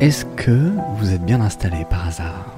[0.00, 2.54] Est-ce que vous êtes bien installé par hasard?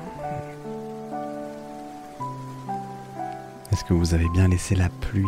[3.73, 5.25] Est-ce que vous avez bien laissé la pluie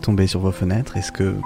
[0.00, 0.96] tomber sur vos fenêtres?
[0.96, 1.36] Est-ce que...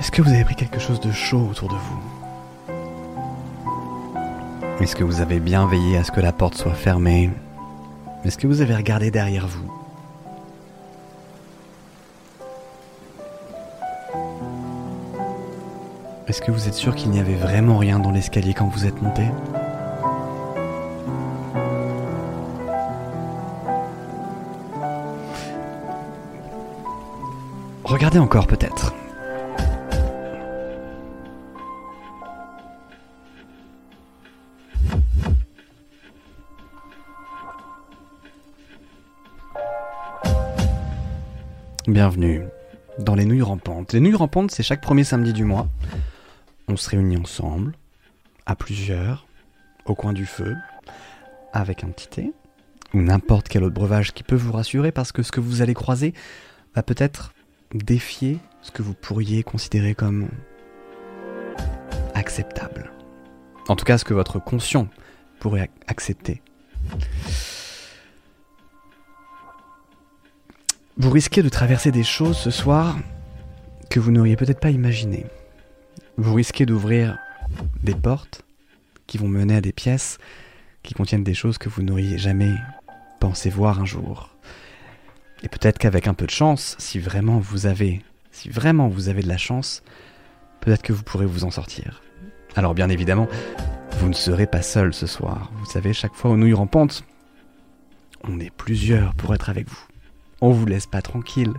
[0.00, 2.74] Est-ce que vous avez pris quelque chose de chaud autour de vous?
[4.80, 7.30] Est-ce que vous avez bien veillé à ce que la porte soit fermée?
[8.24, 9.83] Est-ce que vous avez regardé derrière vous?
[16.34, 19.00] Est-ce que vous êtes sûr qu'il n'y avait vraiment rien dans l'escalier quand vous êtes
[19.00, 19.22] monté?
[27.84, 28.92] Regardez encore peut-être.
[41.86, 42.42] Bienvenue
[42.98, 43.92] dans les nouilles rampantes.
[43.92, 45.68] Les nouilles rampantes, c'est chaque premier samedi du mois.
[46.68, 47.74] On se réunit ensemble,
[48.46, 49.26] à plusieurs,
[49.84, 50.56] au coin du feu,
[51.52, 52.32] avec un petit thé,
[52.94, 55.74] ou n'importe quel autre breuvage qui peut vous rassurer parce que ce que vous allez
[55.74, 56.14] croiser
[56.74, 57.34] va peut-être
[57.74, 60.28] défier ce que vous pourriez considérer comme
[62.14, 62.92] acceptable.
[63.68, 64.88] En tout cas, ce que votre conscient
[65.40, 66.42] pourrait accepter.
[70.96, 72.96] Vous risquez de traverser des choses ce soir
[73.90, 75.26] que vous n'auriez peut-être pas imaginées.
[76.16, 77.18] Vous risquez d'ouvrir
[77.82, 78.42] des portes
[79.08, 80.18] qui vont mener à des pièces
[80.84, 82.54] qui contiennent des choses que vous n'auriez jamais
[83.18, 84.30] pensé voir un jour.
[85.42, 89.22] Et peut-être qu'avec un peu de chance, si vraiment vous avez, si vraiment vous avez
[89.22, 89.82] de la chance,
[90.60, 92.00] peut-être que vous pourrez vous en sortir.
[92.54, 93.26] Alors bien évidemment,
[93.98, 95.50] vous ne serez pas seul ce soir.
[95.56, 97.04] Vous savez, chaque fois aux nouilles rampantes,
[98.22, 99.84] on est plusieurs pour être avec vous.
[100.40, 101.52] On vous laisse pas tranquille.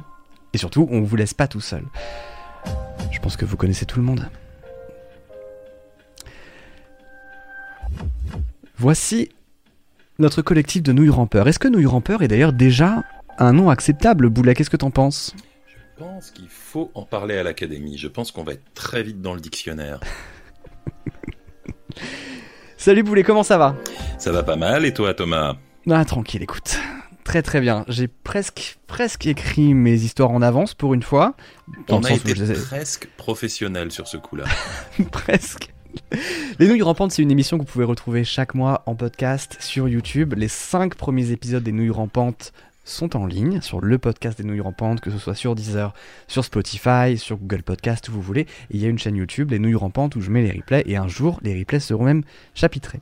[0.54, 1.84] Et surtout, on vous laisse pas tout seul.
[3.12, 4.30] Je pense que vous connaissez tout le monde.
[8.78, 9.30] Voici
[10.20, 11.48] notre collectif de nouilles rampeurs.
[11.48, 13.04] Est-ce que nouilles rampeurs est d'ailleurs déjà
[13.38, 15.34] un nom acceptable, Boulet Qu'est-ce que t'en penses?
[15.68, 17.98] Je pense qu'il faut en parler à l'académie.
[17.98, 20.02] Je pense qu'on va être très vite dans le dictionnaire.
[22.78, 23.78] Salut Boulet, comment ça va?
[24.20, 25.56] Ça va pas mal, et toi Thomas?
[25.90, 26.78] Ah tranquille, écoute.
[27.24, 27.86] Très très bien.
[27.88, 31.36] J'ai presque presque écrit mes histoires en avance pour une fois.
[31.90, 34.46] On a été presque professionnel sur ce coup-là.
[35.12, 35.75] presque.
[36.60, 39.88] Les Nouilles Rampantes, c'est une émission que vous pouvez retrouver chaque mois en podcast sur
[39.88, 40.34] YouTube.
[40.36, 44.62] Les cinq premiers épisodes des Nouilles Rampantes sont en ligne sur le podcast des Nouilles
[44.62, 45.94] Rampantes, que ce soit sur Deezer,
[46.28, 48.46] sur Spotify, sur Google Podcast, où vous voulez.
[48.70, 50.96] il y a une chaîne YouTube, les Nouilles Rampantes, où je mets les replays, et
[50.96, 52.24] un jour, les replays seront même
[52.54, 53.00] chapitrés.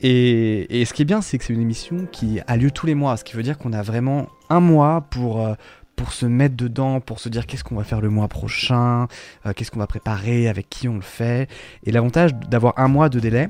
[0.00, 2.86] Et, et ce qui est bien, c'est que c'est une émission qui a lieu tous
[2.86, 5.54] les mois, ce qui veut dire qu'on a vraiment un mois pour, euh,
[5.96, 9.08] pour se mettre dedans, pour se dire qu'est-ce qu'on va faire le mois prochain,
[9.46, 11.48] euh, qu'est-ce qu'on va préparer, avec qui on le fait.
[11.84, 13.48] Et l'avantage d'avoir un mois de délai,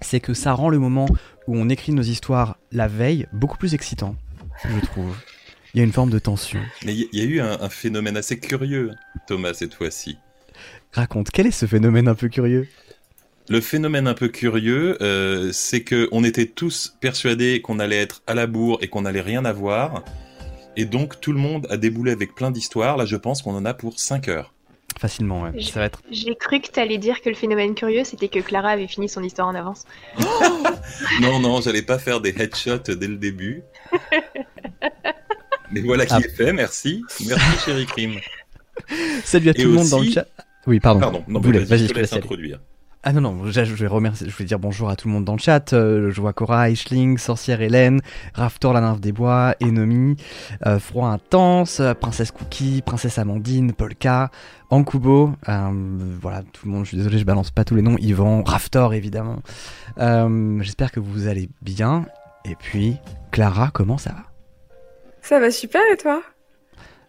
[0.00, 1.06] c'est que ça rend le moment
[1.46, 4.16] où on écrit nos histoires la veille beaucoup plus excitant,
[4.64, 5.16] je trouve.
[5.74, 6.60] Il y a une forme de tension.
[6.84, 8.90] Mais il y, a eu un, phénomène assez curieux,
[9.26, 10.18] Thomas, cette fois-ci.
[10.92, 12.68] Raconte, quel est ce phénomène un peu curieux?
[13.48, 18.22] Le phénomène un peu curieux, euh, c'est que on était tous persuadés qu'on allait être
[18.26, 20.04] à la bourre et qu'on allait rien avoir.
[20.76, 22.96] Et donc tout le monde a déboulé avec plein d'histoires.
[22.96, 24.52] Là, je pense qu'on en a pour 5 heures.
[24.98, 25.62] Facilement, ouais.
[25.62, 26.02] Ça va être...
[26.10, 29.08] J'ai cru que tu allais dire que le phénomène curieux, c'était que Clara avait fini
[29.08, 29.84] son histoire en avance.
[31.20, 33.62] non, non, j'allais pas faire des headshots dès le début.
[35.72, 36.20] Mais voilà qui ah.
[36.20, 37.02] est fait, merci.
[37.26, 38.20] Merci, chérie Crime.
[39.24, 40.26] Salut à tout le monde dans le chat.
[40.66, 41.00] Oui, pardon.
[41.00, 42.60] Pardon, non, vas-y, je te laisse introduire.
[43.04, 45.32] Ah non, non, je, vais remercier, je vais dire bonjour à tout le monde dans
[45.32, 45.72] le chat.
[45.72, 48.00] Euh, je vois Cora, Eichling, Sorcière Hélène,
[48.32, 50.14] Raftor la nymphe des bois, Enomi,
[50.66, 54.30] euh, Froid intense, euh, Princesse Cookie, Princesse Amandine, Polka,
[54.70, 58.44] Ankubo, voilà, tout le monde, je suis désolé, je balance pas tous les noms, Yvan,
[58.44, 59.42] Raftor évidemment.
[59.96, 62.06] J'espère que vous allez bien.
[62.44, 62.98] Et puis,
[63.32, 64.22] Clara, comment ça va?
[65.22, 66.22] Ça va super et toi?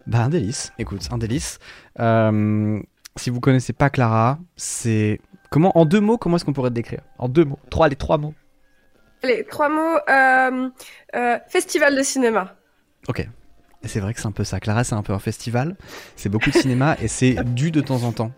[0.07, 1.59] Bah un délice, écoute, un délice.
[1.99, 5.19] si vous connaissez pas Clara, c'est
[5.53, 7.95] Comment, en deux mots, comment est-ce qu'on pourrait te décrire En deux mots, trois, les
[7.95, 8.33] trois mots.
[9.21, 10.69] Les trois mots, euh,
[11.15, 12.55] euh, festival de cinéma.
[13.07, 13.29] Ok.
[13.83, 14.59] C'est vrai que c'est un peu ça.
[14.59, 15.75] Clara, c'est un peu un festival.
[16.15, 18.31] C'est beaucoup de cinéma et c'est dû de temps en temps.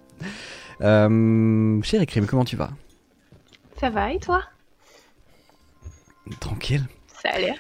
[0.82, 2.72] Euh, chérie Crime, comment tu vas?
[3.80, 4.44] Ça va et toi?
[6.42, 6.84] Tranquille.
[7.24, 7.56] Ça a l'air.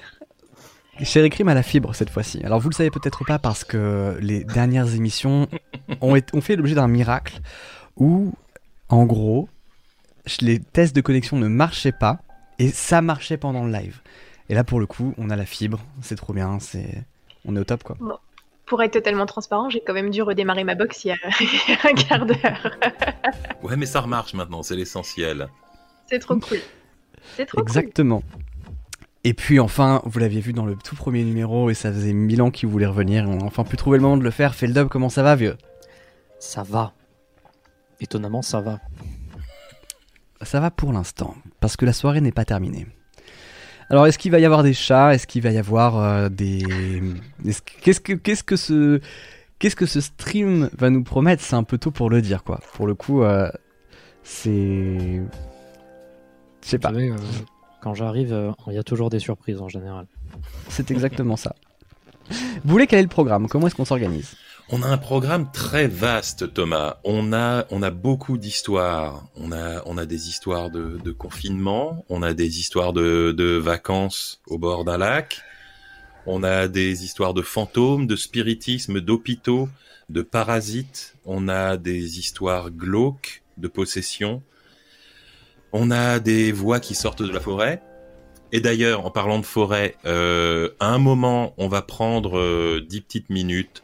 [1.02, 2.44] Chérie Crime a la fibre cette fois-ci.
[2.44, 5.48] Alors vous le savez peut-être pas parce que les dernières émissions
[6.02, 7.40] ont, ont fait l'objet d'un miracle
[7.96, 8.34] où
[8.90, 9.50] en gros,
[10.42, 12.20] les tests de connexion ne marchaient pas
[12.60, 14.02] et ça marchait pendant le live.
[14.50, 17.04] Et là, pour le coup, on a la fibre, c'est trop bien, c'est
[17.46, 17.98] on est au top quoi.
[18.66, 21.18] Pour être totalement transparent, j'ai quand même dû redémarrer ma box il y a,
[21.84, 22.78] un quart d'heure.
[23.62, 25.48] Ouais, mais ça remarche maintenant, c'est l'essentiel.
[26.08, 26.60] C'est trop cool.
[27.36, 27.68] C'est trop cool.
[27.68, 28.24] Exactement.
[29.24, 32.42] Et puis enfin, vous l'aviez vu dans le tout premier numéro et ça faisait mille
[32.44, 33.28] ans qu'il voulait revenir.
[33.28, 34.54] On a enfin pu trouver le moment de le faire.
[34.54, 35.58] Feldub, comment ça va, vieux?
[36.40, 36.94] Ça va.
[38.02, 38.80] Étonnamment, ça va.
[40.42, 42.86] Ça va pour l'instant, parce que la soirée n'est pas terminée.
[43.90, 45.14] Alors, est-ce qu'il va y avoir des chats?
[45.14, 46.64] Est-ce qu'il va y avoir euh, des...
[47.46, 49.00] est-ce que- Qu'est-ce que, qu'est-ce que ce...
[49.58, 51.42] Qu'est-ce que ce stream va nous promettre?
[51.42, 52.60] C'est un peu tôt pour le dire, quoi.
[52.74, 53.50] Pour le coup, euh,
[54.24, 55.22] c'est...
[56.62, 57.16] Je sais pas, savez, euh,
[57.82, 60.08] quand j'arrive, euh, il y a toujours des surprises en général.
[60.68, 61.56] c'est exactement ça.
[62.30, 63.48] Vous voulez quel est le programme?
[63.48, 64.36] Comment est-ce qu'on s'organise?
[64.70, 66.98] On a un programme très vaste, Thomas.
[67.04, 69.28] On a, on a beaucoup d'histoires.
[69.36, 72.04] On a, on a des histoires de, de confinement.
[72.10, 75.42] On a des histoires de, vacances au bord d'un lac.
[76.26, 79.70] On a des histoires de fantômes, de spiritisme, d'hôpitaux,
[80.10, 81.16] de parasites.
[81.26, 84.42] On a des histoires glauques, de possession.
[85.74, 87.84] On a des voix qui sortent de la forêt.
[88.52, 93.02] Et d'ailleurs, en parlant de forêt, euh, à un moment, on va prendre euh, 10
[93.02, 93.84] petites minutes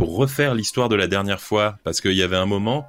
[0.00, 2.88] pour refaire l'histoire de la dernière fois, parce qu'il y avait un moment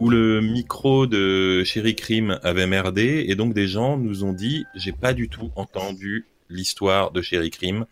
[0.00, 4.64] où le micro de Chéri Crime avait merdé, et donc des gens nous ont dit
[4.74, 7.86] j'ai pas du tout entendu l'histoire de Chéri Crime,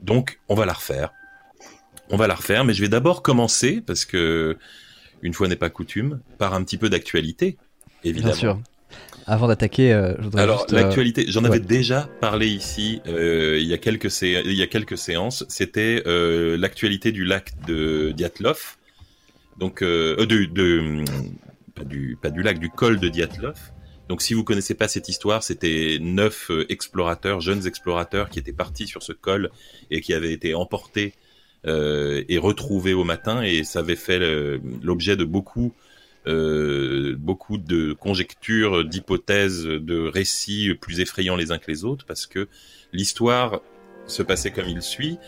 [0.00, 1.10] donc on va la refaire.
[2.08, 4.56] On va la refaire, mais je vais d'abord commencer, parce que
[5.22, 7.56] une fois n'est pas coutume, par un petit peu d'actualité,
[8.04, 8.32] évidemment.
[8.32, 8.60] Bien sûr.
[9.28, 13.66] Avant d'attaquer, euh, je Alors juste, euh, l'actualité, j'en avais déjà parlé ici euh, il
[13.66, 15.44] y a quelques sé- il y a quelques séances.
[15.48, 18.76] C'était euh, l'actualité du lac de Diatlov,
[19.58, 21.04] donc euh, euh, de, de
[21.74, 23.58] pas du pas du lac du col de Diatlov.
[24.08, 28.86] Donc si vous connaissez pas cette histoire, c'était neuf explorateurs, jeunes explorateurs qui étaient partis
[28.86, 29.50] sur ce col
[29.90, 31.14] et qui avaient été emportés
[31.66, 34.20] euh, et retrouvés au matin et ça avait fait
[34.82, 35.72] l'objet de beaucoup
[36.26, 42.48] beaucoup de conjectures, d'hypothèses, de récits plus effrayants les uns que les autres, parce que
[42.92, 43.60] l'histoire
[44.06, 45.18] se passait comme il suit.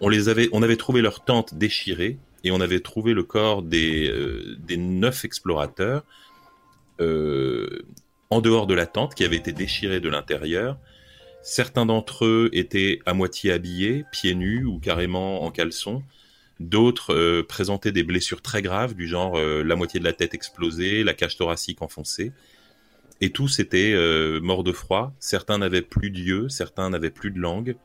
[0.00, 3.62] On les avait, on avait trouvé leur tente déchirée et on avait trouvé le corps
[3.62, 6.04] des, euh, des neuf explorateurs
[7.00, 7.82] euh,
[8.30, 10.78] en dehors de la tente qui avait été déchirée de l'intérieur.
[11.42, 16.02] Certains d'entre eux étaient à moitié habillés, pieds nus ou carrément en caleçon.
[16.60, 20.34] D'autres euh, présentaient des blessures très graves, du genre euh, la moitié de la tête
[20.34, 22.32] explosée, la cage thoracique enfoncée.
[23.20, 25.12] Et tous étaient euh, morts de froid.
[25.18, 27.76] Certains n'avaient plus d'yeux, certains n'avaient plus de langue.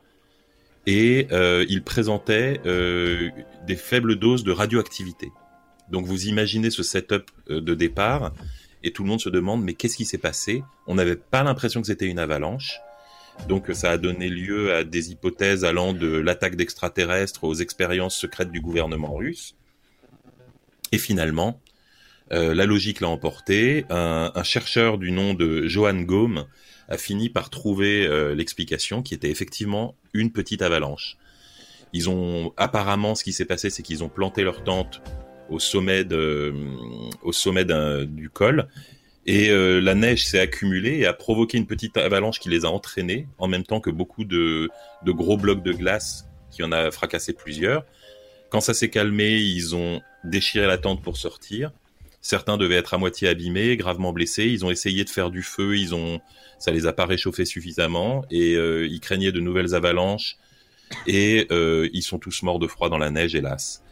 [0.86, 1.28] Et
[1.68, 5.30] ils présentaient des faibles doses de radioactivité.
[5.90, 8.32] Donc vous imaginez ce setup de départ,
[8.82, 10.62] et tout le monde se demande mais qu'est-ce qui s'est passé?
[10.86, 12.80] On n'avait pas l'impression que c'était une avalanche.
[13.46, 18.50] Donc ça a donné lieu à des hypothèses allant de l'attaque d'extraterrestres aux expériences secrètes
[18.50, 19.54] du gouvernement russe.
[20.92, 21.60] Et finalement,
[22.32, 23.84] euh, la logique l'a emporté.
[23.90, 26.46] Un, chercheur du nom de Johan Gaume
[26.88, 31.16] a fini par trouver euh, l'explication qui était effectivement une petite avalanche.
[31.92, 35.00] Ils ont apparemment ce qui s'est passé, c'est qu'ils ont planté leur tente
[35.48, 36.52] au sommet du
[38.30, 38.68] col
[39.28, 42.70] et euh, la neige s'est accumulée et a provoqué une petite avalanche qui les a
[42.70, 44.70] entraînés, en même temps que beaucoup de,
[45.04, 47.84] de gros blocs de glace qui en a fracassé plusieurs.
[48.48, 51.72] Quand ça s'est calmé, ils ont déchiré la tente pour sortir.
[52.22, 54.46] Certains devaient être à moitié abîmés, gravement blessés.
[54.46, 56.20] Ils ont essayé de faire du feu, ils ont,
[56.58, 60.38] ça les a pas réchauffés suffisamment et euh, ils craignaient de nouvelles avalanches.
[61.06, 63.82] Et euh, ils sont tous morts de froid dans la neige, hélas.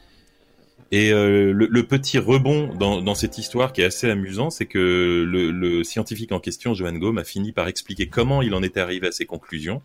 [0.93, 5.85] Et euh, le, petit rebond dans, cette histoire qui est assez amusant, c'est que le,
[5.85, 9.13] scientifique en question, Johan Gaume, a fini par expliquer comment il en était arrivé à
[9.13, 9.83] ses conclusions.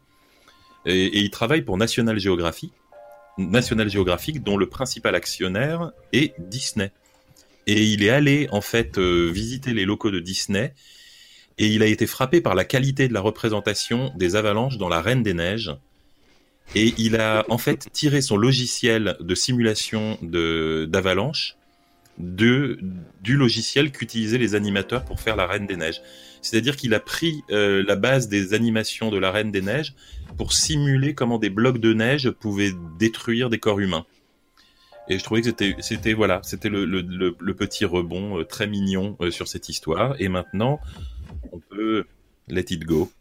[0.85, 2.73] Et, et il travaille pour National Geographic,
[3.37, 6.91] National Geographic, dont le principal actionnaire est Disney.
[7.67, 10.73] Et il est allé en fait euh, visiter les locaux de Disney
[11.57, 15.01] et il a été frappé par la qualité de la représentation des avalanches dans La
[15.01, 15.71] Reine des Neiges.
[16.75, 21.57] Et il a en fait tiré son logiciel de simulation de d'avalanche
[22.17, 22.79] de
[23.21, 26.01] du logiciel qu'utilisaient les animateurs pour faire La Reine des Neiges.
[26.41, 29.93] C'est-à-dire qu'il a pris euh, la base des animations de La Reine des Neiges
[30.37, 34.05] pour simuler comment des blocs de neige pouvaient détruire des corps humains.
[35.07, 38.67] Et je trouvais que c'était, c'était voilà, c'était le, le, le, petit rebond euh, très
[38.67, 40.15] mignon euh, sur cette histoire.
[40.19, 40.79] Et maintenant,
[41.51, 42.05] on peut
[42.47, 43.11] let it go.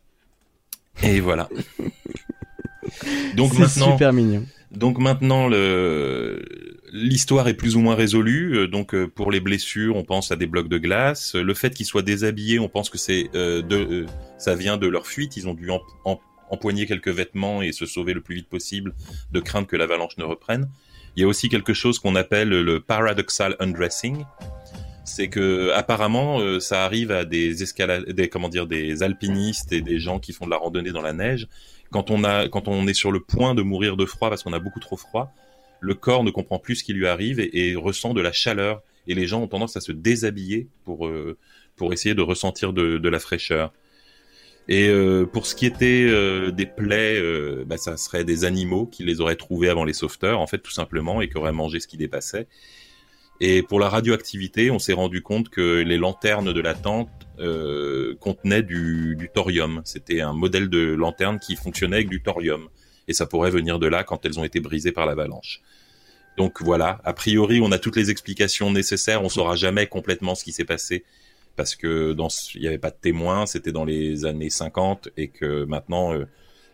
[1.03, 1.49] Et voilà.
[3.37, 4.45] Donc maintenant, super mignon.
[4.71, 6.43] donc maintenant, le...
[6.93, 8.57] l'histoire est plus ou moins résolue.
[8.59, 11.35] Euh, Donc euh, pour les blessures, on pense à des blocs de glace.
[11.35, 14.07] Euh, Le fait qu'ils soient déshabillés, on pense que c'est euh, de, euh,
[14.39, 15.37] ça vient de leur fuite.
[15.37, 16.17] Ils ont dû em- em-
[16.51, 18.95] empoigner quelques vêtements et se sauver le plus vite possible,
[19.33, 20.69] de crainte que l'avalanche ne reprenne.
[21.17, 24.25] Il Il y a aussi quelque chose qu'on appelle le paradoxal undressing.
[25.05, 29.81] C'est que apparemment euh, ça arrive à des escalades, des comment dire, des alpinistes et
[29.81, 31.49] des gens qui font de la randonnée dans la neige.
[31.93, 34.53] Quand on a, quand on est sur le point de mourir de froid parce qu'on
[34.53, 35.33] a beaucoup trop froid,
[35.81, 38.83] le corps ne comprend plus ce qui lui arrive et, ressent de la chaleur.
[39.07, 41.37] Et les gens ont tendance à se déshabiller pour euh,
[41.77, 43.73] pour essayer de ressentir de, de la fraîcheur.
[44.71, 48.87] Et euh, pour ce qui était euh, des plaies, euh, bah, ça serait des animaux
[48.87, 51.81] qui les auraient trouvés avant les sauveteurs, en fait, tout simplement, et qui auraient mangé
[51.81, 52.47] ce qui dépassait.
[53.41, 57.09] Et pour la radioactivité, on s'est rendu compte que les lanternes de la tente
[57.41, 59.83] euh, contenaient du, du thorium.
[59.85, 62.69] C'était un modèle de lanterne qui fonctionnait avec du thorium.
[63.09, 65.61] Et ça pourrait venir de là quand elles ont été brisées par l'avalanche.
[66.37, 69.23] Donc voilà, a priori, on a toutes les explications nécessaires.
[69.23, 71.05] On saura jamais complètement ce qui s'est passé
[71.57, 75.29] parce que dans il n'y avait pas de témoins, c'était dans les années 50 et
[75.29, 76.25] que maintenant euh,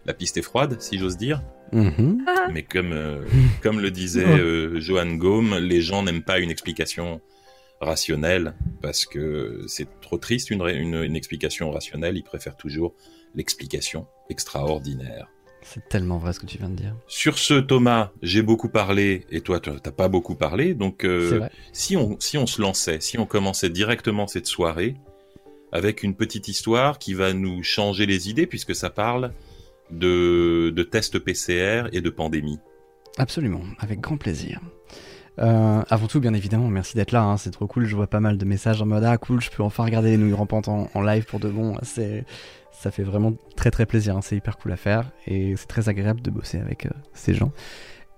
[0.05, 1.43] la piste est froide, si j'ose dire.
[1.73, 2.25] Mhm.
[2.53, 3.25] Mais comme euh,
[3.63, 7.21] comme le disait euh, Johan Gaume, les gens n'aiment pas une explication
[7.80, 12.16] rationnelle parce que c'est trop triste une, une, une explication rationnelle.
[12.16, 12.95] Ils préfèrent toujours
[13.35, 15.28] l'explication extraordinaire.
[15.62, 16.95] C'est tellement vrai ce que tu viens de dire.
[17.09, 20.75] Sur ce, Thomas, j'ai beaucoup parlé et toi, t'as pas beaucoup parlé.
[20.75, 24.95] Donc, euh, si on si on se lançait, si on commençait directement cette soirée
[25.73, 29.33] avec une petite histoire qui va nous changer les idées puisque ça parle
[29.90, 32.61] de de tests PCR et de pandémie.
[33.18, 34.61] Absolument, avec grand plaisir.
[35.38, 37.85] Euh, avant tout, bien évidemment, merci d'être là, hein, c'est trop cool.
[37.85, 40.16] Je vois pas mal de messages en mode Ah, cool, je peux enfin regarder les
[40.16, 41.76] nouilles rampantes en, en live pour de bon.
[41.83, 42.25] C'est,
[42.73, 45.88] ça fait vraiment très très plaisir, hein, c'est hyper cool à faire et c'est très
[45.88, 47.52] agréable de bosser avec euh, ces gens.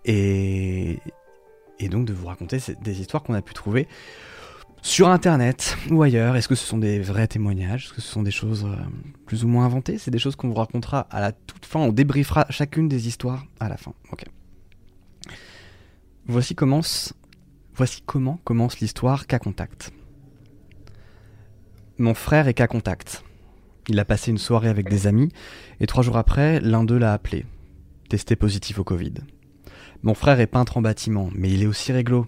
[0.05, 0.99] Et,
[1.79, 3.89] et donc de vous raconter des histoires qu'on a pu trouver
[4.83, 6.37] sur internet ou ailleurs.
[6.37, 7.87] Est-ce que ce sont des vrais témoignages?
[7.87, 8.77] Est-ce que ce sont des choses euh,
[9.27, 9.99] plus ou moins inventées?
[9.99, 11.81] C'est des choses qu'on vous racontera à la toute fin.
[11.81, 13.93] On débriefera chacune des histoires à la fin.
[14.13, 14.25] Ok.
[16.31, 19.93] Voici comment commence l'histoire Cas Contact.
[21.97, 23.25] Mon frère est Cas Contact.
[23.89, 25.31] Il a passé une soirée avec des amis
[25.81, 27.47] et trois jours après, l'un d'eux l'a appelé,
[28.11, 29.15] testé positif au Covid.
[30.03, 32.27] Mon frère est peintre en bâtiment, mais il est aussi réglo.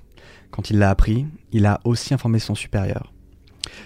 [0.51, 3.13] Quand il l'a appris, il a aussi informé son supérieur.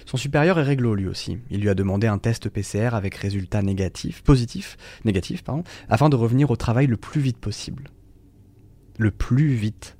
[0.06, 1.38] Son supérieur est réglo lui aussi.
[1.50, 6.14] Il lui a demandé un test PCR avec résultat négatif, positif, négatif, pardon, afin de
[6.14, 7.88] revenir au travail le plus vite possible.
[8.96, 9.96] Le plus vite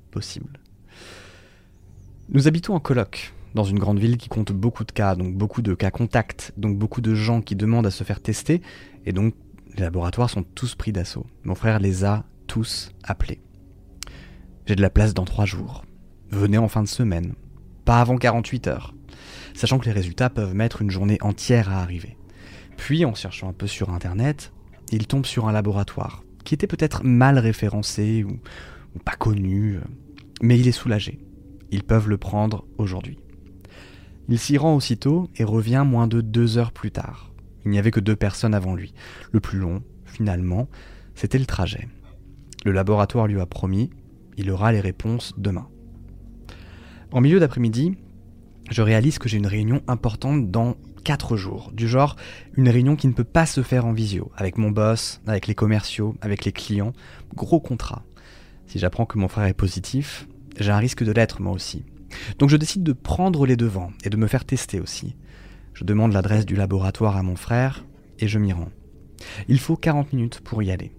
[2.29, 5.61] Nous habitons en coloc, dans une grande ville qui compte beaucoup de cas, donc beaucoup
[5.61, 8.61] de cas contacts, donc beaucoup de gens qui demandent à se faire tester,
[9.05, 9.33] et donc
[9.75, 11.25] les laboratoires sont tous pris d'assaut.
[11.43, 13.41] Mon frère les a tous appelés.
[14.65, 15.85] J'ai de la place dans trois jours.
[16.29, 17.35] Venez en fin de semaine.
[17.83, 18.95] Pas avant 48 heures.
[19.53, 22.17] Sachant que les résultats peuvent mettre une journée entière à arriver.
[22.77, 24.51] Puis, en cherchant un peu sur internet,
[24.91, 28.39] il tombe sur un laboratoire qui était peut-être mal référencé ou,
[29.03, 29.79] pas connu,
[30.41, 31.19] mais il est soulagé.
[31.71, 33.17] Ils peuvent le prendre aujourd'hui.
[34.27, 37.31] Il s'y rend aussitôt et revient moins de deux heures plus tard.
[37.63, 38.93] Il n'y avait que deux personnes avant lui.
[39.31, 40.67] Le plus long, finalement,
[41.13, 41.87] c'était le trajet.
[42.63, 43.89] Le laboratoire lui a promis,
[44.37, 45.67] il aura les réponses demain.
[47.11, 47.97] En milieu d'après-midi,
[48.69, 51.71] je réalise que j'ai une réunion importante dans 4 jours.
[51.73, 52.15] Du genre,
[52.57, 55.55] une réunion qui ne peut pas se faire en visio, avec mon boss, avec les
[55.55, 56.93] commerciaux, avec les clients.
[57.35, 58.03] Gros contrat.
[58.67, 60.27] Si j'apprends que mon frère est positif,
[60.59, 61.83] j'ai un risque de l'être moi aussi.
[62.39, 65.15] Donc je décide de prendre les devants et de me faire tester aussi.
[65.73, 67.85] Je demande l'adresse du laboratoire à mon frère
[68.19, 68.71] et je m'y rends.
[69.47, 70.93] Il faut 40 minutes pour y aller.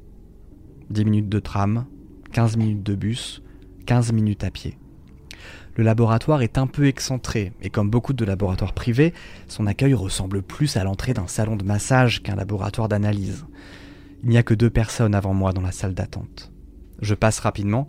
[0.91, 1.87] 10 minutes de tram,
[2.33, 3.43] 15 minutes de bus,
[3.87, 4.79] 15 minutes à pied.
[5.77, 9.13] Le laboratoire est un peu excentré, et comme beaucoup de laboratoires privés,
[9.47, 13.45] son accueil ressemble plus à l'entrée d'un salon de massage qu'un laboratoire d'analyse.
[14.23, 16.51] Il n'y a que deux personnes avant moi dans la salle d'attente.
[17.01, 17.87] Je passe rapidement,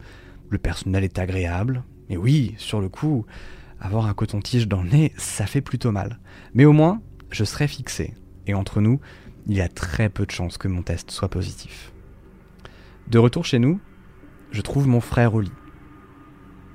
[0.49, 3.25] le personnel est agréable, mais oui, sur le coup,
[3.79, 6.19] avoir un coton-tige dans le nez, ça fait plutôt mal.
[6.53, 8.13] Mais au moins, je serai fixé,
[8.45, 8.99] et entre nous,
[9.47, 11.91] il y a très peu de chances que mon test soit positif.
[13.07, 13.79] De retour chez nous,
[14.51, 15.51] je trouve mon frère au lit.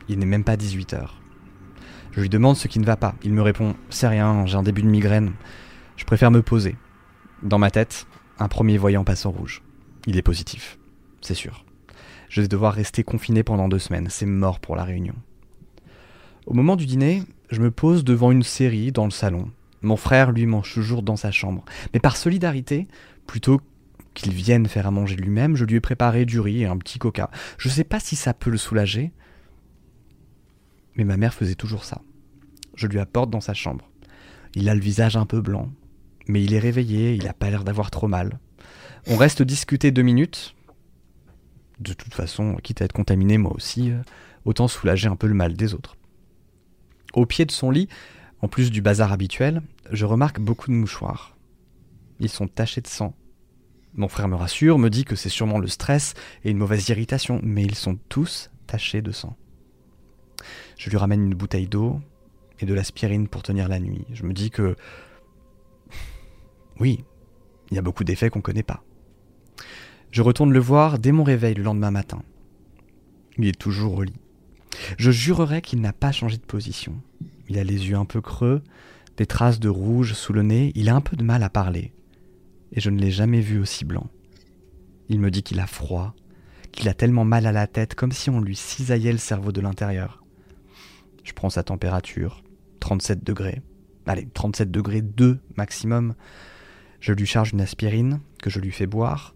[0.09, 1.21] Il n'est même pas 18 heures.
[2.13, 3.15] Je lui demande ce qui ne va pas.
[3.23, 5.33] Il me répond C'est rien, j'ai un début de migraine.
[5.97, 6.77] Je préfère me poser.
[7.43, 8.07] Dans ma tête,
[8.39, 9.63] un premier voyant passe en rouge.
[10.07, 10.79] Il est positif,
[11.21, 11.65] c'est sûr.
[12.33, 14.07] Je vais devoir rester confiné pendant deux semaines.
[14.09, 15.13] C'est mort pour la réunion.
[16.47, 19.51] Au moment du dîner, je me pose devant une série dans le salon.
[19.83, 21.63] Mon frère, lui, mange toujours dans sa chambre.
[21.93, 22.89] Mais par solidarité,
[23.27, 23.61] plutôt
[24.15, 26.99] qu'il vienne faire à manger lui-même, je lui ai préparé du riz et un petit
[26.99, 27.31] coca.
[27.59, 29.13] Je sais pas si ça peut le soulager,
[30.97, 32.01] mais ma mère faisait toujours ça.
[32.77, 33.91] Je lui apporte dans sa chambre.
[34.55, 35.71] Il a le visage un peu blanc,
[36.29, 38.39] mais il est réveillé, il a pas l'air d'avoir trop mal.
[39.07, 40.55] On reste discuter deux minutes.
[41.83, 43.99] De toute façon, quitte à être contaminé moi aussi, euh,
[44.45, 45.97] autant soulager un peu le mal des autres.
[47.13, 47.89] Au pied de son lit,
[48.41, 51.37] en plus du bazar habituel, je remarque beaucoup de mouchoirs.
[52.21, 53.15] Ils sont tachés de sang.
[53.95, 57.41] Mon frère me rassure, me dit que c'est sûrement le stress et une mauvaise irritation,
[57.43, 59.37] mais ils sont tous tachés de sang.
[60.79, 62.01] Je lui ramène une bouteille d'eau
[62.61, 64.07] et de l'aspirine pour tenir la nuit.
[64.13, 64.77] Je me dis que...
[66.79, 67.05] Oui,
[67.71, 68.85] il y a beaucoup d'effets qu'on ne connaît pas.
[70.13, 72.23] Je retourne le voir dès mon réveil le lendemain matin.
[73.39, 74.21] Il est toujours au lit.
[74.99, 77.01] Je jurerais qu'il n'a pas changé de position.
[77.49, 78.63] Il a les yeux un peu creux,
[79.17, 81.93] des traces de rouge sous le nez, il a un peu de mal à parler.
[82.73, 84.07] Et je ne l'ai jamais vu aussi blanc.
[85.09, 86.15] Il me dit qu'il a froid,
[86.73, 89.63] qu'il a tellement mal à la tête, comme si on lui cisaillait le cerveau de
[89.63, 90.23] l'intérieur.
[91.25, 92.43] Je prends sa température,
[92.81, 93.63] 37 degrés.
[94.05, 96.15] Allez, 37 degrés 2 maximum.
[97.01, 99.35] Je lui charge une aspirine que je lui fais boire.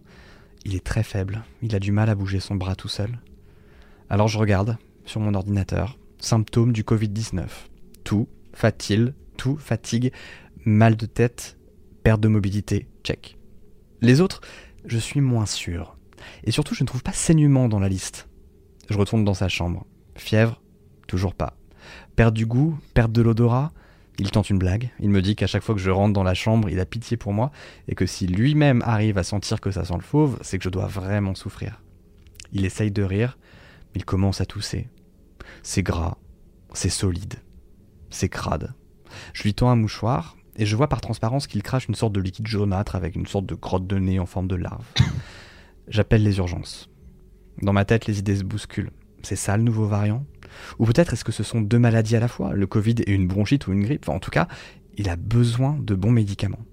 [0.67, 3.21] Il est très faible, il a du mal à bouger son bras tout seul.
[4.09, 7.45] Alors je regarde sur mon ordinateur, symptômes du Covid-19.
[8.03, 10.11] Tout, fatigue, tout, fatigue,
[10.65, 11.57] mal de tête,
[12.03, 13.37] perte de mobilité, check.
[14.01, 14.41] Les autres,
[14.85, 15.95] je suis moins sûr.
[16.43, 18.27] Et surtout, je ne trouve pas saignement dans la liste.
[18.89, 19.85] Je retourne dans sa chambre.
[20.17, 20.61] Fièvre,
[21.07, 21.55] toujours pas.
[22.17, 23.71] Perte du goût, perte de l'odorat.
[24.19, 24.89] Il tente une blague.
[24.99, 27.17] Il me dit qu'à chaque fois que je rentre dans la chambre, il a pitié
[27.17, 27.51] pour moi
[27.87, 30.69] et que si lui-même arrive à sentir que ça sent le fauve, c'est que je
[30.69, 31.81] dois vraiment souffrir.
[32.51, 33.37] Il essaye de rire,
[33.93, 34.89] mais il commence à tousser.
[35.61, 36.17] C'est gras,
[36.73, 37.35] c'est solide,
[38.09, 38.73] c'est crade.
[39.33, 42.19] Je lui tends un mouchoir et je vois par transparence qu'il crache une sorte de
[42.19, 44.85] liquide jaunâtre avec une sorte de grotte de nez en forme de larve.
[45.87, 46.89] J'appelle les urgences.
[47.61, 48.91] Dans ma tête, les idées se bousculent.
[49.21, 50.25] C'est ça le nouveau variant?
[50.79, 53.27] Ou peut-être est-ce que ce sont deux maladies à la fois, le Covid et une
[53.27, 54.09] bronchite ou une grippe?
[54.09, 54.47] En tout cas,
[54.97, 56.65] il a besoin de bons médicaments.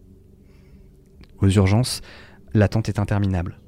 [1.38, 2.00] Aux urgences,
[2.54, 3.60] l'attente est interminable.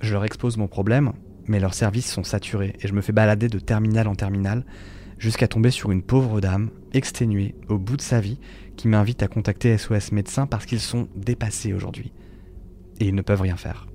[0.00, 1.12] Je leur expose mon problème,
[1.46, 4.64] mais leurs services sont saturés et je me fais balader de terminal en terminal
[5.18, 8.40] jusqu'à tomber sur une pauvre dame, exténuée, au bout de sa vie,
[8.76, 12.12] qui m'invite à contacter SOS médecins parce qu'ils sont dépassés aujourd'hui.
[12.98, 13.86] Et ils ne peuvent rien faire.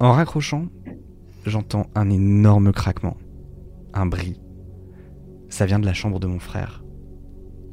[0.00, 0.66] En raccrochant,
[1.46, 3.16] j'entends un énorme craquement,
[3.98, 4.40] un bris.
[5.48, 6.84] Ça vient de la chambre de mon frère.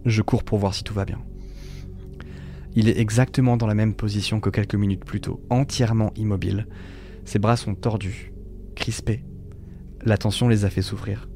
[0.06, 1.22] Je cours pour voir si tout va bien.
[2.76, 6.68] Il est exactement dans la même position que quelques minutes plus tôt, entièrement immobile.
[7.24, 8.34] Ses bras sont tordus,
[8.76, 9.24] crispés.
[10.04, 11.30] La tension les a fait souffrir.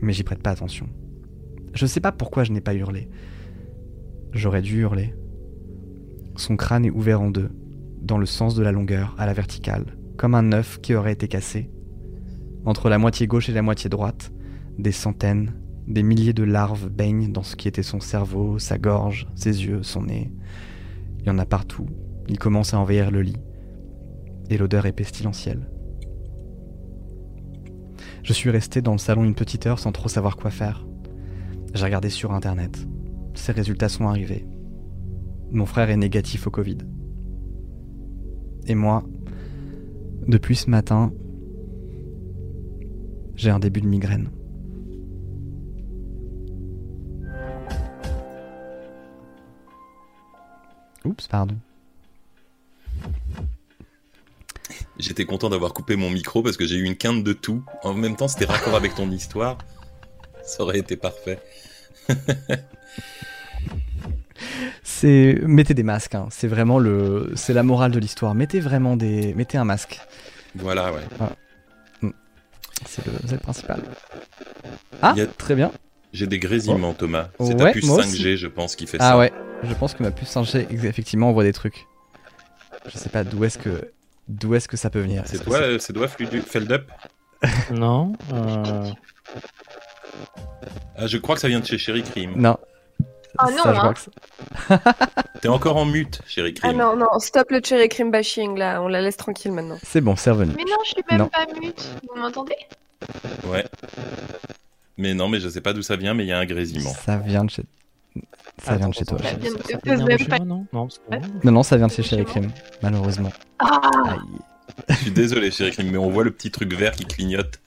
[0.00, 0.88] Mais j'y prête pas attention.
[1.74, 3.08] Je sais pas pourquoi je n'ai pas hurlé.
[4.32, 5.14] J'aurais dû hurler.
[6.36, 7.50] Son crâne est ouvert en deux,
[8.02, 11.28] dans le sens de la longueur, à la verticale, comme un œuf qui aurait été
[11.28, 11.70] cassé.
[12.66, 14.32] Entre la moitié gauche et la moitié droite,
[14.78, 15.52] des centaines,
[15.86, 19.82] des milliers de larves baignent dans ce qui était son cerveau, sa gorge, ses yeux,
[19.82, 20.32] son nez.
[21.20, 21.86] Il y en a partout.
[22.28, 23.36] Il commence à envahir le lit.
[24.48, 25.68] Et l'odeur est pestilentielle.
[28.22, 30.86] Je suis resté dans le salon une petite heure sans trop savoir quoi faire.
[31.74, 32.86] J'ai regardé sur internet.
[33.34, 34.46] Ces résultats sont arrivés.
[35.50, 36.78] Mon frère est négatif au Covid.
[38.66, 39.04] Et moi,
[40.26, 41.12] depuis ce matin,
[43.36, 44.30] j'ai un début de migraine.
[51.04, 51.56] Oups, pardon.
[54.98, 57.62] J'étais content d'avoir coupé mon micro parce que j'ai eu une quinte de tout.
[57.82, 59.58] En même temps, c'était raccord avec ton histoire.
[60.44, 61.40] Ça aurait été parfait.
[64.82, 66.14] c'est mettez des masques.
[66.14, 66.28] Hein.
[66.30, 68.34] C'est vraiment le, c'est la morale de l'histoire.
[68.34, 70.00] Mettez vraiment des, mettez un masque.
[70.54, 71.02] Voilà, ouais.
[71.20, 71.24] Mm.
[72.86, 73.82] C'est le, le, principal.
[75.02, 75.26] Ah, a...
[75.26, 75.72] très bien.
[76.12, 76.96] J'ai des grésillements, oh.
[76.96, 77.28] Thomas.
[77.40, 79.12] C'est ta puce 5G, je pense, qui fait ah ça.
[79.12, 79.32] Ah ouais,
[79.62, 81.86] je pense que ma puce 5G, effectivement, envoie des trucs.
[82.86, 83.90] Je sais pas d'où est-ce que,
[84.28, 85.24] d'où est-ce que ça peut venir.
[85.26, 86.90] C'est toi, euh, c'est toi, Feldup
[87.72, 88.12] Non.
[88.32, 88.90] Euh...
[90.96, 92.34] Ah, je crois que ça vient de chez Sherry Cream.
[92.36, 92.56] Non.
[93.38, 93.94] Ah non, hein.
[95.40, 96.70] T'es encore en mute, Sherry Cream.
[96.72, 99.76] Ah non, non, stop le cherry cream bashing là, on la laisse tranquille maintenant.
[99.82, 100.52] c'est bon, c'est revenu.
[100.56, 101.28] Mais non, je suis même Non.
[101.28, 101.84] pas mute.
[102.08, 102.54] Vous m'entendez?
[103.46, 103.64] Ouais.
[104.96, 106.92] Mais non, mais je sais pas d'où ça vient, mais il y a un grésillement.
[106.94, 107.64] Ça vient de chez,
[108.62, 109.18] ça vient de chez toi.
[109.18, 109.36] attends.
[109.40, 110.66] vient de Ça vient de poser chez pas- moi, non?
[110.72, 110.88] Non,
[111.42, 112.50] Non, non, ça vient de chez Sherry Cream,
[112.82, 113.32] malheureusement.
[113.58, 114.18] Ah Aïe.
[114.88, 117.58] Je suis désolé, Sherry Cream, mais on voit le petit truc vert qui clignote.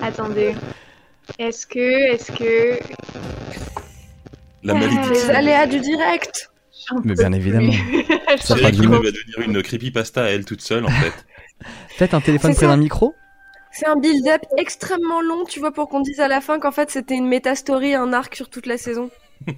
[0.00, 0.54] Attendez.
[1.38, 1.78] Est-ce que,
[2.12, 2.78] est-ce que...
[4.62, 5.10] La malédiction.
[5.12, 6.50] Les aléas du direct
[7.04, 7.72] Mais bien évidemment.
[8.40, 11.12] Ça fera du va devenir une creepypasta à elle toute seule, en fait.
[11.98, 13.14] Peut-être un téléphone C'est près d'un micro
[13.72, 16.90] C'est un build-up extrêmement long, tu vois, pour qu'on dise à la fin qu'en fait
[16.90, 19.10] c'était une méta-story, un arc sur toute la saison.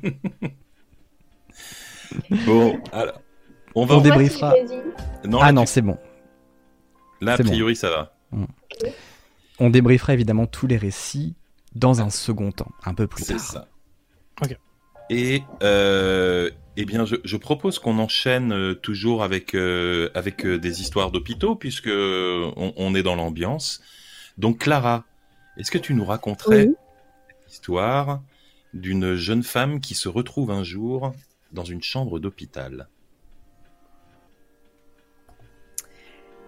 [2.46, 3.20] Bon, alors.
[3.74, 3.96] On va.
[3.96, 4.54] On débriefera.
[5.24, 5.96] Non, Ah là, non, tu- c'est bon.
[7.20, 7.50] Là, a C'est bon.
[7.50, 8.14] priori, ça va.
[9.58, 11.34] On débriefera évidemment tous les récits
[11.74, 13.42] dans un second temps, un peu plus C'est tard.
[13.44, 13.68] ça.
[14.42, 14.56] Ok.
[15.14, 20.80] Et euh, eh bien, je, je propose qu'on enchaîne euh, toujours avec euh, avec des
[20.80, 23.82] histoires d'hôpitaux puisque on, on est dans l'ambiance.
[24.38, 25.04] Donc Clara,
[25.58, 26.74] est-ce que tu nous raconterais Oui.
[27.46, 28.22] l'histoire
[28.72, 31.12] d'une jeune femme qui se retrouve un jour
[31.52, 32.88] dans une chambre d'hôpital?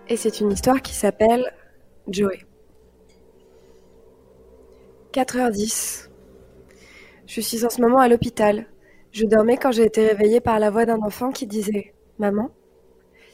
[0.08, 1.52] Et c'est une histoire qui s'appelle
[2.08, 2.46] Joey.
[5.12, 6.13] 4h10.
[7.26, 8.66] Je suis en ce moment à l'hôpital.
[9.10, 12.50] Je dormais quand j'ai été réveillée par la voix d'un enfant qui disait Maman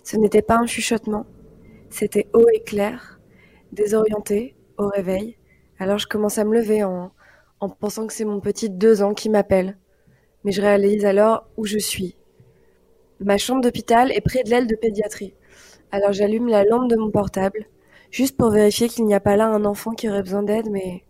[0.04, 1.26] Ce n'était pas un chuchotement.
[1.88, 3.20] C'était haut et clair,
[3.72, 5.36] désorienté, au réveil.
[5.78, 7.10] Alors je commence à me lever en,
[7.58, 9.76] en pensant que c'est mon petit de deux ans qui m'appelle.
[10.44, 12.16] Mais je réalise alors où je suis.
[13.18, 15.34] Ma chambre d'hôpital est près de l'aile de pédiatrie.
[15.90, 17.66] Alors j'allume la lampe de mon portable,
[18.12, 21.02] juste pour vérifier qu'il n'y a pas là un enfant qui aurait besoin d'aide, mais...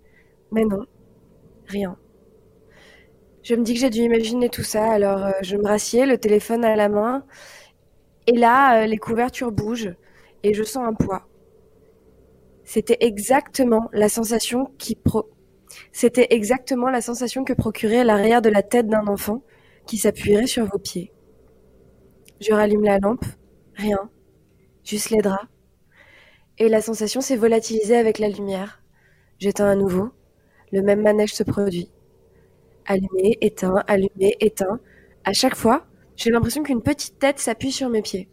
[0.50, 0.86] Mais non.
[1.66, 1.96] Rien.
[3.42, 6.18] Je me dis que j'ai dû imaginer tout ça, alors euh, je me rassieds, le
[6.18, 7.24] téléphone à la main,
[8.26, 9.94] et là, euh, les couvertures bougent,
[10.42, 11.26] et je sens un poids.
[12.64, 15.30] C'était exactement la sensation qui pro...
[15.92, 19.42] C'était exactement la sensation que procurait l'arrière de la tête d'un enfant
[19.86, 21.12] qui s'appuierait sur vos pieds.
[22.40, 23.24] Je rallume la lampe,
[23.74, 24.10] rien
[24.84, 25.46] juste les draps.
[26.58, 28.82] Et la sensation s'est volatilisée avec la lumière.
[29.38, 30.10] J'éteins à nouveau.
[30.72, 31.90] Le même manège se produit.
[32.90, 34.80] Allumé, éteint, allumé, éteint.
[35.22, 38.28] À chaque fois, j'ai l'impression qu'une petite tête s'appuie sur mes pieds.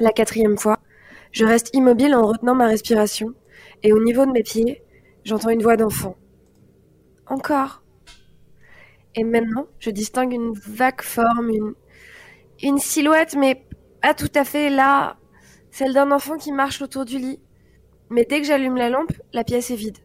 [0.00, 0.78] La quatrième fois,
[1.32, 3.34] je reste immobile en retenant ma respiration.
[3.82, 4.82] Et au niveau de mes pieds,
[5.22, 6.16] j'entends une voix d'enfant.
[7.26, 7.82] Encore.
[9.14, 11.74] Et maintenant, je distingue une vague forme,
[12.62, 13.66] une, silhouette, mais
[14.00, 15.18] pas tout à fait là,
[15.70, 17.40] celle d'un enfant qui marche autour du lit.
[18.08, 19.98] Mais dès que j'allume la lampe, la pièce est vide.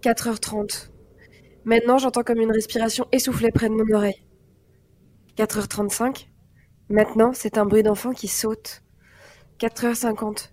[0.00, 0.95] 4h30.
[1.66, 4.24] Maintenant, j'entends comme une respiration essoufflée près de mon oreille.
[5.36, 6.28] 4h35.
[6.88, 8.84] Maintenant, c'est un bruit d'enfant qui saute.
[9.58, 10.50] 4h50.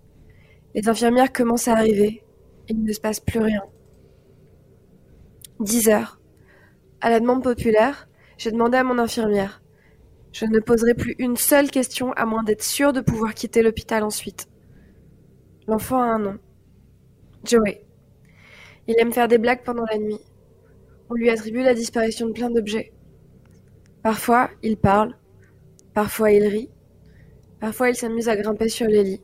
[0.73, 2.23] Les infirmières commencent à arriver.
[2.67, 3.61] Il ne se passe plus rien.
[5.59, 6.15] 10h.
[6.99, 9.61] À la demande populaire, j'ai demandé à mon infirmière.
[10.31, 14.01] Je ne poserai plus une seule question à moins d'être sûre de pouvoir quitter l'hôpital
[14.01, 14.47] ensuite.
[15.67, 16.39] L'enfant a un nom.
[17.43, 17.85] Joey.
[18.87, 20.19] Il aime faire des blagues pendant la nuit.
[21.13, 22.91] On lui attribue la disparition de plein d'objets.
[24.01, 25.15] Parfois, il parle.
[25.93, 26.71] Parfois, il rit.
[27.59, 29.21] Parfois, il s'amuse à grimper sur les lits.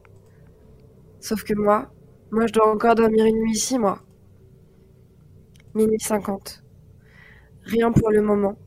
[1.19, 1.91] Sauf que moi,
[2.29, 4.03] moi, je dois encore dormir une nuit ici, moi.
[5.73, 6.63] Minuit 50.
[7.63, 8.59] Rien pour le moment.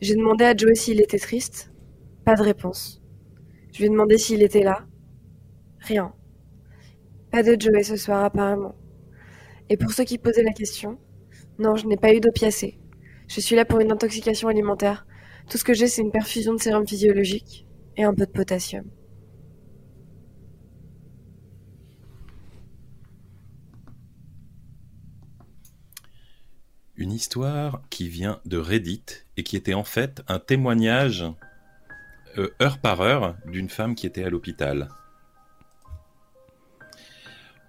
[0.00, 1.70] J'ai demandé à Joey s'il était triste.
[2.24, 3.02] Pas de réponse.
[3.74, 4.86] Je lui ai demandé s'il était là.
[5.80, 6.14] Rien.
[7.30, 8.76] Pas de Joey ce soir apparemment.
[9.68, 10.98] Et pour ceux qui posaient la question,
[11.60, 12.78] non, je n'ai pas eu d'opiacé.
[13.28, 15.06] Je suis là pour une intoxication alimentaire.
[15.48, 17.66] Tout ce que j'ai, c'est une perfusion de sérum physiologique
[17.98, 18.86] et un peu de potassium.
[26.96, 29.04] Une histoire qui vient de Reddit
[29.36, 31.24] et qui était en fait un témoignage
[32.38, 34.88] euh, heure par heure d'une femme qui était à l'hôpital.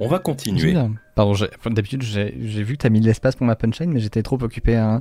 [0.04, 0.76] On va continuer.
[1.16, 1.34] Pardon,
[1.70, 2.32] d'habitude j'ai
[2.64, 5.00] vu que t'as mis de l'espace pour ma punchline, mais j'étais trop occupé à,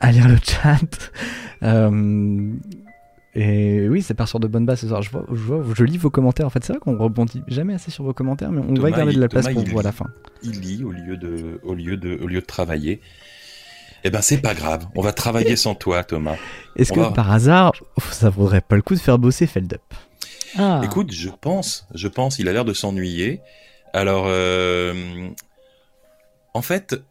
[0.00, 0.78] à lire le chat.
[1.62, 2.52] Euh,
[3.34, 5.00] et oui, ça part sur de bonnes bases ce soir.
[5.00, 6.46] Je, vois, je, vois- je lis vos commentaires.
[6.46, 8.96] En fait, c'est vrai qu'on rebondit jamais assez sur vos commentaires, mais on Thomas, va
[8.98, 10.04] garder de la place Thomas, pour vous à la fin.
[10.42, 13.00] Il lit au lieu de, au lieu de, au lieu de travailler.
[14.04, 14.86] Eh ben c'est pas grave.
[14.94, 16.36] On va travailler sans toi, Thomas.
[16.76, 17.72] Est-ce que va- par hasard,
[18.12, 19.80] ça vaudrait pas le coup de faire bosser Feldup
[20.58, 23.40] Ah, Écoute, je pense, je pense, il a l'air de s'ennuyer.
[23.96, 25.30] Alors, euh,
[26.52, 27.02] en fait,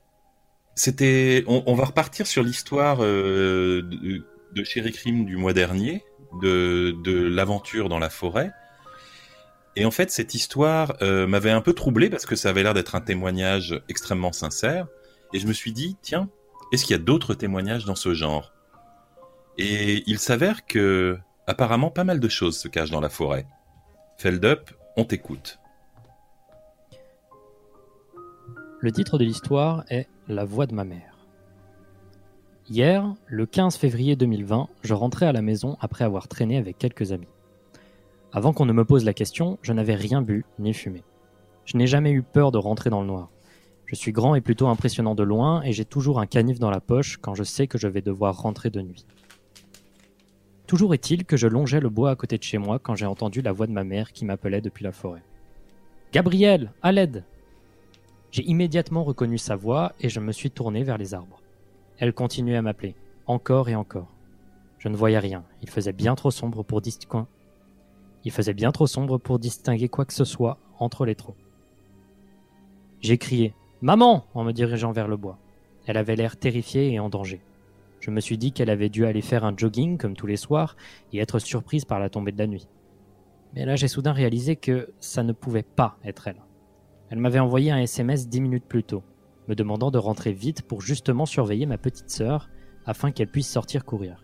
[0.76, 6.04] c'était, on, va repartir sur l'histoire euh, de, de Chéri Crime du mois dernier,
[6.43, 8.52] de, de l'aventure dans la forêt.
[9.76, 12.76] Et en fait, cette histoire euh, m'avait un peu troublé parce que ça avait l'air
[12.76, 14.86] d'être un témoignage extrêmement sincère.
[15.34, 16.30] Et je me suis dit, tiens,
[16.71, 18.54] est-ce qu'il y a d'autres témoignages dans ce genre?
[19.58, 21.17] Et il s'avère que,
[21.48, 23.48] apparemment, pas mal de choses se cachent dans la forêt.
[24.19, 25.58] Feldup, on t'écoute.
[28.86, 31.17] Le titre de l'histoire est La voix de ma mère.
[32.69, 37.12] Hier, le 15 février 2020, je rentrais à la maison après avoir traîné avec quelques
[37.12, 37.26] amis.
[38.32, 41.02] Avant qu'on ne me pose la question, je n'avais rien bu ni fumé.
[41.65, 43.32] Je n'ai jamais eu peur de rentrer dans le noir.
[43.88, 46.80] Je suis grand et plutôt impressionnant de loin et j'ai toujours un canif dans la
[46.80, 49.08] poche quand je sais que je vais devoir rentrer de nuit.
[50.67, 53.41] Toujours est-il que je longeais le bois à côté de chez moi quand j'ai entendu
[53.41, 55.24] la voix de ma mère qui m'appelait depuis la forêt.
[56.13, 57.24] Gabriel, à l'aide
[58.36, 61.41] J'ai immédiatement reconnu sa voix et je me suis tourné vers les arbres.
[62.00, 62.93] Elle continuait à m'appeler,
[63.28, 64.12] encore et encore.
[64.78, 67.28] Je ne voyais rien, il faisait bien trop sombre pour distinguer.
[69.24, 71.38] Pour distinguer quoi que ce soit entre les troncs.
[73.00, 75.39] J'ai crié Maman en me dirigeant vers le bois.
[75.86, 77.39] Elle avait l'air terrifiée et en danger.
[78.02, 80.76] Je me suis dit qu'elle avait dû aller faire un jogging comme tous les soirs
[81.13, 82.67] et être surprise par la tombée de la nuit.
[83.54, 86.41] Mais là j'ai soudain réalisé que ça ne pouvait pas être elle.
[87.10, 89.04] Elle m'avait envoyé un SMS dix minutes plus tôt,
[89.48, 92.50] me demandant de rentrer vite pour justement surveiller ma petite sœur
[92.86, 94.24] afin qu'elle puisse sortir courir.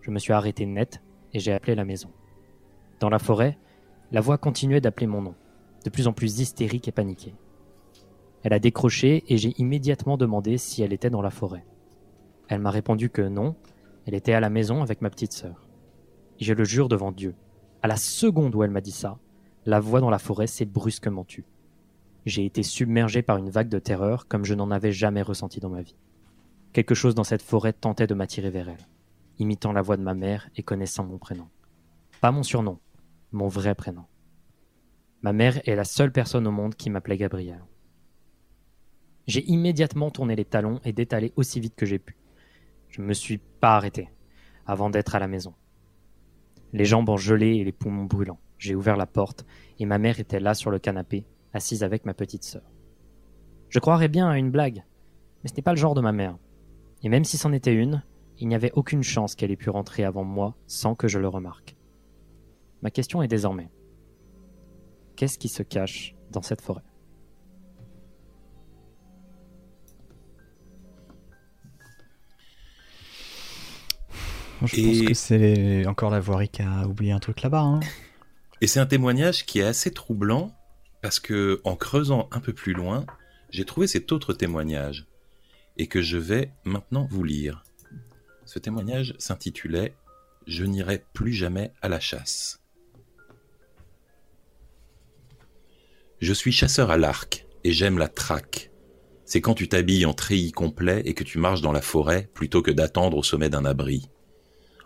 [0.00, 1.02] Je me suis arrêté net
[1.32, 2.10] et j'ai appelé la maison.
[3.00, 3.58] Dans la forêt,
[4.10, 5.34] la voix continuait d'appeler mon nom,
[5.84, 7.34] de plus en plus hystérique et paniquée.
[8.42, 11.64] Elle a décroché et j'ai immédiatement demandé si elle était dans la forêt.
[12.48, 13.54] Elle m'a répondu que non,
[14.06, 15.68] elle était à la maison avec ma petite sœur.
[16.40, 17.34] Je le jure devant Dieu.
[17.82, 19.18] À la seconde où elle m'a dit ça,
[19.66, 21.44] la voix dans la forêt s'est brusquement tue.
[22.28, 25.70] J'ai été submergé par une vague de terreur comme je n'en avais jamais ressenti dans
[25.70, 25.96] ma vie.
[26.74, 28.86] Quelque chose dans cette forêt tentait de m'attirer vers elle,
[29.38, 31.48] imitant la voix de ma mère et connaissant mon prénom.
[32.20, 32.80] Pas mon surnom,
[33.32, 34.04] mon vrai prénom.
[35.22, 37.64] Ma mère est la seule personne au monde qui m'appelait Gabriel.
[39.26, 42.14] J'ai immédiatement tourné les talons et détalé aussi vite que j'ai pu.
[42.90, 44.10] Je ne me suis pas arrêté
[44.66, 45.54] avant d'être à la maison.
[46.74, 48.40] Les jambes en gelée et les poumons brûlants.
[48.58, 49.46] J'ai ouvert la porte
[49.78, 52.62] et ma mère était là sur le canapé, assise avec ma petite sœur.
[53.68, 54.84] Je croirais bien à une blague,
[55.42, 56.36] mais ce n'est pas le genre de ma mère.
[57.02, 58.02] Et même si c'en était une,
[58.38, 61.28] il n'y avait aucune chance qu'elle ait pu rentrer avant moi sans que je le
[61.28, 61.76] remarque.
[62.82, 63.70] Ma question est désormais,
[65.16, 66.82] qu'est-ce qui se cache dans cette forêt?
[74.64, 77.60] Je Et- pense que c'est encore la voirie qui a oublié un truc là-bas.
[77.60, 77.80] hein.
[78.60, 80.50] Et c'est un témoignage qui est assez troublant
[81.02, 83.06] parce que en creusant un peu plus loin,
[83.50, 85.06] j'ai trouvé cet autre témoignage
[85.76, 87.62] et que je vais maintenant vous lire.
[88.44, 89.94] Ce témoignage s'intitulait
[90.46, 92.60] Je n'irai plus jamais à la chasse.
[96.20, 98.72] Je suis chasseur à l'arc et j'aime la traque.
[99.24, 102.62] C'est quand tu t'habilles en treillis complet et que tu marches dans la forêt plutôt
[102.62, 104.08] que d'attendre au sommet d'un abri.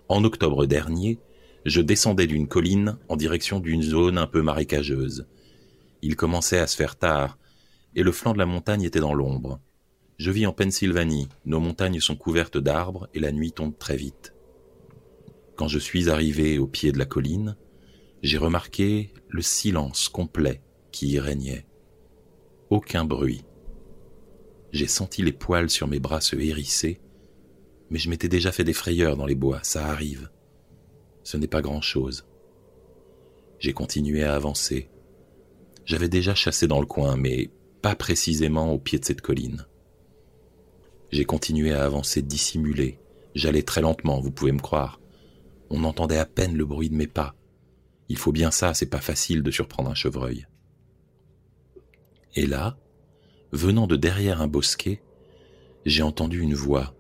[0.09, 1.21] En octobre dernier,
[1.65, 5.27] je descendais d'une colline en direction d'une zone un peu marécageuse.
[6.03, 7.39] Il commençait à se faire tard,
[7.95, 9.61] et le flanc de la montagne était dans l'ombre.
[10.19, 14.35] Je vis en Pennsylvanie, nos montagnes sont couvertes d'arbres et la nuit tombe très vite.
[15.57, 17.57] Quand je suis arrivé au pied de la colline,
[18.23, 21.67] j'ai remarqué le silence complet qui y régnait.
[22.71, 23.45] Aucun bruit.
[24.73, 27.01] J'ai senti les poils sur mes bras se hérisser,
[27.91, 30.31] mais je m'étais déjà fait des frayeurs dans les bois, ça arrive
[31.25, 32.27] ce n'est pas grand-chose.
[33.59, 34.89] J'ai continué à avancer.
[35.85, 39.67] J'avais déjà chassé dans le coin, mais pas précisément au pied de cette colline.
[41.11, 42.99] J'ai continué à avancer dissimulé.
[43.35, 45.01] J'allais très lentement, vous pouvez me croire.
[45.71, 47.35] On entendait à peine le bruit de mes pas.
[48.09, 50.47] Il faut bien ça, c'est pas facile de surprendre un chevreuil.
[52.35, 52.77] Et là,
[53.53, 55.03] venant de derrière un bosquet,
[55.85, 56.95] j'ai entendu une voix.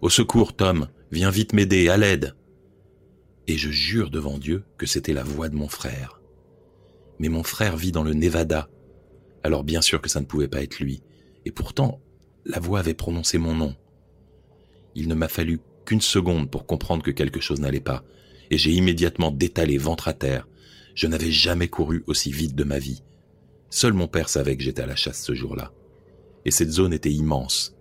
[0.00, 2.34] Au secours, Tom, viens vite m'aider, à l'aide
[3.46, 6.20] et je jure devant Dieu que c'était la voix de mon frère.
[7.18, 8.68] Mais mon frère vit dans le Nevada,
[9.42, 11.02] alors bien sûr que ça ne pouvait pas être lui,
[11.44, 12.00] et pourtant
[12.44, 13.74] la voix avait prononcé mon nom.
[14.94, 18.04] Il ne m'a fallu qu'une seconde pour comprendre que quelque chose n'allait pas,
[18.50, 20.48] et j'ai immédiatement détalé ventre à terre.
[20.94, 23.02] Je n'avais jamais couru aussi vite de ma vie.
[23.70, 25.72] Seul mon père savait que j'étais à la chasse ce jour-là.
[26.44, 27.74] Et cette zone était immense.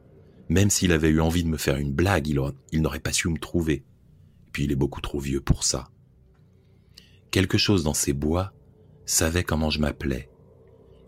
[0.50, 3.14] Même s'il avait eu envie de me faire une blague, il, aura- il n'aurait pas
[3.14, 3.84] su me trouver
[4.54, 5.90] puis il est beaucoup trop vieux pour ça.
[7.32, 8.54] Quelque chose dans ces bois
[9.06, 10.30] savait comment je m'appelais,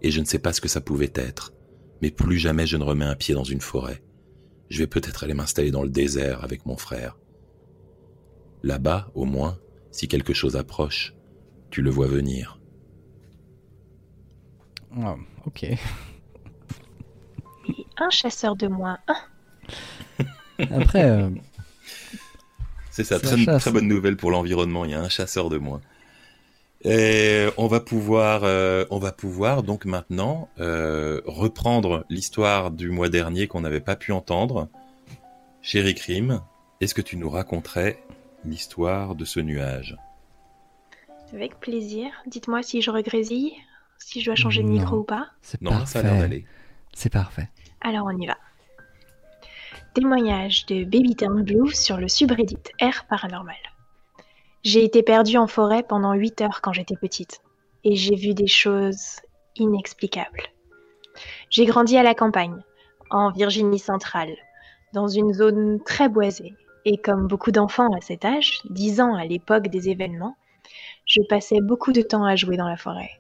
[0.02, 1.54] et je ne sais pas ce que ça pouvait être,
[2.02, 4.04] mais plus jamais je ne remets un pied dans une forêt.
[4.70, 7.18] Je vais peut-être aller m'installer dans le désert avec mon frère.
[8.64, 9.60] Là-bas, au moins,
[9.92, 11.14] si quelque chose approche,
[11.70, 12.60] tu le vois venir.
[15.02, 15.64] Ah, ok.
[15.64, 15.78] Et
[17.98, 18.98] un chasseur de moins.
[19.08, 20.26] Un.
[20.72, 21.30] Après, euh,
[22.92, 24.86] C'est ça, très bonne nouvelle pour l'environnement.
[24.86, 25.82] Il y a un chasseur de moins.
[26.88, 33.10] Et on va pouvoir, euh, on va pouvoir donc maintenant euh, reprendre l'histoire du mois
[33.10, 34.70] dernier qu'on n'avait pas pu entendre.
[35.64, 36.42] Chéri Crime,
[36.82, 37.98] est-ce que tu nous raconterais
[38.44, 39.98] l'histoire de ce nuage?
[41.34, 42.12] Avec plaisir.
[42.28, 43.54] Dites-moi si je regrésille,
[43.98, 44.74] si je dois changer de Non.
[44.74, 45.30] micro ou pas.
[45.42, 46.28] c'est Non, là, ça a l'air parfait.
[46.28, 46.46] d'aller.
[46.94, 47.50] C'est parfait.
[47.82, 48.38] Alors on y va.
[49.96, 53.56] Témoignage de Baby Turn Blue sur le subreddit R Paranormal.
[54.66, 57.40] J'ai été perdue en forêt pendant 8 heures quand j'étais petite.
[57.84, 59.20] Et j'ai vu des choses
[59.58, 60.42] inexplicable.
[61.52, 62.60] J'ai grandi à la campagne,
[63.12, 64.36] en Virginie centrale,
[64.92, 66.56] dans une zone très boisée.
[66.84, 70.36] Et comme beaucoup d'enfants à cet âge, 10 ans à l'époque des événements,
[71.06, 73.12] je passais beaucoup de temps à jouer dans la forêt.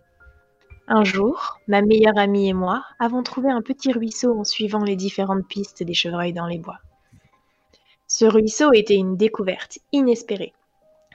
[0.87, 4.95] Un jour, ma meilleure amie et moi avons trouvé un petit ruisseau en suivant les
[4.95, 6.79] différentes pistes des chevreuils dans les bois.
[8.07, 10.53] Ce ruisseau était une découverte inespérée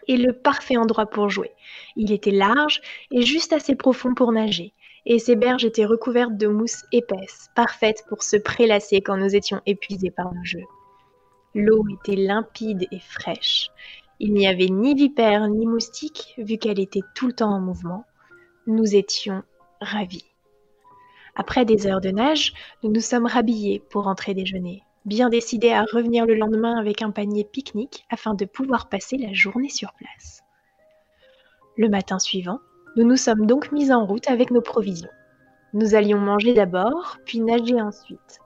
[0.08, 1.52] et le parfait endroit pour jouer.
[1.96, 4.72] Il était large et juste assez profond pour nager,
[5.06, 9.60] et ses berges étaient recouvertes de mousse épaisse, parfaite pour se prélasser quand nous étions
[9.66, 10.66] épuisés par nos jeux.
[11.54, 13.70] L'eau était limpide et fraîche.
[14.20, 18.04] Il n'y avait ni vipères ni moustiques, vu qu'elle était tout le temps en mouvement.
[18.66, 19.42] Nous étions
[19.80, 20.26] ravis.
[21.34, 25.84] Après des heures de nage, nous nous sommes rhabillés pour rentrer déjeuner, bien décidés à
[25.92, 30.42] revenir le lendemain avec un panier pique-nique afin de pouvoir passer la journée sur place.
[31.76, 32.58] Le matin suivant,
[32.96, 35.10] nous nous sommes donc mis en route avec nos provisions.
[35.72, 38.40] Nous allions manger d'abord, puis nager ensuite.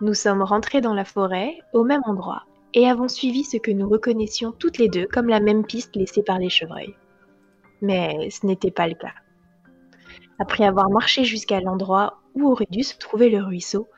[0.00, 3.88] Nous sommes rentrés dans la forêt, au même endroit, et avons suivi ce que nous
[3.88, 6.94] reconnaissions toutes les deux comme la même piste laissée par les chevreuils.
[7.80, 9.14] Mais ce n'était pas le cas.
[10.38, 13.88] Après avoir marché jusqu'à l'endroit où aurait dû se trouver le ruisseau,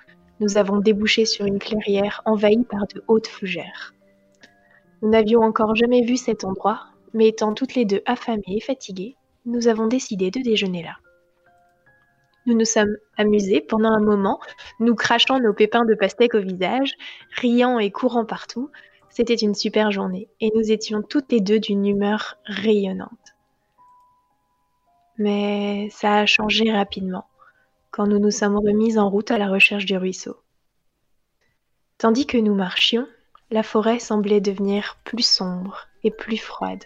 [0.41, 3.95] nous avons débouché sur une clairière envahie par de hautes fougères.
[5.03, 9.17] Nous n'avions encore jamais vu cet endroit, mais étant toutes les deux affamées et fatiguées,
[9.45, 10.97] nous avons décidé de déjeuner là.
[12.47, 14.39] Nous nous sommes amusés pendant un moment,
[14.79, 16.93] nous crachant nos pépins de pastèque au visage,
[17.37, 18.71] riant et courant partout.
[19.09, 23.11] C'était une super journée et nous étions toutes les deux d'une humeur rayonnante.
[25.19, 27.27] Mais ça a changé rapidement
[27.97, 30.37] quand nous nous sommes remises en route à la recherche du ruisseau.
[31.97, 33.09] Tandis que nous marchions,
[33.51, 36.85] la forêt semblait devenir plus sombre et plus froide.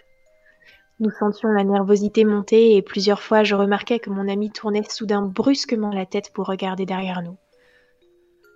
[1.01, 5.23] Nous sentions la nervosité monter et plusieurs fois je remarquais que mon ami tournait soudain
[5.23, 7.35] brusquement la tête pour regarder derrière nous.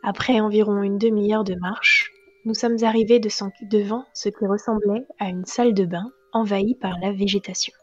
[0.02, 2.10] Après environ une demi-heure de marche,
[2.46, 7.12] nous sommes arrivés devant ce qui ressemblait à une salle de bain envahie par la
[7.12, 7.74] végétation.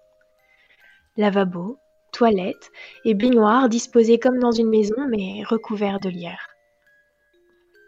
[1.19, 1.77] Lavabo,
[2.13, 2.71] toilettes
[3.05, 6.49] et baignoires disposés comme dans une maison mais recouverts de lierre.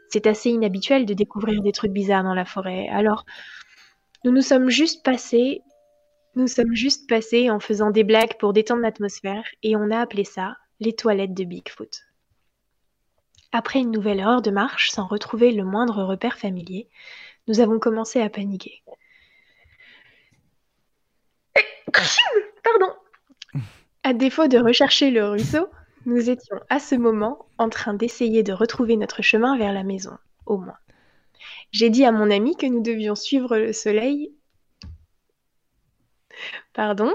[0.09, 3.25] C'est assez inhabituel de découvrir des trucs bizarres dans la forêt, alors
[4.25, 5.63] nous nous sommes juste passés
[6.37, 10.25] nous sommes juste passés en faisant des blagues pour détendre l'atmosphère et on a appelé
[10.25, 12.03] ça les toilettes de Bigfoot.
[13.53, 16.89] Après une nouvelle heure de marche sans retrouver le moindre repère familier,
[17.47, 18.83] nous avons commencé à paniquer.
[22.65, 22.93] Pardon.
[24.07, 25.67] À défaut de rechercher le ruisseau,
[26.05, 30.19] nous étions à ce moment en train d'essayer de retrouver notre chemin vers la maison,
[30.45, 30.77] au moins.
[31.73, 34.31] J'ai dit à mon ami que nous devions suivre le soleil.
[36.75, 37.15] Pardon?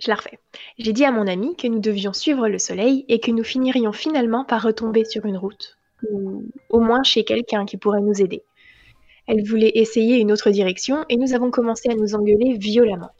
[0.00, 0.40] Je la refais.
[0.78, 3.92] J'ai dit à mon ami que nous devions suivre le soleil et que nous finirions
[3.92, 5.78] finalement par retomber sur une route,
[6.10, 8.42] ou au moins chez quelqu'un qui pourrait nous aider.
[9.28, 13.12] Elle voulait essayer une autre direction et nous avons commencé à nous engueuler violemment.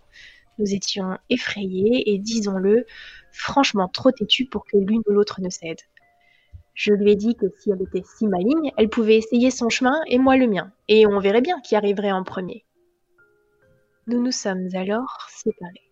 [0.59, 2.87] Nous étions effrayés et, disons-le,
[3.33, 5.81] franchement trop têtus pour que l'une ou l'autre ne cède.
[6.75, 10.01] Je lui ai dit que si elle était si maligne, elle pouvait essayer son chemin
[10.09, 12.65] et moi le mien, et on verrait bien qui arriverait en premier.
[14.07, 15.91] Nous nous sommes alors séparés.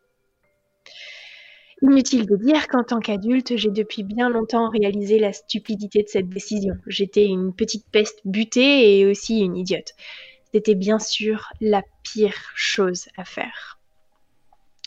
[1.83, 6.29] Inutile de dire qu'en tant qu'adulte, j'ai depuis bien longtemps réalisé la stupidité de cette
[6.29, 6.75] décision.
[6.87, 9.93] J'étais une petite peste butée et aussi une idiote.
[10.53, 13.81] C'était bien sûr la pire chose à faire.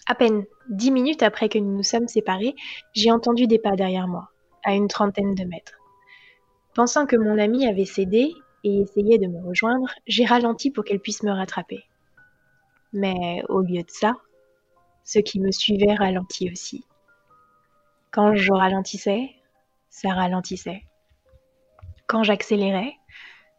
[0.07, 2.55] À peine dix minutes après que nous nous sommes séparés,
[2.93, 4.29] j'ai entendu des pas derrière moi,
[4.63, 5.79] à une trentaine de mètres.
[6.75, 8.31] Pensant que mon amie avait cédé
[8.63, 11.85] et essayé de me rejoindre, j'ai ralenti pour qu'elle puisse me rattraper.
[12.93, 14.13] Mais au lieu de ça,
[15.03, 16.85] ceux qui me suivaient ralentit aussi.
[18.11, 19.31] Quand je ralentissais,
[19.89, 20.83] ça ralentissait.
[22.07, 22.93] Quand j'accélérais,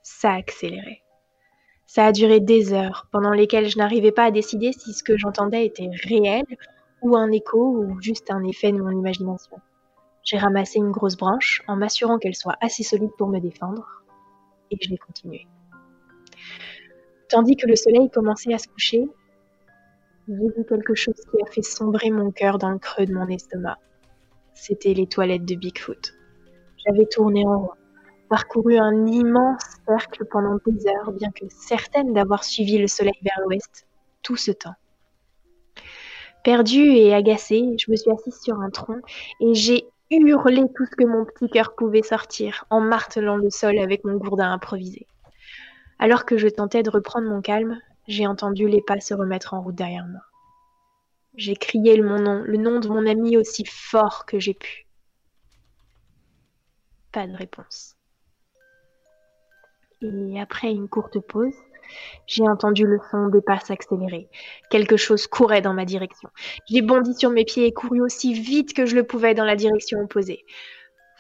[0.03, 1.03] ça accélérait.
[1.87, 5.16] Ça a duré des heures, pendant lesquelles je n'arrivais pas à décider si ce que
[5.16, 6.44] j'entendais était réel,
[7.01, 9.58] ou un écho, ou juste un effet de mon imagination.
[10.25, 14.02] J'ai ramassé une grosse branche en m'assurant qu'elle soit assez solide pour me défendre,
[14.73, 15.46] et je l'ai continué.
[17.29, 19.08] Tandis que le soleil commençait à se coucher,
[20.29, 23.29] j'ai vu quelque chose qui a fait sombrer mon cœur dans le creux de mon
[23.29, 23.79] estomac.
[24.54, 26.15] C'était les toilettes de Bigfoot.
[26.85, 27.71] J'avais tourné en rond,
[28.29, 33.40] parcouru un immense cercle pendant des heures, bien que certaine d'avoir suivi le soleil vers
[33.44, 33.87] l'ouest
[34.22, 34.74] tout ce temps.
[36.44, 39.00] Perdue et agacée, je me suis assise sur un tronc
[39.40, 43.79] et j'ai hurlé tout ce que mon petit cœur pouvait sortir en martelant le sol
[43.79, 45.06] avec mon gourdin improvisé.
[45.98, 49.62] Alors que je tentais de reprendre mon calme, j'ai entendu les pas se remettre en
[49.62, 50.20] route derrière moi.
[51.35, 54.87] J'ai crié mon nom, le nom de mon ami aussi fort que j'ai pu.
[57.12, 57.96] Pas de réponse.
[60.03, 61.55] Et après une courte pause,
[62.27, 64.29] j'ai entendu le son des pas s'accélérer.
[64.71, 66.29] Quelque chose courait dans ma direction.
[66.69, 69.57] J'ai bondi sur mes pieds et couru aussi vite que je le pouvais dans la
[69.57, 70.44] direction opposée.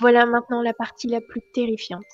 [0.00, 2.04] Voilà maintenant la partie la plus terrifiante,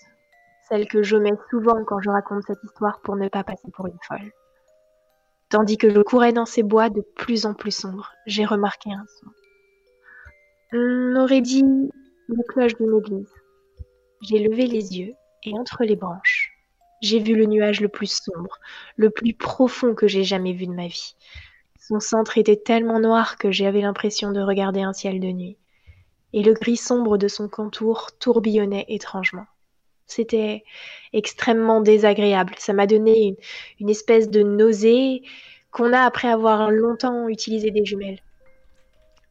[0.69, 3.87] celle que je mets souvent quand je raconte cette histoire pour ne pas passer pour
[3.89, 4.31] une folle.
[5.49, 9.05] Tandis que je courais dans ces bois de plus en plus sombres, j'ai remarqué un
[9.21, 9.27] son.
[10.75, 11.65] On aurait dit
[12.29, 13.33] la cloche d'une église.
[14.23, 16.42] J'ai levé les yeux et entre les branches,
[17.03, 18.59] j'ai vu le nuage le plus sombre,
[18.97, 21.15] le plus profond que j'ai jamais vu de ma vie.
[21.79, 25.59] Son centre était tellement noir que j'avais l'impression de regarder un ciel de nuit.
[26.33, 29.47] Et le gris sombre de son contour tourbillonnait étrangement.
[30.07, 30.63] C'était
[31.13, 32.55] extrêmement désagréable.
[32.59, 33.37] Ça m'a donné
[33.81, 35.23] une, espèce de nausée
[35.71, 38.21] qu'on a après avoir longtemps utilisé des jumelles.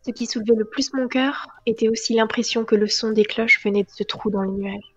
[0.05, 3.63] Ce qui soulevait le plus mon cœur était aussi l'impression que le son des cloches
[3.63, 4.93] venait de ce trou dans le nuage.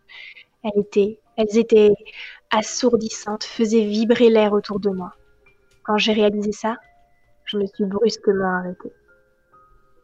[0.65, 1.93] Elles étaient, elles étaient
[2.51, 5.15] assourdissante faisait vibrer l'air autour de moi.
[5.85, 6.77] Quand j'ai réalisé ça,
[7.45, 8.93] je me suis brusquement arrêtée.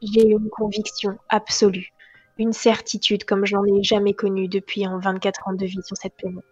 [0.02, 1.92] J'ai eu une conviction absolue,
[2.38, 5.96] une certitude comme je n'en ai jamais connue depuis en 24 ans de vie sur
[5.96, 6.44] cette planète.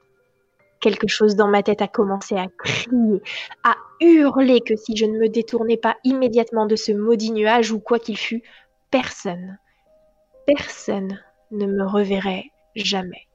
[0.80, 3.20] Quelque chose dans ma tête a commencé à crier,
[3.64, 7.80] à hurler que si je ne me détournais pas immédiatement de ce maudit nuage ou
[7.80, 8.42] quoi qu'il fût,
[8.90, 9.58] personne,
[10.46, 11.18] personne
[11.50, 13.27] ne me reverrait jamais.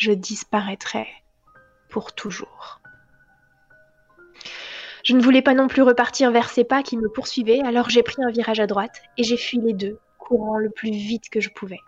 [0.00, 1.08] Je disparaîtrais
[1.90, 2.80] pour toujours.
[5.04, 8.02] Je ne voulais pas non plus repartir vers ces pas qui me poursuivaient, alors j'ai
[8.02, 11.42] pris un virage à droite et j'ai fui les deux, courant le plus vite que
[11.42, 11.80] je pouvais.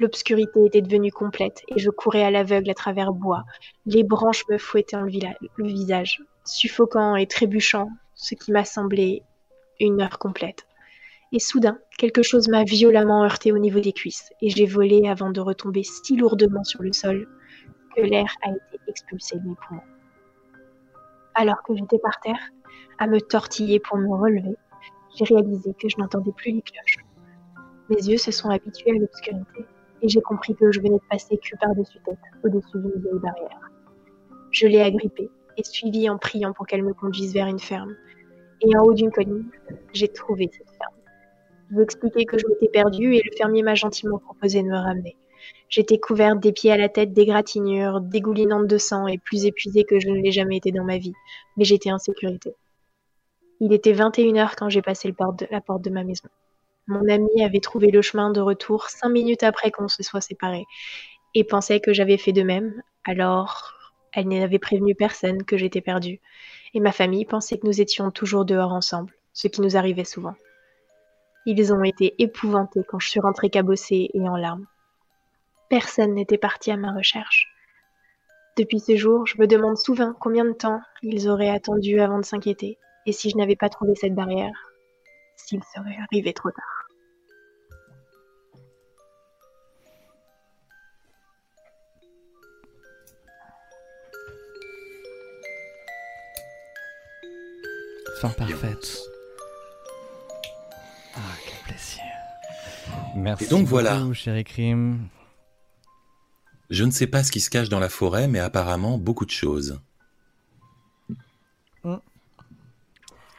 [0.00, 3.44] L'obscurité était devenue complète et je courais à l'aveugle à travers bois.
[3.86, 9.22] Les branches me fouettaient en le visage, suffocant et trébuchant, ce qui m'a semblé
[9.78, 10.66] une heure complète.
[11.30, 15.28] Et soudain, quelque chose m'a violemment heurté au niveau des cuisses, et j'ai volé avant
[15.30, 17.28] de retomber si lourdement sur le sol
[17.94, 19.82] que l'air a été expulsé de mes poumons.
[21.34, 22.40] Alors que j'étais par terre,
[22.98, 24.56] à me tortiller pour me relever,
[25.14, 27.04] j'ai réalisé que je n'entendais plus les cloches.
[27.90, 29.66] Mes yeux se sont habitués à l'obscurité
[30.00, 33.70] et j'ai compris que je venais de passer cul par-dessus tête au-dessus d'une vieille barrière.
[34.52, 35.28] Je l'ai agrippée
[35.58, 37.94] et suivie en priant pour qu'elle me conduise vers une ferme.
[38.62, 39.50] Et en haut d'une colline,
[39.92, 40.99] j'ai trouvé cette ferme.
[41.70, 44.76] Je vous expliquer que je m'étais perdue et le fermier m'a gentiment proposé de me
[44.76, 45.16] ramener.
[45.68, 50.00] J'étais couverte des pieds à la tête d'égratignures, dégoulinante de sang et plus épuisée que
[50.00, 51.14] je ne l'ai jamais été dans ma vie,
[51.56, 52.54] mais j'étais en sécurité.
[53.60, 55.14] Il était 21 heures quand j'ai passé
[55.50, 56.28] la porte de ma maison.
[56.88, 60.64] Mon ami avait trouvé le chemin de retour cinq minutes après qu'on se soit séparés
[61.34, 63.74] et pensait que j'avais fait de même, alors
[64.12, 66.20] elle n'avait prévenu personne que j'étais perdue.
[66.74, 70.34] Et ma famille pensait que nous étions toujours dehors ensemble, ce qui nous arrivait souvent.
[71.46, 74.66] Ils ont été épouvantés quand je suis rentrée cabossée et en larmes.
[75.70, 77.48] Personne n'était parti à ma recherche.
[78.58, 82.24] Depuis ce jour, je me demande souvent combien de temps ils auraient attendu avant de
[82.24, 84.52] s'inquiéter, et si je n'avais pas trouvé cette barrière,
[85.36, 86.86] s'ils seraient arrivés trop tard.
[98.20, 99.00] Fin parfaite.
[103.20, 103.44] Merci.
[103.44, 104.02] Et donc voilà.
[104.12, 105.08] chéri Crime.
[106.70, 109.30] Je ne sais pas ce qui se cache dans la forêt, mais apparemment beaucoup de
[109.30, 109.80] choses.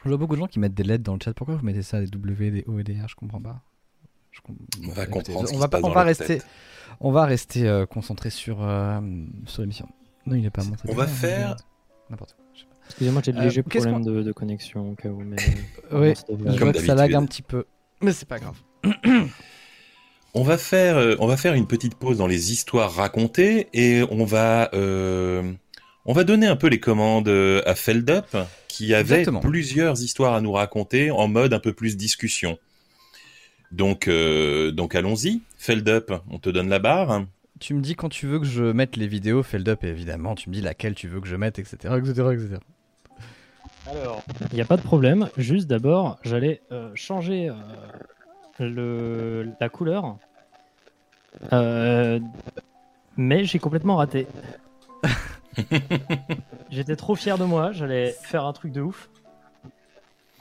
[0.04, 1.32] Je vois beaucoup de gens qui mettent des lettres dans le chat.
[1.32, 3.08] Pourquoi vous mettez ça, des W, des O et des R?
[3.08, 3.62] Je comprends pas.
[4.82, 5.48] On va comprendre.
[5.52, 6.42] on, va, on, va rester,
[7.00, 9.00] on va rester euh, concentré sur, euh,
[9.46, 9.88] sur l'émission.
[10.26, 10.82] Non, il n'est pas monté.
[10.88, 11.56] On va faire.
[12.10, 12.44] N'importe quoi.
[12.86, 15.20] Excusez-moi, j'ai des euh, légers problèmes de, de, connexion au cas où.
[15.20, 15.36] Mais...
[15.92, 17.66] oui, je vois que ça lag un petit peu.
[18.00, 18.58] Mais c'est pas grave.
[20.34, 24.02] On va faire, euh, on va faire une petite pause dans les histoires racontées et
[24.10, 25.52] on va, euh,
[26.06, 30.40] on va donner un peu les commandes euh, à Feldup qui avait plusieurs histoires à
[30.40, 32.58] nous raconter en mode un peu plus discussion.
[33.72, 35.42] Donc, donc allons-y.
[35.58, 37.26] Feldup, on te donne la barre.
[37.60, 40.34] Tu me dis quand tu veux que je mette les vidéos, Feldup, évidemment.
[40.34, 42.48] Tu me dis laquelle tu veux que je mette, etc., etc., etc.
[43.90, 45.28] Alors, il n'y a pas de problème.
[45.36, 46.62] Juste d'abord, j'allais
[46.94, 47.50] changer
[48.66, 50.16] le, la couleur.
[51.52, 52.20] Euh,
[53.16, 54.26] mais j'ai complètement raté.
[56.70, 59.10] J'étais trop fier de moi, j'allais faire un truc de ouf.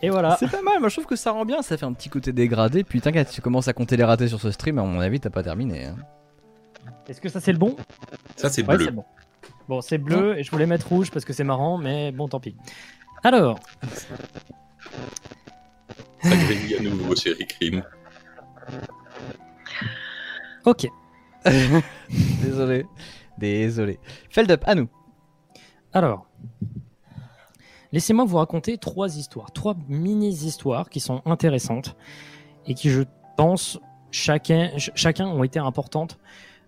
[0.02, 0.38] Et voilà.
[0.40, 2.32] C'est pas mal, moi je trouve que ça rend bien, ça fait un petit côté
[2.32, 2.84] dégradé.
[2.84, 5.30] Puis t'inquiète, tu commences à compter les ratés sur ce stream, à mon avis, t'as
[5.30, 5.86] pas terminé.
[5.86, 5.96] Hein.
[7.08, 7.76] Est-ce que ça c'est le bon?
[8.36, 8.90] Ça c'est bleu.
[8.92, 9.06] bon,
[9.68, 12.40] bon c'est bleu et je voulais mettre rouge parce que c'est marrant, mais bon, tant
[12.40, 12.56] pis.
[13.24, 13.60] Alors,
[16.24, 17.84] Ça grésille à nouveau, chérie Crime.
[20.66, 20.88] Ok.
[22.44, 22.86] Désolé.
[23.38, 24.00] Désolé.
[24.30, 24.88] Feldup, à nous.
[25.94, 26.28] Alors,
[27.92, 31.96] laissez-moi vous raconter trois histoires, trois mini-histoires qui sont intéressantes
[32.68, 33.04] et qui, je
[33.38, 33.80] pense,
[34.12, 36.20] chacun, ch- chacun ont été importantes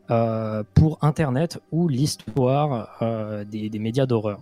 [0.09, 4.39] euh, pour Internet ou l'histoire euh, des, des médias d'horreur.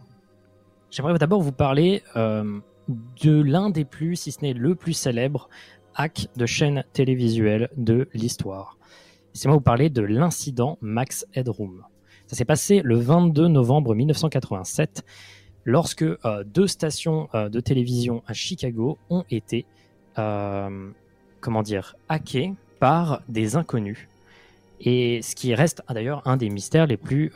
[0.89, 2.59] J'aimerais d'abord vous parler euh,
[3.22, 5.49] de l'un des plus, si ce n'est le plus célèbre,
[5.95, 8.77] hack de chaîne télévisuelle de l'histoire.
[9.33, 11.83] Laissez-moi vous parler de l'incident Max Headroom.
[12.27, 15.03] Ça s'est passé le 22 novembre 1987
[15.65, 19.65] lorsque euh, deux stations euh, de télévision à Chicago ont été,
[20.17, 20.89] euh,
[21.39, 24.07] comment dire, hackées par des inconnus.
[24.79, 27.31] Et ce qui reste ah, d'ailleurs un des mystères les plus,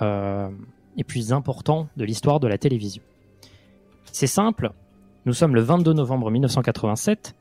[0.97, 3.03] les plus importants de l'histoire de la télévision.
[4.11, 4.71] C'est simple,
[5.25, 7.35] nous sommes le 22 novembre 1987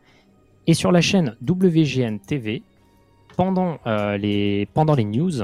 [0.66, 2.62] et sur la chaîne WGN TV,
[3.36, 5.42] pendant, euh, les, pendant les news,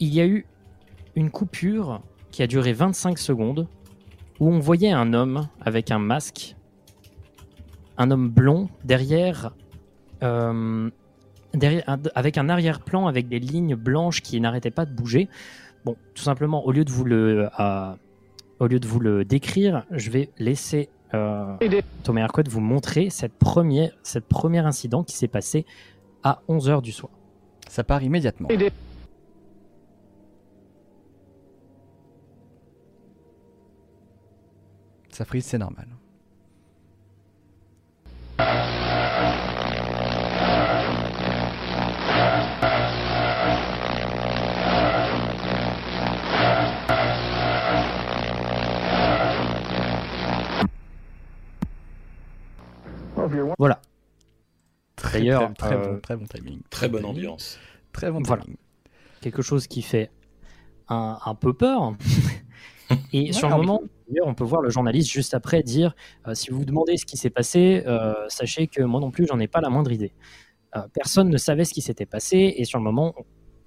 [0.00, 0.46] il y a eu
[1.16, 3.66] une coupure qui a duré 25 secondes
[4.40, 6.54] où on voyait un homme avec un masque,
[7.96, 9.52] un homme blond derrière,
[10.22, 10.90] euh,
[12.14, 15.28] avec un arrière-plan avec des lignes blanches qui n'arrêtaient pas de bouger.
[15.84, 17.94] Bon, tout simplement, au lieu de vous le, euh,
[18.60, 21.56] au lieu de vous le décrire, je vais laisser euh,
[22.02, 25.64] Thomas Hercouet vous montrer cette première, cette premier incident qui s'est passé
[26.22, 27.12] à 11h du soir.
[27.68, 28.48] Ça part immédiatement.
[35.10, 35.97] Ça frise, c'est normal.
[53.58, 53.80] Voilà.
[54.96, 56.60] Très, D'ailleurs, très, très euh, bon, très bon timing.
[56.70, 57.58] Très bonne ambiance.
[57.92, 58.42] Très bon Voilà.
[58.42, 58.58] timing.
[59.20, 60.10] quelque chose qui fait
[60.88, 61.94] un, un peu peur.
[63.12, 65.94] Et sur le moment, d'ailleurs, on peut voir le journaliste juste après dire
[66.26, 69.26] euh, si vous vous demandez ce qui s'est passé, euh, sachez que moi non plus,
[69.26, 70.12] j'en ai pas la moindre idée.
[70.76, 73.14] Euh, personne ne savait ce qui s'était passé et sur le moment,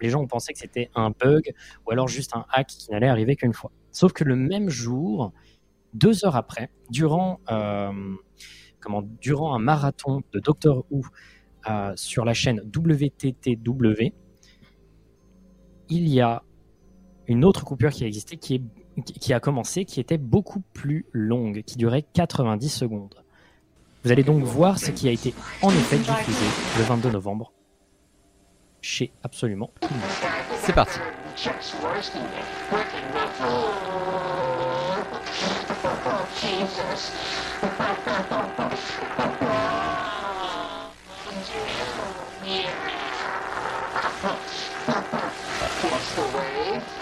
[0.01, 1.53] les gens ont pensé que c'était un bug
[1.85, 3.71] ou alors juste un hack qui n'allait arriver qu'une fois.
[3.91, 5.31] Sauf que le même jour,
[5.93, 7.91] deux heures après, durant, euh,
[8.81, 11.03] comment, durant un marathon de Doctor Who
[11.69, 14.13] euh, sur la chaîne WTTW,
[15.89, 16.43] il y a
[17.27, 18.61] une autre coupure qui a existé, qui,
[19.03, 23.15] qui a commencé, qui était beaucoup plus longue, qui durait 90 secondes.
[24.03, 26.45] Vous allez donc voir ce qui a été en effet diffusé
[26.77, 27.53] le 22 novembre
[28.81, 30.09] chez absolument tout le monde.
[30.59, 30.99] C'est parti.
[36.41, 37.11] Jesus.
[45.83, 47.00] What's the way?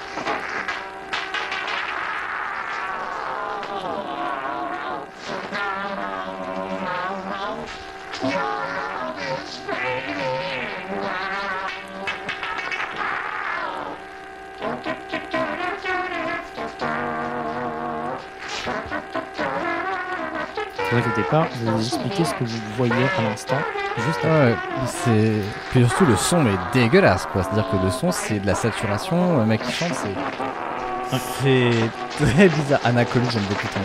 [20.92, 23.58] Ne vous inquiétez pas, je vais vous expliquer ce que vous voyez à l'instant,
[23.98, 24.30] juste après.
[24.52, 24.56] Ouais,
[24.88, 25.34] c'est.
[25.70, 27.44] Puis surtout, le son est dégueulasse, quoi.
[27.44, 29.38] C'est-à-dire que le son, c'est de la saturation.
[29.38, 31.18] Le mec qui chante, c'est.
[31.42, 32.80] C'est très bizarre.
[32.84, 33.82] Anna j'aime beaucoup ton,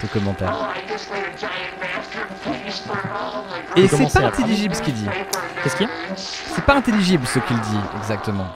[0.00, 0.68] ton commentaire.
[3.76, 5.06] Et c'est pas intelligible ce qu'il dit.
[5.62, 5.92] Qu'est-ce qu'il y a?
[6.16, 8.46] C'est pas intelligible ce qu'il dit, exactement.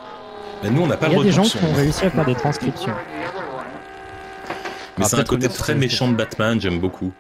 [0.63, 2.11] Mais nous, on n'a pas Il y le a des gens qui ont réussi à
[2.11, 2.95] faire des transcriptions.
[4.97, 7.13] Mais Ah, c'est un côté très c'est- méchant de Batman, j'aime beaucoup.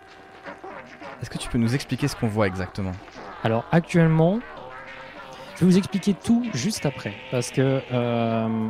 [1.24, 2.92] Est-ce que tu peux nous expliquer ce qu'on voit exactement?
[3.44, 4.40] Alors actuellement,
[5.54, 7.14] je vais vous expliquer tout juste après.
[7.30, 8.68] Parce que, euh,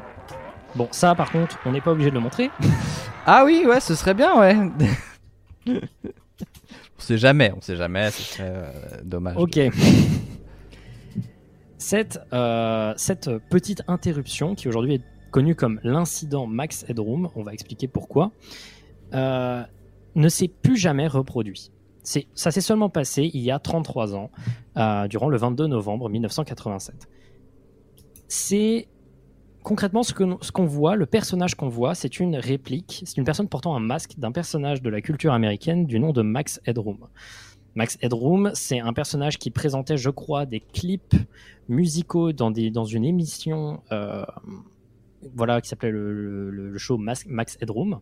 [0.77, 2.53] bon, ça par contre, on n'est pas obligé de le montrer.
[3.27, 4.55] Ah oui, ouais, ce serait bien, ouais.
[5.67, 5.81] on
[6.99, 8.71] sait jamais, on sait jamais, ce serait euh,
[9.03, 9.37] dommage.
[9.37, 9.59] Ok.
[11.79, 15.03] Cette, euh, cette petite interruption, qui aujourd'hui est
[15.33, 18.31] connue comme l'incident Max Headroom, on va expliquer pourquoi,
[19.15, 19.65] euh,
[20.15, 21.73] ne s'est plus jamais reproduit.
[22.05, 24.31] Ça s'est seulement passé il y a 33 ans,
[24.77, 27.09] euh, durant le 22 novembre 1987.
[28.29, 28.89] C'est
[29.63, 33.25] concrètement ce que- ce qu'on voit, le personnage qu'on voit, c'est une réplique, c'est une
[33.25, 36.99] personne portant un masque d'un personnage de la culture américaine du nom de Max Headroom.
[37.75, 41.17] Max Headroom, c'est un personnage qui présentait, je crois, des clips
[41.69, 44.25] musicaux dans, des, dans une émission euh,
[45.35, 48.01] voilà, qui s'appelait le, le- show Mas- Max Headroom,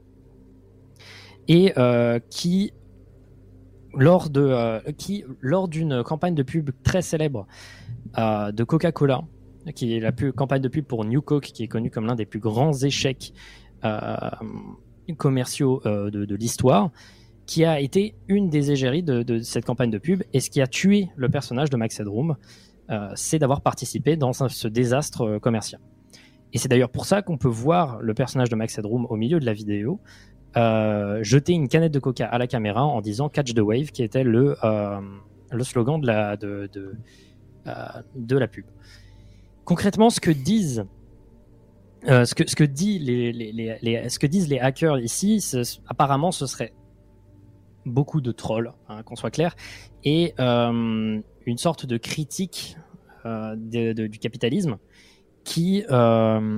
[1.49, 2.73] et euh, qui
[3.95, 7.47] lors de euh, qui lors d'une campagne de pub très célèbre
[8.19, 9.23] euh, de Coca-Cola,
[9.75, 12.15] qui est la pu- campagne de pub pour New Coke, qui est connue comme l'un
[12.15, 13.33] des plus grands échecs
[13.85, 14.17] euh,
[15.17, 16.91] commerciaux de, l'histoire,
[17.47, 20.23] qui a été une des égéries de, cette campagne de pub.
[20.33, 22.37] Et ce qui a tué le personnage de Max Headroom,
[23.15, 25.81] c'est d'avoir participé dans ce ce désastre commercial.
[26.53, 29.41] Et c'est d'ailleurs pour ça qu'on peut voir le personnage de Max Headroom au milieu
[29.41, 30.01] de la vidéo
[30.57, 34.03] euh, jeter une canette de coca à la caméra en disant Catch the Wave, qui
[34.03, 35.01] était le, euh,
[35.51, 36.95] le slogan de la, de, de,
[37.67, 37.73] euh,
[38.15, 38.65] de la pub.
[39.65, 40.85] Concrètement, ce que disent.
[42.09, 44.99] euh, ce, que, ce, que dit les, les, les, les- ce que disent les hackers
[44.99, 45.41] ici,
[45.87, 46.73] apparemment, ce serait
[47.87, 49.55] beaucoup de trolls, hein, qu'on soit clair,
[50.05, 52.77] et euh, une sorte de critique
[53.25, 54.79] de- de- du capitalisme
[55.45, 55.85] qui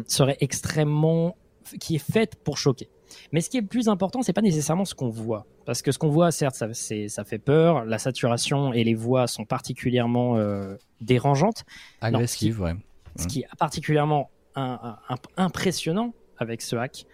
[0.07, 1.37] serait extrêmement,
[1.81, 2.89] qui est faite pour choquer.
[3.33, 5.93] Mais ce qui est le plus important, c'est pas nécessairement ce qu'on voit, parce que
[5.93, 7.85] ce qu'on voit, certes, ça, fait peur.
[7.85, 11.65] La saturation et les voix sont particulièrement euh, dérangeantes.
[12.01, 12.75] Agressive, ouais.
[13.17, 17.07] Ce qui est particulièrement un- un- impressionnant avec ce hack,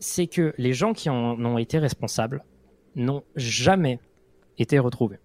[0.00, 2.44] c'est que les gens qui en ont été responsables
[2.96, 3.98] n'ont jamais
[4.58, 5.18] été retrouvés.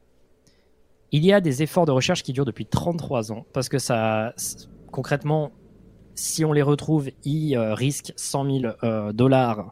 [1.12, 4.34] Il y a des efforts de recherche qui durent depuis 33 ans, parce que ça,
[4.92, 5.52] concrètement,
[6.16, 9.72] si on les retrouve, ils euh, risquent 100 000 euh, dollars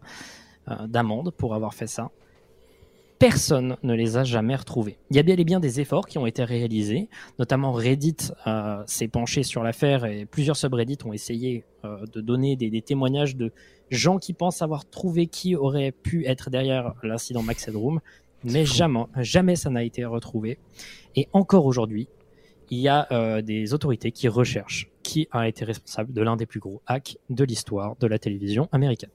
[0.70, 2.12] euh, d'amende pour avoir fait ça.
[3.20, 4.98] Personne ne les a jamais retrouvés.
[5.10, 7.10] Il y a et bien des efforts qui ont été réalisés,
[7.40, 8.18] notamment Reddit
[8.86, 13.52] s'est penché sur l'affaire et plusieurs subreddits ont essayé de donner des, des témoignages de
[13.90, 18.02] gens qui pensent avoir trouvé qui aurait pu être derrière l'incident Max Headroom,
[18.44, 20.60] mais jamais, jamais ça n'a été retrouvé.
[21.16, 22.08] Et encore aujourd'hui,
[22.70, 26.46] il y a euh, des autorités qui recherchent qui a été responsable de l'un des
[26.46, 29.10] plus gros hacks de l'histoire de la télévision américaine.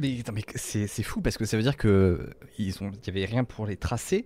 [0.00, 3.26] Mais, mais c'est fou parce que ça veut dire que ils ont, il y avait
[3.26, 4.24] rien pour les tracer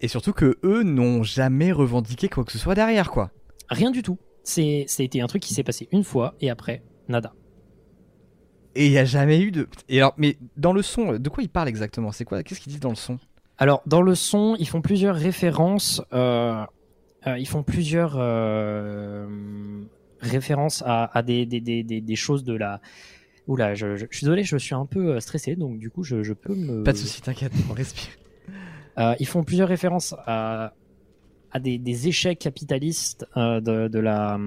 [0.00, 3.30] et surtout que eux n'ont jamais revendiqué quoi que ce soit derrière, quoi.
[3.68, 4.18] Rien du tout.
[4.44, 7.34] C'était un truc qui s'est passé une fois et après, nada.
[8.74, 9.68] Et il y a jamais eu de.
[9.88, 12.10] Et alors, mais dans le son, de quoi ils parlent exactement?
[12.10, 12.42] C'est quoi?
[12.42, 13.18] Qu'est-ce qu'ils disent dans le son?
[13.58, 16.02] Alors, dans le son, ils font plusieurs références.
[16.12, 16.64] euh,
[17.26, 19.26] ils font plusieurs euh,
[20.20, 22.80] références à, à des, des, des, des, des choses de la.
[23.48, 26.04] Oula, je, je, je suis désolé, je suis un peu euh, stressé, donc du coup,
[26.04, 26.84] je, je peux me.
[26.84, 28.10] Pas de souci, t'inquiète, on respire.
[28.98, 30.74] Euh, ils font plusieurs références à,
[31.50, 34.38] à des, des échecs capitalistes euh, de, de la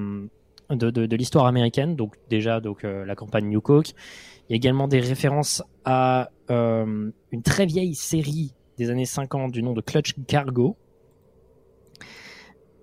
[0.70, 1.96] de, de, de l'histoire américaine.
[1.96, 3.90] Donc déjà donc euh, la campagne New Coke.
[3.90, 9.52] Il y a également des références à euh, une très vieille série des années 50
[9.52, 10.78] du nom de Clutch Cargo.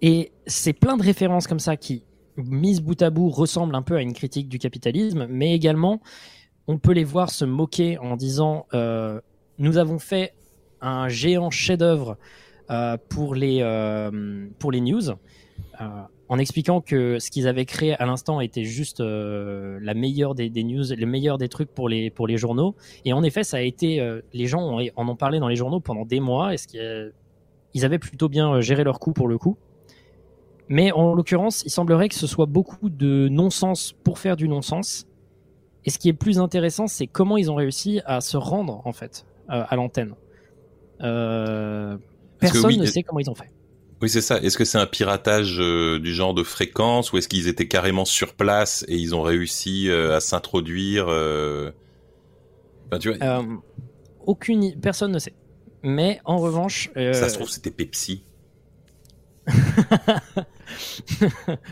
[0.03, 2.03] Et c'est plein de références comme ça qui,
[2.37, 6.01] mises bout à bout, ressemblent un peu à une critique du capitalisme, mais également
[6.69, 9.21] on peut les voir se moquer en disant euh,
[9.59, 10.35] nous avons fait
[10.81, 12.17] un géant chef-d'œuvre
[12.71, 15.11] euh, pour les euh, pour les news,
[16.29, 20.65] en expliquant que ce qu'ils avaient créé à l'instant était juste la meilleure des, des
[20.65, 22.75] news, le meilleur des trucs pour les pour les journaux.
[23.05, 26.05] Et en effet, ça a été les gens en ont parlé dans les journaux pendant
[26.05, 26.55] des mois.
[26.55, 26.79] Et ce qui
[27.75, 29.57] ils avaient plutôt bien géré leur coup pour le coup.
[30.69, 35.07] Mais en l'occurrence, il semblerait que ce soit beaucoup de non-sens pour faire du non-sens.
[35.85, 38.93] Et ce qui est plus intéressant, c'est comment ils ont réussi à se rendre en
[38.93, 40.15] fait euh, à l'antenne.
[41.01, 41.97] Euh,
[42.39, 43.51] personne oui, ne sait comment ils ont fait.
[44.01, 44.41] Oui, c'est ça.
[44.41, 48.05] Est-ce que c'est un piratage euh, du genre de fréquence ou est-ce qu'ils étaient carrément
[48.05, 51.07] sur place et ils ont réussi à s'introduire.
[52.87, 53.45] Enfin, tu vois,
[54.27, 55.35] aucune, personne ne sait.
[55.83, 58.23] Mais en revanche, ça se trouve c'était Pepsi.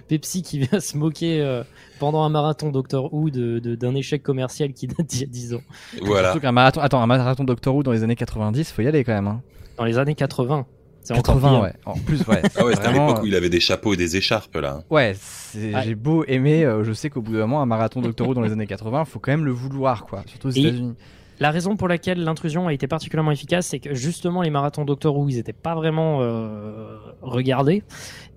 [0.09, 1.63] Pepsi qui vient se moquer euh,
[1.99, 5.27] pendant un marathon Doctor Who de- de- d'un échec commercial qui date d'il y a
[5.27, 5.63] 10 ans.
[6.03, 6.29] Voilà.
[6.29, 9.05] Surtout qu'un marathon, attends, un marathon Doctor Who dans les années 90, faut y aller
[9.05, 9.29] quand même.
[9.29, 9.43] Hein.
[9.77, 10.67] Dans les années 80.
[11.03, 11.61] C'est encore 80, pire.
[11.63, 11.73] ouais.
[11.87, 12.43] En plus, ouais.
[12.57, 14.83] Ah ouais, c'était à l'époque où euh, il avait des chapeaux et des écharpes là.
[14.91, 15.17] Ouais,
[15.55, 18.43] j'ai beau aimer, euh, je sais qu'au bout d'un moment, un marathon Doctor Who dans
[18.43, 20.23] les années 80, faut quand même le vouloir, quoi.
[20.27, 20.95] Surtout aux Et- États-Unis.
[21.41, 25.17] La raison pour laquelle l'intrusion a été particulièrement efficace, c'est que justement les marathons Doctor
[25.17, 27.83] Who, ils n'étaient pas vraiment euh, regardés.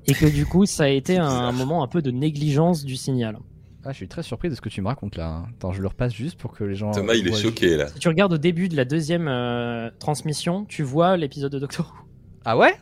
[0.08, 3.38] Et que du coup, ça a été un, moment un peu de négligence du signal.
[3.86, 5.28] Ah, je suis très surpris de ce que tu me racontes là.
[5.28, 5.46] hein.
[5.58, 6.92] Attends, je le repasse juste pour que les gens.
[6.92, 7.88] Thomas, il est choqué là.
[7.90, 11.94] Si tu regardes au début de la deuxième euh, transmission, tu vois l'épisode de Doctor
[11.94, 12.06] Who.
[12.46, 12.74] Ah ouais?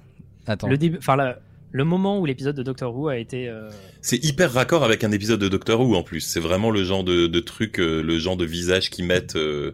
[0.45, 0.67] Attends.
[0.67, 1.39] Le début, enfin la-
[1.71, 3.47] le moment où l'épisode de Doctor Who a été.
[3.47, 3.69] euh,
[4.01, 6.19] C'est hyper raccord avec un épisode de Doctor Who en plus.
[6.19, 9.71] C'est vraiment le genre de, de truc, euh, le genre de visage qu'ils mettent euh,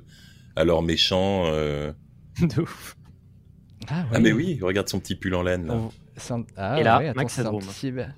[0.58, 1.44] à leurs méchants.
[1.46, 1.94] euh.
[2.42, 2.96] de ouf.
[3.90, 5.68] Ah, Ah mais oui, regarde son petit pull en laine.
[5.68, 5.74] Là.
[5.76, 7.62] On- c'est un- Ah, Et là, ouais, Max c'est un Headroom.
[7.62, 8.14] petit cyber-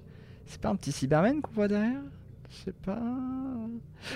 [0.46, 2.02] C'est pas un petit Cyberman qu'on voit derrière?
[2.50, 2.98] Je sais pas.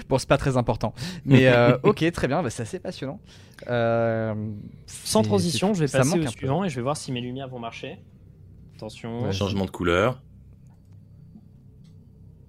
[0.10, 0.94] Bon, c'est pas très important.
[1.26, 3.20] Mais euh, ok, très bien, bah, c'est assez passionnant.
[3.70, 4.34] Euh,
[4.88, 6.28] Sans transition, je vais ça passer au peu.
[6.30, 8.00] suivant et je vais voir si mes lumières vont marcher.
[8.76, 9.26] Attention.
[9.26, 9.32] Ouais.
[9.32, 10.22] Changement de couleur.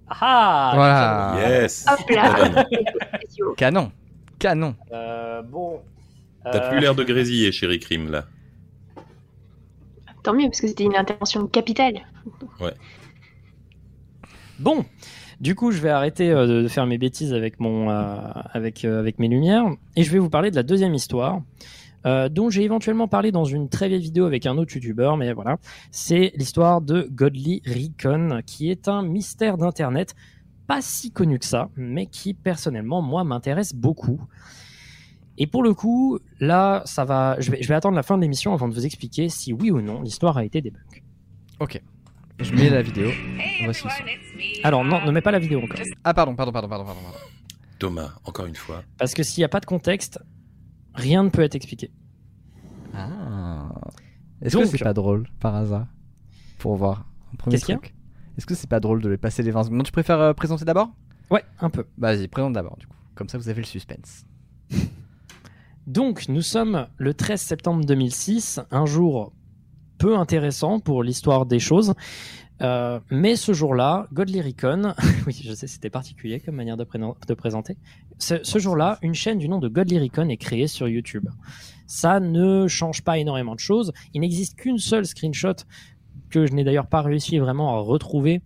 [0.07, 1.49] Ah Voilà.
[1.59, 1.85] Yes.
[3.57, 3.91] Canon.
[4.45, 4.75] Canon.
[4.91, 5.79] Euh, Bon.
[6.43, 8.25] T'as Euh, plus l'air de grésiller, chéri Crime, là.
[10.21, 12.01] Tant mieux, parce que c'était une intervention capitale.
[14.59, 14.85] Bon,
[15.39, 18.17] du coup, je vais arrêter euh, de- de faire mes bêtises avec mon, euh,
[18.53, 19.65] avec, euh, avec mes lumières,
[19.95, 21.41] et je vais vous parler de la deuxième histoire,
[22.05, 25.33] euh, dont j'ai éventuellement parlé dans une très vieille vidéo avec un autre youtubeur, mais
[25.33, 25.57] voilà,
[25.91, 30.15] c'est l'histoire de Godly Recon, qui est un mystère d'internet,
[30.67, 34.21] pas si connu que ça, mais qui personnellement, moi, m'intéresse beaucoup.
[35.37, 38.21] Et pour le coup, là, ça va, je vais, je vais attendre la fin de
[38.21, 41.03] l'émission avant de vous expliquer si oui ou non l'histoire a été débunk.
[41.59, 41.81] Ok.
[42.39, 43.09] Je mets la vidéo.
[43.63, 43.87] Voici.
[44.63, 45.79] Alors non, ne mets pas la vidéo encore.
[46.03, 47.01] Ah pardon, pardon, pardon, pardon, pardon.
[47.79, 48.83] Thomas, encore une fois.
[48.97, 50.19] Parce que s'il n'y a pas de contexte,
[50.93, 51.91] rien ne peut être expliqué.
[52.93, 53.69] Ah.
[54.41, 55.87] Est-ce que c'est pas drôle, par hasard
[56.57, 57.05] Pour voir.
[57.33, 57.94] Un premier Qu'est-ce qu'il y a truc?
[58.37, 59.77] Est-ce que c'est pas drôle de les passer les 20 secondes?
[59.77, 60.89] Non, tu préfères euh, présenter d'abord?
[61.31, 61.85] Ouais, un peu.
[61.97, 62.95] Vas-y, présente d'abord, du coup.
[63.15, 64.25] Comme ça, vous avez le suspense.
[65.87, 69.31] Donc, nous sommes le 13 septembre 2006, un jour
[69.97, 71.93] peu intéressant pour l'histoire des choses.
[72.61, 74.93] Euh, mais ce jour-là, Godly Recon,
[75.27, 77.77] oui, je sais, c'était particulier comme manière de présenter.
[78.17, 81.27] Ce, ce jour-là, une chaîne du nom de Godly Recon est créée sur YouTube.
[81.87, 83.93] Ça ne change pas énormément de choses.
[84.13, 85.55] Il n'existe qu'une seule screenshot
[86.35, 88.41] que je n'ai d'ailleurs pas réussi vraiment à retrouver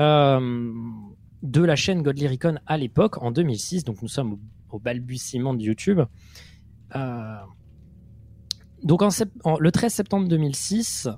[0.00, 0.72] euh,
[1.42, 3.84] de la chaîne Godly Recon à l'époque, en 2006.
[3.84, 4.38] Donc nous sommes
[4.70, 6.00] au, balbutiement de YouTube.
[6.94, 7.36] Euh,
[8.82, 9.08] donc en
[9.58, 11.08] le 13 septembre 2006,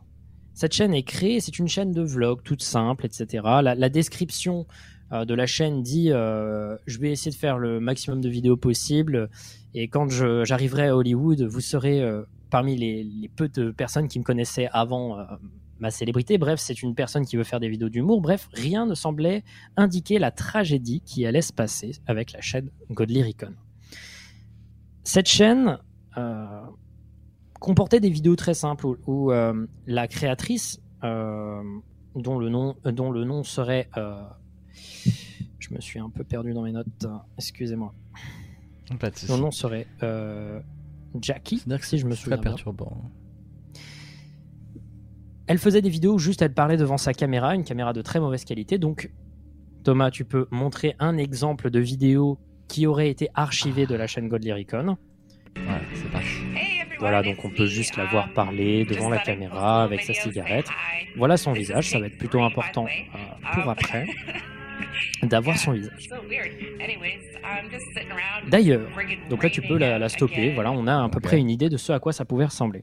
[0.54, 1.40] cette chaîne est créée.
[1.40, 3.44] C'est une chaîne de vlog toute simple, etc.
[3.62, 4.66] La, description
[5.12, 9.28] euh, de la chaîne dit je vais essayer de faire le maximum de vidéos possible
[9.74, 12.02] et quand j'arriverai à Hollywood, vous serez
[12.50, 15.18] parmi les, peu de personnes qui me connaissaient avant
[15.80, 16.38] ma célébrité.
[16.38, 18.20] Bref, c'est une personne qui veut faire des vidéos d'humour.
[18.20, 19.44] Bref, rien ne semblait
[19.76, 23.54] indiquer la tragédie qui allait se passer avec la chaîne Godly Recon.
[25.04, 25.78] Cette chaîne
[26.16, 26.60] euh,
[27.60, 31.62] comportait des vidéos très simples où, où, euh, la créatrice, euh,
[32.14, 33.88] dont, le nom, dont le nom serait...
[35.58, 37.06] je me suis un peu perdu dans mes notes,
[37.38, 37.94] excusez-moi.
[39.14, 39.86] Son nom serait
[41.20, 42.56] Jackie, si je me c'est souviens très bien.
[45.46, 48.18] Elle faisait des vidéos où juste elle parlait devant sa caméra, une caméra de très
[48.18, 48.78] mauvaise qualité.
[48.78, 49.10] Donc,
[49.84, 52.38] Thomas, tu peux montrer un exemple de vidéo
[52.68, 54.96] qui aurait été archivée de la chaîne Godly Recon.
[55.54, 56.26] Voilà, c'est parti.
[56.98, 60.66] Voilà, donc on peut juste la voir parler devant la caméra avec sa cigarette.
[61.16, 64.06] Voilà son visage, ça va être plutôt important euh, pour après
[65.22, 66.08] d'avoir son visage.
[68.48, 68.88] D'ailleurs,
[69.28, 71.68] donc là tu peux la, la stopper, voilà, on a à peu près une idée
[71.68, 72.82] de ce à quoi ça pouvait ressembler.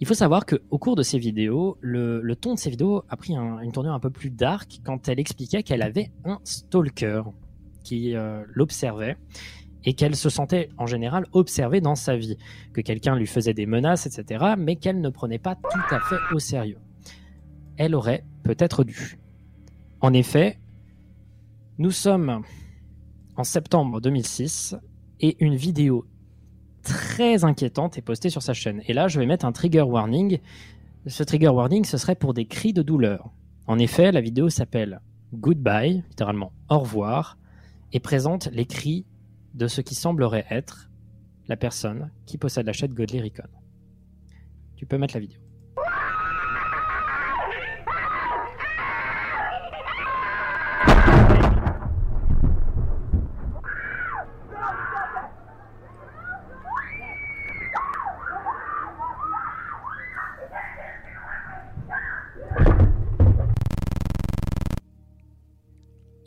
[0.00, 3.34] Il faut savoir qu'au cours de ces vidéos, le, ton de ces vidéos a pris
[3.36, 7.22] un- une tournure un peu plus dark quand elle expliquait qu'elle avait un stalker
[7.82, 9.16] qui euh, l'observait
[9.84, 12.36] et qu'elle se sentait en général observée dans sa vie,
[12.72, 16.16] que quelqu'un lui faisait des menaces, etc., mais qu'elle ne prenait pas tout à fait
[16.34, 16.78] au sérieux.
[17.76, 19.18] Elle aurait peut-être dû.
[20.00, 20.58] En effet,
[21.78, 22.42] nous sommes
[23.36, 24.76] en septembre 2006
[25.20, 26.04] et une vidéo
[26.88, 28.82] très inquiétante est postée sur sa chaîne.
[28.86, 30.38] Et là, je vais mettre un trigger warning.
[31.06, 33.30] Ce trigger warning, ce serait pour des cris de douleur.
[33.66, 35.00] En effet, la vidéo s'appelle
[35.34, 37.38] Goodbye, littéralement au revoir,
[37.92, 39.04] et présente les cris
[39.54, 40.90] de ce qui semblerait être
[41.46, 43.48] la personne qui possède la chaîne Godly Recon.
[44.76, 45.40] Tu peux mettre la vidéo.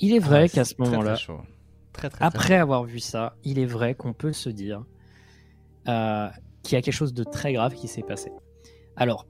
[0.02, 1.18] Il est vrai Ah, qu'à ce c'est très, très moment-là.
[1.94, 4.84] Très, après avoir vu ça, il est vrai qu'on peut se dire
[5.88, 6.28] euh,
[6.64, 8.32] qu'il y a quelque chose de très grave qui s'est passé.
[8.96, 9.26] Alors,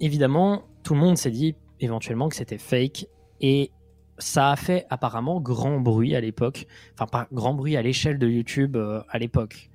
[0.00, 3.06] évidemment, tout le monde s'est dit éventuellement que c'était fake
[3.40, 3.70] et
[4.18, 8.28] ça a fait apparemment grand bruit à l'époque, enfin pas grand bruit à l'échelle de
[8.28, 9.70] YouTube euh, à l'époque.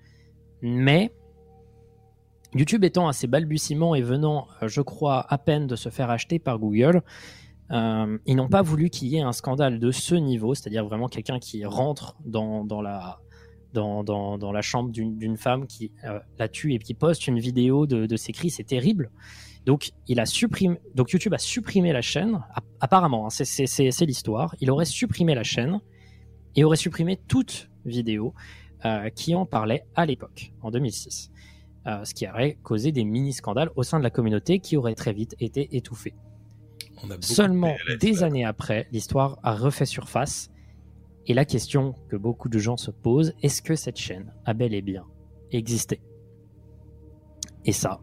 [0.62, 1.12] Mais
[2.56, 6.10] YouTube étant à ses balbutiements et venant, euh, je crois, à peine de se faire
[6.10, 7.02] acheter par Google,
[7.72, 11.08] euh, ils n'ont pas voulu qu'il y ait un scandale de ce niveau, c'est-à-dire vraiment
[11.08, 17.28] quelqu'un qui rentre dans, la, chambre d'une femme qui euh, la tue et qui poste
[17.28, 19.12] une vidéo de, ses cris, c'est terrible.
[19.66, 24.56] Donc, YouTube a supprimé la chaîne, app- apparemment, hein, c'est- l'histoire.
[24.62, 25.80] Il aurait supprimé la chaîne
[26.56, 28.34] et aurait supprimé toute vidéo
[28.86, 31.30] euh, qui en parlait à l'époque, en 2006.
[31.88, 35.14] Euh, ce qui aurait causé des mini-scandales au sein de la communauté qui auraient très
[35.14, 36.14] vite été étouffés.
[37.04, 38.26] On a beaucoup Seulement de PLS, des là.
[38.26, 40.50] années après, l'histoire a refait surface.
[41.28, 44.74] Et la question que beaucoup de gens se posent, est-ce que cette chaîne a bel
[44.74, 45.06] et bien
[45.52, 46.02] existé?
[47.66, 48.00] Et ça,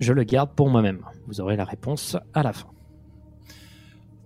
[0.00, 1.04] je le garde pour moi-même.
[1.26, 2.68] Vous aurez la réponse à la fin.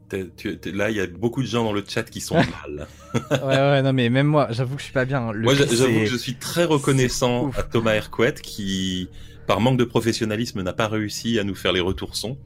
[0.09, 2.35] T'es- tu- t'es- là, il y a beaucoup de gens dans le chat qui sont
[2.75, 2.87] mal.
[3.31, 5.33] ouais, ouais, non, mais même moi, j'avoue que je suis pas bien.
[5.33, 9.09] Le Moi, j'avoue c'est- que je suis très reconnaissant à Thomas Hercouet qui,
[9.47, 12.37] par manque de professionnalisme, n'a pas réussi à nous faire les retours son.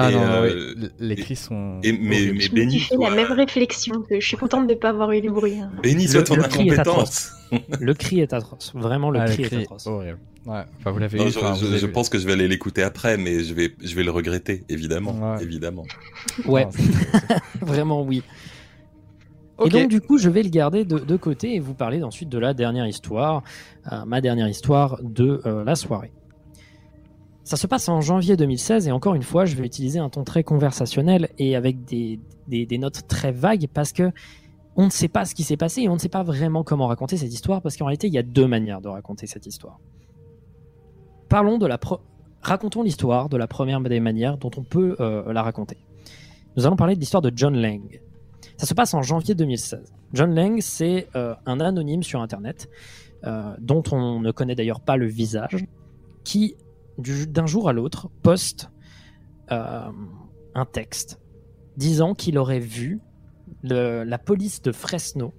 [0.00, 1.80] Ah Et, non, euh, ouais, les cris sont.
[1.82, 4.78] Et, mais, mais béni suis fait la même réflexion que je suis contente de ne
[4.78, 5.58] pas avoir eu les bruits.
[5.58, 5.72] hein.
[5.82, 7.32] béni Le- soit ton le cri est incompétence.
[7.80, 8.72] Le cri est atroce.
[8.76, 9.86] Vraiment, le Ah, cri le est atroce.
[9.88, 10.18] horrible.
[10.46, 11.30] Ouais, enfin, vous l'avez Non, eu.
[11.32, 11.92] je, enfin, je- vous avez je vu.
[11.92, 15.12] pense que je vais aller l'écouter après, mais je vais, je vais le regretter, évidemment,
[15.34, 15.42] Ouais.
[15.42, 15.84] évidemment.
[16.46, 16.68] Ouais,
[17.60, 18.22] vraiment oui.
[19.64, 22.28] Et donc, du coup, je vais le garder de, de côté et vous parler ensuite
[22.28, 23.42] de la dernière histoire,
[23.90, 26.12] euh, ma dernière histoire de euh, la soirée.
[27.48, 30.22] Ça se passe en janvier 2016 et encore une fois, je vais utiliser un ton
[30.22, 34.12] très conversationnel et avec des, des- notes très vagues parce que
[34.76, 36.86] on ne sait pas ce qui s'est passé et on ne sait pas vraiment comment
[36.88, 39.80] raconter cette histoire parce qu'en réalité, il y a deux manières de raconter cette histoire.
[41.30, 41.80] Parlons de la
[42.42, 45.78] racontons l'histoire de la première des manières dont on peut euh, la raconter.
[46.58, 48.02] Nous allons parler de l'histoire de John Lang.
[48.58, 49.90] Ça se passe en janvier 2016.
[50.12, 52.68] John Lang, c'est euh, un anonyme sur Internet,
[53.24, 55.64] euh, dont on ne connaît d'ailleurs pas le visage,
[56.24, 56.56] qui,
[56.98, 58.70] du- d'un jour à l'autre, poste
[59.50, 59.90] euh,
[60.54, 61.20] un texte
[61.76, 63.00] disant qu'il aurait vu
[63.62, 65.32] la police de Fresno,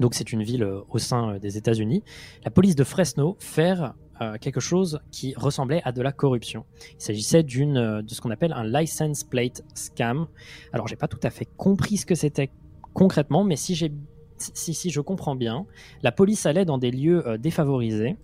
[0.00, 2.02] donc c'est une ville euh, au sein euh, des États-Unis,
[2.44, 3.94] la police de Fresno faire
[4.40, 6.64] quelque chose qui ressemblait à de la corruption.
[6.98, 10.26] Il s'agissait d'une de ce qu'on appelle un license plate scam.
[10.72, 12.50] Alors j'ai pas tout à fait compris ce que c'était
[12.94, 13.92] concrètement, mais si j'ai
[14.38, 15.66] si, si je comprends bien,
[16.02, 18.16] la police allait dans des lieux défavorisés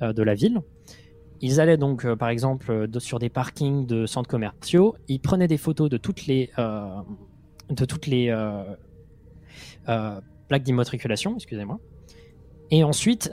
[0.00, 0.60] de la ville.
[1.40, 4.96] Ils allaient donc, euh, par exemple, euh, sur des parkings de centres commerciaux.
[5.08, 7.00] Ils prenaient des photos de toutes les, euh,
[10.48, 11.78] plaques d'immatriculation, excusez-moi.
[12.70, 13.32] Et ensuite,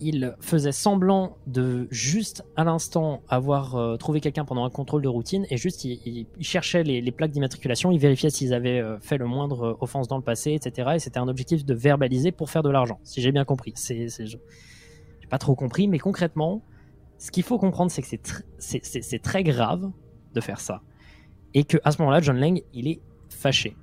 [0.00, 5.44] ils faisaient semblant de juste à l'instant avoir trouvé quelqu'un pendant un contrôle de routine
[5.50, 9.76] et juste ils, cherchaient les, les plaques d'immatriculation, ils vérifiaient s'ils avaient fait le moindre
[9.80, 10.90] offense dans le passé, etc.
[10.94, 13.72] Et c'était un objectif de verbaliser pour faire de l'argent, si j'ai bien compris.
[13.74, 14.38] C'est, j'ai
[15.28, 16.62] pas trop compris, mais concrètement,
[17.18, 19.90] ce qu'il faut comprendre, c'est que c'est, tr- c'est, c'est- c'est très grave
[20.34, 20.82] de faire ça.
[21.54, 23.00] Et que à ce moment-là, John Lang, il est
[23.30, 23.76] fâché.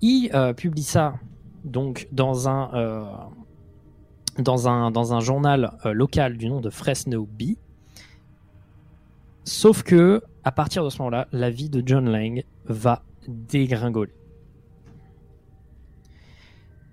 [0.00, 1.14] Il euh, publie ça
[1.64, 3.04] donc dans un, euh,
[4.38, 7.58] dans un, dans un journal euh, local du nom de Fresno Bee.
[9.44, 14.12] Sauf que, à partir de ce moment-là, la vie de John Lang va dégringoler.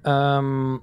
[0.07, 0.77] Euh,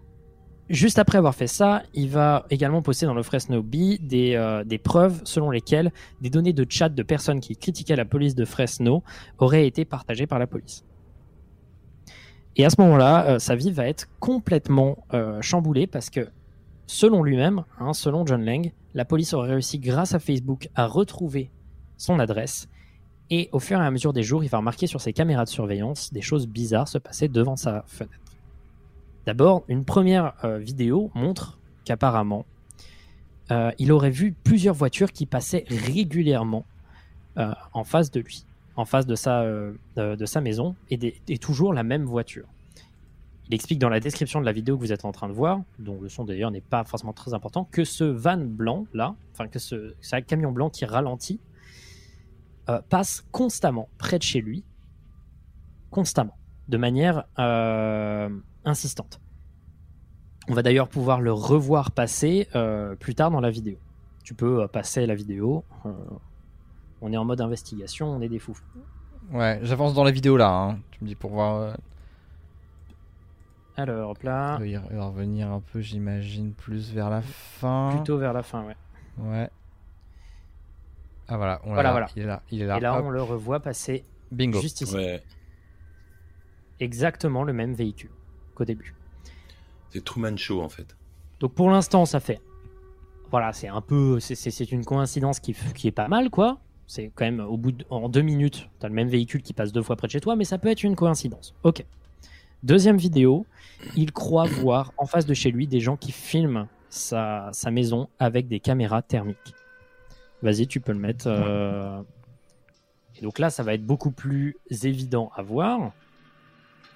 [0.68, 4.64] juste après avoir fait ça, il va également poster dans le Fresno Bee des, euh,
[4.64, 8.44] des preuves selon lesquelles des données de chat de personnes qui critiquaient la police de
[8.44, 9.02] Fresno
[9.38, 10.84] auraient été partagées par la police.
[12.56, 16.28] Et à ce moment-là, euh, sa vie va être complètement euh, chamboulée parce que,
[16.86, 21.50] selon lui-même, hein, selon John Lang, la police aurait réussi grâce à Facebook à retrouver
[21.98, 22.68] son adresse.
[23.28, 25.50] Et au fur et à mesure des jours, il va remarquer sur ses caméras de
[25.50, 28.25] surveillance des choses bizarres se passer devant sa fenêtre.
[29.26, 32.46] D'abord, une première euh, vidéo montre qu'apparemment,
[33.50, 36.64] euh, il aurait vu plusieurs voitures qui passaient régulièrement
[37.36, 38.46] euh, en face de lui,
[38.76, 42.46] en face de sa, maison, et, toujours la même voiture.
[43.48, 45.60] Il explique dans la description de la vidéo que vous êtes en train de voir,
[45.80, 49.48] dont le son d'ailleurs n'est pas forcément très important, que ce van blanc là, enfin
[49.48, 49.94] que ce,
[50.26, 51.40] camion blanc qui ralentit,
[52.88, 54.64] passe constamment près de chez lui,
[55.90, 56.36] constamment,
[56.68, 57.24] de manière
[58.66, 59.20] insistante.
[60.48, 63.78] On va d'ailleurs pouvoir le revoir passer euh, plus tard dans la vidéo.
[64.24, 65.64] Tu peux euh, passer la vidéo.
[65.86, 65.92] euh,
[67.00, 68.58] on est en mode investigation, on est des fous.
[69.32, 70.50] Ouais, j'avance dans la vidéo là.
[70.50, 70.78] hein.
[70.92, 71.56] Tu me dis pour voir.
[71.56, 71.74] euh,
[73.76, 77.90] Alors, hop là, il va revenir un peu, j'imagine, plus vers la fin.
[77.94, 78.76] plutôt vers la fin, ouais.
[79.18, 79.50] Ouais.
[81.28, 81.90] Ah voilà, on Voilà, là.
[81.92, 82.06] voilà.
[82.14, 82.76] Il est là, il est là.
[82.76, 84.60] Et là, Hop, on le revoit passer Bingo.
[84.60, 84.94] juste ici.
[84.94, 85.22] Ouais,
[86.78, 88.10] Exactement le même véhicule
[88.56, 88.94] qu'au début.
[89.90, 90.96] c'est Truman Show en fait.
[91.40, 92.40] Donc pour l'instant, ça fait.
[93.30, 94.18] Voilà, c'est un peu.
[94.20, 96.58] c'est- une coïncidence qui, qui est pas mal, quoi.
[96.88, 99.72] C'est quand même au bout de, en deux minutes, t'as le même véhicule qui passe
[99.72, 101.54] deux fois près de chez toi, mais ça peut être une coïncidence.
[101.64, 101.84] Ok.
[102.62, 103.44] Deuxième vidéo,
[103.96, 108.08] il croit voir en face de chez lui des gens qui filment sa, sa maison
[108.20, 109.54] avec des caméras thermiques.
[110.42, 111.26] Vas-y, tu peux le mettre.
[111.26, 112.00] euh,
[113.18, 115.92] Et donc là, ça va être beaucoup plus évident à voir.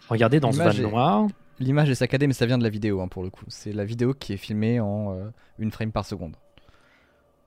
[0.08, 1.26] Regardez dans ce van noir.
[1.60, 3.44] L'image est saccadée, mais ça vient de la vidéo hein, pour le coup.
[3.48, 6.34] C'est la vidéo qui est filmée en euh, une frame par seconde.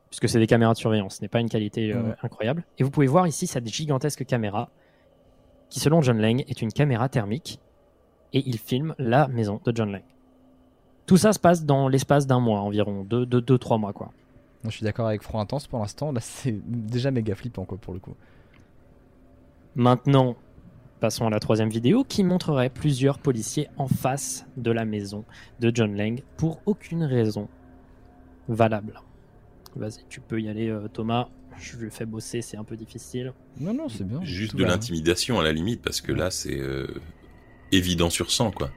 [0.10, 2.64] Puisque c'est des caméras de surveillance, ce n'est pas une qualité euh, incroyable.
[2.78, 4.70] Et vous pouvez voir ici cette gigantesque caméra,
[5.70, 7.60] qui selon John Lang est une caméra thermique,
[8.32, 10.04] et il filme la maison de John Lang.
[11.08, 14.12] Tout ça se passe dans l'espace d'un mois environ, deux, deux, deux, trois mois quoi.
[14.64, 16.14] Je suis d'accord avec Front Intense pour l'instant.
[16.14, 18.16] Là, c'est déjà méga flippant quoi pour le coup.
[19.76, 20.38] Maintenant,
[21.04, 25.26] passons à la troisième vidéo qui montrerait plusieurs policiers en face de la maison
[25.60, 27.50] de John Lang pour aucune raison
[28.48, 29.02] valable.
[29.76, 31.28] Vas-y, tu peux y aller euh, Thomas.
[31.58, 33.34] Je le fais bosser, c'est un peu difficile.
[33.60, 34.24] Non, non, c'est bien.
[34.24, 36.88] Juste de l'intimidation à la limite, parce que là, c'est euh,
[37.74, 38.72] évident sur sang, quoi.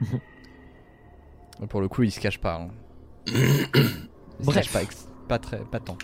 [1.68, 2.54] Pour le coup, il se cache pas.
[2.54, 2.68] hein.
[3.26, 4.54] Il se Bref.
[4.54, 4.80] cache pas,
[5.26, 5.98] pas très, pas tant.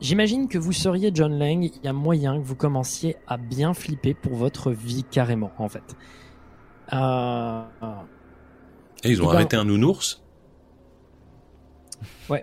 [0.00, 3.72] J'imagine que vous seriez John Lang, il y a moyen que vous commenciez à bien
[3.74, 5.96] flipper pour votre vie carrément en fait.
[6.92, 7.62] Euh,
[9.04, 10.20] Et ils ont Eh ben- arrêté un nounours?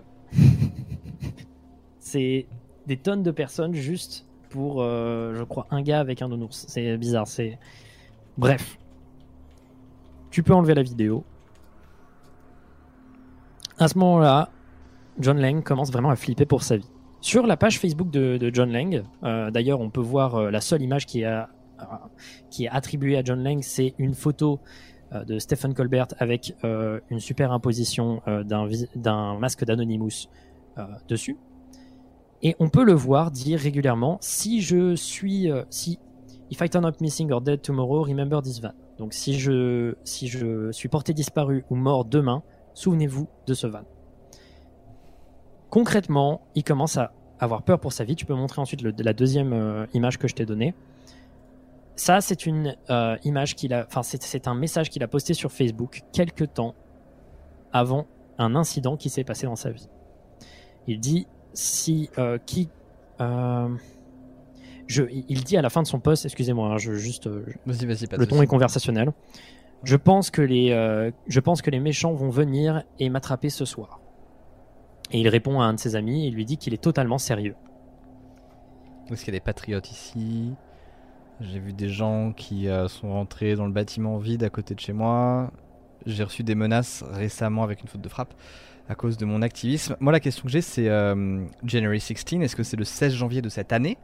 [2.00, 2.48] C'est
[2.88, 6.66] des tonnes de personnes juste pour, euh, je crois, un gars avec un nounours.
[6.68, 7.28] C'est bizarre.
[7.28, 7.58] C'est
[8.38, 8.78] bref.
[10.30, 11.24] Tu peux enlever la vidéo.
[13.78, 14.50] À ce moment-là,
[15.20, 16.90] John Lang commence vraiment à flipper pour sa vie.
[17.22, 20.82] Sur la page Facebook de, John Lang, euh, d'ailleurs, on peut voir euh, la seule
[20.82, 21.24] image qui,
[22.50, 24.60] qui est attribuée à John Lang, c'est une photo
[25.14, 30.30] euh, de Stephen Colbert avec une superimposition d'un masque d'Anonymous
[31.08, 31.38] dessus.
[32.42, 36.00] Et on peut le voir dire régulièrement si je suis si
[36.50, 38.72] if I turn up missing or dead tomorrow, remember this van.
[38.98, 42.42] Donc si je si je suis porté disparu ou mort demain,
[42.74, 43.84] souvenez-vous de ce van.
[45.72, 48.16] Concrètement, il commence à avoir peur pour sa vie.
[48.16, 50.76] Tu peux montrer ensuite le- la deuxième euh, image que je t'ai donnée.
[51.96, 55.52] Ça, c'est une euh, image qu'il a, enfin c'est un message qu'il a posté sur
[55.52, 56.76] Facebook quelques temps
[57.74, 58.06] avant
[58.38, 59.88] un incident qui s'est passé dans sa vie.
[60.88, 62.70] Il dit si euh, qui
[63.22, 63.70] euh,
[64.88, 67.28] je, il dit à la fin de son post, excusez-moi, hein, je juste
[67.66, 69.14] Vas-y, vas-y, le ton est conversationnel.
[69.84, 73.64] Je pense que les euh, je pense que les méchants vont venir et m'attraper ce
[73.64, 74.01] soir.
[75.12, 77.18] Et il répond à un de ses amis et il lui dit qu'il est totalement
[77.18, 77.56] sérieux.
[79.12, 80.54] Est-ce qu'il y a des patriotes ici?
[81.42, 84.80] J'ai vu des gens qui euh, sont rentrés dans le bâtiment vide à côté de
[84.80, 85.52] chez moi.
[86.06, 88.34] J'ai reçu des menaces récemment avec une faute de frappe
[88.88, 89.96] à cause de mon activisme.
[90.00, 92.42] Moi, la question que j'ai, c'est euh, January 16.
[92.42, 93.98] Est-ce que c'est le 16 janvier de cette année?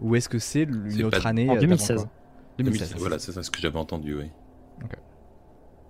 [0.00, 1.88] Ou est-ce que c'est une autre année En euh, 2016.
[1.88, 2.10] d'avant, quoi?
[2.58, 2.94] 2016.
[2.98, 4.30] Voilà, c'est ça ce que j'avais entendu, oui.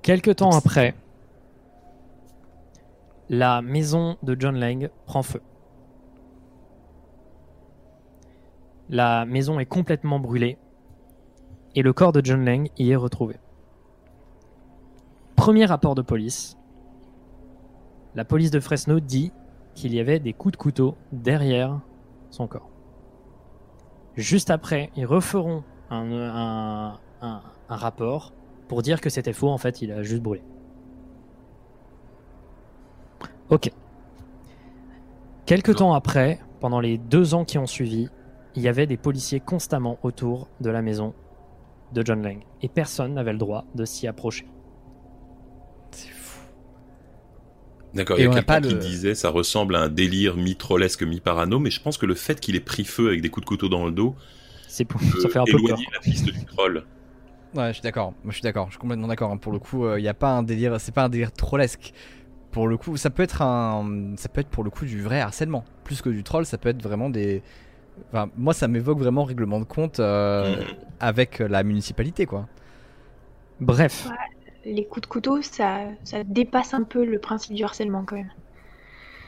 [0.03, 0.95] Quelques temps après,
[3.29, 5.41] la maison de John Lang prend feu.
[8.89, 10.59] La maison est complètement brûlée
[11.75, 13.37] et le corps de John Lang y est retrouvé.
[15.37, 16.59] Premier rapport de police.
[18.15, 19.33] La police de Fresno dit
[19.75, 21.81] qu'il y avait des coups de couteau derrière
[22.31, 22.69] son corps.
[24.17, 26.99] Juste après, ils referont un,
[27.69, 28.33] rapport
[28.69, 30.43] pour dire que c'était faux, en fait, il a juste brûlé.
[33.49, 33.71] Ok.
[35.47, 38.09] Quelques temps après, pendant les deux ans qui ont suivi,
[38.55, 41.15] il y avait des policiers constamment autour de la maison
[41.93, 42.39] de John Lang.
[42.63, 44.47] Et personne n'avait le droit de s'y approcher.
[45.91, 46.41] C'est fou.
[47.95, 49.81] D'accord, Et il y on a n'a pas quelqu'un qui le- disait ça ressemble à
[49.83, 53.21] un délire mi-trollesque, mi-parano, mais je pense que le fait qu'il ait pris feu avec
[53.21, 54.15] des coups de couteau dans le dos
[54.69, 55.01] C'est pour...
[55.03, 55.79] ça fait un peu peur.
[55.93, 56.85] la piste du troll.
[57.55, 58.15] Ouais, je suis d'accord.
[58.25, 58.67] Moi, je suis d'accord.
[58.69, 59.31] Je suis complètement d'accord.
[59.31, 59.37] hein.
[59.37, 60.81] Pour le coup, il n'y a pas un délire.
[60.81, 61.93] C'est pas un délire trollesque.
[62.53, 64.15] Pour le coup, ça peut être un.
[64.17, 65.65] Ça peut être pour le coup du vrai harcèlement.
[65.85, 67.43] Plus que du troll, ça peut être vraiment des.
[68.13, 70.65] Enfin, moi, ça m'évoque vraiment règlement de compte euh, Mhm.
[71.01, 72.49] avec la municipalité, quoi.
[73.61, 74.09] Bref,
[74.65, 78.31] Les coups de couteau, ça, ça dépasse un peu le principe du harcèlement quand même.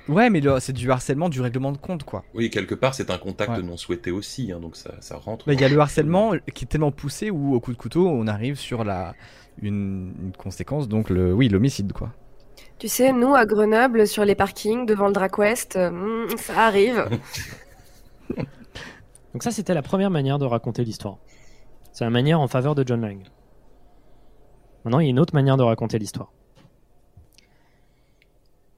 [0.09, 2.25] Ouais, mais c'est du harcèlement du règlement de compte, quoi.
[2.35, 3.62] Oui, quelque part, c'est un contact Ouais.
[3.62, 5.49] non souhaité aussi, hein, donc ça, ça rentre.
[5.49, 8.07] Mais il y a le harcèlement qui est tellement poussé où, au coup de couteau,
[8.07, 9.14] on arrive sur la
[9.62, 12.11] une, une conséquence, donc le oui, l'homicide, quoi.
[12.78, 16.66] Tu sais, nous, à Grenoble, sur les parkings, devant le Drac West, euh, hmm, ça
[16.66, 17.09] arrive.
[19.32, 21.18] donc ça c'était la première manière de raconter l'histoire.
[21.92, 23.22] C'est la manière en faveur de John Lang.
[24.84, 26.32] Maintenant, il y a une autre manière de raconter l'histoire.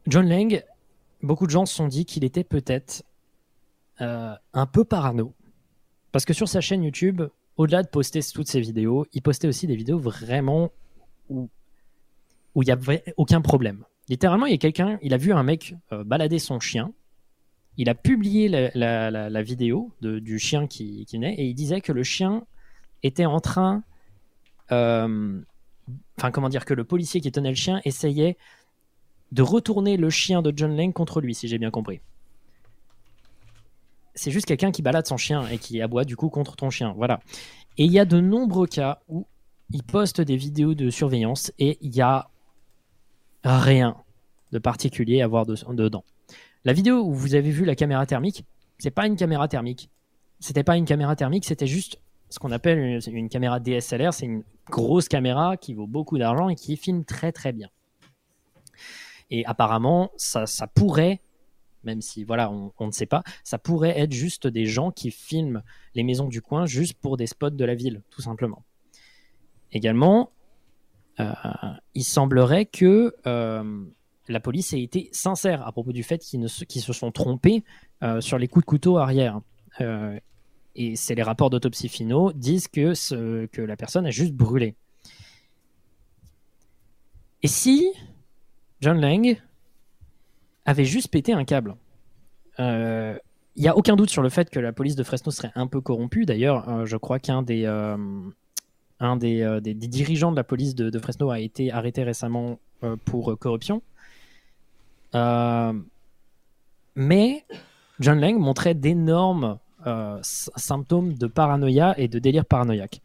[0.07, 0.63] John Lang,
[1.23, 3.05] beaucoup de gens se sont dit qu'il était peut-être
[4.01, 5.35] euh, un peu parano.
[6.13, 7.23] Parce que sur sa chaîne YouTube,
[7.57, 10.71] au-delà de poster toutes ses vidéos, il postait aussi des vidéos vraiment
[12.57, 13.85] où il n'y avait aucun problème.
[14.09, 16.93] Littéralement, il y a quelqu'un, il a vu un mec euh, balader son chien.
[17.77, 22.45] Il a publié la, vidéo du chien qui, naît et il disait que le chien
[23.03, 23.85] était en train
[24.73, 25.39] euh,
[26.19, 28.37] enfin comment dire, que le policier qui tenait le chien essayait
[29.33, 32.01] de retourner le chien de John Lang contre lui, si j'ai bien compris.
[34.15, 36.95] C'est juste quelqu'un qui balade son chien et qui aboie du coup contre ton chien.
[36.97, 37.21] Voilà.
[37.77, 39.27] Et il y a de nombreux cas où
[39.71, 42.31] il poste des vidéos de surveillance et il y a
[43.47, 43.97] rien
[44.53, 46.05] de particulier à voir de- dedans.
[46.65, 48.45] La vidéo où vous avez vu la caméra thermique,
[48.79, 49.91] c'est pas une caméra thermique.
[50.41, 54.13] C'était pas une caméra thermique, c'était juste ce qu'on appelle une, caméra DSLR.
[54.13, 57.69] C'est une grosse caméra qui vaut beaucoup d'argent et qui filme très très bien.
[59.31, 61.21] Et apparemment, ça, pourrait,
[61.85, 65.63] même si voilà, on, ne sait pas, ça pourrait être juste des gens qui filment
[65.95, 68.65] les maisons du coin juste pour des spots de la ville, tout simplement.
[69.73, 70.31] Également,
[71.19, 73.85] il semblerait que euh,
[74.29, 77.65] la police ait été sincère à propos du fait qu'ils se, qu'ils se sont trompés
[78.03, 79.41] euh, sur les coups de couteau arrière.
[79.81, 80.19] Euh,
[80.75, 84.75] et c'est les rapports d'autopsie finaux disent que, ce- que la personne a juste brûlé.
[87.43, 87.93] Et si
[88.81, 89.41] John Lang
[90.65, 91.77] avait juste pété un câble?
[92.59, 93.17] Euh,
[93.55, 95.67] Il n'y a aucun doute sur le fait que la police de Fresno serait un
[95.67, 96.27] peu corrompue.
[96.27, 97.97] D'ailleurs, euh, je crois qu'un des, euh,
[99.01, 102.97] un des, euh, des- dirigeants de la police de, Fresno a été arrêté récemment euh,
[103.05, 103.83] pour euh, corruption.
[106.95, 107.45] Mais
[108.01, 109.59] John Lang montrait d'énormes
[110.23, 113.01] symptômes de paranoïa et de délire paranoïaque.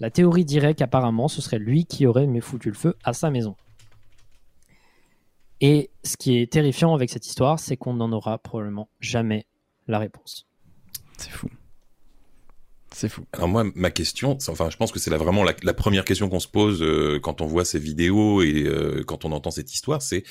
[0.00, 3.30] La théorie dirait qu'apparemment ce serait lui qui aurait mis foutu le feu à sa
[3.30, 3.56] maison.
[5.60, 9.46] Et ce qui est terrifiant avec cette histoire, c'est qu'on n'en aura probablement jamais
[9.88, 10.46] la réponse.
[11.18, 11.48] C'est fou.
[12.92, 13.24] C'est fou.
[13.32, 16.40] Alors moi, ma question, enfin, je pense que c'est vraiment la, la première question qu'on
[16.40, 20.02] se pose euh, quand on voit ces vidéos et euh, quand on entend cette histoire,
[20.02, 20.24] c'est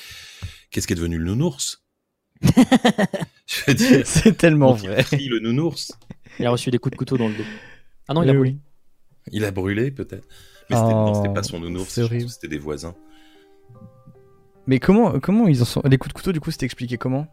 [0.70, 1.82] qu'est-ce qui est devenu le nounours?
[3.46, 5.02] C'est tellement vrai.
[5.02, 5.92] pris le nounours?
[6.38, 7.44] Il a reçu des coups de couteau dans le dos.
[8.08, 8.56] Ah non, il a brûlé.
[9.32, 10.26] Il a brûlé peut-être.
[10.70, 11.88] Mais c'était c'était Oh, pas son nounours,
[12.28, 12.94] c'était des voisins.
[14.66, 15.82] Mais comment, comment ils en sont.
[15.84, 17.26] Les coups de couteau, du coup, c'était expliqué comment?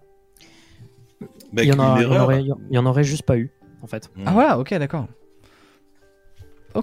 [1.53, 2.23] Bah, il, y en a- une il y en erreur.
[2.23, 3.51] aurait, il y en aurait juste pas eu,
[3.82, 4.09] en fait.
[4.25, 5.07] Ah voilà, ok, d'accord.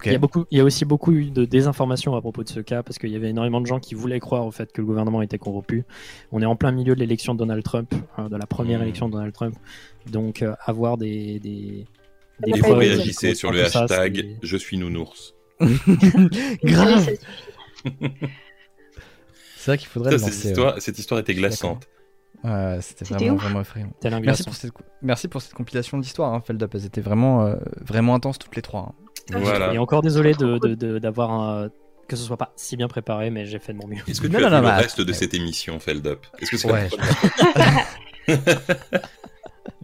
[0.05, 2.49] Il, y a beaucoup, il y a aussi beaucoup eu de désinformation à propos de
[2.49, 4.80] ce cas parce qu'il y avait énormément de gens qui voulaient croire au fait que
[4.80, 5.84] le gouvernement était corrompu.
[6.32, 8.82] On est en plein milieu de l'élection de Donald Trump, euh, de la première Mmh.
[8.82, 9.55] élection de Donald Trump.
[10.11, 11.86] Donc euh, avoir des, des,
[12.47, 15.34] Il Et vous réagissez sur le ça, hashtag je suis nounours.
[16.64, 17.11] Grave.
[19.57, 20.49] C'est vrai qu'il faudrait Ça, cette, lancer.
[20.49, 21.88] histoire, cette histoire était glaçante.
[22.80, 23.90] C'était vraiment, vraiment effrayant.
[24.22, 26.74] Merci pour, cette, merci pour cette compilation d'histoires, hein, Feldup.
[26.74, 28.92] Elles étaient vraiment, euh, vraiment intenses toutes les trois.
[28.92, 29.03] hein.
[29.33, 29.72] Voilà.
[29.72, 31.68] Et encore désolé de, de- de- d'avoir un-
[32.09, 33.97] que ce soit pas si bien préparé, mais j'ai fait de mon mieux.
[34.07, 36.27] Est-ce que tu Non, as non, vu non, le mais- reste de cette émission, Feldup
[36.41, 36.89] Est-ce que c'est Ouais.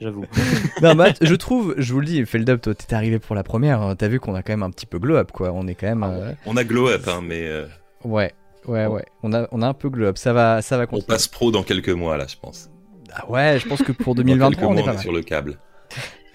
[0.01, 0.25] J'avoue.
[0.83, 3.81] non, Matt, je trouve, je vous le dis, Feldup, toi, t'étais arrivé pour la première.
[3.83, 5.53] hein, T'as vu qu'on a quand même un petit peu glow up, quoi.
[5.53, 6.03] On est quand même.
[6.05, 7.67] euh, On a glow up, hein, mais euh,
[8.05, 8.33] Ouais,
[8.67, 9.05] ouais, ouais.
[9.23, 10.17] On a, on a un peu glow up.
[10.19, 11.07] Ça va, ça va on continuer.
[11.07, 12.71] passe pro dans quelques mois, là, je pense.
[13.13, 14.95] Ah ouais, je pense que pour Dans quelques 2023, on mois, est pas on est
[14.97, 15.03] mal.
[15.03, 15.59] sur le câble.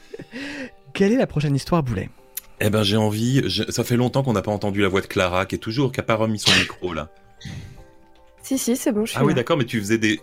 [0.94, 2.10] Quelle est la prochaine histoire, Boulet?
[2.62, 3.48] Eh ben, j'ai envie.
[3.50, 5.92] je- Ça fait longtemps qu'on n'a pas entendu la voix de Clara, qui est toujours,
[5.92, 7.10] qui a pas remis son micro là.
[8.42, 10.20] Si, si, c'est bon, je suis Ah oui, d'accord, mais tu faisais des.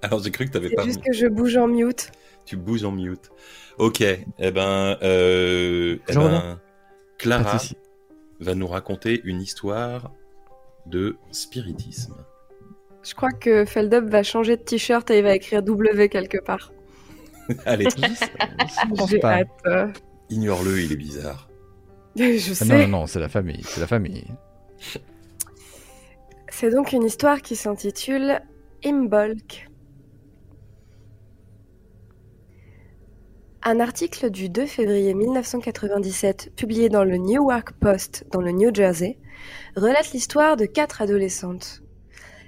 [0.00, 0.84] Alors j'ai cru que t'avais C'est pas.
[0.84, 2.10] juste que je bouge en mute.
[2.46, 3.30] Tu bouges en mute.
[3.78, 4.00] Ok.
[4.00, 6.58] Eh ben, euh, eh ben,
[7.18, 7.58] Clara
[8.40, 10.12] va nous raconter une histoire
[10.86, 12.14] de spiritisme.
[13.02, 16.72] Je crois que Feldup va changer de t-shirt et il va écrire W quelque part.
[17.66, 17.88] Allez,
[19.08, 19.40] J'ai pas.
[19.40, 20.00] hâte.
[20.30, 21.47] ignore-le, il est bizarre.
[22.38, 22.64] Je Ah sais.
[22.64, 24.24] non, non, non, c'est la famille, c'est la famille.
[26.50, 28.40] C'est donc une histoire qui s'intitule
[28.84, 29.68] Imbolc.
[33.62, 39.18] Un article du 2 février 1997, publié dans le Newark Post dans le New Jersey,
[39.76, 41.82] relate l'histoire de quatre adolescentes.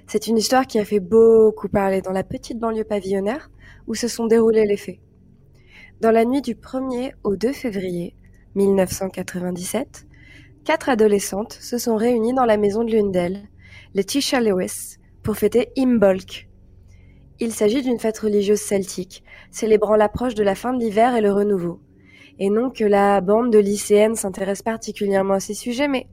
[0.07, 3.49] C'est une histoire qui a fait beaucoup parler dans la petite banlieue pavillonnaire
[3.87, 4.99] où se sont déroulés les faits.
[6.01, 8.15] Dans la nuit du 1er au 2 février
[8.55, 10.07] 1997,
[10.65, 13.47] quatre adolescentes se sont réunies dans la maison de l'une d'elles,
[13.93, 16.49] Letitia Lewis, pour fêter Imbolc.
[17.39, 21.31] Il s'agit d'une fête religieuse celtique, célébrant l'approche de la fin de l'hiver et le
[21.31, 21.79] renouveau.
[22.39, 26.07] Et non que la bande de lycéennes s'intéresse particulièrement à ces sujets, mais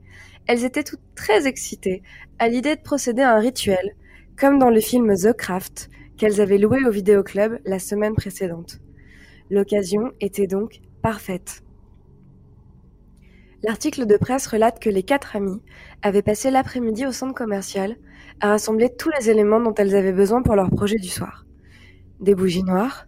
[0.47, 2.01] elles étaient toutes très excitées
[2.39, 3.95] à l'idée de procéder à un rituel,
[4.37, 8.79] comme dans le film The Craft, qu'elles avaient loué au vidéoclub la semaine précédente.
[9.49, 11.63] L'occasion était donc parfaite.
[13.61, 15.61] L'article de presse relate que les quatre amies
[16.01, 17.97] avaient passé l'après-midi au centre commercial
[18.39, 21.45] à rassembler tous les éléments dont elles avaient besoin pour leur projet du soir.
[22.21, 23.07] Des bougies noires,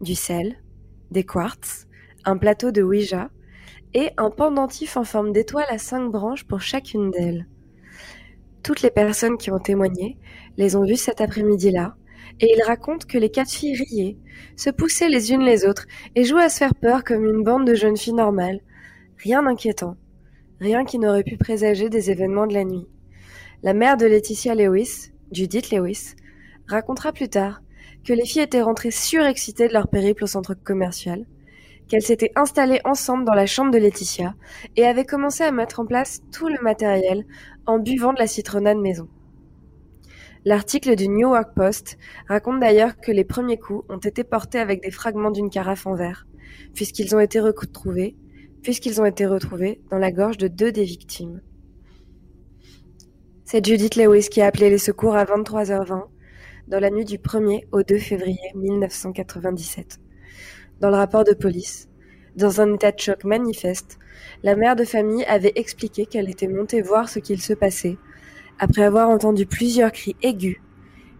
[0.00, 0.56] du sel,
[1.12, 1.86] des quartz,
[2.24, 3.30] un plateau de Ouija
[3.94, 7.46] et un pendentif en forme d'étoile à cinq branches pour chacune d'elles.
[8.64, 10.18] Toutes les personnes qui ont témoigné
[10.56, 11.94] les ont vues cet après-midi-là,
[12.40, 14.18] et ils racontent que les quatre filles riaient,
[14.56, 15.86] se poussaient les unes les autres
[16.16, 18.60] et jouaient à se faire peur comme une bande de jeunes filles normales.
[19.18, 19.96] Rien d'inquiétant,
[20.60, 22.86] rien qui n'aurait pu présager des événements de la nuit.
[23.62, 26.14] La mère de Laetitia Lewis, Judith Lewis,
[26.68, 27.62] racontera plus tard
[28.04, 31.24] que les filles étaient rentrées surexcitées de leur périple au centre commercial,
[31.88, 34.34] qu'elles s'étaient installées ensemble dans la chambre de Laetitia
[34.76, 37.24] et avaient commencé à mettre en place tout le matériel
[37.64, 39.08] en buvant de la citronnade maison.
[40.44, 41.96] L'article du New York Post
[42.28, 45.94] raconte d'ailleurs que les premiers coups ont été portés avec des fragments d'une carafe en
[45.94, 46.26] verre,
[46.74, 48.14] puisqu'ils ont été retrouvés,
[48.66, 51.40] puisqu'ils ont été retrouvés dans la gorge de deux des victimes.
[53.44, 56.06] C'est Judith Lewis qui a appelé les secours à 23h20
[56.66, 60.00] dans la nuit du 1er au 2 février 1997.
[60.80, 61.88] Dans le rapport de police,
[62.34, 64.00] dans un état de choc manifeste,
[64.42, 67.98] la mère de famille avait expliqué qu'elle était montée voir ce qu'il se passait
[68.58, 70.60] après avoir entendu plusieurs cris aigus,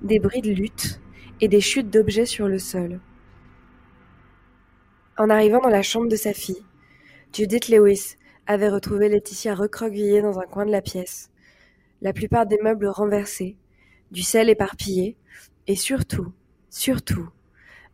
[0.02, 1.00] des bruits de lutte
[1.40, 2.98] et des chutes d'objets sur le sol.
[5.16, 6.64] En arrivant dans la chambre de sa fille,
[7.32, 8.16] Judith Lewis
[8.46, 11.30] avait retrouvé Laetitia recroquevillée dans un coin de la pièce,
[12.00, 13.56] la plupart des meubles renversés,
[14.10, 15.16] du sel éparpillé,
[15.66, 16.32] et surtout,
[16.70, 17.28] surtout,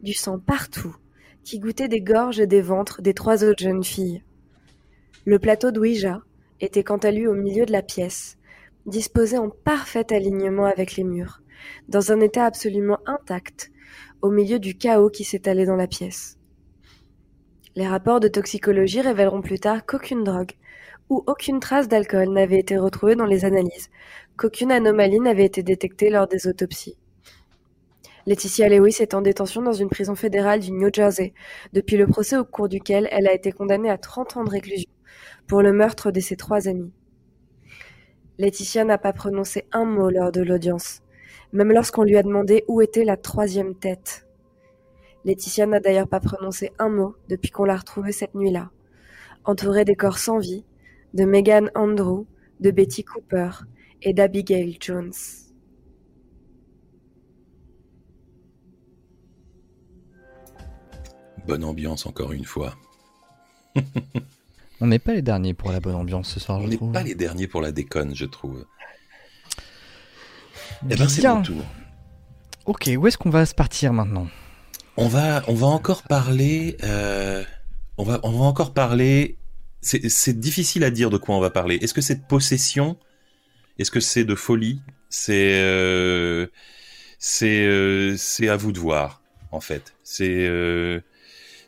[0.00, 0.94] du sang partout,
[1.42, 4.22] qui goûtait des gorges et des ventres des trois autres jeunes filles.
[5.24, 6.22] Le plateau d'Ouija
[6.60, 8.38] était quant à lui au milieu de la pièce,
[8.86, 11.42] disposé en parfait alignement avec les murs,
[11.88, 13.72] dans un état absolument intact,
[14.20, 16.38] au milieu du chaos qui s'étalait dans la pièce.
[17.74, 20.52] Les rapports de toxicologie révéleront plus tard qu'aucune drogue
[21.08, 23.88] ou aucune trace d'alcool n'avait été retrouvée dans les analyses,
[24.36, 26.98] qu'aucune anomalie n'avait été détectée lors des autopsies.
[28.26, 31.32] Laetitia Lewis est en détention dans une prison fédérale du New Jersey
[31.72, 34.90] depuis le procès au cours duquel elle a été condamnée à 30 ans de réclusion
[35.46, 36.92] pour le meurtre de ses trois amis.
[38.38, 41.00] Laetitia n'a pas prononcé un mot lors de l'audience,
[41.52, 44.26] même lorsqu'on lui a demandé où était la troisième tête.
[45.24, 48.70] Laetitia n'a d'ailleurs pas prononcé un mot depuis qu'on l'a retrouvée cette nuit-là,
[49.44, 50.64] entourée des corps sans vie,
[51.14, 52.26] de Megan Andrew,
[52.60, 53.50] de Betty Cooper
[54.02, 55.12] et d'Abigail Jones.
[61.46, 62.74] Bonne ambiance encore une fois.
[64.80, 67.02] On n'est pas les derniers pour la bonne ambiance ce soir, On je n'est pas
[67.02, 68.64] les derniers pour la déconne, je trouve.
[70.90, 71.36] Eh ben, c'est Bien.
[71.36, 71.62] mon tour.
[72.66, 74.26] Ok, où est-ce qu'on va se partir maintenant?
[74.96, 76.76] On va, on va encore parler.
[76.84, 77.42] euh,
[77.98, 79.38] on va, on va encore parler.
[79.80, 81.76] C'est difficile à dire de quoi on va parler.
[81.76, 82.96] Est-ce que c'est de possession?
[83.78, 84.80] Est-ce que c'est de folie?
[85.08, 86.46] C'est, euh,
[87.42, 89.94] euh, c'est à vous de voir, en fait.
[90.04, 90.48] C'est,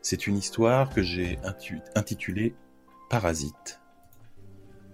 [0.03, 1.39] c'est une histoire que j'ai
[1.97, 2.55] intitulée
[3.11, 3.81] Parasite.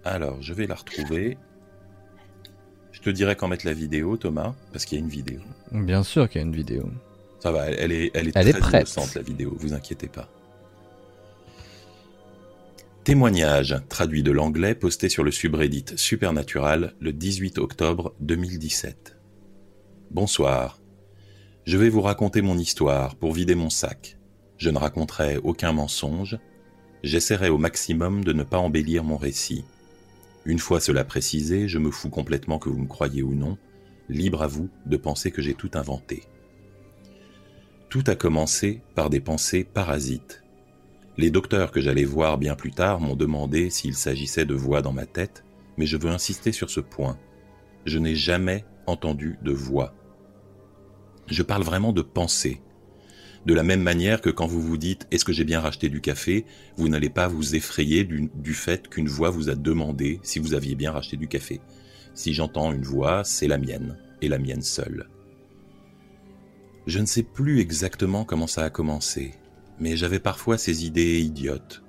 [0.03, 1.37] Alors, je vais la retrouver.
[2.91, 5.39] Je te dirai quand mettre la vidéo, Thomas, parce qu'il y a une vidéo.
[5.71, 6.89] Bien sûr qu'il y a une vidéo.
[7.41, 8.81] Ça va, elle, est, elle est Elle est très prête.
[8.95, 10.29] innocente, la vidéo, vous inquiétez pas.
[13.03, 19.17] Témoignage, traduit de l'anglais, posté sur le subreddit Supernatural le 18 octobre 2017.
[20.11, 20.79] Bonsoir.
[21.65, 24.17] Je vais vous raconter mon histoire pour vider mon sac.
[24.57, 26.37] Je ne raconterai aucun mensonge.
[27.01, 29.65] J'essaierai au maximum de ne pas embellir mon récit.
[30.45, 33.57] Une fois cela précisé, je me fous complètement que vous me croyez ou non.
[34.09, 36.23] Libre à vous de penser que j'ai tout inventé.
[37.91, 40.45] Tout a commencé par des pensées parasites.
[41.17, 44.93] Les docteurs que j'allais voir bien plus tard m'ont demandé s'il s'agissait de voix dans
[44.93, 45.43] ma tête,
[45.75, 47.19] mais je veux insister sur ce point.
[47.85, 49.93] Je n'ai jamais entendu de voix.
[51.27, 52.61] Je parle vraiment de pensée.
[53.45, 55.99] De la même manière que quand vous vous dites est-ce que j'ai bien racheté du
[55.99, 56.45] café,
[56.77, 60.53] vous n'allez pas vous effrayer du, du fait qu'une voix vous a demandé si vous
[60.53, 61.59] aviez bien racheté du café.
[62.13, 65.09] Si j'entends une voix, c'est la mienne, et la mienne seule.
[66.87, 69.35] Je ne sais plus exactement comment ça a commencé,
[69.79, 71.83] mais j'avais parfois ces idées idiotes.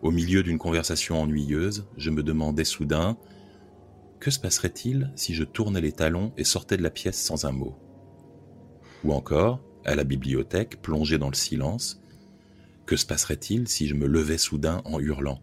[0.00, 3.18] Au milieu d'une conversation ennuyeuse, je me demandais soudain
[4.20, 7.52] que se passerait-il si je tournais les talons et sortais de la pièce sans un
[7.52, 7.76] mot?
[9.04, 12.00] Ou encore, à la bibliothèque, plongé dans le silence,
[12.86, 15.42] que se passerait-il si je me levais soudain en hurlant?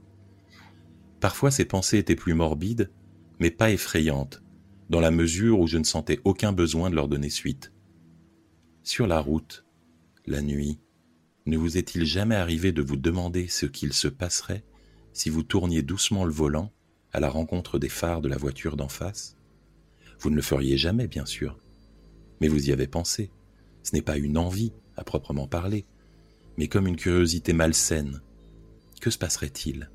[1.20, 2.92] Parfois ces pensées étaient plus morbides,
[3.40, 4.42] mais pas effrayantes,
[4.90, 7.72] dans la mesure où je ne sentais aucun besoin de leur donner suite.
[8.86, 9.66] Sur la route,
[10.28, 10.80] la nuit,
[11.48, 14.64] ne vous est-il jamais arrivé de vous demander ce qu'il se passerait
[15.12, 16.72] si vous tourniez doucement le volant
[17.12, 19.38] à la rencontre des phares de la voiture d'en face?
[20.20, 21.58] Vous ne le feriez jamais, bien sûr,
[22.40, 23.32] mais vous y avez pensé.
[23.82, 25.88] Ce n'est pas une envie, à proprement parler,
[26.56, 28.22] mais comme une curiosité malsaine.
[29.02, 29.90] Que se passerait-il?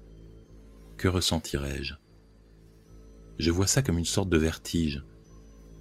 [0.97, 1.95] Que ressentirais-je?
[3.39, 5.05] Je vois ça comme une sorte de vertige.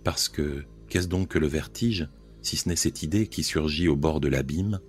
[0.04, 2.08] Parce que qu'est-ce donc que le vertige,
[2.42, 4.80] si ce n'est cette idée qui surgit au bord de l'abîme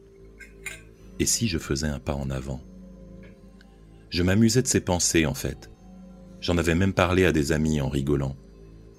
[1.18, 2.60] Et si je faisais un pas en avant?
[4.08, 5.70] Je m'amusais de ces pensées, en fait.
[6.40, 8.36] J'en avais même parlé à des amis en rigolant.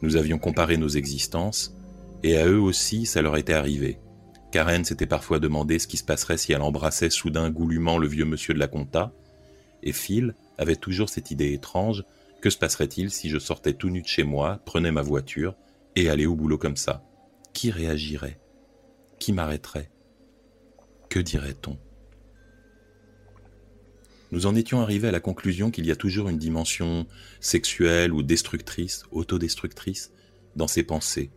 [0.01, 1.75] Nous avions comparé nos existences,
[2.23, 3.99] et à eux aussi ça leur était arrivé.
[4.51, 8.25] Karen s'était parfois demandé ce qui se passerait si elle embrassait soudain goulûment le vieux
[8.25, 9.13] monsieur de la compta,
[9.81, 12.03] et Phil avait toujours cette idée étrange
[12.41, 15.55] que se passerait-il si je sortais tout nu de chez moi, prenais ma voiture
[15.95, 17.03] et allais au boulot comme ça?
[17.53, 18.39] Qui réagirait?
[19.21, 19.91] Qui m'arrêterait
[21.07, 21.77] Que dirait-on?
[24.31, 27.05] Nous en étions arrivés à la conclusion qu'il y a toujours une dimension
[27.39, 30.11] sexuelle ou destructrice, autodestructrice,
[30.55, 31.29] dans ces pensées,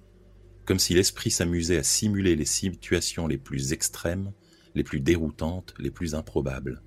[0.64, 4.32] comme si l'esprit s'amusait à simuler les situations les plus extrêmes,
[4.74, 6.82] les plus déroutantes, les plus improbables.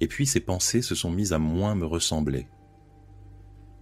[0.00, 2.48] Et puis ces pensées se sont mises à moins me ressembler.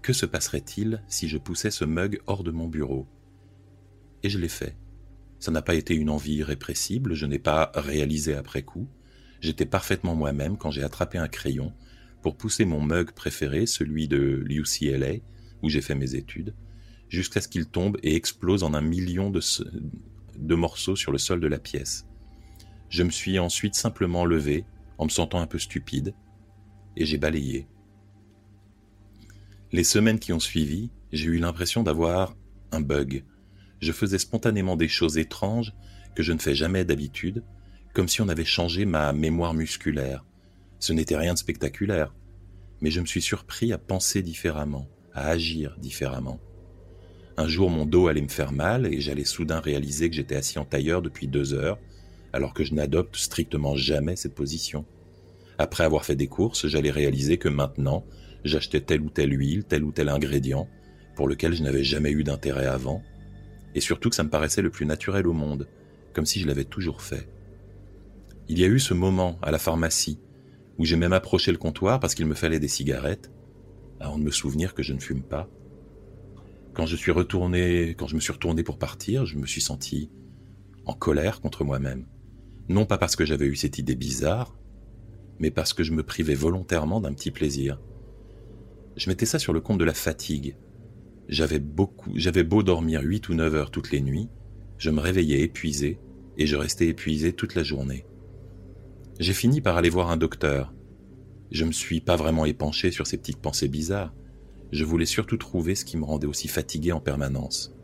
[0.03, 3.07] Que se passerait-il si je poussais ce mug hors de mon bureau?
[4.25, 4.77] Et je l'ai fait.
[5.43, 8.87] Ça n'a pas été une envie répressible, je n'ai pas réalisé après coup.
[9.41, 11.73] J'étais parfaitement moi-même quand j'ai attrapé un crayon
[12.23, 15.15] pour pousser mon mug préféré, celui de l'UCLA,
[15.61, 16.55] où j'ai fait mes études,
[17.09, 19.41] jusqu'à ce qu'il tombe et explose en un million de,
[20.39, 22.07] de morceaux sur le sol de la pièce.
[22.89, 24.65] Je me suis ensuite simplement levé,
[24.97, 26.15] en me sentant un peu stupide,
[26.97, 27.67] et j'ai balayé.
[29.73, 32.37] Les semaines qui ont suivi, j'ai eu l'impression d'avoir
[32.71, 33.25] un bug.
[33.83, 35.75] Je faisais spontanément des choses étranges
[36.15, 37.43] que je ne fais jamais d'habitude,
[37.93, 40.25] comme si on avait changé ma mémoire musculaire.
[40.79, 42.15] Ce n'était rien de spectaculaire,
[42.81, 46.39] mais je me suis surpris à penser différemment, à agir différemment.
[47.37, 50.61] Un jour, mon dos allait me faire mal et j'allais soudain réaliser que j'étais assis
[50.61, 51.79] en tailleur depuis deux heures,
[52.33, 54.85] alors que je n'adopte strictement jamais cette position.
[55.59, 58.05] Après avoir fait des courses, j'allais réaliser que maintenant,
[58.45, 60.69] j'achetais telle ou telle huile, tel ou tel ingrédient,
[61.17, 63.03] pour lequel je n'avais jamais eu d'intérêt avant,
[63.75, 65.69] et surtout que ça me paraissait le plus naturel au monde,
[66.13, 67.29] comme si je l'avais toujours fait.
[68.49, 70.19] Il y a eu ce moment à la pharmacie,
[70.79, 73.31] où j'ai même approché le comptoir parce qu'il me fallait des cigarettes,
[74.01, 75.49] avant de me souvenir que je ne fume pas,
[76.75, 80.11] quand je suis retourné, quand je me suis retourné pour partir, je me suis senti
[80.87, 82.07] en colère contre moi-même.
[82.69, 84.57] Non pas parce que j'avais eu cette idée bizarre,
[85.39, 87.79] mais parce que je me privais volontairement d'un petit plaisir.
[88.97, 90.57] Je mettais ça sur le compte de la fatigue.
[91.29, 94.29] J'avais beau dormir 8 ou 9 heures toutes les nuits,
[94.79, 96.01] je me réveillais épuisé
[96.37, 98.05] et je restais épuisé toute la journée.
[99.21, 100.75] J'ai fini par aller voir un docteur.
[101.53, 104.13] Je me suis pas vraiment épanché sur ces petites pensées bizarres.
[104.73, 107.77] Je voulais surtout trouver ce qui me rendait aussi fatigué en permanence.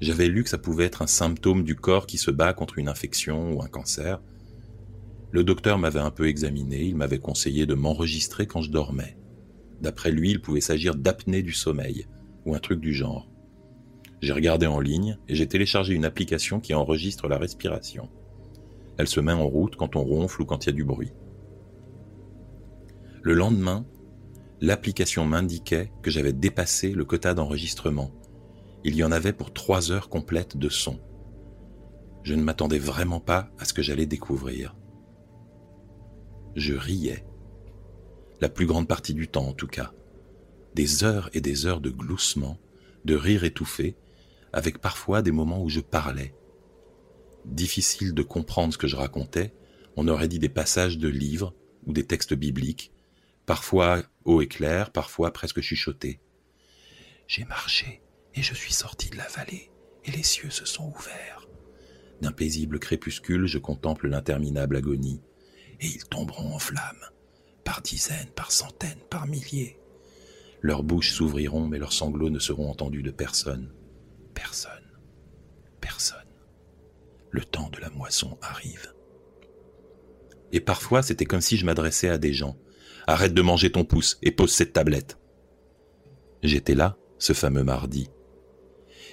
[0.00, 2.88] J'avais lu que ça pouvait être un symptôme du corps qui se bat contre une
[2.88, 4.20] infection ou un cancer.
[5.30, 9.16] Le docteur m'avait un peu examiné, il m'avait conseillé de m'enregistrer quand je dormais.
[9.80, 12.06] D'après lui, il pouvait s'agir d'apnée du sommeil,
[12.44, 13.28] ou un truc du genre.
[14.20, 18.08] J'ai regardé en ligne et j'ai téléchargé une application qui enregistre la respiration.
[18.96, 21.12] Elle se met en route quand on ronfle ou quand il y a du bruit.
[23.22, 23.84] Le lendemain,
[24.60, 28.12] l'application m'indiquait que j'avais dépassé le quota d'enregistrement.
[28.84, 30.98] Il y en avait pour trois heures complètes de son.
[32.22, 34.76] Je ne m'attendais vraiment pas à ce que j'allais découvrir.
[36.54, 37.26] Je riais.
[38.40, 39.92] La plus grande partie du temps en tout cas.
[40.74, 42.58] Des heures et des heures de gloussement,
[43.04, 43.96] de rire étouffé,
[44.52, 46.34] avec parfois des moments où je parlais.
[47.44, 49.52] Difficile de comprendre ce que je racontais,
[49.96, 51.54] on aurait dit des passages de livres
[51.86, 52.92] ou des textes bibliques,
[53.46, 56.20] parfois haut et clair, parfois presque chuchoté.
[57.26, 58.02] J'ai marché
[58.34, 59.70] et je suis sorti de la vallée,
[60.04, 61.46] et les cieux se sont ouverts.
[62.20, 65.20] D'un paisible crépuscule, je contemple l'interminable agonie,
[65.80, 67.10] et ils tomberont en flammes,
[67.64, 69.78] par dizaines, par centaines, par milliers.
[70.64, 73.70] Leurs bouches s'ouvriront, mais leurs sanglots ne seront entendus de personne.
[74.32, 74.70] Personne.
[75.78, 76.16] Personne.
[77.28, 78.94] Le temps de la moisson arrive.
[80.52, 82.56] Et parfois, c'était comme si je m'adressais à des gens,
[83.06, 85.18] Arrête de manger ton pouce et pose cette tablette.
[86.42, 88.08] J'étais là, ce fameux mardi.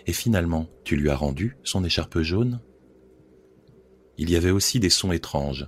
[0.08, 2.62] Et finalement, tu lui as rendu son écharpe jaune?
[4.18, 5.68] Il y avait aussi des sons étranges,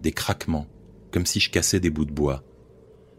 [0.00, 0.66] des craquements,
[1.10, 2.42] comme si je cassais des bouts de bois,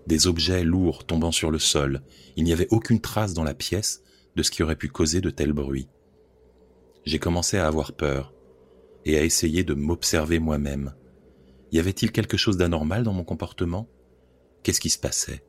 [0.10, 2.02] des objets lourds tombant sur le sol.
[2.36, 4.02] Il n'y avait aucune trace dans la pièce
[4.36, 5.88] de ce qui aurait pu causer de tels bruits.
[7.06, 8.34] J'ai commencé à avoir peur
[9.06, 10.96] et à essayer de m'observer moi-même.
[11.72, 13.88] Y avait-il quelque chose d'anormal dans mon comportement?
[14.64, 15.44] Qu'est-ce qui se passait?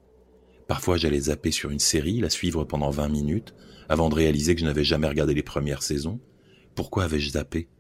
[0.69, 3.55] Parfois j'allais zapper sur une série, la suivre pendant 20 minutes,
[3.89, 6.21] avant de réaliser que je n'avais jamais regardé les premières saisons.
[6.75, 7.71] Pourquoi avais-je zappé?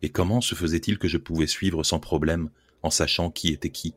[0.00, 2.50] Et comment se faisait-il que je pouvais suivre sans problème,
[2.82, 3.94] en sachant qui était qui?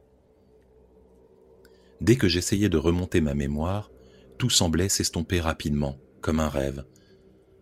[2.01, 3.91] Dès que j'essayais de remonter ma mémoire,
[4.37, 6.85] Tout semblait s'estomper rapidement, comme un rêve.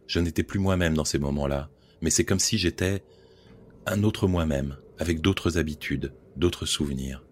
[0.08, 1.70] Je n'étais plus moi-même dans ces moments-là,
[2.02, 3.02] mais c'est comme si j'étais
[3.86, 7.24] un autre moi-même, avec d'autres habitudes, d'autres souvenirs.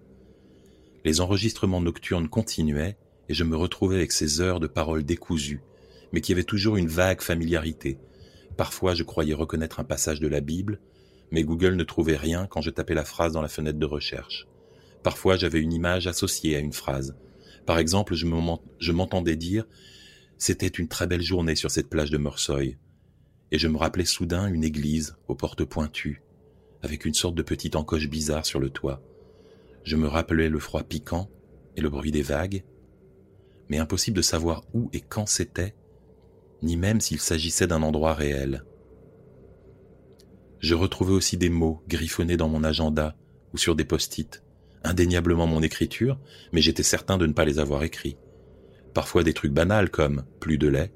[1.04, 2.98] Les enregistrements nocturnes continuaient,
[3.28, 5.62] et je me retrouvais avec ces heures de paroles décousues,
[6.14, 8.00] mais qui avaient toujours une vague familiarité.
[8.56, 10.80] Parfois je croyais reconnaître un passage de la Bible,
[11.32, 14.48] mais Google ne trouvait rien quand je tapais la phrase dans la fenêtre de recherche.
[15.04, 17.16] Parfois j'avais une image associée à une phrase.
[17.66, 19.66] Par exemple, je m'entendais dire
[20.38, 22.78] C'était une très belle journée sur cette plage de Meursoy.
[23.52, 26.24] Et je me rappelais soudain une église aux portes pointues,
[26.82, 29.02] avec une sorte de petite encoche bizarre sur le toit.
[29.84, 31.30] Je me rappelais le froid piquant
[31.76, 32.64] et le bruit des vagues,
[33.70, 35.76] mais impossible de savoir où et quand c'était,
[36.62, 38.64] ni même s'il s'agissait d'un endroit réel.
[40.60, 43.16] Je retrouvais aussi des mots griffonnés dans mon agenda
[43.54, 44.42] ou sur des post-it,
[44.84, 46.20] indéniablement mon écriture,
[46.52, 48.18] mais j'étais certain de ne pas les avoir écrits.
[48.94, 50.94] Parfois des trucs banals comme plus de lait,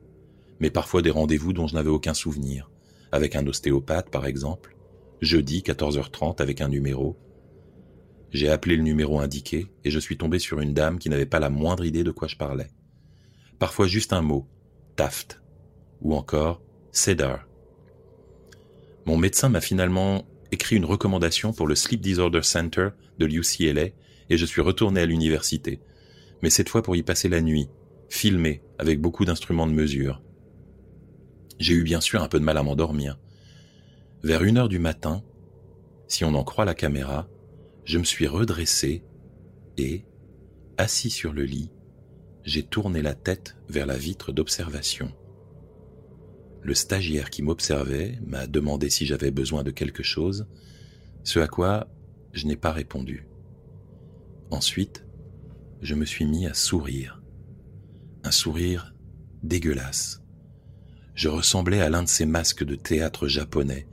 [0.60, 2.70] mais parfois des rendez-vous dont je n'avais aucun souvenir,
[3.12, 4.76] avec un ostéopathe par exemple,
[5.22, 7.18] jeudi 14h30 avec un numéro.
[8.32, 11.40] J'ai appelé le numéro indiqué et je suis tombé sur une dame qui n'avait pas
[11.40, 12.70] la moindre idée de quoi je parlais.
[13.58, 14.48] Parfois juste un mot,
[14.96, 15.42] Taft,
[16.02, 16.62] ou encore
[16.92, 17.48] Cedar.
[19.06, 22.90] Mon médecin m'a finalement écrit une recommandation pour le Sleep Disorder Center
[23.20, 23.90] de l'UCLA
[24.30, 25.80] et je suis retourné à l'université,
[26.42, 27.70] mais cette fois pour y passer la nuit,
[28.10, 30.22] filmé avec beaucoup d'instruments de mesure.
[31.60, 33.18] J'ai eu bien sûr un peu de mal à m'endormir,
[34.24, 35.24] vers une heure du matin,
[36.08, 37.28] si on en croit la caméra,
[37.86, 39.04] je me suis redressé
[39.78, 40.06] et,
[40.78, 41.72] assis sur le lit,
[42.44, 45.14] j'ai tourné la tête vers la vitre d'observation.
[46.62, 50.48] Le stagiaire qui m'observait m'a demandé si j'avais besoin de quelque chose,
[51.24, 51.88] ce à quoi
[52.38, 53.28] je n'ai pas répondu.
[54.52, 55.06] Ensuite,
[55.82, 57.22] je me suis mis à sourire.
[58.24, 58.94] Un sourire
[59.44, 60.22] dégueulasse.
[61.16, 63.88] Je ressemblais à l'un de ces masques de théâtre japonais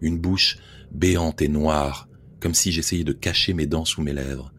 [0.00, 0.56] une bouche
[0.92, 2.08] béante et noire,
[2.40, 4.50] comme si j'essayais de cacher mes dents sous mes lèvres,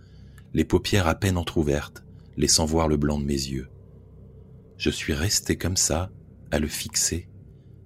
[0.53, 2.03] les paupières à peine entr'ouvertes,
[2.37, 3.69] laissant voir le blanc de mes yeux.
[4.77, 6.11] Je suis resté comme ça,
[6.51, 7.27] à le fixer,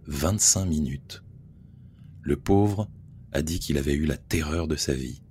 [0.06, 1.24] vingt-cinq minutes.
[2.24, 2.90] Le pauvre
[3.32, 5.22] a dit qu'il avait eu la terreur de sa vie.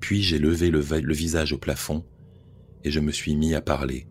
[0.00, 0.80] Puis j'ai levé le,
[1.12, 2.04] visage au plafond
[2.84, 4.08] et je me suis mis à parler,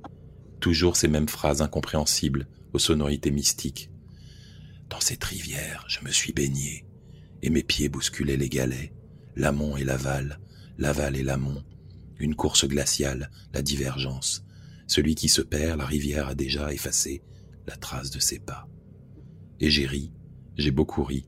[0.60, 3.90] toujours ces mêmes phrases incompréhensibles aux sonorités mystiques.
[4.90, 6.86] Dans cette rivière, je me suis baigné
[7.42, 8.94] et mes pieds bousculaient les galets,
[9.36, 10.40] l'amont et l'aval,
[10.78, 11.64] l'aval et l'amont,
[12.20, 14.46] une course glaciale, la divergence.
[14.88, 17.24] Celui qui se perd, la rivière a déjà effacé
[17.68, 18.68] la trace de ses pas.
[19.60, 20.12] Et j'ai ri,
[20.58, 21.28] j'ai beaucoup ri.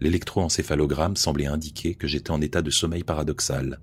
[0.00, 3.80] L'électroencéphalogramme semblait indiquer que j'étais en état de sommeil paradoxal,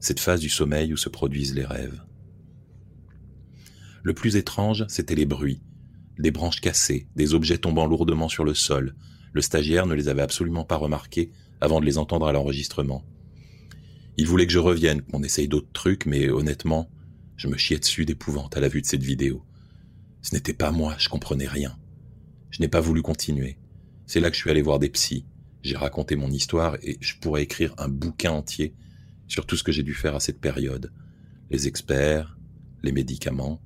[0.00, 2.02] cette phase du sommeil où se produisent les rêves.
[4.02, 5.62] Le plus étrange, c'étaient les bruits,
[6.18, 8.94] des branches cassées, des objets tombant lourdement sur le sol,
[9.32, 13.04] le stagiaire ne les avait absolument pas remarqués avant de les entendre à l'enregistrement.
[14.16, 16.88] Il voulait que je revienne, qu'on essaye d'autres trucs, mais honnêtement,
[17.36, 19.44] je me chiais dessus d'épouvante à la vue de cette vidéo.
[20.22, 21.76] Ce n'était pas moi, je comprenais rien.
[22.50, 23.58] Je n'ai pas voulu continuer.
[24.06, 25.24] C'est là que je suis allé voir des psys.
[25.62, 28.74] J'ai raconté mon histoire et je pourrais écrire un bouquin entier
[29.26, 30.92] sur tout ce que j'ai dû faire à cette période.
[31.50, 32.36] Les experts,
[32.82, 33.62] les médicaments.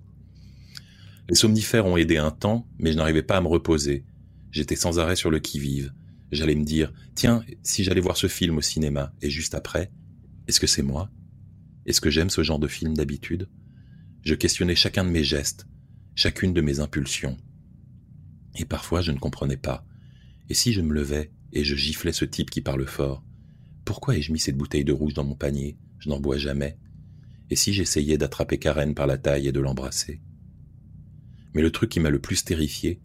[1.29, 4.05] Les somnifères ont aidé un temps, mais je n'arrivais pas à me reposer.
[4.51, 5.93] J'étais sans arrêt sur le qui-vive.
[6.31, 9.91] J'allais me dire, tiens, si j'allais voir ce film au cinéma, et juste après,
[10.47, 11.11] est-ce que c'est moi?
[11.87, 13.49] Est-ce que j'aime ce genre de film d'habitude?
[14.23, 15.67] Je questionnais chacun de mes gestes,
[16.15, 17.37] chacune de mes impulsions.
[18.57, 19.85] Et parfois je ne comprenais pas.
[20.49, 23.25] Et si je me levais et je giflais ce type qui parle fort
[23.85, 25.79] Pourquoi ai-je mis cette bouteille de rouge dans mon panier?
[25.99, 26.79] Je n'en bois jamais.
[27.51, 30.21] Et si j'essayais d'attraper Karen par la taille et de l'embrasser?
[31.55, 33.01] Mais le truc qui m'a le plus terrifié,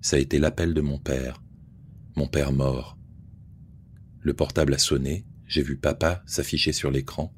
[0.00, 1.42] ça a été l'appel de mon père,
[2.16, 2.98] mon père mort.
[4.20, 7.34] Le portable a sonné, j'ai vu papa s'afficher sur l'écran.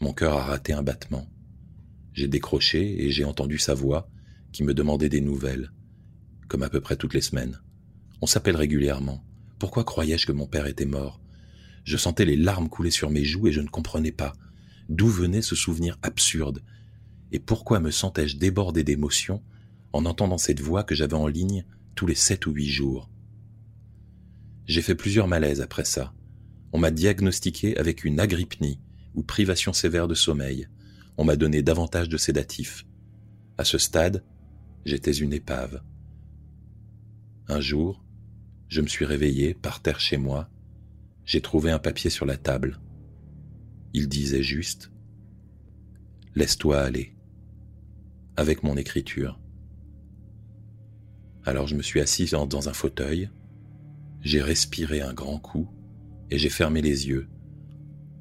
[0.00, 1.28] Mon cœur a raté un battement.
[2.12, 4.08] J'ai décroché et j'ai entendu sa voix
[4.52, 5.72] qui me demandait des nouvelles,
[6.48, 7.60] comme à peu près toutes les semaines.
[8.24, 9.22] On s'appelle régulièrement.
[9.58, 11.20] Pourquoi croyais-je que mon père était mort?
[11.84, 14.32] Je sentais les larmes couler sur mes joues et je ne comprenais pas.
[14.88, 16.62] D'où venait ce souvenir absurde?
[17.32, 19.42] Et pourquoi me sentais-je débordé d'émotions
[19.92, 23.10] en entendant cette voix que j'avais en ligne tous les sept ou huit jours?
[24.64, 26.14] J'ai fait plusieurs malaises après ça.
[26.72, 28.80] On m'a diagnostiqué avec une agrypnie,
[29.14, 30.66] ou privation sévère de sommeil.
[31.18, 32.86] On m'a donné davantage de sédatifs.
[33.58, 34.24] À ce stade,
[34.86, 35.82] j'étais une épave.
[37.48, 38.03] Un jour,
[38.74, 40.50] je me suis réveillé par terre chez moi.
[41.24, 42.80] J'ai trouvé un papier sur la table.
[43.92, 44.86] Il disait juste⁇
[46.34, 47.04] Laisse-toi aller⁇
[48.36, 49.38] avec mon écriture.
[51.44, 53.30] Alors je me suis assis dans un fauteuil,
[54.22, 55.70] j'ai respiré un grand coup
[56.32, 57.28] et j'ai fermé les yeux.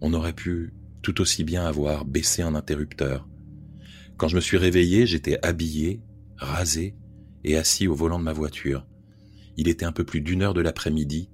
[0.02, 0.72] On aurait pu
[1.02, 3.28] tout aussi bien avoir baissé un interrupteur.
[4.18, 6.04] Quand je me suis réveillé, j'étais habillé,
[6.38, 6.96] rasé
[7.44, 8.86] et assis au volant de ma voiture.
[9.58, 11.30] Il était un peu plus d'une heure de l'après-midi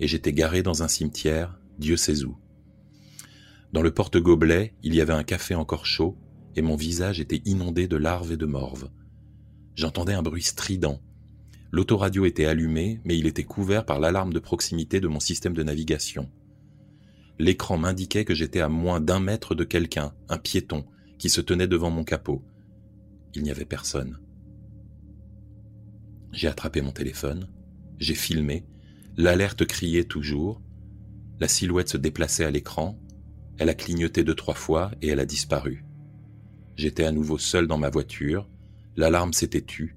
[0.00, 2.36] et j'étais garé dans un cimetière, Dieu sait où.
[3.72, 6.18] Dans le porte-gobelet, il y avait un café encore chaud
[6.56, 8.90] et mon visage était inondé de larves et de morves.
[9.74, 11.00] J'entendais un bruit strident.
[11.70, 15.62] L'autoradio était allumé, mais il était couvert par l'alarme de proximité de mon système de
[15.62, 16.28] navigation.
[17.38, 20.84] L'écran m'indiquait que j'étais à moins d'un mètre de quelqu'un, un piéton,
[21.18, 22.42] qui se tenait devant mon capot.
[23.34, 24.18] Il n'y avait personne.
[26.32, 27.48] J'ai attrapé mon téléphone,
[28.02, 28.64] j'ai filmé,
[29.16, 30.60] l'alerte criait toujours,
[31.38, 32.98] la silhouette se déplaçait à l'écran,
[33.58, 35.84] elle a clignoté deux trois fois et elle a disparu.
[36.74, 38.48] J'étais à nouveau seul dans ma voiture,
[38.96, 39.96] l'alarme s'était tue,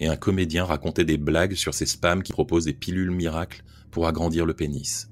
[0.00, 3.62] et un comédien racontait des blagues sur ces spams qui proposent des pilules miracles
[3.92, 5.08] pour agrandir le pénis.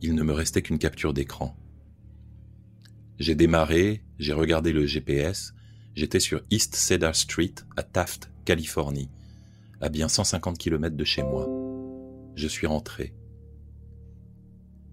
[0.00, 1.56] Il ne me restait qu'une capture d'écran.
[3.20, 5.54] J'ai démarré, j'ai regardé le GPS,
[5.94, 9.08] j'étais sur East Cedar Street à Taft, Californie,
[9.82, 11.48] à bien 150 km de chez moi.
[12.36, 13.16] Je suis rentré.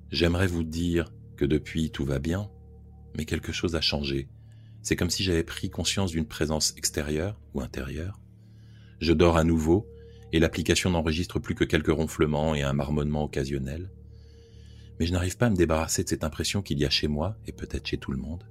[0.09, 2.49] J'aimerais vous dire que depuis tout va bien,
[3.15, 4.29] mais quelque chose a changé.
[4.81, 8.19] C'est comme si j'avais pris conscience d'une présence extérieure ou intérieure.
[8.99, 9.87] Je dors à nouveau,
[10.31, 13.91] et l'application n'enregistre plus que quelques ronflements et un marmonnement occasionnel.
[14.99, 17.37] Mais je n'arrive pas à me débarrasser de cette impression qu'il y a chez moi,
[17.45, 18.43] et peut-être chez tout le monde,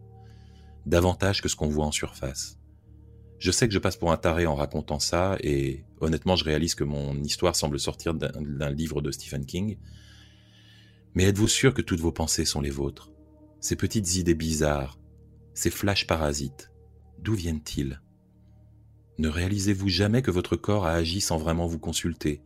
[0.86, 2.57] davantage que ce qu'on voit en surface.
[3.38, 6.74] Je sais que je passe pour un taré en racontant ça, et honnêtement je réalise
[6.74, 9.78] que mon histoire semble sortir d'un livre de Stephen King.
[11.14, 13.12] Mais êtes-vous sûr que toutes vos pensées sont les vôtres?
[13.60, 14.98] Ces petites idées bizarres,
[15.54, 16.72] ces flashs parasites,
[17.18, 18.00] d'où viennent-ils?
[19.18, 22.42] Ne réalisez-vous jamais que votre corps a agi sans vraiment vous consulter,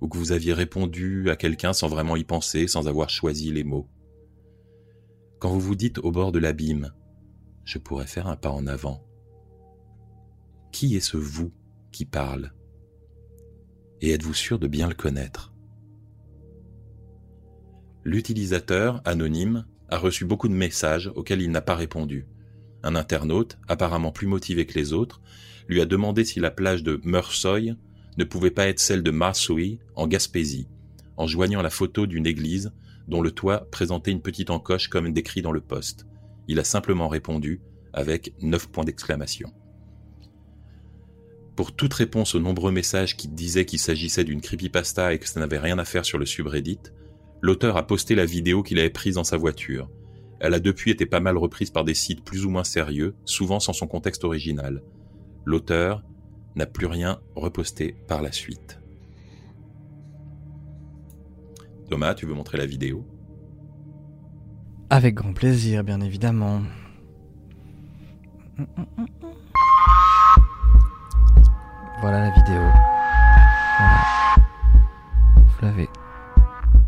[0.00, 3.64] ou que vous aviez répondu à quelqu'un sans vraiment y penser, sans avoir choisi les
[3.64, 3.88] mots?
[5.38, 6.92] Quand vous vous dites au bord de l'abîme,
[7.64, 9.07] je pourrais faire un pas en avant.
[10.72, 11.50] Qui est ce vous
[11.90, 12.52] qui parle?
[14.00, 15.52] Et êtes-vous sûr de bien le connaître?
[18.04, 22.26] L'utilisateur, anonyme, a reçu beaucoup de messages auxquels il n'a pas répondu.
[22.82, 25.20] Un internaute, apparemment plus motivé que les autres,
[25.68, 27.74] lui a demandé si la plage de Meursoy
[28.16, 30.68] ne pouvait pas être celle de Marsouy, en Gaspésie,
[31.16, 32.72] en joignant la photo d'une église
[33.08, 36.06] dont le toit présentait une petite encoche comme décrit dans le poste.
[36.46, 37.60] Il a simplement répondu
[37.92, 39.52] avec neuf points d'exclamation.
[41.58, 45.40] Pour toute réponse aux nombreux messages qui disaient qu'il s'agissait d'une creepypasta et que ça
[45.40, 46.78] n'avait rien à faire sur le subreddit,
[47.40, 49.90] l'auteur a posté la vidéo qu'il avait prise dans sa voiture.
[50.38, 53.58] Elle a depuis été pas mal reprise par des sites plus ou moins sérieux, souvent
[53.58, 54.84] sans son contexte original.
[55.44, 56.04] L'auteur
[56.54, 58.78] n'a plus rien reposté par la suite.
[61.90, 63.04] Thomas, tu veux montrer la vidéo?
[64.90, 66.62] Avec grand plaisir, bien évidemment.
[72.00, 72.62] Voilà la vidéo.
[73.78, 74.00] Voilà.
[75.34, 75.88] Vous l'avez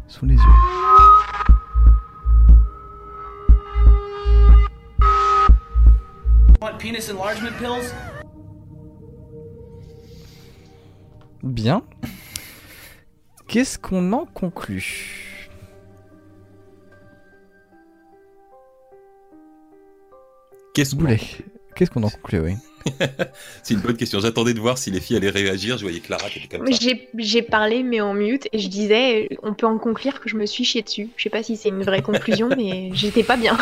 [0.06, 0.40] sous les yeux.
[6.60, 7.92] Want penis enlargement pills?
[11.42, 11.82] Bien.
[13.48, 15.40] Qu'est-ce qu'on en conclut?
[20.72, 21.20] Qu'est-ce qu'on Boulet.
[21.74, 22.56] Qu'est-ce qu'on en conclut, oui?
[23.62, 24.20] C'est une bonne question.
[24.20, 25.76] J'attendais de voir si les filles allaient réagir.
[25.76, 26.78] Je voyais Clara qui était comme ça.
[27.18, 30.46] J'ai parlé, mais en mute, et je disais, on peut en conclure que je me
[30.46, 31.08] suis chié dessus.
[31.16, 33.56] Je sais pas si c'est une vraie conclusion, mais j'étais pas bien.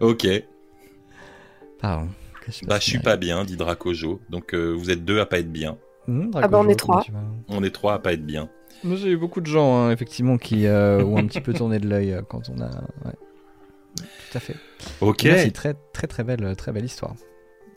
[0.00, 0.26] Ok.
[1.80, 2.08] Pardon.
[2.50, 4.20] Qui Bah, je suis pas bien, dit Dracojo.
[4.30, 5.76] Donc, euh, vous êtes deux à pas être bien.
[6.06, 7.04] Hmm, Ah bah, on est trois.
[7.48, 8.48] On est trois à pas être bien.
[8.84, 11.88] J'ai eu beaucoup de gens, hein, effectivement, qui euh, ont un petit peu tourné de
[11.88, 12.66] l'œil euh, quand on a.
[12.70, 13.12] ouais.
[14.30, 14.54] Tout à fait.
[15.00, 15.24] Ok.
[15.24, 17.14] Merci, très, très, très belle, très belle histoire.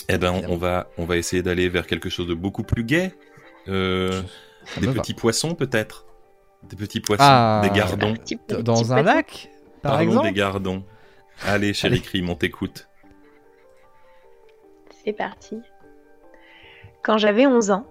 [0.09, 3.13] Eh ben, on- va, on va essayer d'aller vers quelque chose de beaucoup plus gai.
[3.67, 4.21] Euh,
[4.79, 4.93] des va.
[4.93, 6.05] petits poissons, peut-être.
[6.63, 7.61] Des petits poissons, Ah.
[7.63, 8.13] des gardons.
[8.13, 9.15] Petit- D- petit Dans un poisson.
[9.17, 9.49] lac,
[9.81, 10.83] par Parlons exemple des gardons.
[11.45, 12.01] Allez, chérie.
[12.01, 12.87] Crime, on t'écoute.
[15.03, 15.59] C'est parti.
[17.03, 17.85] Quand j'avais 11 ans,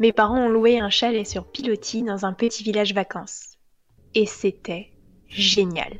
[0.00, 3.58] mes parents ont loué un chalet sur pilotis dans un petit village vacances.
[4.14, 4.90] Et c'était
[5.28, 5.92] génial.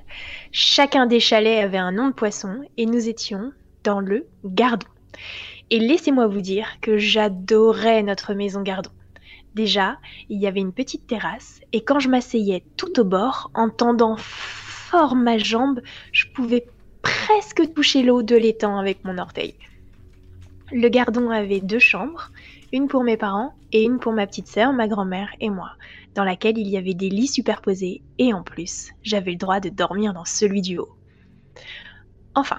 [0.53, 3.53] Chacun des chalets avait un nom de poisson et nous étions
[3.85, 4.87] dans le gardon.
[5.71, 8.91] Et laissez-moi vous dire que j'adorais notre maison gardon.
[9.55, 9.99] Déjà,
[10.29, 14.17] il y avait une petite terrasse et quand je m'asseyais tout au bord, en tendant
[14.19, 15.81] fort ma jambe,
[16.13, 16.67] je pouvais
[17.03, 19.55] presque toucher l'eau de l'étang avec mon orteil.
[20.73, 22.31] Le gardon avait deux chambres,
[22.73, 25.73] une pour mes parents et une pour ma petite sœur, ma grand-mère et moi,
[26.15, 29.69] dans laquelle il y avait des lits superposés et en plus, j'avais le droit de
[29.69, 30.97] dormir dans celui du haut.
[32.35, 32.59] Enfin,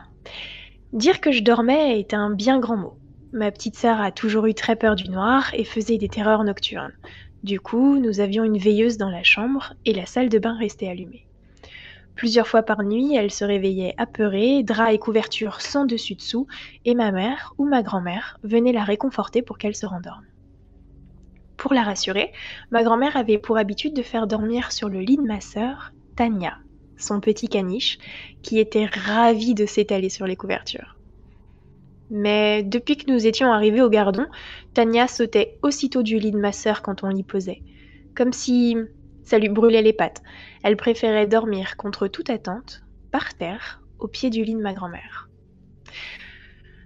[0.94, 2.98] dire que je dormais est un bien grand mot.
[3.34, 6.94] Ma petite sœur a toujours eu très peur du noir et faisait des terreurs nocturnes.
[7.44, 10.88] Du coup, nous avions une veilleuse dans la chambre et la salle de bain restait
[10.88, 11.28] allumée.
[12.16, 16.48] Plusieurs fois par nuit, elle se réveillait apeurée, draps et couvertures sans dessus-dessous,
[16.84, 20.26] et ma mère ou ma grand-mère venait la réconforter pour qu'elle se rendorme.
[21.58, 22.32] Pour la rassurer,
[22.72, 26.58] ma grand-mère avait pour habitude de faire dormir sur le lit de ma sœur, Tania,
[26.98, 27.98] son petit caniche,
[28.42, 30.98] qui était ravi de s'étaler sur les couvertures.
[32.10, 34.26] Mais depuis que nous étions arrivés au gardon,
[34.74, 37.64] Tania sautait aussitôt du lit de ma sœur quand on l'y posait,
[38.16, 38.78] comme si
[39.24, 40.24] ça lui brûlait les pattes.
[40.64, 45.30] Elle préférait dormir contre toute attente, par terre, au pied du lit de ma grand-mère.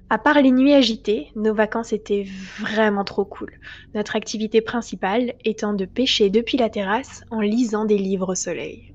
[0.10, 2.26] À part les nuits agitées, nos vacances étaient
[2.60, 3.52] vraiment trop cool.
[3.94, 8.91] Notre activité principale étant de pêcher depuis la terrasse en lisant des livres au soleil.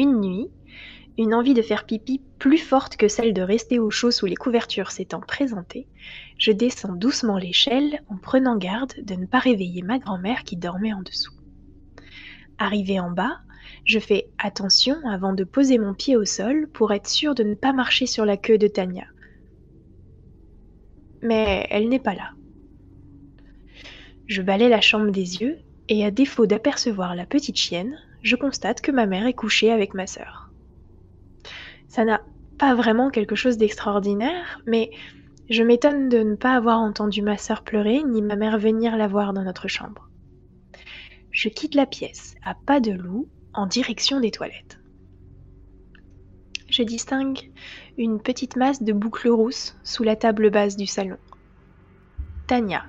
[0.00, 0.48] Une nuit,
[1.18, 4.34] une envie de faire pipi plus forte que celle de rester au chaud sous les
[4.34, 5.88] couvertures s'étant présentée,
[6.38, 10.94] je descends doucement l'échelle en prenant garde de ne pas réveiller ma grand-mère qui dormait
[10.94, 11.34] en dessous.
[12.56, 13.40] Arrivé en bas,
[13.84, 17.54] je fais attention avant de poser mon pied au sol pour être sûr de ne
[17.54, 19.04] pas marcher sur la queue de Tania,
[21.20, 22.30] mais elle n'est pas là.
[24.28, 25.58] Je balais la chambre des yeux,
[25.88, 29.94] et à défaut d'apercevoir la petite chienne, je constate que ma mère est couchée avec
[29.94, 30.50] ma sœur.
[31.88, 32.20] Ça n'a
[32.58, 34.90] pas vraiment quelque chose d'extraordinaire, mais
[35.48, 39.08] je m'étonne de ne pas avoir entendu ma sœur pleurer ni ma mère venir la
[39.08, 40.08] voir dans notre chambre.
[41.30, 44.78] Je quitte la pièce à pas de loup en direction des toilettes.
[46.68, 47.50] Je distingue
[47.98, 51.18] une petite masse de boucles rousses sous la table basse du salon.
[52.46, 52.84] Tania.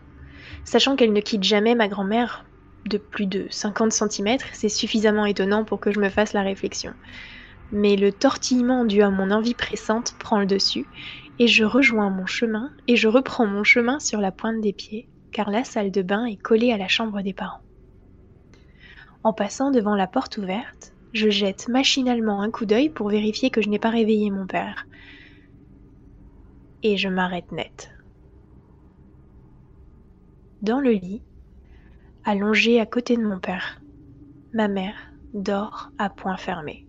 [0.63, 2.45] Sachant qu'elle ne quitte jamais ma grand-mère
[2.85, 6.93] de plus de 50 cm, c'est suffisamment étonnant pour que je me fasse la réflexion.
[7.71, 10.85] Mais le tortillement dû à mon envie pressante prend le dessus,
[11.39, 15.07] et je rejoins mon chemin, et je reprends mon chemin sur la pointe des pieds,
[15.31, 17.61] car la salle de bain est collée à la chambre des parents.
[19.23, 23.61] En passant devant la porte ouverte, je jette machinalement un coup d'œil pour vérifier que
[23.61, 24.87] je n'ai pas réveillé mon père.
[26.83, 27.91] Et je m'arrête net.
[30.61, 31.21] Dans le lit,
[32.23, 33.81] allongé à côté de mon père,
[34.53, 34.95] ma mère
[35.33, 36.87] dort à point fermé.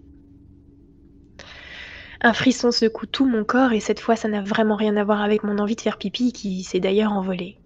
[2.20, 5.22] Un frisson secoue tout mon corps et cette fois ça n'a vraiment rien à voir
[5.22, 7.58] avec mon envie de faire pipi qui s'est d'ailleurs envolée.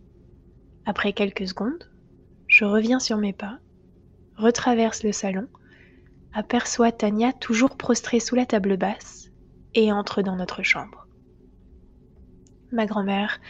[0.87, 1.91] Après quelques secondes,
[2.47, 3.59] je reviens sur mes pas,
[4.37, 5.49] retraverse le salon,
[6.33, 9.31] aperçoit Tania toujours prostrée sous la table basse
[9.75, 11.07] et entre dans notre chambre.
[12.73, 13.41] Ma grand-mère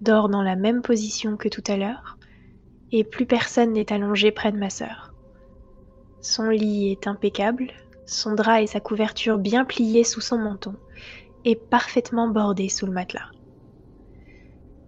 [0.00, 2.18] dort dans la même position que tout à l'heure
[2.92, 5.12] et plus personne n'est allongé près de ma sœur.
[6.20, 7.68] Son lit est impeccable,
[8.06, 10.74] son drap et sa couverture bien pliés sous son menton
[11.44, 13.30] et parfaitement bordés sous le matelas.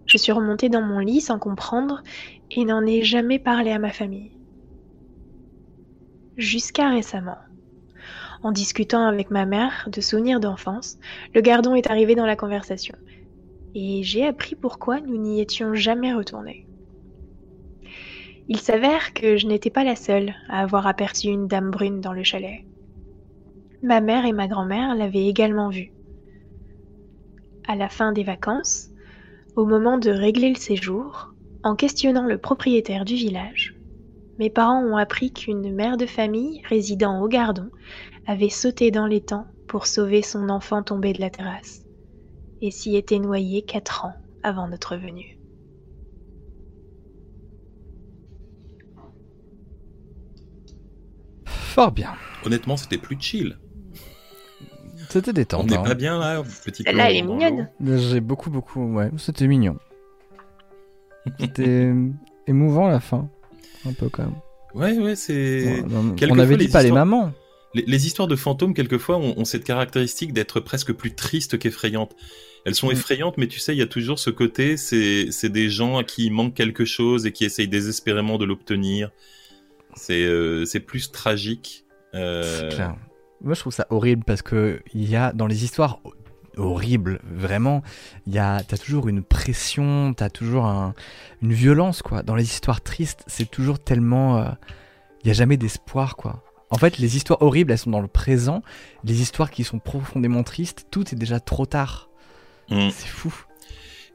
[0.06, 2.02] Je suis remontée dans mon lit sans comprendre
[2.50, 4.32] et n'en ai jamais parlé à ma famille.
[6.36, 7.36] Jusqu'à récemment.
[8.42, 10.96] En discutant avec ma mère de souvenirs d'enfance,
[11.34, 12.94] le gardon est arrivé dans la conversation.
[13.74, 16.68] Et j'ai appris pourquoi nous n'y étions jamais retournés.
[18.50, 22.14] Il s'avère que je n'étais pas la seule à avoir aperçu une dame brune dans
[22.14, 22.64] le chalet.
[23.82, 25.92] Ma mère et ma grand-mère l'avaient également vue.
[27.66, 28.88] À la fin des vacances,
[29.54, 33.76] au moment de régler le séjour, en questionnant le propriétaire du village,
[34.38, 37.68] mes parents ont appris qu'une mère de famille résidant au Gardon
[38.26, 41.82] avait sauté dans l'étang pour sauver son enfant tombé de la terrasse
[42.62, 45.38] et s'y était noyé quatre ans avant notre venue.
[51.78, 52.12] Fort bien.
[52.44, 53.56] Honnêtement, c'était plus chill.
[55.10, 55.70] C'était On détente.
[55.70, 55.82] n'est hein.
[55.84, 57.68] pas bien là, petit Celle-là, plan elle est mignonne.
[58.10, 58.82] J'ai beaucoup, beaucoup.
[58.94, 59.76] Ouais, c'était mignon.
[61.38, 61.92] C'était
[62.48, 63.28] émouvant la fin.
[63.86, 64.34] Un peu quand même.
[64.74, 65.80] Ouais, ouais, c'est.
[65.82, 67.32] Ouais, on avait dit les pas les mamans.
[67.74, 72.16] Les, les histoires de fantômes, quelquefois, ont, ont cette caractéristique d'être presque plus tristes qu'effrayantes.
[72.64, 72.92] Elles sont Mm.
[72.92, 76.02] effrayantes, mais tu sais, il y a toujours ce côté, c'est c'est des gens à
[76.02, 79.10] qui il manque quelque chose et qui essayent désespérément de l'obtenir.
[79.98, 81.84] C'est euh, c'est plus tragique.
[82.14, 82.96] Euh, clair.
[83.42, 86.14] Moi, je trouve ça horrible parce que il y a dans les histoires ho-
[86.56, 87.82] horribles, vraiment,
[88.26, 90.94] il y a, t'as toujours une pression, t'as toujours un-
[91.42, 92.22] une violence, quoi.
[92.22, 94.48] Dans les histoires tristes, c'est toujours tellement, euh,
[95.22, 96.42] il y a jamais d'espoir, quoi.
[96.70, 98.62] En fait, les histoires horribles, elles sont dans le présent.
[99.04, 102.10] Les histoires qui sont profondément tristes, tout est déjà trop tard.
[102.70, 102.90] mm.
[102.90, 103.32] C'est fou.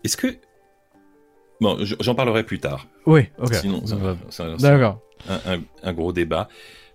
[0.03, 0.37] Est-ce que.
[1.63, 2.85] Bon, j'en parlerai plus tard.
[3.05, 3.53] Oui, ok.
[3.55, 3.95] Sinon, ça,
[4.29, 4.99] c'est D'accord.
[5.29, 6.49] un, un- un gros débat.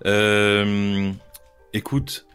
[0.07, 1.11] Euh,
[1.73, 2.27] écoute,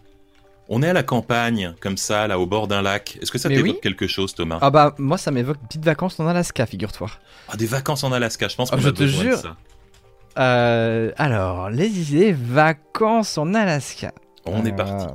[0.69, 3.17] on est à la campagne, comme ça, là, au bord d'un lac.
[3.21, 3.79] Est-ce que ça t'évoque oui.
[3.83, 4.57] quelque chose, Thomas?
[4.61, 7.09] Ah bah, moi, ça m'évoque des petites vacances en Alaska, figure-toi.
[7.49, 9.37] Ah, des vacances en Alaska, je pense Ah, qu'on je te jure.
[9.37, 9.55] ça.
[10.39, 14.11] Euh, alors, les idées, vacances en Alaska.
[14.45, 15.05] On est Euh, parti.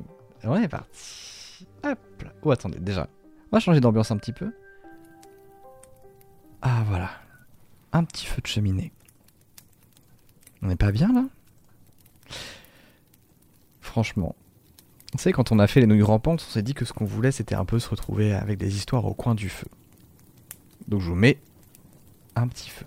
[0.45, 1.66] On est parti.
[1.85, 2.31] Hop là.
[2.43, 3.09] Oh, attendez, déjà.
[3.51, 4.53] On va changer d'ambiance un petit peu.
[6.63, 7.11] Ah, voilà.
[7.93, 8.93] Un petit feu de cheminée.
[10.63, 11.25] On n'est pas bien là?
[13.81, 14.35] Franchement.
[15.13, 17.07] Vous savez, quand on a fait les nouilles rampantes, on s'est dit que ce qu'on
[17.07, 19.69] voulait, c'était un peu se retrouver avec des histoires au coin du feu.
[20.87, 21.39] Donc je vous mets
[22.37, 22.87] un petit feu.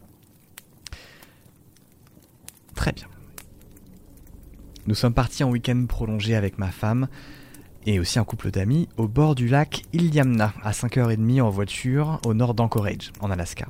[2.76, 3.08] Très bien.
[4.88, 7.08] Nous sommes partis en week-end prolongé avec ma femme
[7.86, 12.34] et aussi un couple d'amis au bord du lac Iliamna, à 5h30 en voiture au
[12.34, 13.68] nord d'Anchorage, en Alaska.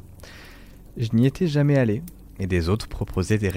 [0.97, 2.03] Je n'y étais jamais allé
[2.41, 3.49] et des autres, proposaient des,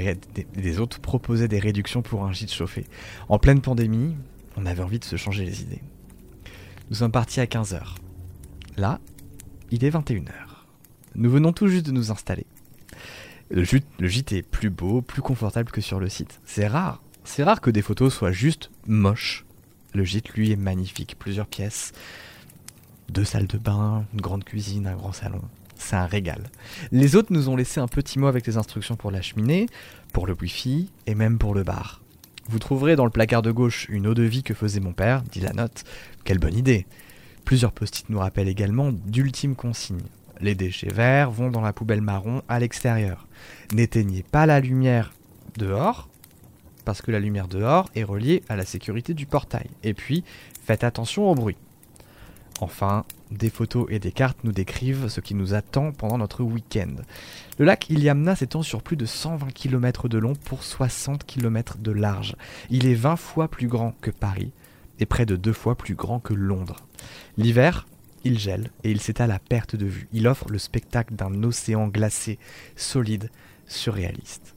[1.59, 2.85] réductions pour un gîte chauffé.
[3.31, 4.14] En pleine pandémie,
[4.59, 5.81] on avait envie de se changer les idées.
[6.90, 7.81] Nous sommes partis à 15h.
[8.76, 9.01] Là,
[9.70, 10.32] il est 21h.
[11.14, 12.44] Nous venons tout juste de nous installer.
[13.51, 16.40] Le gîte est plus beau, plus confortable que sur le site.
[16.44, 17.02] C'est rare.
[17.24, 19.44] C'est rare que des photos soient juste moches.
[19.95, 21.16] Le gîte, lui, est magnifique.
[21.19, 21.93] Plusieurs pièces.
[23.09, 25.43] Deux salles de bain, une grande cuisine, un grand salon.
[25.77, 26.43] C'est un régal.
[26.91, 29.66] Les autres nous ont laissé un petit mot avec les instructions pour la cheminée,
[30.12, 32.01] pour le wifi et même pour le bar.
[32.49, 35.23] Vous trouverez dans le placard de gauche une eau de vie que faisait mon père,
[35.23, 35.85] dit la note.
[36.25, 36.87] Quelle bonne idée.
[37.45, 40.03] Plusieurs post-it nous rappellent également d'ultimes consignes.
[40.41, 43.27] Les déchets verts vont dans la poubelle marron à l'extérieur.
[43.73, 45.12] N'éteignez pas la lumière
[45.57, 46.09] dehors,
[46.85, 49.69] parce que la lumière dehors est reliée à la sécurité du portail.
[49.82, 50.24] Et puis,
[50.65, 51.56] faites attention au bruit.
[52.61, 56.94] Enfin, des photos et des cartes nous décrivent ce qui nous attend pendant notre week-end.
[57.59, 61.90] Le lac Iliamna s'étend sur plus de 120 km de long pour 60 km de
[61.90, 62.36] large.
[62.70, 64.52] Il est 20 fois plus grand que Paris
[65.01, 66.77] et près de deux fois plus grand que Londres.
[67.36, 67.86] L'hiver,
[68.23, 70.09] il gèle et il s'étale à perte de vue.
[70.12, 72.39] Il offre le spectacle d'un océan glacé,
[72.77, 73.31] solide,
[73.66, 74.55] surréaliste.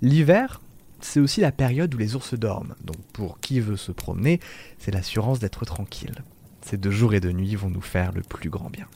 [0.00, 0.60] L'hiver,
[1.04, 2.74] c'est aussi la période où les ours dorment.
[2.84, 4.40] Donc pour qui veut se promener,
[4.78, 6.22] c'est l'assurance d'être tranquille.
[6.62, 8.86] Ces deux jours et deux nuits vont nous faire le plus grand bien.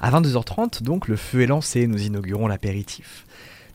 [0.00, 3.26] À 22h30, donc, le feu est lancé, nous inaugurons l'apéritif.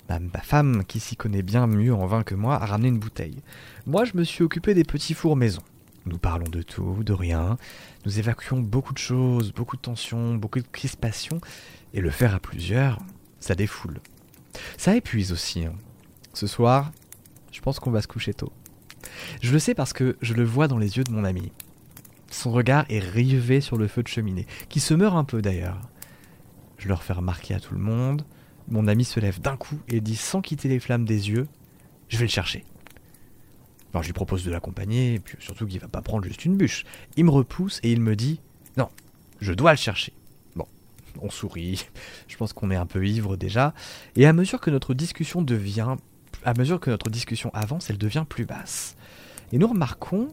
[0.09, 2.97] Ma, ma femme, qui s'y connaît bien mieux en vin que moi, a ramené une
[2.97, 3.43] bouteille.
[3.85, 5.61] Moi, je me suis occupé des petits fours maison.
[6.07, 7.57] Nous parlons de tout, de rien.
[8.05, 11.39] Nous évacuons beaucoup de choses, beaucoup de tensions, beaucoup de crispations.
[11.93, 12.97] Et le faire à plusieurs,
[13.39, 13.99] ça défoule.
[14.77, 15.65] Ça épuise aussi.
[15.65, 15.73] hein.
[16.35, 16.91] Ce soir,
[17.53, 18.51] je pense qu'on va se coucher tôt.
[19.41, 21.53] Je le sais parce que je le vois dans les yeux de mon ami.
[22.29, 25.79] Son regard est rivé sur le feu de cheminée, qui se meurt un peu d'ailleurs.
[26.77, 28.25] Je leur fais remarquer à tout le monde.
[28.67, 31.47] Mon ami se lève d'un coup et dit sans quitter les flammes des yeux
[32.09, 32.65] Je vais le chercher.
[33.93, 36.83] Alors je lui propose de l'accompagner, puis surtout qu'il va pas prendre juste une bûche.
[37.15, 38.41] Il me repousse et il me dit
[38.75, 38.89] Non,
[39.39, 40.11] je dois le chercher.
[40.57, 40.67] Bon,
[41.21, 41.87] on sourit.
[42.27, 43.73] Je pense qu'on est un peu ivre déjà.
[44.17, 45.95] Et à mesure que notre discussion devient.
[46.45, 48.95] À mesure que notre discussion avance, elle devient plus basse.
[49.51, 50.27] Et nous remarquons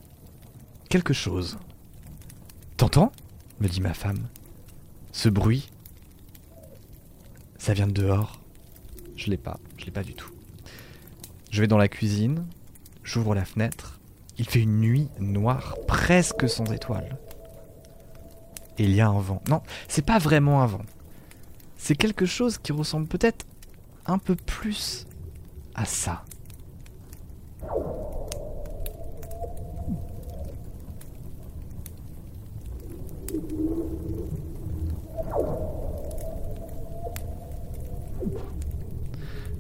[0.90, 1.58] quelque chose.
[2.76, 3.12] T'entends?
[3.60, 4.28] me dit ma femme.
[5.10, 5.70] Ce bruit,
[7.56, 8.42] ça vient de dehors.
[9.16, 10.30] Je l'ai pas, je l'ai pas du tout.
[11.50, 12.44] Je vais dans la cuisine,
[13.02, 13.98] j'ouvre la fenêtre.
[14.36, 17.16] Il fait une nuit noire, presque sans étoiles.
[18.76, 19.40] Et il y a un vent.
[19.48, 20.84] Non, c'est pas vraiment un vent.
[21.78, 23.46] C'est quelque chose qui ressemble peut-être
[24.04, 25.06] un peu plus
[25.74, 26.24] à ça.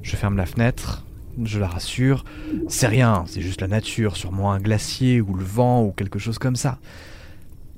[0.02, 1.06] Je ferme la fenêtre,
[1.42, 2.24] je la rassure.
[2.68, 6.38] C'est rien, c'est juste la nature, sûrement un glacier ou le vent ou quelque chose
[6.38, 6.78] comme ça.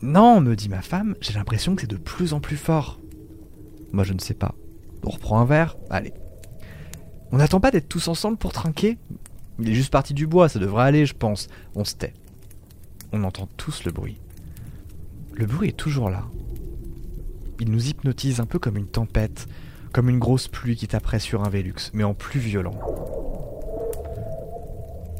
[0.02, 3.00] Non, me dit ma femme, j'ai l'impression que c'est de plus en plus fort.
[3.92, 4.54] Moi je ne sais pas.
[5.04, 5.76] On reprend un verre?
[5.90, 6.12] Allez.
[7.32, 8.98] On n'attend pas d'être tous ensemble pour trinquer
[9.58, 11.48] Il est juste parti du bois, ça devrait aller, je pense.
[11.74, 12.14] On se tait.
[13.12, 14.18] On entend tous le bruit.
[15.32, 16.24] Le bruit est toujours là.
[17.60, 19.46] Il nous hypnotise un peu comme une tempête,
[19.92, 22.78] comme une grosse pluie qui taperait sur un Vélux, mais en plus violent.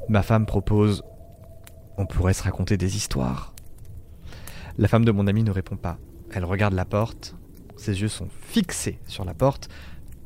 [0.08, 1.02] Ma femme propose
[1.96, 3.54] On pourrait se raconter des histoires.
[4.76, 5.98] La femme de mon ami ne répond pas.
[6.32, 7.34] Elle regarde la porte.
[7.76, 9.68] Ses yeux sont fixés sur la porte.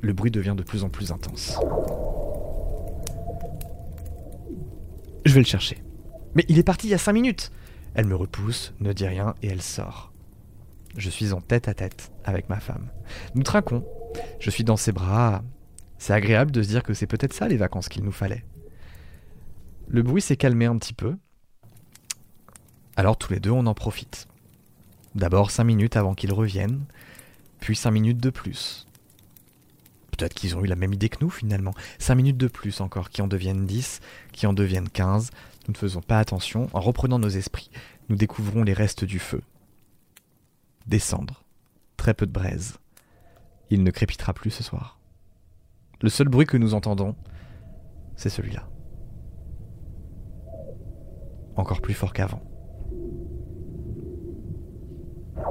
[0.01, 1.59] Le bruit devient de plus en plus intense.
[5.25, 5.83] Je vais le chercher.
[6.35, 7.51] Mais il est parti il y a cinq minutes.
[7.95, 10.13] Elle me repousse, ne dit rien et elle sort.
[10.97, 12.89] Je suis en tête à tête avec ma femme.
[13.35, 13.85] Nous trinquons.
[14.41, 15.43] Je suis dans ses bras.
[15.99, 18.45] C'est agréable de se dire que c'est peut-être ça les vacances qu'il nous fallait.
[19.89, 21.17] Le bruit s'est calmé un petit peu.
[22.97, 24.29] Alors tous les deux, on en profite.
[25.15, 26.85] D'abord cinq minutes avant qu'ils reviennent,
[27.61, 28.88] puis cinq minutes de plus.
[30.19, 31.73] Peut-être qu'ils ont eu la même idée que nous finalement.
[32.01, 34.01] Cinq minutes de plus encore, qui en deviennent 10,
[34.33, 35.31] qui en deviennent 15.
[35.69, 36.69] Nous ne faisons pas attention.
[36.73, 37.71] En reprenant nos esprits,
[38.09, 39.43] nous découvrons les restes du feu.
[40.87, 41.45] Descendre.
[41.97, 42.79] Très peu de braise.
[43.71, 44.99] Il ne crépitera plus ce soir.
[46.03, 47.15] Le seul bruit que nous entendons,
[48.17, 48.69] c'est celui-là.
[51.55, 52.43] Encore plus fort qu'avant.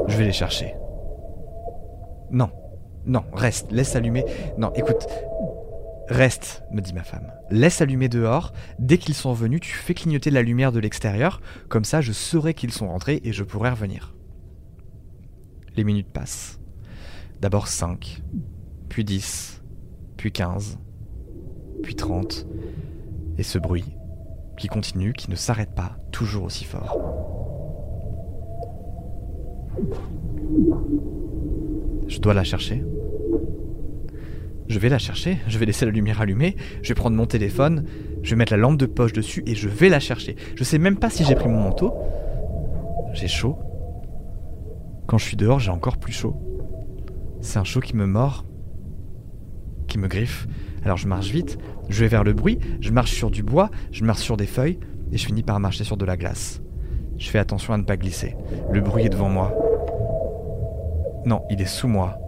[0.08, 0.76] Je vais les chercher.
[2.32, 2.52] Non,
[3.08, 4.26] non, reste, laisse allumer.
[4.58, 5.08] Non, écoute,
[6.10, 7.32] reste, me dit ma femme.
[7.50, 8.52] Laisse allumer dehors.
[8.80, 11.42] Dès qu'ils sont venus, tu fais clignoter la lumière de l'extérieur.
[11.70, 14.14] Comme ça, je saurai qu'ils sont rentrés et je pourrai revenir.
[15.78, 16.60] Les minutes passent.
[17.40, 18.24] D'abord 5,
[18.90, 19.62] puis 10,
[20.18, 20.80] puis 15,
[21.84, 22.46] puis 30.
[23.38, 23.86] Et ce bruit,
[24.58, 26.98] qui continue, qui ne s'arrête pas, toujours aussi fort.
[32.08, 32.84] Je dois la chercher.
[34.68, 37.86] Je vais la chercher, je vais laisser la lumière allumée, je vais prendre mon téléphone,
[38.22, 40.36] je vais mettre la lampe de poche dessus et je vais la chercher.
[40.56, 41.94] Je sais même pas si j'ai pris mon manteau.
[43.14, 43.58] J'ai chaud.
[45.08, 46.36] Quand je suis dehors, j'ai encore plus chaud.
[47.40, 48.46] C'est un chaud qui me mord,
[49.88, 50.48] qui me griffe.
[50.84, 51.58] Alors je marche vite,
[51.88, 54.80] je vais vers le bruit, je marche sur du bois, je marche sur des feuilles
[55.12, 56.62] et je finis par marcher sur de la glace.
[57.18, 58.36] Je fais attention à ne pas glisser.
[58.72, 59.54] Le bruit est devant moi.
[61.26, 62.20] Non, il est sous moi.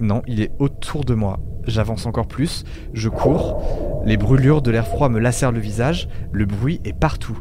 [0.00, 1.40] Non, il est autour de moi.
[1.66, 3.60] J'avance encore plus, je cours,
[4.04, 7.40] les brûlures de l'air froid me lacèrent le visage, le bruit est partout.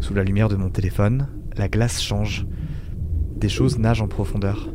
[0.00, 2.46] Sous la lumière de mon téléphone, la glace change.
[3.36, 4.68] Des choses nagent en profondeur.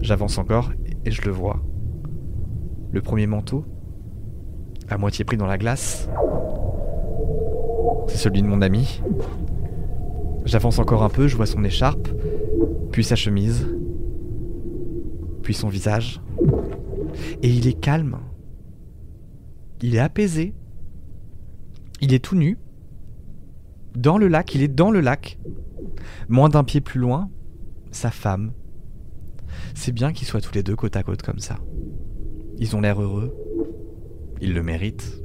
[0.00, 0.72] J'avance encore
[1.04, 1.62] et je le vois.
[2.92, 3.64] Le premier manteau,
[4.88, 6.08] à moitié pris dans la glace,
[8.08, 9.00] c'est celui de mon ami.
[10.44, 12.08] J'avance encore un peu, je vois son écharpe,
[12.92, 13.66] puis sa chemise,
[15.54, 16.20] son visage.
[17.42, 18.18] Et il est calme.
[19.82, 20.54] Il est apaisé.
[22.00, 22.58] Il est tout nu.
[23.94, 25.38] Dans le lac, il est dans le lac.
[26.28, 27.30] Moins d'un pied plus loin,
[27.90, 28.52] sa femme.
[29.74, 31.58] C'est bien qu'ils soient tous les deux côte à côte comme ça.
[32.58, 33.34] Ils ont l'air heureux.
[34.40, 35.22] Ils le méritent.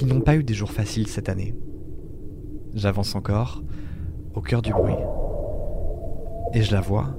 [0.00, 1.54] Ils n'ont pas eu des jours faciles cette année.
[2.74, 3.62] J'avance encore,
[4.34, 4.94] au cœur du bruit.
[6.54, 7.16] Et je la vois.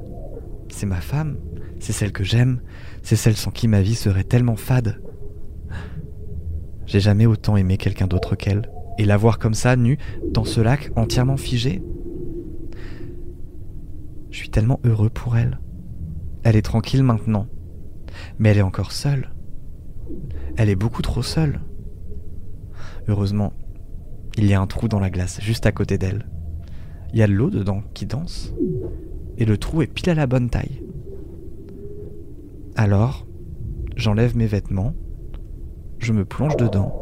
[0.70, 1.38] C'est ma femme.
[1.80, 2.62] C'est celle que j'aime.
[3.04, 5.02] C'est celle sans qui ma vie serait tellement fade.
[6.86, 8.70] J'ai jamais autant aimé quelqu'un d'autre qu'elle.
[8.98, 9.98] Et la voir comme ça, nue,
[10.32, 11.82] dans ce lac entièrement figé.
[14.32, 15.60] Je suis tellement heureux pour elle.
[16.44, 17.48] Elle est tranquille maintenant.
[18.40, 19.34] Mais elle est encore seule.
[20.56, 21.60] Elle est beaucoup trop seule.
[23.08, 23.54] Heureusement,
[24.38, 26.28] il y a un trou dans la glace juste à côté d'elle.
[27.14, 28.54] Il y a de l'eau dedans qui danse
[29.38, 30.84] et le trou est pile à la bonne taille.
[32.80, 33.26] Alors,
[33.96, 34.94] j'enlève mes vêtements,
[35.98, 36.94] je me plonge dedans,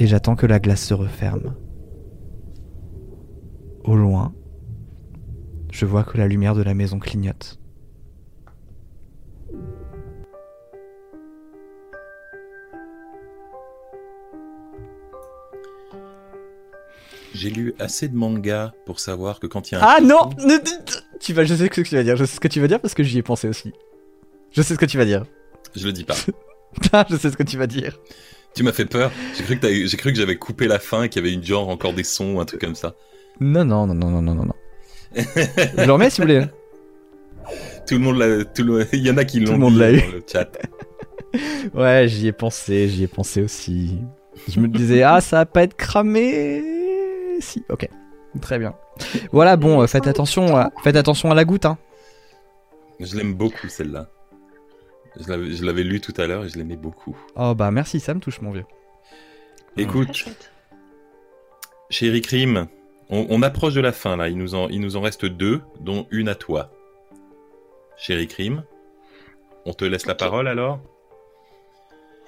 [0.00, 1.54] et j'attends que la glace se referme.
[3.84, 4.34] Au loin,
[5.70, 7.60] je vois que la lumière de la maison clignote.
[17.32, 19.86] J'ai lu assez de mangas pour savoir que quand il y a un.
[19.86, 20.30] Ah non
[21.20, 22.16] Tu vas, je sais ce que tu vas dire.
[22.16, 23.72] Je sais ce que tu vas dire parce que j'y ai pensé aussi.
[24.56, 25.24] Je sais ce que tu vas dire.
[25.74, 26.14] Je le dis pas.
[26.92, 27.98] ah, je sais ce que tu vas dire.
[28.54, 29.12] Tu m'as fait peur.
[29.36, 31.44] J'ai cru que j'ai cru que j'avais coupé la fin et qu'il y avait une
[31.44, 32.94] genre encore des sons ou un truc comme ça.
[33.38, 34.54] Non non non non non non non
[35.14, 36.46] je le remets si vous voulez.
[37.86, 38.26] Tout le monde l'a.
[38.28, 38.86] Le...
[38.92, 39.46] Il y en a qui l'ont.
[39.46, 40.00] Tout le monde l'a eu.
[40.00, 40.50] Dans le chat.
[41.74, 44.00] ouais, j'y ai pensé, j'y ai pensé aussi.
[44.48, 46.62] Je me disais ah ça va pas être cramé
[47.40, 47.88] si, ok.
[48.40, 48.74] Très bien.
[49.32, 51.64] Voilà, bon, euh, faites attention, à, faites attention à la goutte.
[51.64, 51.78] Hein.
[53.00, 54.08] Je l'aime beaucoup celle-là.
[55.18, 57.16] Je l'avais lu tout à l'heure et je l'aimais beaucoup.
[57.36, 58.66] Oh bah merci, ça me touche mon vieux.
[59.76, 60.26] Écoute,
[61.90, 62.68] chéri Crime,
[63.10, 64.28] on, approche de la fin là.
[64.28, 66.72] Il nous, en, il nous en reste deux, dont une à toi.
[67.96, 68.64] Chéri Crime,
[69.64, 70.80] on te laisse la parole alors?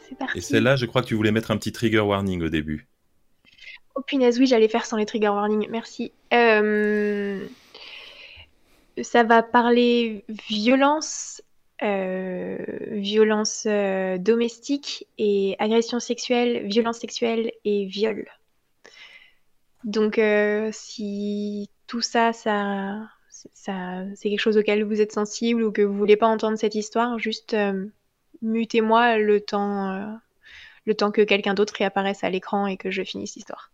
[0.09, 0.39] C'est parti.
[0.39, 2.89] Et celle-là, je crois que tu voulais mettre un petit trigger warning au début.
[3.95, 6.13] Oh punaise, oui, j'allais faire sans les trigger warning, merci.
[6.33, 7.45] Euh,
[9.03, 11.43] ça va parler violence,
[11.83, 12.57] euh,
[12.91, 18.27] violence euh, domestique et agression sexuelle, violence sexuelle et viol.
[19.85, 20.21] Donc
[20.73, 23.09] si tout ça, ça,
[23.53, 26.75] ça, c'est quelque chose auquel vous êtes sensible ou que vous voulez pas entendre cette
[26.75, 27.87] histoire, juste euh,
[28.43, 30.13] mutez-moi le temps, euh,
[30.85, 33.71] le temps que quelqu'un d'autre réapparaisse à l'écran et que je finisse l'histoire.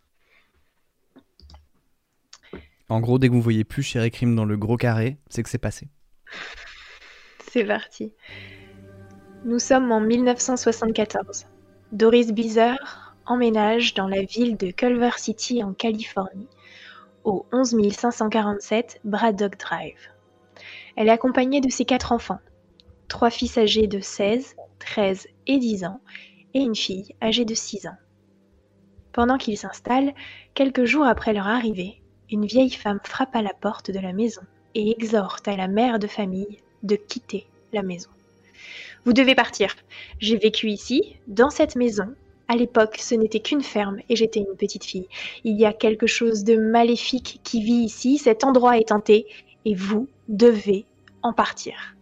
[2.88, 5.48] En gros, dès que vous voyez plus Chéri Crime dans le gros carré, c'est que
[5.48, 5.88] c'est passé.
[7.54, 8.12] C'est parti.
[9.44, 11.46] Nous sommes en 1974.
[11.92, 16.48] Doris Beezer emménage dans la ville de Culver City en Californie,
[17.22, 20.00] au 11 547 Braddock Drive.
[20.96, 22.40] Elle est accompagnée de ses quatre enfants,
[23.06, 26.00] trois fils âgés de 16, 13 et 10 ans,
[26.54, 27.98] et une fille âgée de 6 ans.
[29.12, 30.12] Pendant qu'ils s'installent,
[30.54, 32.02] quelques jours après leur arrivée,
[32.32, 34.42] une vieille femme frappe à la porte de la maison
[34.74, 38.10] et exhorte à la mère de famille de quitter la maison.
[39.04, 39.74] Vous devez partir.
[40.18, 42.14] J'ai vécu ici, dans cette maison.
[42.48, 45.08] À l'époque, ce n'était qu'une ferme et j'étais une petite fille.
[45.44, 49.26] Il y a quelque chose de maléfique qui vit ici, cet endroit est hanté
[49.64, 50.84] et vous devez
[51.22, 51.94] en partir.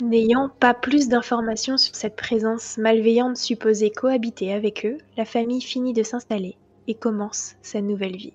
[0.00, 5.92] N'ayant pas plus d'informations sur cette présence malveillante supposée cohabiter avec eux, la famille finit
[5.92, 6.56] de s'installer
[6.86, 8.32] et commence sa nouvelle vie.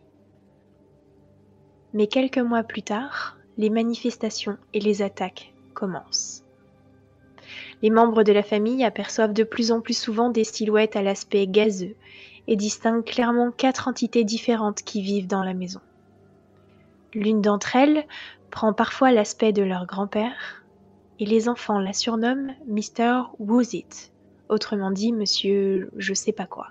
[1.95, 6.43] Mais quelques mois plus tard, les manifestations et les attaques commencent.
[7.81, 11.47] Les membres de la famille aperçoivent de plus en plus souvent des silhouettes à l'aspect
[11.47, 11.95] gazeux
[12.47, 15.79] et distinguent clairement quatre entités différentes qui vivent dans la maison.
[17.13, 18.05] L'une d'entre elles
[18.51, 20.65] prend parfois l'aspect de leur grand-père,
[21.19, 23.21] et les enfants la surnomment Mr.
[23.39, 24.11] Woozit,
[24.49, 26.67] autrement dit Monsieur je sais pas quoi.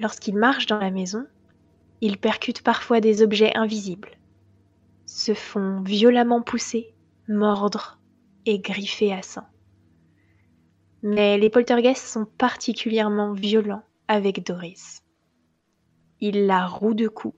[0.00, 1.26] Lorsqu'ils marchent dans la maison,
[2.00, 4.18] ils percutent parfois des objets invisibles,
[5.06, 6.94] se font violemment pousser,
[7.28, 7.98] mordre
[8.46, 9.46] et griffer à sang.
[11.02, 15.02] Mais les poltergeists sont particulièrement violents avec Doris.
[16.20, 17.36] Ils la rouent de coups,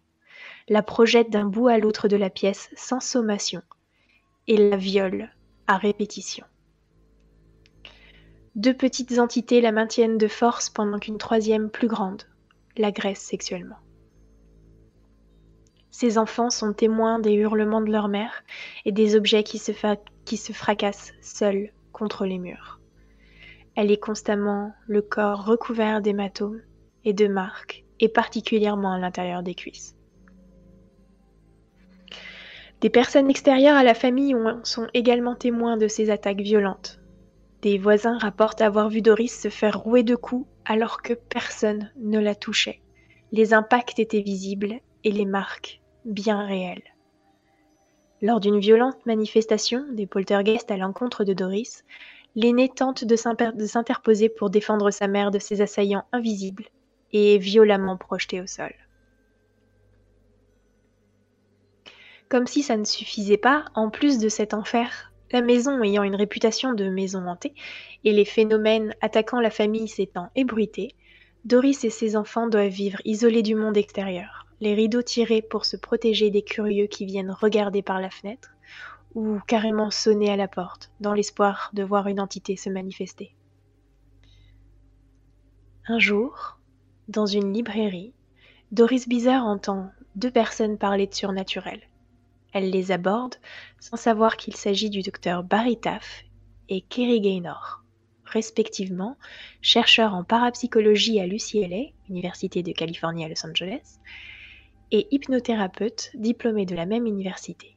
[0.68, 3.62] la projettent d'un bout à l'autre de la pièce sans sommation
[4.48, 5.28] et la violent
[5.66, 6.44] à répétition.
[8.54, 12.22] Deux petites entités la maintiennent de force pendant qu'une troisième plus grande
[12.76, 13.81] l'agresse sexuellement.
[15.92, 18.42] Ces enfants sont témoins des hurlements de leur mère
[18.86, 22.80] et des objets qui se, fracassent seuls contre les murs.
[23.76, 26.62] Elle est constamment le corps recouvert d'hématomes
[27.04, 29.94] et de marques, et particulièrement à l'intérieur des cuisses.
[32.80, 37.00] Des personnes extérieures à la famille sont également témoins de ces attaques violentes.
[37.60, 42.18] Des voisins rapportent avoir vu Doris se faire rouer de coups alors que personne ne
[42.18, 42.80] la touchait.
[43.30, 46.82] Les impacts étaient visibles et les marques bien réelles.
[48.20, 51.84] Lors d'une violente manifestation des poltergeists à l'encontre de Doris,
[52.34, 56.66] l'aîné tente de s'interposer pour défendre sa mère de ses assaillants invisibles
[57.12, 58.72] et est violemment projeté au sol.
[62.28, 66.14] Comme si ça ne suffisait pas, en plus de cet enfer, la maison ayant une
[66.14, 67.54] réputation de maison hantée
[68.04, 70.94] et les phénomènes attaquant la famille s'étant ébruités,
[71.44, 75.76] Doris et ses enfants doivent vivre isolés du monde extérieur, les rideaux tirés pour se
[75.76, 78.54] protéger des curieux qui viennent regarder par la fenêtre
[79.16, 83.34] ou carrément sonner à la porte dans l'espoir de voir une entité se manifester.
[85.88, 86.60] Un jour,
[87.08, 88.14] dans une librairie,
[88.70, 91.80] Doris Bizarre entend deux personnes parler de surnaturel.
[92.52, 93.34] Elle les aborde
[93.80, 96.22] sans savoir qu'il s'agit du docteur Barry Taff
[96.68, 97.82] et Kerry Gaynor,
[98.24, 99.16] respectivement
[99.60, 103.98] chercheurs en parapsychologie à l'UCLA, Université de Californie à Los Angeles,
[104.92, 107.76] et hypnothérapeute diplômé de la même université.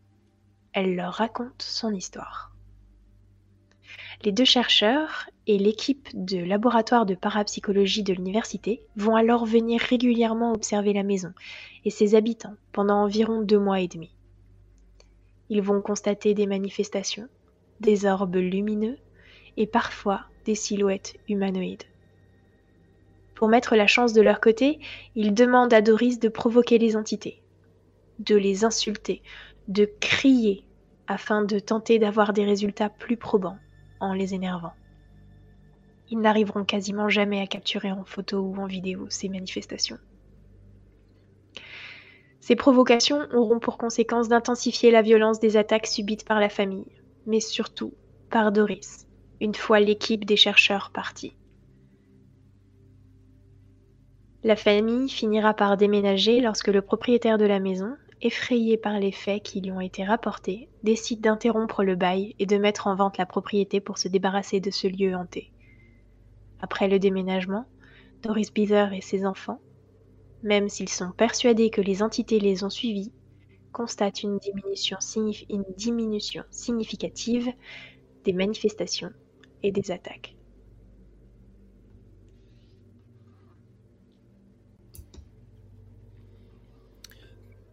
[0.74, 2.54] Elle leur raconte son histoire.
[4.24, 10.52] Les deux chercheurs et l'équipe de laboratoire de parapsychologie de l'université vont alors venir régulièrement
[10.52, 11.32] observer la maison
[11.86, 14.12] et ses habitants pendant environ deux mois et demi.
[15.50, 17.30] Ils vont constater des manifestations,
[17.80, 18.98] des orbes lumineux
[19.58, 21.84] et parfois des silhouettes humanoïdes.
[23.36, 24.80] Pour mettre la chance de leur côté,
[25.14, 27.44] ils demandent à Doris de provoquer les entités,
[28.20, 29.22] de les insulter,
[29.68, 30.66] de crier
[31.08, 33.60] afin de tenter d'avoir des résultats plus probants
[34.00, 34.74] en les énervant.
[36.10, 39.98] Ils n'arriveront quasiment jamais à capturer en photo ou en vidéo ces manifestations.
[42.40, 46.86] Ces provocations auront pour conséquence d'intensifier la violence des attaques subites par la famille,
[47.26, 47.94] mais surtout
[48.30, 49.08] par Doris,
[49.42, 51.36] une fois l'équipe des chercheurs partie.
[54.46, 59.44] La famille finira par déménager lorsque le propriétaire de la maison, effrayé par les faits
[59.44, 63.26] qui lui ont été rapportés, décide d'interrompre le bail et de mettre en vente la
[63.26, 65.52] propriété pour se débarrasser de ce lieu hanté.
[66.62, 67.66] Après le déménagement,
[68.22, 69.60] Doris Beaver et ses enfants
[70.44, 73.12] même s'ils sont persuadés que les entités les ont suivis,
[73.72, 77.52] constatent une diminution, signif- une diminution significative
[78.26, 79.12] des manifestations
[79.64, 80.35] et des attaques.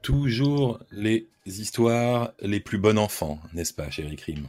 [0.03, 4.47] Toujours les histoires les plus bonnes enfants, n'est-ce pas, chéri Crime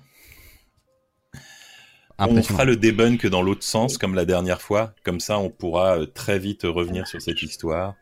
[2.20, 4.94] On fera le debunk dans l'autre sens, comme la dernière fois.
[5.04, 7.96] Comme ça, on pourra euh, très vite revenir sur cette histoire.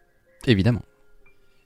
[0.48, 0.82] Évidemment.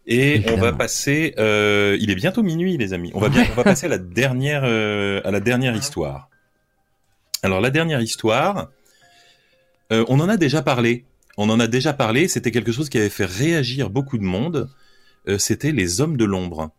[0.07, 1.34] Et on va passer.
[1.40, 3.12] euh, il est bientôt minuit, les amis.
[3.16, 3.45] On va bien.
[3.52, 6.30] On va passer à la dernière, euh, à la dernière histoire.
[7.41, 8.70] Alors la dernière histoire,
[9.91, 11.06] euh, on en a déjà parlé.
[11.38, 12.28] On en a déjà parlé.
[12.28, 14.70] C'était quelque chose qui avait fait réagir beaucoup de monde.
[15.27, 16.72] Euh, C'était les hommes de l'ombre.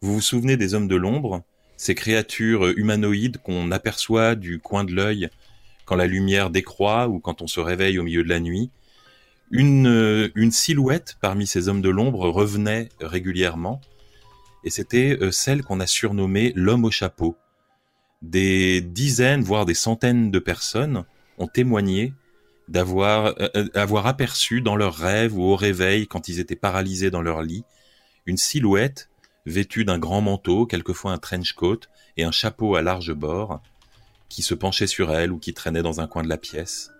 [0.00, 1.42] Vous vous souvenez des hommes de l'ombre?
[1.76, 5.30] Ces créatures euh, humanoïdes qu'on aperçoit du coin de l'œil
[5.84, 8.70] quand la lumière décroît ou quand on se réveille au milieu de la nuit
[9.50, 13.80] une, euh, silhouette parmi ces hommes de l'ombre revenait régulièrement,
[14.62, 17.34] et c'était celle qu'on a surnommée l'homme au chapeau.
[18.20, 21.04] Des dizaines, voire des centaines de personnes
[21.38, 22.12] ont témoigné
[22.66, 23.34] d'avoir
[23.74, 27.64] avoir aperçu dans leurs rêves ou au réveil, quand ils étaient paralysés dans leur lit,
[28.28, 29.08] une silhouette
[29.46, 31.80] vêtue d'un grand manteau, quelquefois un trench coat
[32.18, 33.62] et un chapeau à large bord,
[34.28, 36.92] qui se penchait sur elle ou qui traînait dans un coin de la pièce.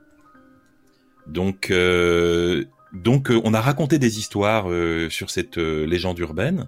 [1.27, 2.65] Donc, euh,
[2.95, 6.67] donc euh, on a raconté des histoires euh, sur cette légende urbaine,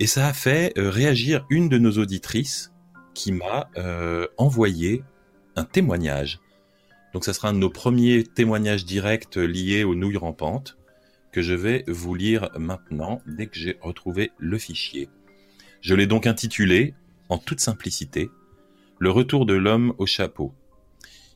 [0.00, 2.72] et ça a fait réagir une de nos auditrices
[3.14, 3.70] qui m'a
[4.36, 5.02] envoyé
[5.54, 6.40] un témoignage.
[7.14, 10.75] Donc ça sera un de nos premiers témoignages directs liés aux nouilles rampantes
[11.42, 15.08] je vais vous lire maintenant dès que j'ai retrouvé le fichier.
[15.80, 16.94] Je l'ai donc intitulé,
[17.28, 18.30] en toute simplicité,
[18.98, 20.54] Le retour de l'homme au chapeau.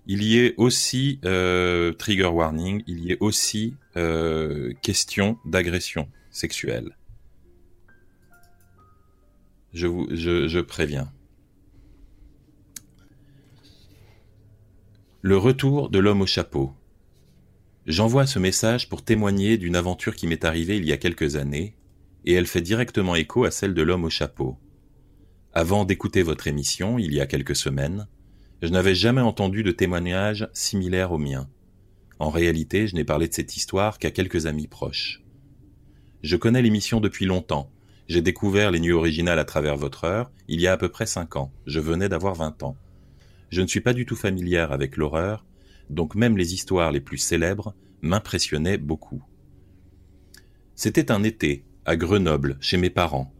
[0.06, 6.96] Il y est aussi, euh, trigger warning, il y est aussi euh, question d'agression sexuelle.
[9.74, 11.12] Je, vous, je préviens.
[15.22, 16.72] Le retour de l'homme au chapeau.
[17.90, 21.74] J'envoie ce message pour témoigner d'une aventure qui m'est arrivée il y a quelques années,
[22.24, 24.56] et elle fait directement écho à celle de l'homme au chapeau.
[25.54, 28.06] Avant d'écouter votre émission, il y a quelques semaines,
[28.62, 31.50] je n'avais jamais entendu de témoignage similaire au mien.
[32.20, 35.24] En réalité, je n'ai parlé de cette histoire qu'à quelques amis proches.
[36.22, 37.72] Je connais l'émission depuis longtemps.
[38.06, 41.06] J'ai découvert les nuits originales à travers votre heure il y a à peu près
[41.06, 41.52] cinq ans.
[41.66, 42.76] Je venais d'avoir 20 ans.
[43.48, 45.44] Je ne suis pas du tout familière avec l'horreur,
[45.90, 49.22] donc même les histoires les plus célèbres m'impressionnaient beaucoup.
[50.74, 53.34] C'était un été, à Grenoble, chez mes parents.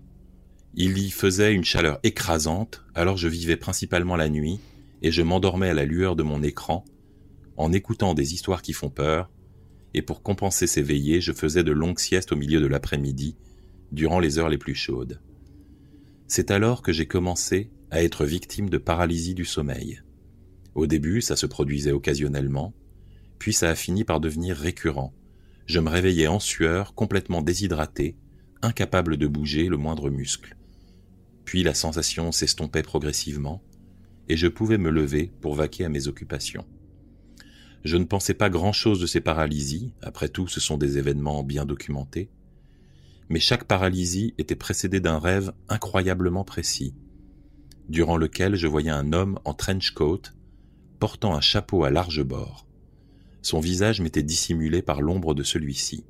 [0.75, 4.61] Il y faisait une chaleur écrasante, alors je vivais principalement la nuit,
[5.03, 6.85] et je m'endormais à la lueur de mon écran,
[7.57, 9.31] en écoutant des histoires qui font peur,
[9.95, 13.37] et pour compenser ces veillées, je faisais de longues siestes au milieu de l'après-midi,
[13.93, 15.21] durant les heures les plus chaudes.
[16.29, 20.01] C'est alors que j'ai commencé à être victime de paralysie du sommeil.
[20.81, 22.73] Au début, ça se produisait occasionnellement,
[23.39, 25.13] puis ça a fini par devenir récurrent.
[25.67, 28.17] Je me réveillais en sueur, complètement déshydraté,
[28.63, 30.57] incapable de bouger le moindre muscle.
[31.45, 33.63] Puis la sensation s'estompait progressivement,
[34.31, 36.65] et je pouvais me lever pour vaquer à mes occupations.
[37.85, 41.67] Je ne pensais pas grand-chose de ces paralysies, après tout ce sont des événements bien
[41.67, 42.31] documentés,
[43.29, 46.95] mais chaque paralysie était précédée d'un rêve incroyablement précis,
[47.91, 50.23] durant lequel je voyais un homme en trench coat,
[51.01, 52.67] portant un chapeau à large bord.
[53.43, 56.05] Son visage m'était dissimulé par l'ombre de celui-ci.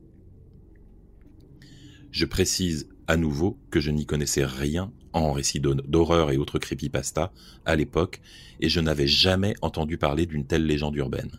[2.11, 7.33] Je précise à nouveau que je n'y connaissais rien en récits d'horreur et autres creepypasta
[7.65, 8.21] à l'époque,
[8.61, 11.33] et je n'avais jamais entendu parler d'une telle légende urbaine.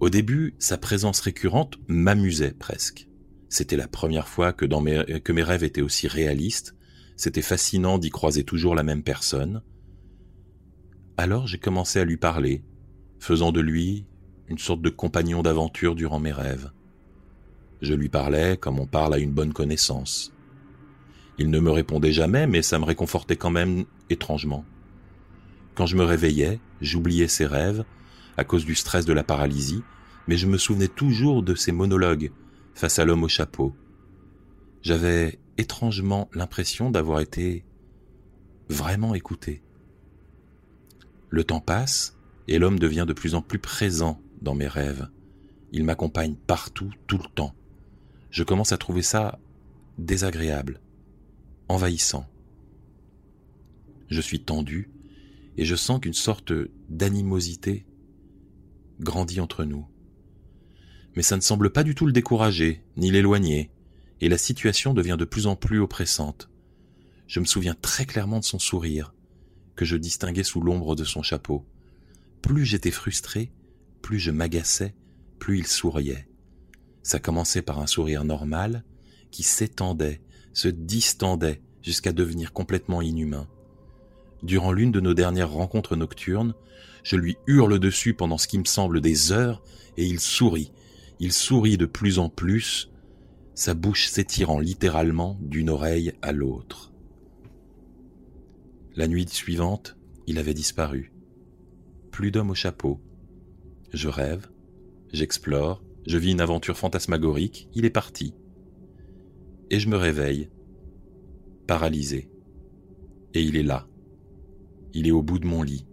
[0.00, 3.08] Au début, sa présence récurrente m'amusait presque.
[3.48, 4.66] C'était la première fois que,
[5.32, 6.74] mes rêves étaient aussi réalistes,
[7.16, 9.62] c'était fascinant d'y croiser toujours la même personne.
[11.16, 12.62] Alors j'ai commencé à lui parler,
[13.20, 14.04] faisant de lui
[14.48, 16.70] une sorte de compagnon d'aventure durant mes rêves.
[17.82, 20.32] Je lui parlais comme on parle à une bonne connaissance.
[21.38, 24.64] Il ne me répondait jamais, mais ça me réconfortait quand même étrangement.
[25.74, 27.84] Quand je me réveillais, j'oubliais ses rêves,
[28.36, 29.82] à cause du stress de la paralysie,
[30.26, 32.32] mais je me souvenais toujours de ses monologues
[32.74, 33.74] face à l'homme au chapeau.
[34.82, 37.64] J'avais étrangement l'impression d'avoir été
[38.68, 39.62] vraiment écouté.
[41.34, 42.16] Le temps passe
[42.46, 45.08] et l'homme devient de plus en plus présent dans mes rêves.
[45.72, 47.56] Il m'accompagne partout, tout le temps.
[48.30, 49.40] Je commence à trouver ça
[49.98, 50.80] désagréable,
[51.66, 52.24] envahissant.
[54.06, 54.92] Je suis tendu
[55.56, 56.52] et je sens qu'une sorte
[56.88, 57.84] d'animosité
[59.00, 59.88] grandit entre nous.
[61.16, 63.72] Mais ça ne semble pas du tout le décourager, ni l'éloigner,
[64.20, 66.48] et la situation devient de plus en plus oppressante.
[67.26, 69.12] Je me souviens très clairement de son sourire,
[69.76, 71.64] que je distinguais sous l'ombre de son chapeau.
[72.42, 73.52] Plus j'étais frustré,
[74.02, 74.94] plus je m'agaçais,
[75.38, 76.28] plus il souriait.
[77.02, 78.84] Ça commençait par un sourire normal,
[79.30, 80.22] qui s'étendait,
[80.52, 83.46] se distendait, jusqu'à devenir complètement inhumain.
[84.42, 86.54] Durant l'une de nos dernières rencontres nocturnes,
[87.02, 89.62] je lui hurle dessus pendant ce qui me semble des heures,
[89.98, 90.72] et il sourit.
[91.20, 92.90] Il sourit de plus en plus,
[93.54, 96.93] sa bouche s'étirant littéralement d'une oreille à l'autre.
[98.96, 99.96] La nuit suivante,
[100.28, 101.12] il avait disparu.
[102.12, 103.00] Plus d'homme au chapeau.
[103.92, 104.48] Je rêve,
[105.12, 108.34] j'explore, je vis une aventure fantasmagorique, il est parti.
[109.70, 110.48] Et je me réveille,
[111.66, 112.30] paralysé.
[113.34, 113.88] Et il est là.
[114.92, 115.86] Il est au bout de mon lit,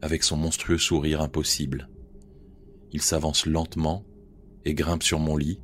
[0.00, 1.90] avec son monstrueux sourire impossible.
[2.92, 4.06] Il s'avance lentement
[4.64, 5.60] et grimpe sur mon lit.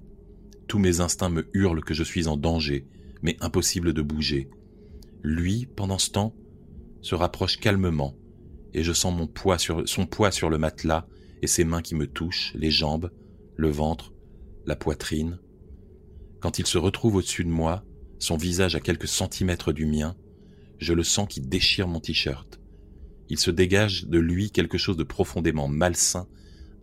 [0.68, 2.86] Tous mes instincts me hurlent que je suis en danger,
[3.22, 4.50] mais impossible de bouger.
[5.22, 6.34] Lui, pendant ce temps,
[7.04, 8.16] se rapproche calmement,
[8.72, 11.06] et je sens mon poids sur, son poids sur le matelas
[11.42, 13.10] et ses mains qui me touchent, les jambes,
[13.56, 14.14] le ventre,
[14.64, 15.38] la poitrine.
[16.40, 17.84] Quand il se retrouve au-dessus de moi,
[18.18, 20.16] son visage à quelques centimètres du mien,
[20.78, 22.58] je le sens qui déchire mon t-shirt.
[23.28, 26.26] Il se dégage de lui quelque chose de profondément malsain,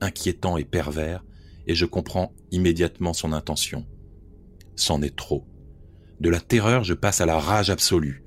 [0.02, 1.26] inquiétant et pervers,
[1.66, 3.88] et je comprends immédiatement son intention.
[4.76, 5.48] C'en est trop.
[6.20, 8.24] De la terreur, je passe à la rage absolue.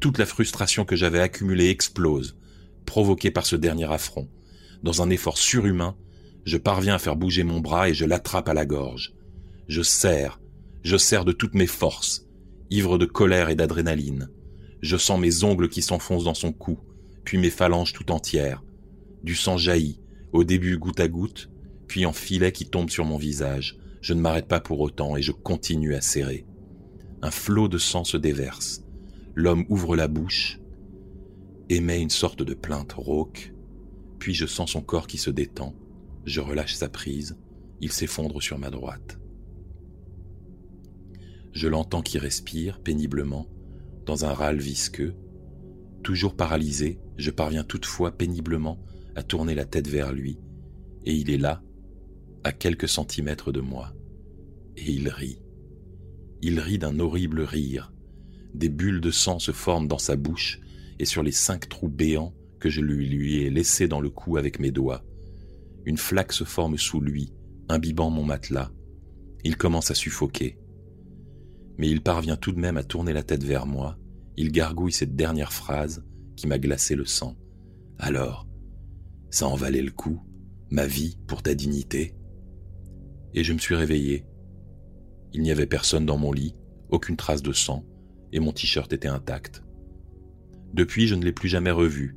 [0.00, 2.36] Toute la frustration que j'avais accumulée explose,
[2.84, 4.28] provoquée par ce dernier affront.
[4.82, 5.96] Dans un effort surhumain,
[6.44, 9.14] je parviens à faire bouger mon bras et je l'attrape à la gorge.
[9.66, 10.40] Je serre,
[10.82, 12.26] je serre de toutes mes forces,
[12.70, 14.28] ivre de colère et d'adrénaline.
[14.82, 16.78] Je sens mes ongles qui s'enfoncent dans son cou,
[17.24, 18.62] puis mes phalanges tout entières.
[19.22, 20.00] Du sang jaillit,
[20.32, 21.48] au début goutte à goutte,
[21.88, 23.78] puis en filet qui tombe sur mon visage.
[24.02, 26.44] Je ne m'arrête pas pour autant et je continue à serrer.
[27.22, 28.83] Un flot de sang se déverse.
[29.34, 30.60] L'homme ouvre la bouche,
[31.68, 33.52] émet une sorte de plainte rauque,
[34.18, 35.74] puis je sens son corps qui se détend.
[36.24, 37.36] Je relâche sa prise,
[37.80, 39.18] il s'effondre sur ma droite.
[41.52, 43.48] Je l'entends qui respire péniblement,
[44.06, 45.14] dans un râle visqueux.
[46.02, 48.78] Toujours paralysé, je parviens toutefois péniblement
[49.16, 50.38] à tourner la tête vers lui,
[51.04, 51.62] et il est là,
[52.42, 53.94] à quelques centimètres de moi.
[54.76, 55.40] Et il rit.
[56.42, 57.93] Il rit d'un horrible rire.
[58.54, 60.60] Des bulles de sang se forment dans sa bouche
[60.98, 64.58] et sur les cinq trous béants que je lui, ai laissés dans le cou avec
[64.58, 65.04] mes doigts.
[65.84, 67.34] Une flaque se forme sous lui,
[67.68, 68.70] imbibant mon matelas.
[69.44, 70.58] Il commence à suffoquer.
[71.76, 73.98] Mais il parvient tout de même à tourner la tête vers moi.
[74.36, 76.04] Il gargouille cette dernière phrase
[76.36, 77.36] qui m'a glacé le sang.
[77.98, 78.46] Alors,
[79.30, 80.22] ça en valait le coup,
[80.70, 82.14] ma vie pour ta dignité
[83.34, 84.24] Et je me suis réveillé.
[85.32, 86.54] Il n'y avait personne dans mon lit,
[86.88, 87.84] aucune trace de sang,
[88.34, 89.62] et mon t-shirt était intact.
[90.74, 92.16] Depuis, je ne l'ai plus jamais revu.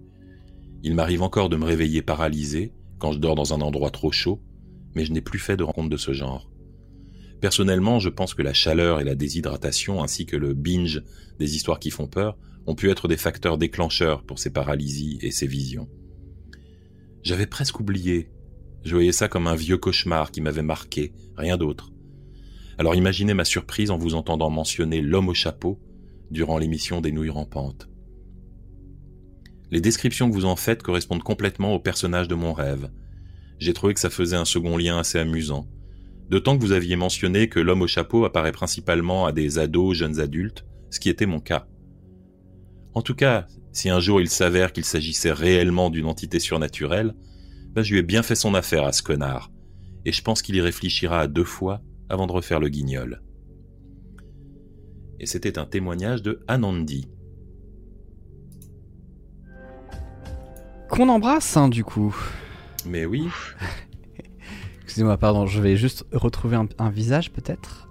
[0.84, 4.42] Il m'arrive encore de me réveiller paralysé quand je dors dans un endroit trop chaud,
[4.96, 6.50] mais je n'ai plus fait de rencontres de ce genre.
[7.40, 11.04] Personnellement, je pense que la chaleur et la déshydratation, ainsi que le binge
[11.38, 12.36] des histoires qui font peur,
[12.66, 15.88] ont pu être des facteurs déclencheurs pour ces paralysies et ces visions.
[17.22, 18.32] J'avais presque oublié.
[18.84, 21.92] Je voyais ça comme un vieux cauchemar qui m'avait marqué, rien d'autre.
[22.80, 25.80] Alors imaginez ma surprise en vous entendant mentionner l'homme au chapeau
[26.32, 27.90] durant l'émission des nouilles rampantes.
[29.70, 32.90] Les descriptions que vous en faites correspondent complètement au personnage de mon rêve.
[33.60, 35.68] J'ai trouvé que ça faisait un second lien assez amusant.
[36.30, 40.20] D'autant que vous aviez mentionné que l'homme au chapeau apparaît principalement à des ados, jeunes
[40.20, 41.68] adultes, ce qui était mon cas.
[42.94, 47.14] En tout cas, si un jour il s'avère qu'il s'agissait réellement d'une entité surnaturelle,
[47.74, 49.52] ben je lui ai bien fait son affaire à ce connard,
[50.06, 53.22] et je pense qu'il y réfléchira deux fois avant de refaire le guignol.
[55.20, 57.08] Et c'était un témoignage de Anandi.
[60.90, 62.16] Qu'on embrasse, hein, du coup.
[62.86, 63.28] Mais oui,
[64.84, 67.90] Excusez-moi, pardon, je vais juste retrouver un, un visage peut-être.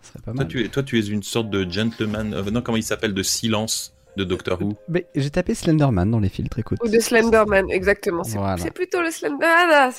[0.00, 0.48] Ce serait pas toi mal.
[0.48, 3.22] tu, es, toi tu es une sorte de gentleman, euh, non comment il s'appelle, de
[3.24, 4.76] silence de Doctor Who?
[4.88, 6.78] Mais j'ai tapé Slenderman dans les filtres, écoute.
[6.84, 8.22] Ou de Slenderman, exactement.
[8.24, 8.56] C'est Voilà.
[8.70, 9.42] plutôt le Slenderman.
[9.72, 9.90] Ah,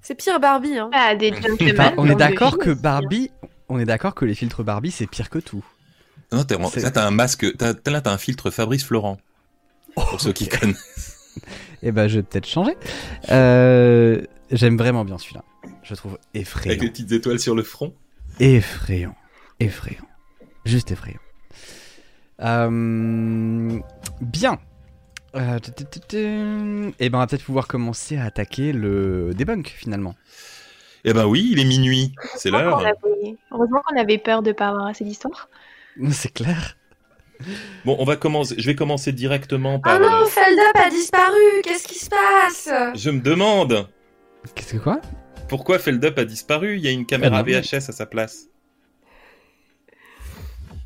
[0.00, 0.78] c'est- pire Barbie.
[0.78, 0.88] Hein.
[0.94, 1.94] Ah, des gentlemen.
[1.96, 2.70] on est d'accord que.
[2.70, 3.30] Barbie,
[3.68, 5.64] on est d'accord que les filtres Barbie c'est pire que tout.
[6.32, 9.18] Non, t'es là t'as un masque, t'as, là t'as un filtre Fabrice Florent.
[9.94, 11.14] Pour ceux qui connaissent.
[11.84, 12.76] Eh ben, je vais peut-être changer.
[13.30, 15.44] Euh, J'aime vraiment bien celui-là.
[15.84, 16.78] Je le trouve Avec les effrayant.
[16.80, 17.94] petites étoiles sur le front.
[18.40, 19.14] Effrayant.
[19.60, 20.04] Effrayant.
[20.64, 21.20] Juste effrayant.
[22.40, 23.78] Euh,
[24.20, 24.58] Bien.
[25.36, 29.32] Euh, tu- tu- tu- tu- Eh ben, on va peut-être pouvoir commencer à attaquer le
[29.34, 30.16] debunk finalement.
[31.04, 32.92] Eh ben oui, il est minuit, c'est Heureusement l'heure.
[33.52, 35.48] Heureusement qu'on avait peur de pas avoir assez d'histoire.
[36.10, 36.76] C'est clair.
[37.84, 38.56] Bon, on va commencer.
[38.58, 39.94] Je vais commencer directement par.
[39.94, 42.68] Ah non, Feldup a disparu Qu'est-ce qui se passe?
[42.96, 43.88] Je me demande
[44.54, 45.00] Qu'est-ce que quoi?
[45.48, 46.76] Pourquoi Feldup a disparu?
[46.76, 47.60] Il y a une caméra Ah non.
[47.60, 48.48] VHS à sa place.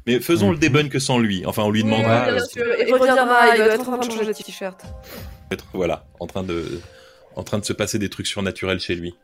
[0.07, 1.47] Mais faisons le debunk sans lui.
[1.47, 2.33] Enfin, on lui demandera.
[2.33, 2.65] bien sûr.
[2.87, 4.83] Il reviendra, il doit être en train de changer de t-shirt.
[5.51, 6.81] être voilà, en train de
[7.35, 9.15] en train de se passer des trucs surnaturels chez lui.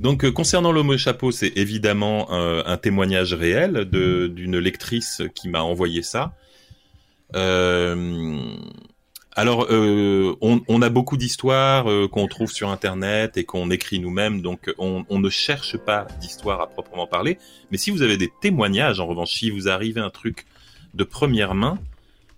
[0.00, 5.48] Donc euh, concernant l'homme au chapeau, c'est évidemment euh, un témoignage réel d'une lectrice qui
[5.48, 6.34] m'a envoyé ça.
[7.34, 8.38] Euh,
[9.36, 15.04] alors on, a beaucoup d'histoires qu'on trouve sur internet et qu'on écrit nous-mêmes, donc on,
[15.10, 17.38] ne cherche pas d'histoire à proprement parler.
[17.72, 20.46] Mais si vous avez des témoignages, en revanche, si vous arrivez un truc
[20.94, 21.78] de première main,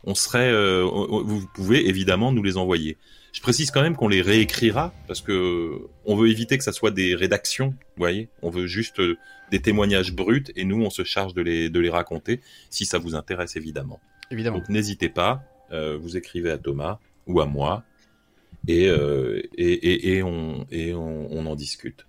[0.05, 2.97] on serait, vous pouvez évidemment nous les envoyer.
[3.37, 6.91] Je précise quand même qu'on les réécrira parce que on veut éviter que ça soit
[6.91, 8.31] des rédactions, vous voyez.
[8.41, 9.19] On veut juste euh,
[9.51, 12.41] des témoignages bruts et nous on se charge de les de les raconter
[12.71, 14.01] si ça vous intéresse évidemment.
[14.31, 14.57] Évidemment.
[14.57, 17.85] Donc n'hésitez pas, euh, vous écrivez à Thomas ou à moi
[18.69, 22.07] et euh, et, et, et on et on, on en discute.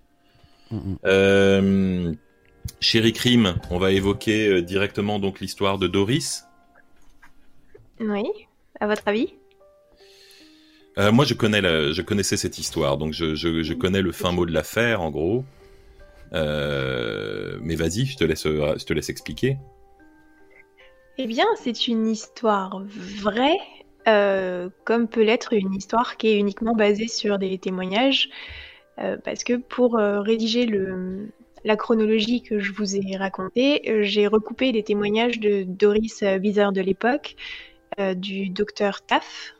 [0.70, 0.96] Mhm.
[1.04, 2.14] Euh,
[2.80, 6.44] Chéri Crime, on va évoquer directement donc l'histoire de Doris.
[8.00, 8.24] Oui,
[8.80, 9.34] à votre avis?
[10.98, 11.34] Euh, moi, je
[12.02, 15.44] connaissais cette histoire, donc je, connais le fin mot de l'affaire, en gros.
[16.32, 19.58] Euh, mais vas-y, je te laisse, expliquer.
[21.16, 23.58] Eh bien, c'est une histoire vraie,
[24.08, 28.28] euh, comme peut l'être une histoire qui est uniquement basée sur des témoignages,
[29.24, 30.68] parce que pour rédiger
[31.64, 36.80] la chronologie que je vous ai racontée, j'ai recoupé les témoignages de Doris Bizarre de
[36.80, 37.36] l'époque,
[38.16, 39.54] du docteur Taff,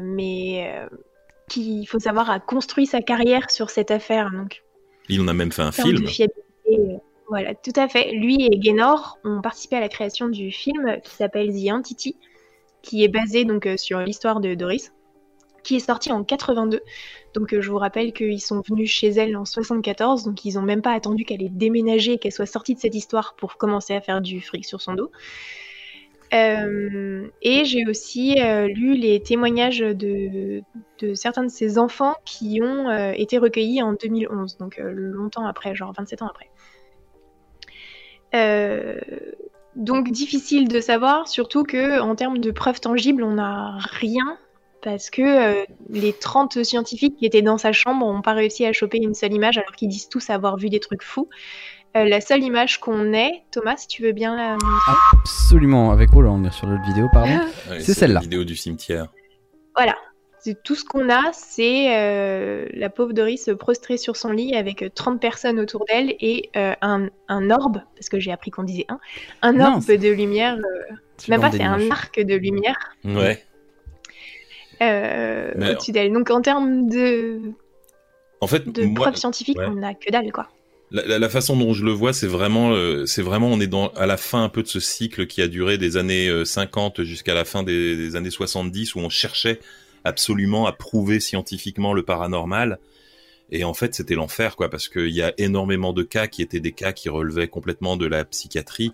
[0.00, 0.88] mais euh,
[1.48, 4.62] qui, il faut savoir, a construit sa carrière sur cette affaire, donc
[5.08, 5.96] Il en a même fait un film.
[6.70, 6.96] euh,
[7.28, 8.12] Voilà, tout à fait.
[8.12, 12.16] Lui et Gaynor ont participé à la création du film qui s'appelle The Entity,
[12.82, 14.92] qui est basé donc euh, sur l'histoire de Doris,
[15.62, 16.80] qui est sorti en 82.
[17.34, 20.62] Donc euh, je vous rappelle qu'ils sont venus chez elle en 74, donc ils ont
[20.62, 24.00] même pas attendu qu'elle ait déménagé qu'elle soit sortie de cette histoire pour commencer à
[24.00, 25.10] faire du fric sur son dos.
[26.32, 30.62] Euh, et j'ai aussi euh, lu les témoignages de,
[31.14, 35.92] certains de ses enfants qui ont euh, été recueillis en 2011, donc longtemps après, genre
[35.96, 36.50] 27 ans après.
[39.76, 44.38] Donc difficile de savoir, surtout que en termes de preuves tangibles, on n'a rien
[44.82, 48.98] parce que les 30 scientifiques qui étaient dans sa chambre n'ont pas réussi à choper
[48.98, 51.28] une seule image alors qu'ils disent tous avoir vu des trucs fous.
[51.96, 54.92] Euh, la seule image qu'on ait, Thomas, si tu veux bien la montrer.
[55.12, 55.92] Absolument.
[55.92, 57.30] Avec oh là, on est sur l'autre vidéo, pardon.
[57.70, 58.20] Ouais, c'est la celle-là.
[58.20, 59.06] vidéo du cimetière.
[59.76, 59.94] Voilà.
[60.40, 64.82] C'est tout ce qu'on a, c'est euh, la pauvre Doris prostrée sur son lit avec
[64.82, 68.64] euh, 30 personnes autour d'elle et euh, un, un orbe, parce que j'ai appris qu'on
[68.64, 68.98] disait un,
[69.40, 70.94] un orbe c'est- de lumière, euh,
[71.30, 72.76] même pas, vends c'est un arc de lumière
[73.06, 73.42] Ouais.
[74.82, 76.12] euh, Mais- au-dessus d'elle.
[76.12, 77.40] Donc en termes de,
[78.42, 79.66] En fait, de moi, preuves scientifiques, ouais.
[79.66, 80.48] on n'a que dalle, quoi.
[80.94, 84.06] La, façon dont je le vois, c'est vraiment, euh, c'est vraiment, on est dans à
[84.06, 87.34] la fin un peu de ce cycle qui a duré des années euh, 50 jusqu'à
[87.34, 89.58] la fin des, des années 70 où on cherchait
[90.04, 92.78] absolument à prouver scientifiquement le paranormal.
[93.50, 96.60] Et en fait, c'était l'enfer, quoi, parce qu'il y a énormément de cas qui étaient
[96.60, 98.92] des cas qui relevaient complètement de la psychiatrie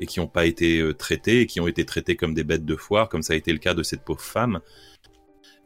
[0.00, 2.64] et qui n'ont pas été euh, traités et qui ont été traités comme des bêtes
[2.64, 4.60] de foire, comme ça a été le cas de cette pauvre femme.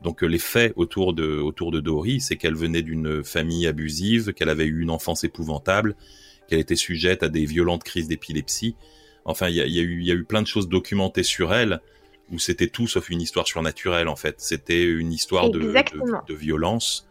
[0.03, 4.33] Donc euh, les faits autour de autour de Dory, c'est qu'elle venait d'une famille abusive,
[4.33, 5.97] qu'elle avait eu une enfance épouvantable,
[6.49, 8.75] qu'elle était sujette à des violentes crises d'épilepsie.
[9.25, 11.23] Enfin, il y a, il y a eu y a eu plein de choses documentées
[11.23, 11.81] sur elle
[12.33, 14.37] où c'était tout sauf une histoire surnaturelle en fait.
[14.39, 17.07] C'était une histoire de, de, violence,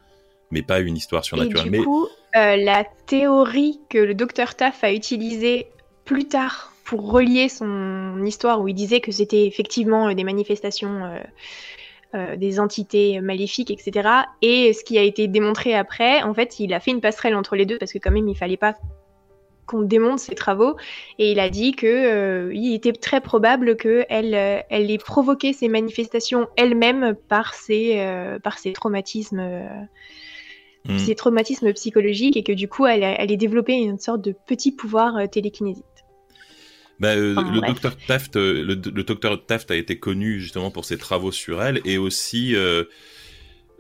[0.50, 1.64] mais pas une histoire Et surnaturelle.
[1.66, 5.68] du Mais coup, euh, la théorie que le docteur Taff a utilisée
[6.06, 11.06] plus tard pour relier son histoire, où il disait que c'était effectivement euh, des manifestations
[11.06, 11.20] euh,
[12.16, 14.10] euh, des entités maléfiques, etc.,
[14.42, 17.56] et ce qui a été démontré après, en fait, il a fait une passerelle entre
[17.56, 18.76] les deux, parce que quand même, il fallait pas
[19.66, 20.76] qu'on démonte ses travaux,
[21.20, 25.54] et il a dit que euh, il était très probable qu'elle euh, elle ait provoqué
[25.54, 29.40] ces manifestations elle-même par ses, euh, par ses traumatismes.
[29.40, 29.68] euh,
[30.84, 30.98] Hmm.
[30.98, 34.72] ces traumatismes psychologiques et que du coup elle, elle ait développé une sorte de petit
[34.72, 35.86] pouvoir télékinésite.
[37.02, 40.72] Bah, euh, Enfin, le docteur Taft, euh, le, le docteur Taft a été connu justement
[40.72, 42.86] pour ses travaux sur elle et aussi euh,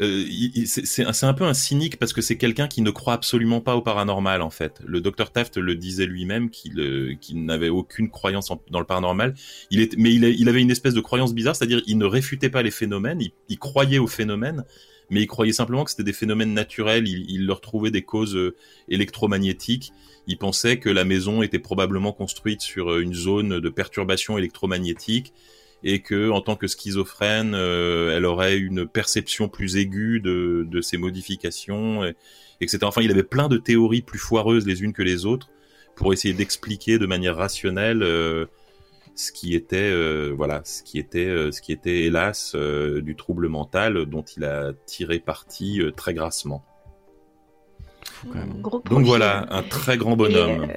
[0.02, 0.26] euh,
[0.65, 3.81] c'est un, peu un cynique parce que c'est quelqu'un qui ne croit absolument pas au
[3.84, 4.81] paranormal en fait.
[4.84, 8.85] Le docteur Taft le disait lui-même qu'il euh, qu'il n'avait aucune croyance en- dans le
[8.85, 9.35] paranormal.
[9.69, 12.06] Il est, mais il, a- il avait une espèce de croyance bizarre, c'est-à-dire il ne
[12.06, 14.64] réfutait pas les phénomènes, il, il croyait aux phénomènes,
[15.11, 17.07] mais il croyait simplement que c'était des phénomènes naturels.
[17.07, 18.56] Il, il, leur trouvait des causes euh,
[18.89, 19.91] électromagnétiques.
[20.27, 25.34] Il pensait que la maison était probablement construite sur une zone de perturbation électromagnétique
[25.84, 30.98] et que en tant que schizophrène, euh, elle aurait une perception plus aiguë de, ces
[30.98, 32.15] modifications, et,
[32.61, 32.80] etc.
[32.84, 35.49] Enfin, il avait plein de théories plus foireuses les unes que les autres
[35.95, 38.45] pour essayer d'expliquer de manière rationnelle euh,
[39.15, 43.15] ce qui était, euh, voilà, ce qui était, euh, ce qui était hélas euh, du
[43.15, 46.64] trouble mental dont il a tiré parti euh, très grassement.
[48.23, 48.61] Quand même.
[48.61, 50.64] Gros Donc voilà, un très grand bonhomme.
[50.64, 50.76] Et, euh,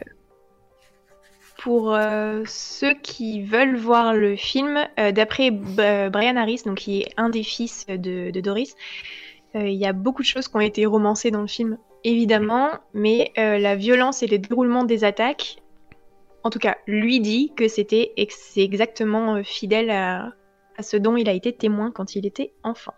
[1.59, 7.09] pour euh, ceux qui veulent voir le film, euh, d'après Brian Harris, donc qui est
[7.17, 8.75] un des fils de, de Doris,
[9.55, 13.31] il y a beaucoup de choses qui ont été romancées dans le film, évidemment, mais
[13.37, 15.59] la violence et le déroulement des attaques,
[16.43, 20.33] en tout cas, lui dit que c'était ex- exactement fidèle à,
[20.77, 22.95] à ce dont il a été témoin quand il était enfant.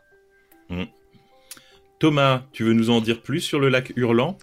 [1.98, 4.36] Thomas, tu veux nous en dire plus sur le lac Hurlant?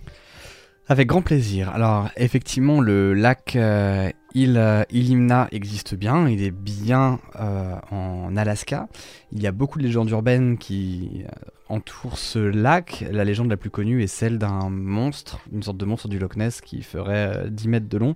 [0.87, 1.69] Avec grand plaisir.
[1.69, 6.27] Alors, effectivement, le lac euh, euh, Ilimna existe bien.
[6.27, 8.87] Il est bien euh, en Alaska.
[9.31, 11.23] Il y a beaucoup de légendes urbaines qui
[11.69, 13.05] entourent ce lac.
[13.11, 16.35] La légende la plus connue est celle d'un monstre, une sorte de monstre du Loch
[16.35, 18.15] Ness qui ferait euh, 10 mètres de long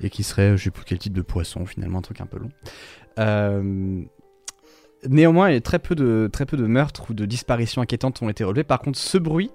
[0.00, 2.38] et qui serait, je sais plus quel type de poisson, finalement, un truc un peu
[2.38, 2.50] long.
[5.06, 8.64] Néanmoins, très peu, de, très peu de meurtres ou de disparitions inquiétantes ont été relevés.
[8.64, 9.50] Par contre, ce bruit,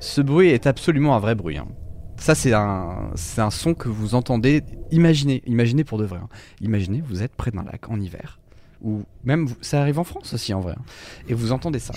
[0.00, 1.58] ce bruit est absolument un vrai bruit.
[1.58, 1.66] hein.
[2.16, 4.62] Ça, c'est un, un son que vous entendez.
[4.92, 6.20] Imaginez, imaginez pour de vrai.
[6.22, 6.28] hein.
[6.60, 8.38] Imaginez, vous êtes près d'un lac en hiver.
[8.82, 10.74] Ou même, ça arrive en France aussi en vrai.
[10.78, 10.82] hein.
[11.28, 11.94] Et vous entendez ça.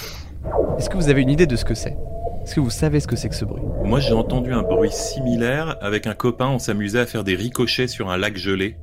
[0.79, 1.95] Est-ce que vous avez une idée de ce que c'est?
[2.43, 3.61] Est-ce que vous savez ce que c'est que ce bruit?
[3.83, 6.47] Moi, j'ai entendu un bruit similaire avec un copain.
[6.47, 8.77] On s'amusait à faire des ricochets sur un lac gelé.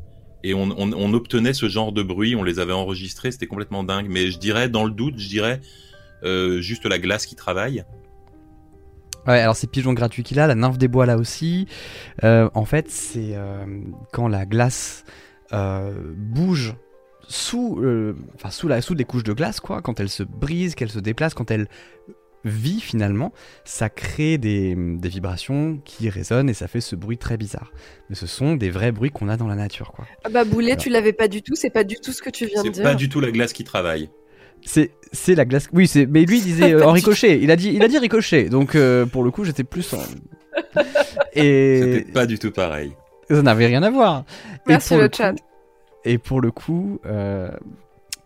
[0.47, 2.37] Et on, obtenait ce genre de bruit.
[2.37, 3.33] On les avait enregistrés.
[3.33, 4.09] C'était complètement dingue.
[4.11, 5.63] Mais je dirais, dans le doute, je dirais
[6.23, 7.83] euh, juste la glace qui travaille.
[9.27, 11.67] Ouais, alors c'est Pigeon gratuit qu'il a, la nymphe des bois là aussi.
[12.25, 13.65] Euh, en fait, c'est euh,
[14.13, 15.05] quand la glace
[15.51, 16.75] bouge
[17.27, 17.81] sous,
[18.35, 21.51] enfin sous des couches de glace quoi, quand elle se brise, qu'elle se déplace, quand
[21.53, 21.69] elle
[22.45, 23.33] vit finalement,
[23.65, 27.73] ça crée des, des vibrations qui résonnent et ça fait ce bruit très bizarre.
[28.11, 30.05] Mais ce sont des vrais bruits qu'on a dans la nature quoi.
[30.25, 30.83] Ah bah Boulet, Alors.
[30.83, 32.73] tu l'avais pas du tout, c'est pas du tout ce que tu viens de C'est
[32.75, 32.83] dire.
[32.83, 34.11] pas du tout la glace qui travaille.
[34.67, 35.69] C'est c'est la glace.
[35.73, 37.39] Oui, c'est mais lui il disait euh, en ricochet.
[37.43, 38.49] Il a dit il a dit ricochet.
[38.49, 39.99] Donc euh, pour le coup, j'étais plus en
[41.35, 42.93] et C'était pas du tout pareil.
[43.31, 44.25] ça n'avait rien à voir.
[44.67, 45.35] Merci pour le coup- chat.
[46.05, 47.51] Et pour le coup, euh,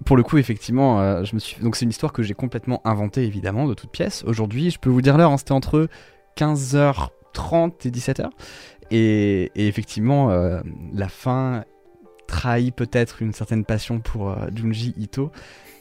[0.05, 1.61] pour le coup, effectivement, euh, je me suis.
[1.63, 4.25] Donc c'est une histoire que j'ai complètement inventée, évidemment, de toute pièce.
[4.27, 5.33] Aujourd'hui, je peux vous dire l'heure.
[5.33, 5.89] hein, C'était entre
[6.37, 8.31] 15h30 et 17h.
[8.91, 10.61] Et, effectivement, euh,
[10.95, 11.65] la fin
[12.27, 15.31] trahit peut-être une certaine passion pour euh, Junji Ito.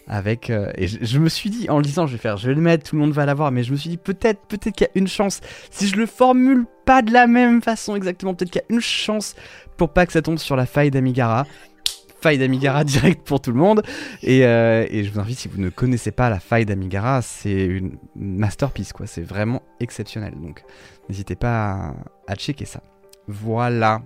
[0.09, 2.61] Avec et je, me suis dit en le disant je vais faire je vais le
[2.61, 4.89] mettre tout le monde va l'avoir mais je me suis dit peut-être peut-être qu'il y
[4.89, 8.61] a une chance si je le formule pas de la même façon exactement peut-être qu'il
[8.61, 9.35] y a une chance
[9.75, 11.45] pour pas que ça tombe sur la faille d'Amigara
[12.19, 13.83] faille d'Amigara direct pour tout le monde.
[14.23, 17.65] Et, euh, et je vous invite, si vous ne connaissez pas la faille d'Amigara, c'est
[17.65, 19.07] une masterpiece, quoi.
[19.07, 20.33] C'est vraiment exceptionnel.
[20.41, 20.63] Donc,
[21.09, 21.93] n'hésitez pas
[22.27, 22.81] à, checker ça.
[23.27, 24.01] Voilà.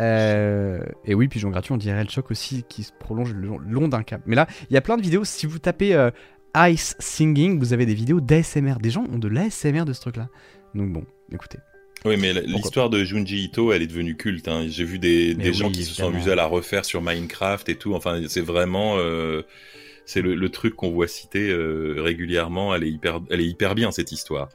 [0.00, 3.58] Euh, et oui, pigeon gratuit, on dirait le choc aussi qui se prolonge le long,
[3.58, 4.22] long d'un câble.
[4.26, 5.24] Mais là, il y a plein de vidéos.
[5.24, 6.10] Si vous tapez euh,
[6.56, 8.76] Ice Singing, vous avez des vidéos d'ASMR.
[8.80, 10.28] Des gens ont de l'ASMR de ce truc-là.
[10.74, 11.58] Donc bon, écoutez.
[12.04, 14.48] Oui, mais l'histoire de Junji Ito, elle est devenue culte.
[14.48, 14.66] hein.
[14.68, 17.94] J'ai vu des, gens qui se sont amusés à la refaire sur Minecraft et tout.
[17.94, 19.42] Enfin, c'est vraiment, euh,
[20.06, 22.74] c'est le, le truc qu'on voit citer euh, régulièrement.
[22.74, 24.48] Elle est hyper, elle est hyper bien cette histoire.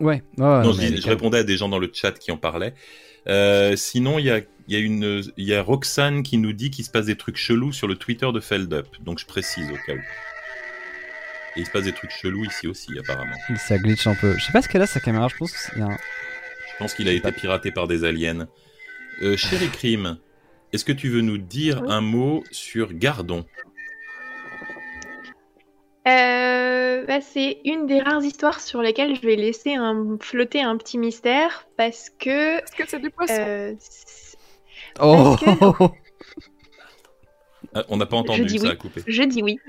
[0.00, 0.22] Ouais.
[0.38, 2.74] ouais, non, je, dis- répondais à des gens dans le chat qui en parlaient.
[3.28, 6.52] Euh, sinon, il y a, il y a une, il y a Roxane qui nous
[6.52, 8.86] dit qu'il se passe des trucs chelous sur le Twitter de Feldup.
[9.04, 10.00] Donc je précise au cas où.
[11.54, 13.36] Et il se passe des trucs chelous ici aussi, apparemment.
[13.58, 14.36] Ça glitch un peu.
[14.38, 15.98] Je sais pas ce qu'elle a sa caméra, je pense qu'il y a un...
[16.82, 18.48] Je pense qu'il a été piraté par des aliens.
[19.22, 20.18] Euh, Chéri Crime,
[20.72, 21.92] est-ce que tu veux nous dire Oui.
[21.92, 23.44] un mot sur Gardon?
[26.08, 30.76] Euh, bah, c'est une des rares histoires sur lesquelles je vais laisser un, flotter un
[30.76, 33.74] petit mystère parce que Est-ce que c'est du poisson euh,
[35.00, 35.36] Oh
[37.76, 38.70] Ah, On n'a pas entendu, ça oui.
[38.70, 39.02] a coupé.
[39.06, 39.60] je dis oui.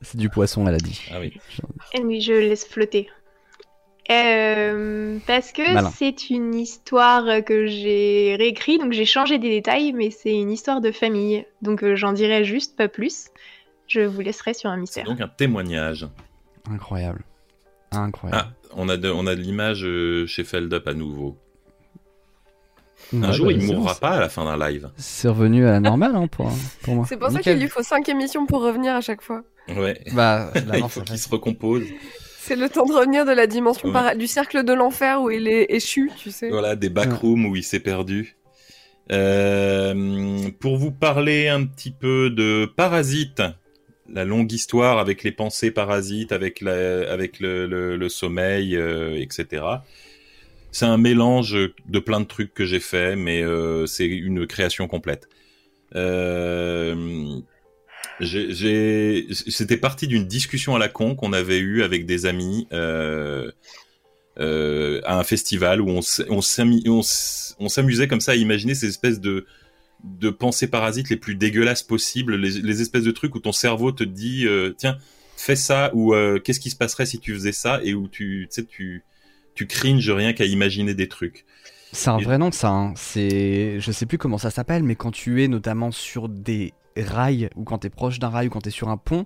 [0.00, 1.02] C'est du poisson, elle a dit.
[1.12, 1.38] Ah oui.
[1.94, 3.08] Et oui, je laisse flotter.
[4.10, 5.90] Euh, parce que Malin.
[5.96, 10.80] c'est une histoire que j'ai réécrit, donc j'ai changé des détails, mais c'est une histoire
[10.80, 11.46] de famille.
[11.62, 13.26] Donc euh, j'en dirai juste pas plus.
[13.86, 15.04] Je vous laisserai sur un C'est mystère.
[15.04, 16.06] donc un témoignage.
[16.70, 17.22] Incroyable.
[17.92, 18.42] Incroyable.
[18.48, 21.36] Ah, on a de, on a de l'image euh, chez Feldup à nouveau.
[23.14, 24.90] Un Ouais, jour, bah, il c'est- mourra pas à la fin d'un live.
[24.96, 26.50] C'est revenu à la normale hein, pour,
[26.82, 27.04] pour moi.
[27.08, 29.42] C'est pour ça qu'il lui faut 5 émissions pour revenir à chaque fois.
[29.68, 30.00] Ouais.
[30.14, 31.84] Bah, là, Il faut qu'il se recompose.
[32.44, 33.92] C'est le temps de revenir de la dimension Ouais.
[33.94, 36.48] para- du cercle de l'enfer où il est échu, tu sais.
[36.50, 38.36] Voilà, des backrooms où il s'est perdu.
[39.12, 43.42] Euh, pour vous parler un petit peu de Parasite,
[44.12, 49.16] la longue histoire avec les pensées parasites, avec, la, avec le, le- le sommeil, euh,
[49.20, 49.64] etc.
[50.72, 51.56] C'est un mélange
[51.86, 55.28] de plein de trucs que j'ai fait, mais euh, c'est une création complète.
[55.94, 57.38] Euh,
[58.20, 62.66] C'était parti d'une discussion à la con qu'on avait eue avec des amis.
[62.72, 63.50] Euh,
[64.38, 69.44] euh, à un festival où on s'amusait comme ça à imaginer ces espèces de
[70.04, 73.92] de pensées parasites les plus dégueulasses possibles, les, les espèces de trucs où ton cerveau
[73.92, 74.96] te dit euh, tiens
[75.36, 76.14] fais ça ou
[76.44, 79.04] qu'est-ce qui se passerait si tu faisais ça et où tu tu sais tu
[79.54, 81.44] tu cringes rien qu'à imaginer des trucs.
[81.92, 82.70] C'est un vrai nom, ça.
[82.70, 82.94] hein.
[82.96, 87.48] C'est, je sais plus comment ça s'appelle, mais quand tu es notamment sur des rails
[87.56, 89.24] ou quand t'es proche d'un rail ou quand t'es sur un pont,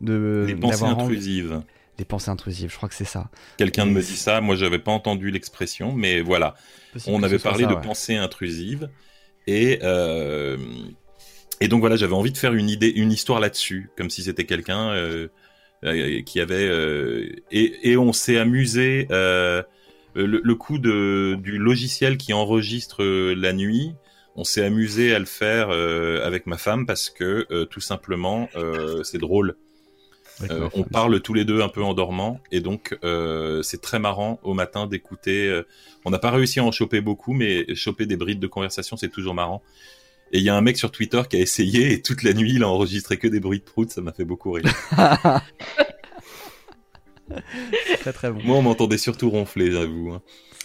[0.00, 1.62] de Les pensées d'avoir envie- intrusives.
[1.98, 2.70] Des pensées intrusives.
[2.70, 3.30] Je crois que c'est ça.
[3.56, 6.54] Quelqu'un me dit ça, moi j'avais pas entendu l'expression, mais voilà.
[7.06, 7.80] On avait parlé ça, de ouais.
[7.80, 8.90] pensée intrusive
[9.46, 10.58] et euh,
[11.60, 14.44] et donc voilà j'avais envie de faire une idée une histoire là-dessus comme si c'était
[14.44, 15.28] quelqu'un euh,
[15.84, 19.64] euh, qui avait euh, et, et on s'est amusé le,
[20.14, 23.94] le coup de du logiciel qui enregistre la nuit
[24.36, 28.48] on s'est amusé à le faire euh, avec ma femme parce que euh, tout simplement
[28.54, 29.56] euh, c'est drôle
[30.50, 33.98] euh, on parle tous les deux un peu en dormant et donc euh, c'est très
[33.98, 35.48] marrant au matin d'écouter.
[35.48, 35.62] euh,
[36.04, 39.08] on n'a pas réussi à en choper beaucoup, mais choper des brides de conversation c'est
[39.08, 39.62] toujours marrant.
[40.32, 42.52] Et il y a un mec sur Twitter qui a essayé et toute la nuit
[42.54, 44.64] il a enregistré que des bruits de prout, ça m'a fait beaucoup rire.
[48.00, 48.40] très très bon.
[48.44, 50.12] Moi on m'entendait surtout ronfler, j'avoue.
[50.12, 50.22] hein.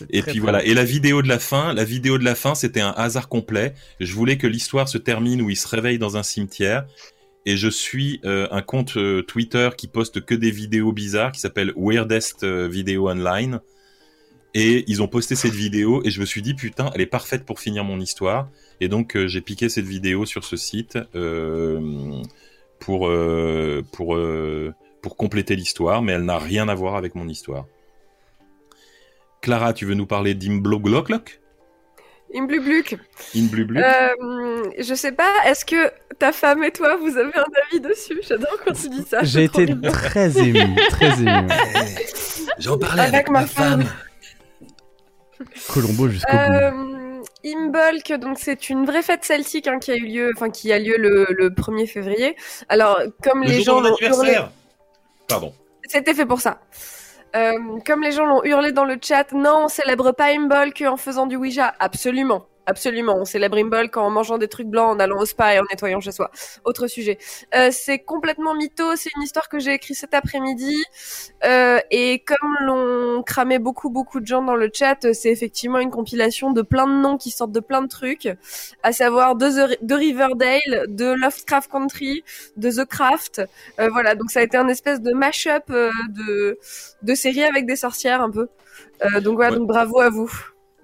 [0.10, 0.64] Et puis voilà.
[0.64, 3.73] Et la vidéo de la fin, la vidéo de la fin, c'était un hasard complet.
[3.99, 6.86] Je voulais que l'histoire se termine où il se réveille dans un cimetière.
[7.45, 11.40] Et je suis euh, un compte euh, Twitter qui poste que des vidéos bizarres qui
[11.40, 13.60] s'appelle Weirdest euh, Video Online.
[14.53, 17.45] Et ils ont posté cette vidéo et je me suis dit putain, elle est parfaite
[17.45, 18.49] pour finir mon histoire.
[18.82, 20.99] Et donc euh, j'ai piqué cette vidéo sur ce site
[22.80, 23.10] pour
[23.91, 24.19] pour
[25.02, 27.65] pour compléter l'histoire, mais elle n'a rien à voir avec mon histoire.
[29.41, 31.41] Clara, tu veux nous parler d'Imblogloklock
[32.34, 32.97] Imblubluk.
[33.35, 37.81] Inblublu Euh, je sais pas, est-ce que ta femme et toi, vous avez un avis
[37.81, 38.19] dessus?
[38.26, 39.22] J'adore quand tu dis ça.
[39.23, 41.47] J'ai été très ému, très ému.
[42.59, 43.85] J'en parlais Avec avec, ma ma femme.
[45.73, 46.38] Colombo jusqu'au bout.
[46.38, 50.72] Euh, Imbolc, donc c'est une vraie fête celtique hein, qui a eu lieu, enfin qui
[50.72, 52.35] a lieu le, le 1er février.
[52.69, 54.49] Alors comme Le les jour gens de mon.
[55.27, 55.53] Pardon.
[55.88, 56.61] c'était fait pour ça.
[57.36, 60.98] Euh, comme les gens l'ont hurlé dans le chat, non, on célèbre pas Imbolc en
[60.98, 61.74] faisant du Ouija.
[61.80, 62.45] Absolument.
[62.68, 65.64] Absolument, on célèbre Imbolc en mangeant des trucs blancs, en allant au spa et en
[65.72, 66.30] nettoyant chez soi.
[66.64, 67.18] Autre sujet.
[67.56, 70.76] Euh, c'est complètement mytho, c'est une histoire que j'ai écrite cet après-midi.
[71.44, 75.80] Euh, et comme l'ont cramé beaucoup, beaucoup de gens dans le chat, euh, c'est effectivement
[75.80, 78.30] une compilation de plein de noms qui sortent de plein de trucs,
[78.84, 82.24] à savoir de, The- de Riverdale, de Lovecraft Country,
[82.58, 83.42] de The Craft.
[83.80, 86.60] Euh, voilà, donc ça a été un espèce de mash-up euh, de,
[87.02, 88.48] de séries avec des sorcières un peu.
[89.04, 89.58] Euh, donc voilà, Ouais.
[89.58, 90.32] donc bravo à vous.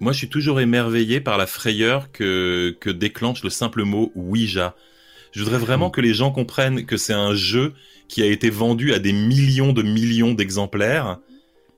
[0.00, 4.76] Moi, je suis toujours émerveillé par la frayeur que, que déclenche le simple mot Ouija.
[5.32, 7.74] Je voudrais vraiment que les gens comprennent que c'est un jeu
[8.06, 11.18] qui a été vendu à des millions de millions d'exemplaires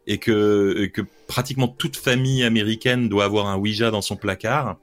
[0.06, 4.76] et que, que pratiquement toute famille américaine doit avoir un Ouija dans son placard.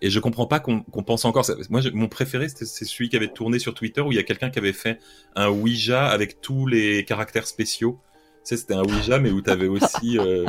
[0.00, 1.44] Et je comprends pas qu'on pense encore.
[1.70, 4.22] Moi, je- mon préféré, c'est celui qui avait tourné sur Twitter où il y a
[4.22, 4.98] quelqu'un qui avait fait
[5.34, 7.98] un Ouija avec tous les caractères spéciaux.
[8.44, 10.46] Tu sais, c'était un Ouija, mais où tu avais aussi euh,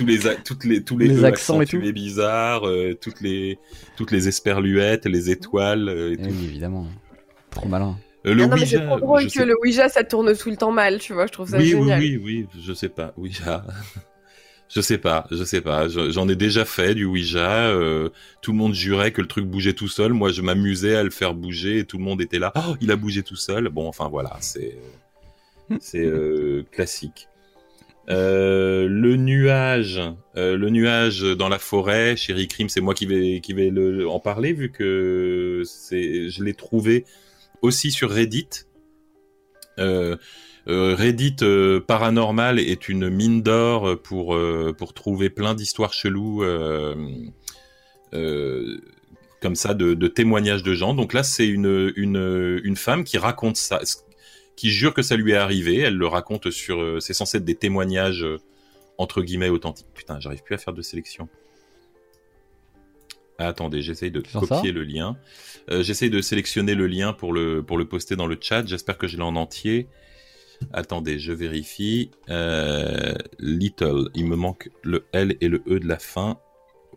[0.00, 1.76] tous les, toutes les, tous les, Les accents et tout.
[1.76, 3.58] accentués bizarres, euh, toutes les,
[3.96, 6.28] toutes les esperluettes, les étoiles euh, et Eh tout.
[6.30, 6.86] oui, évidemment.
[7.50, 7.96] Trop malin.
[8.26, 10.04] Euh, le Ah non, mais c'est Ouija, trop drôle je que sais- le Ouija ça
[10.04, 12.00] tourne tout le temps mal, tu vois, je trouve ça oui, génial.
[12.00, 13.12] oui, oui, oui, je sais pas.
[13.16, 13.64] Ouija.
[14.72, 15.88] Je sais pas, je sais pas.
[15.88, 17.70] Je- J'en ai déjà fait du Ouija.
[17.70, 18.08] euh,
[18.40, 20.12] tout le monde jurait que le truc bougeait tout seul.
[20.12, 22.52] Moi, je m'amusais à le faire bouger et tout le monde était là.
[22.54, 23.68] Oh, il a bougé tout seul.
[23.68, 24.76] Bon, enfin voilà, c'est
[25.80, 27.26] c'est euh, classique.
[28.08, 30.00] Euh, le nuage,
[30.36, 33.70] euh, le nuage dans la forêt, chéri Crime, c'est moi qui vais qui vais
[34.06, 37.04] en parler vu que je l'ai trouvé
[37.62, 38.48] aussi sur Reddit.
[39.78, 40.16] Euh,
[40.66, 41.36] Reddit
[41.86, 44.36] paranormal est une mine d'or pour
[44.76, 46.42] pour trouver plein d'histoires cheloues
[49.40, 50.94] comme ça de, de témoignages de gens.
[50.94, 53.80] Donc là, c'est une une une femme qui raconte ça,
[54.56, 55.78] qui jure que ça lui est arrivé.
[55.78, 56.80] Elle le raconte sur.
[56.80, 58.38] euh, c'est censé être des témoignages euh,
[58.98, 59.88] entre guillemets authentiques.
[59.94, 61.28] Putain, j'arrive plus à faire de sélection.
[63.38, 65.16] Ah, attendez, j'essaye de copier le lien.
[65.70, 68.66] Euh, j'essaye de sélectionner le lien pour le, pour le poster dans le chat.
[68.66, 69.88] J'espère que je l'ai en entier.
[70.74, 72.10] Attendez, je vérifie.
[72.28, 76.38] Euh, little, il me manque le L et le E de la fin.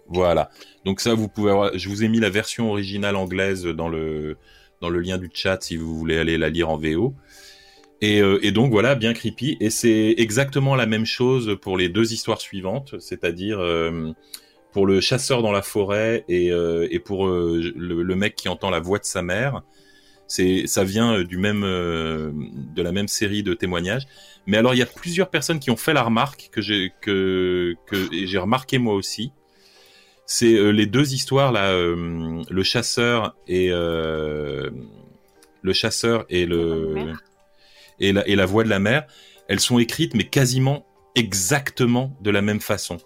[0.08, 0.50] Voilà.
[0.84, 1.78] Donc ça, vous pouvez avoir...
[1.78, 4.36] Je vous ai mis la version originale anglaise dans le,
[4.84, 7.16] dans le lien du chat si vous voulez aller la lire en VO.
[8.02, 9.56] Et, euh, et donc voilà, bien creepy.
[9.62, 14.12] Et c'est exactement la même chose pour les deux histoires suivantes, c'est-à-dire euh,
[14.74, 19.00] pour le chasseur dans la forêt et, euh, pour le, mec qui entend la voix
[19.00, 19.62] de sa mère.
[20.28, 24.04] C'est, ça vient du même, de la même série de témoignages.
[24.48, 27.76] Mais alors, il y a plusieurs personnes qui ont fait la remarque que j'ai, que,
[28.12, 29.32] j'ai remarqué moi aussi.
[30.26, 34.70] C'est euh, les deux histoires là, euh, le chasseur et euh,
[35.62, 37.14] le chasseur et le
[38.00, 39.06] et la, et la voix de la mère.
[39.48, 40.86] Elles sont écrites mais quasiment
[41.16, 42.98] exactement de la même façon.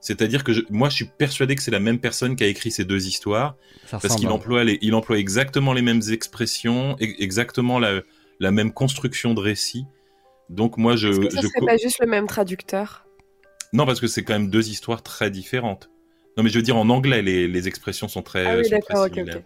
[0.00, 2.72] C'est-à-dire que je- moi, je suis persuadé que c'est la même personne qui a écrit
[2.72, 7.22] ces deux histoires Ça parce qu'il emploie, les, il emploie exactement les mêmes expressions, e-
[7.22, 8.00] exactement la,
[8.40, 9.84] la même construction de récit.
[10.48, 13.06] Donc moi, je, Est-ce que ça je serait pas juste le même traducteur?
[13.72, 15.88] Non parce que c'est quand même deux histoires très différentes.
[16.36, 18.80] Non mais je veux dire en anglais, les, les expressions sont très, Ah oui, sont
[18.80, 19.42] très similaires.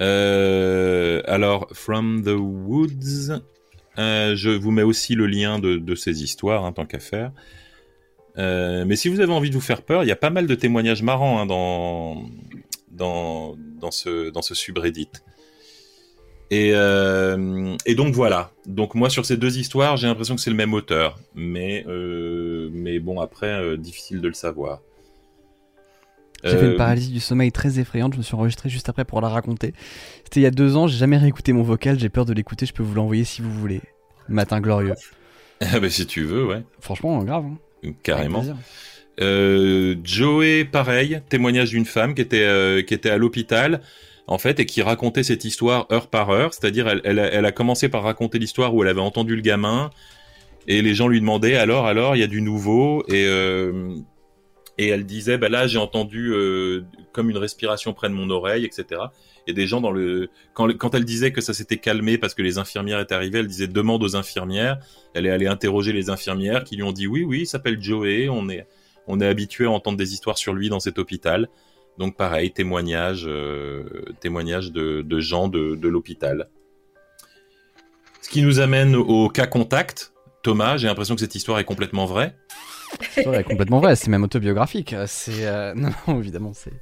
[0.00, 3.40] Euh, alors, From the Woods,
[3.98, 7.32] euh, je vous mets aussi le lien de, de ces histoires, hein, tant qu'à faire.
[8.38, 10.46] Euh, mais si vous avez envie de vous faire peur, il y a pas mal
[10.46, 12.24] de témoignages marrants hein, dans,
[12.90, 15.08] dans, dans, ce, dans ce subreddit.
[16.50, 18.52] Et, et donc voilà.
[18.66, 21.84] Donc moi sur ces deux histoires, j'ai l'impression que c'est le même auteur, mais
[22.70, 24.80] mais bon après difficile de le savoir.
[26.44, 28.12] J'ai fait une Euh, paralysie du sommeil très effrayante.
[28.12, 29.72] Je me suis enregistré juste après pour la raconter.
[30.24, 30.86] C'était il y a deux ans.
[30.86, 31.98] J'ai jamais réécouté mon vocal.
[31.98, 32.66] J'ai peur de l'écouter.
[32.66, 33.80] Je peux vous l'envoyer si vous voulez.
[34.28, 34.94] Matin glorieux.
[35.60, 37.44] ah bah, si tu veux, ouais, Franchement, grave.
[37.46, 37.58] hein.
[37.82, 38.44] Avec carrément.
[39.20, 43.80] Euh, Joey, pareil, témoignage d'une femme qui était euh, qui était à l'hôpital
[44.26, 46.52] en fait et qui racontait cette histoire heure par heure.
[46.52, 49.40] C'est-à-dire, elle, elle, a, elle a commencé par raconter l'histoire où elle avait entendu le
[49.40, 49.90] gamin
[50.68, 53.04] et les gens lui demandaient alors alors il y a du nouveau?
[53.08, 53.94] Et euh,
[54.78, 58.64] et elle disait bah là j'ai entendu euh, comme une respiration près de mon oreille
[58.64, 59.02] etc.
[59.46, 62.42] Et des gens dans le quand quand elle disait que ça s'était calmé parce que
[62.42, 64.78] les infirmières étaient arrivées, elle disait demande aux infirmières.
[65.14, 68.28] Elle est allée interroger les infirmières qui lui ont dit oui oui il s'appelle Joey,
[68.28, 68.66] on est
[69.06, 71.48] on est habitué à entendre des histoires sur lui dans cet hôpital.
[71.98, 73.84] Donc pareil, témoignage, euh,
[74.20, 76.48] témoignage de, de gens de, de l'hôpital.
[78.20, 80.12] Ce qui nous amène au cas contact.
[80.42, 82.36] Thomas, j'ai l'impression que cette histoire est complètement vraie.
[83.10, 83.96] C'est complètement vrai.
[83.96, 84.94] C'est même autobiographique.
[85.06, 86.72] C'est euh, non, non, évidemment, c'est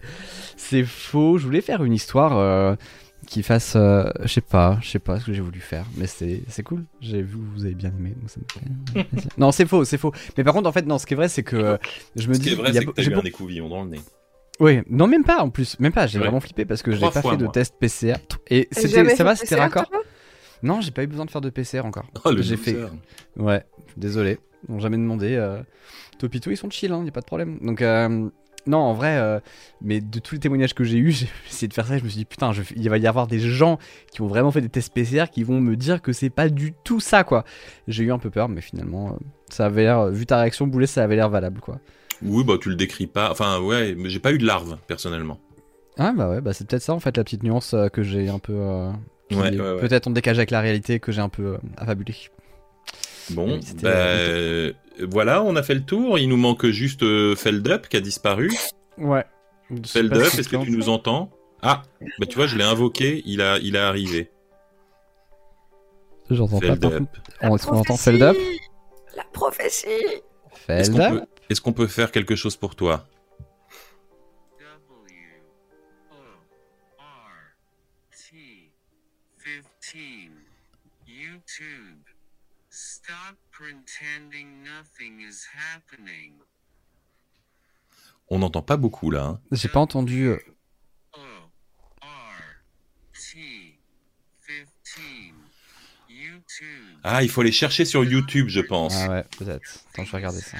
[0.56, 1.38] c'est faux.
[1.38, 2.74] Je voulais faire une histoire euh,
[3.26, 6.06] qui fasse, euh, je sais pas, je sais pas ce que j'ai voulu faire, mais
[6.06, 6.84] c'est c'est cool.
[7.00, 9.30] J'ai vu que vous avez bien aimé, donc ça me fait plaisir.
[9.38, 10.12] non, c'est faux, c'est faux.
[10.36, 11.76] Mais par contre, en fait, non, ce qui est vrai, c'est que euh,
[12.16, 13.84] je me Ce dis, qui est vrai, c'est que t'as j'ai eu un écouvillon dans
[13.84, 14.00] le nez.
[14.60, 16.06] Oui, non, même pas en plus, même pas.
[16.06, 16.24] J'ai Ouais.
[16.24, 17.52] vraiment flippé parce que j'ai pas fois, fait de moi.
[17.52, 18.14] test PCR.
[18.48, 19.90] Et c'était, ça va, c'était raccord.
[20.62, 22.06] Non, j'ai pas eu besoin de faire de PCR encore.
[22.24, 22.76] Oh, le J'ai fait-.
[23.36, 23.64] Ouais,
[23.96, 24.38] désolé.
[24.68, 25.34] Ils n'ont jamais demandé.
[25.34, 25.62] Euh...
[26.18, 27.58] Topito, ils sont chill, hein, y a pas de problème.
[27.60, 28.28] Donc, euh,
[28.66, 29.40] non, en vrai, euh,
[29.82, 31.98] mais de tous les témoignages que j'ai eu, j'ai essayé de faire ça.
[31.98, 33.78] Je me suis dit, putain, je- il va y avoir des gens
[34.12, 36.72] qui ont vraiment fait des tests PCR qui vont me dire que c'est pas du
[36.84, 37.44] tout ça, quoi.
[37.88, 39.16] J'ai eu un peu peur, mais finalement, euh,
[39.50, 41.80] ça avait l'air, vu ta réaction, Boulet, ça avait l'air valable, quoi.
[42.22, 43.30] Oui, bah tu le décris pas.
[43.30, 45.40] Enfin, ouais, mais j'ai pas eu de larves personnellement.
[45.98, 48.38] Ah, bah ouais, bah c'est peut-être ça, en fait, la petite nuance que j'ai un
[48.38, 48.88] peu.
[49.28, 49.80] qui Ouais, est ouais, ouais.
[49.80, 52.14] Peut-être en décalage avec la réalité que j'ai un peu affabulé.
[53.30, 56.18] Bon, bah, euh, voilà, on a fait le tour.
[56.18, 58.52] Il nous manque juste euh, Feldup qui a disparu.
[58.98, 59.24] Ouais.
[59.86, 61.30] Feldup, est-ce que tu nous entends?
[61.62, 61.82] Ah,
[62.18, 64.30] bah tu vois, je l'ai invoqué, il a, il est arrivé.
[66.28, 66.74] J'entends pas.
[67.40, 68.36] On, est-ce qu'on entend Feldup?
[69.16, 69.88] La prophétie.
[70.68, 73.06] Est-ce qu'on, peut, est-ce qu'on peut faire quelque chose pour toi?
[74.58, 75.42] W
[76.10, 76.14] O
[76.98, 77.04] R
[78.10, 78.70] T
[79.44, 80.02] 15
[81.08, 81.83] U2
[88.28, 89.24] on n'entend pas beaucoup là.
[89.24, 89.40] hein.
[89.52, 90.24] J'ai pas entendu.
[90.28, 90.38] euh,
[91.14, 91.18] O
[92.00, 92.06] R
[93.12, 93.78] T
[94.46, 94.66] 15
[96.08, 96.66] YouTube
[97.02, 98.94] Ah, il faut aller chercher sur YouTube, je pense.
[98.96, 99.80] Ah ouais, peut-être.
[99.92, 100.56] Attends, je vais regarder ça.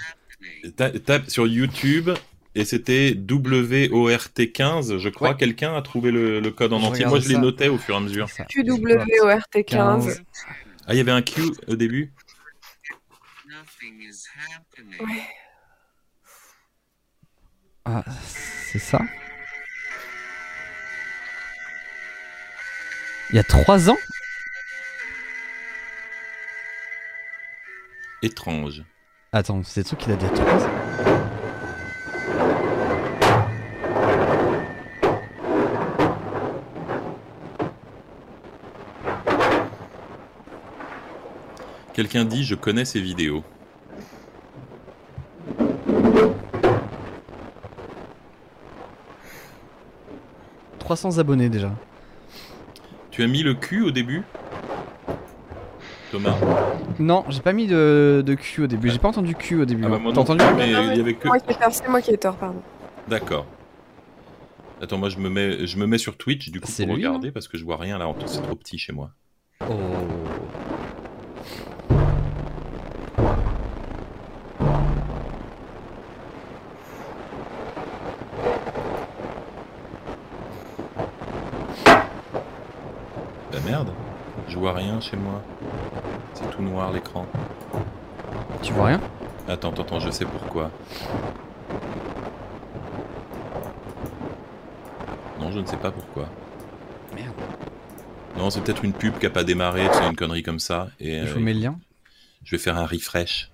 [0.77, 2.11] Ta- Tape sur YouTube
[2.55, 5.31] et c'était WORT15, je crois.
[5.31, 5.37] Ouais.
[5.37, 7.07] Quelqu'un a trouvé le, le code en Je entier.
[7.07, 8.29] Moi, je les notais au fur et à mesure.
[8.29, 8.45] Ça.
[8.45, 9.65] QWORT15.
[9.65, 10.23] 15.
[10.87, 12.24] Ah, il y avait un Q au début Nothing is happening.
[17.85, 19.01] Ah, c'est ça?
[23.31, 23.99] Il y a trois ans?
[28.23, 28.83] Étrange.
[29.33, 30.71] Attends, c'est le truc qu'il a dit trois ans?
[41.93, 43.45] Quelqu'un dit je connais ces vidéos.
[50.85, 51.73] 300 abonnés déjà.
[53.11, 54.23] Tu as mis le cul au début
[56.13, 56.37] Thomas
[56.99, 58.91] Non, j'ai pas mis de, de Q au début.
[58.91, 59.83] J'ai pas entendu Q au début.
[59.87, 61.27] Ah bah moi T'as non entendu plus, mais il y avait que...
[61.27, 62.61] Moi qui ai tort, c'est moi qui ai tort, pardon.
[63.09, 63.47] D'accord.
[64.83, 67.07] Attends, moi je me mets, je me mets sur Twitch du coup C'est pour lui,
[67.07, 69.11] regarder parce que je vois rien là, en- c'est trop petit chez moi.
[69.63, 69.73] Oh.
[84.65, 85.43] Vois rien chez moi.
[86.33, 87.27] C'est tout noir l'écran.
[88.63, 89.01] Tu vois rien?
[89.47, 90.71] Attends, attends, attends, je sais pourquoi.
[95.39, 96.31] Non, je ne sais pas pourquoi.
[97.15, 97.35] Merde.
[98.39, 100.89] Non, c'est peut-être une pub qui a pas démarré, c'est une connerie comme ça.
[100.99, 101.79] Et Je euh, vous mets le lien.
[102.43, 103.51] je vais faire un refresh.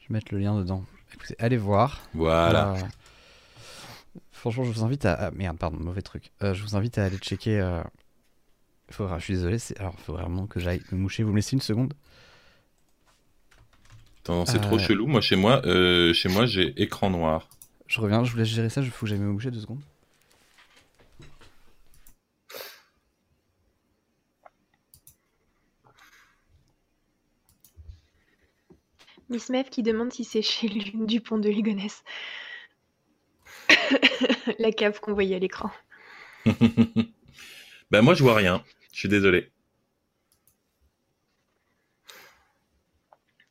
[0.00, 0.84] Je vais mettre le lien dedans.
[1.14, 2.00] Écoutez, allez voir.
[2.14, 2.72] Voilà.
[2.72, 2.76] Euh,
[4.32, 5.12] Franchement, je vous invite à.
[5.14, 6.32] ah, merde, pardon, mauvais truc.
[6.42, 7.60] Euh, je vous invite à aller checker.
[8.90, 9.78] Euh, faudra- je suis désolé, c'est...
[9.78, 11.22] alors il faut vraiment que j'aille me moucher.
[11.22, 11.94] Vous me laissez une seconde?
[14.22, 14.60] Attends, c'est Euh.
[14.60, 15.06] trop chelou.
[15.06, 17.48] Moi, chez moi, euh, chez moi, j'ai écran noir.
[17.86, 18.80] Je reviens, je vous laisse gérer ça.
[18.82, 19.82] Il faut que j'aille me moucher deux secondes.
[29.28, 32.04] Miss Mev qui demande si c'est chez Lune du pont de Ligonnès.
[34.58, 35.70] La cave qu'on voyait à l'écran.
[37.90, 38.62] bah moi, je vois rien.
[38.96, 39.50] Je suis désolé.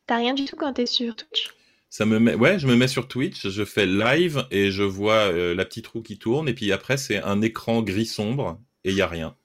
[0.08, 1.54] T'as rien du tout quand t'es sur Twitch?
[1.92, 5.32] Ça me met, ouais, je me mets sur Twitch, je fais live et je vois
[5.32, 8.90] euh, la petite roue qui tourne et puis après c'est un écran gris sombre et
[8.90, 9.38] il y a rien.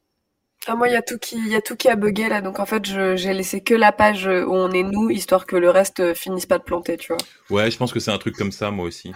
[0.66, 2.60] Ah, moi, il y, a tout qui- y a tout qui a bugué là, donc
[2.60, 5.68] en fait, je- j'ai laissé que la page où on est nous, histoire que le
[5.68, 7.18] reste euh, finisse pas de planter, tu vois.
[7.50, 9.12] Ouais, je pense que c'est un truc comme ça moi aussi.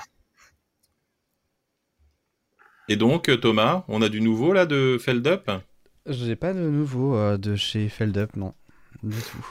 [2.89, 5.51] Et donc euh, Thomas, on a du nouveau là de Feldup
[6.07, 8.55] J'ai pas de nouveau euh, de chez Feldup, non.
[9.03, 9.47] Du tout.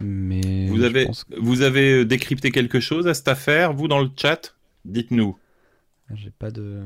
[0.00, 0.66] Mais.
[0.68, 4.00] Vous avez, pense que- vous avez euh, décrypté quelque chose à cette affaire, vous dans
[4.00, 4.54] le chat?
[4.84, 5.36] Dites-nous.
[6.14, 6.82] J'ai pas de.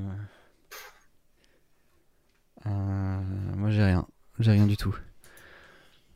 [2.66, 3.20] Euh,
[3.56, 4.06] Moi j'ai rien.
[4.38, 4.90] J'ai rien du tout.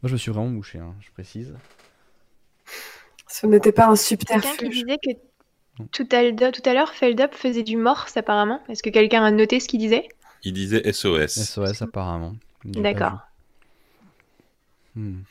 [0.03, 1.55] Moi je me suis vraiment mouché, hein, je précise.
[3.29, 4.71] Ce n'était pas un Quelqu'un qui subterfuge.
[4.85, 5.11] disait que
[5.93, 8.63] tout à, l'heure- tout à l'heure, Feldup faisait du morse apparemment.
[8.69, 10.09] Est-ce que quelqu'un a noté ce qu'il disait?
[10.45, 11.43] Il disait SOS.
[11.43, 12.37] SOS apparemment.
[12.65, 13.19] D'accord.
[14.95, 15.23] Hmm.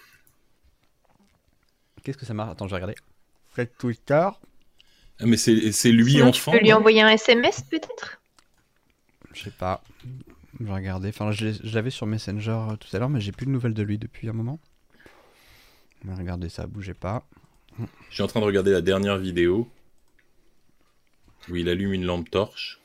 [2.04, 2.52] Qu'est-ce que ça marche?
[2.52, 2.96] Attends, je vais regarder.
[3.54, 4.28] Faites Twitter.
[5.20, 6.52] Ah, mais c'est c'est lui Sinon, enfant.
[6.52, 8.20] tu peux lui envoyer un SMS peut-être?
[9.34, 9.84] Je sais pas.
[10.60, 11.10] Je vais regarder.
[11.10, 13.84] Enfin, je l'avais sur Messenger euh, tout à l'heure, mais j'ai plus de nouvelles de
[13.84, 14.60] lui depuis un moment.
[16.08, 17.24] Regarder ça, bougez pas.
[18.10, 19.70] Je suis en train de regarder la dernière vidéo
[21.50, 22.80] où il allume une lampe torche.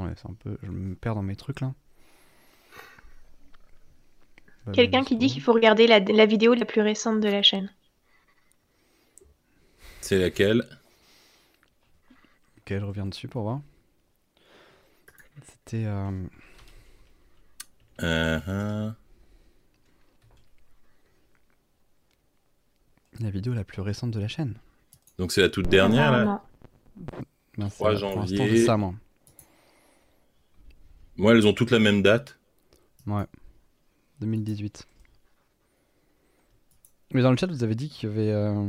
[0.00, 0.56] Attends, laisse un peu.
[0.62, 1.74] Je me perds dans mes trucs là.
[4.72, 7.70] Quelqu'un qui dit qu'il faut regarder la, la vidéo la plus récente de la chaîne.
[10.00, 10.64] C'est laquelle?
[12.58, 13.60] Ok, je reviens dessus pour voir.
[15.42, 15.84] C'était.
[15.86, 16.10] euh,
[18.02, 18.90] euh,
[23.18, 24.54] La vidéo la plus récente de la chaîne.
[25.18, 26.18] Donc c'est la toute dernière là?
[26.20, 26.42] Apparemment.
[27.58, 28.56] Non, c'est 3 là, pour l'instant, janvier.
[28.58, 28.78] c'est ça,
[31.20, 31.32] moi.
[31.34, 32.38] Elles ont toutes la même date.
[33.06, 33.24] Ouais.
[34.20, 34.86] 2018.
[37.12, 38.30] Mais dans le chat, vous avez dit qu'il y avait.
[38.30, 38.68] euh,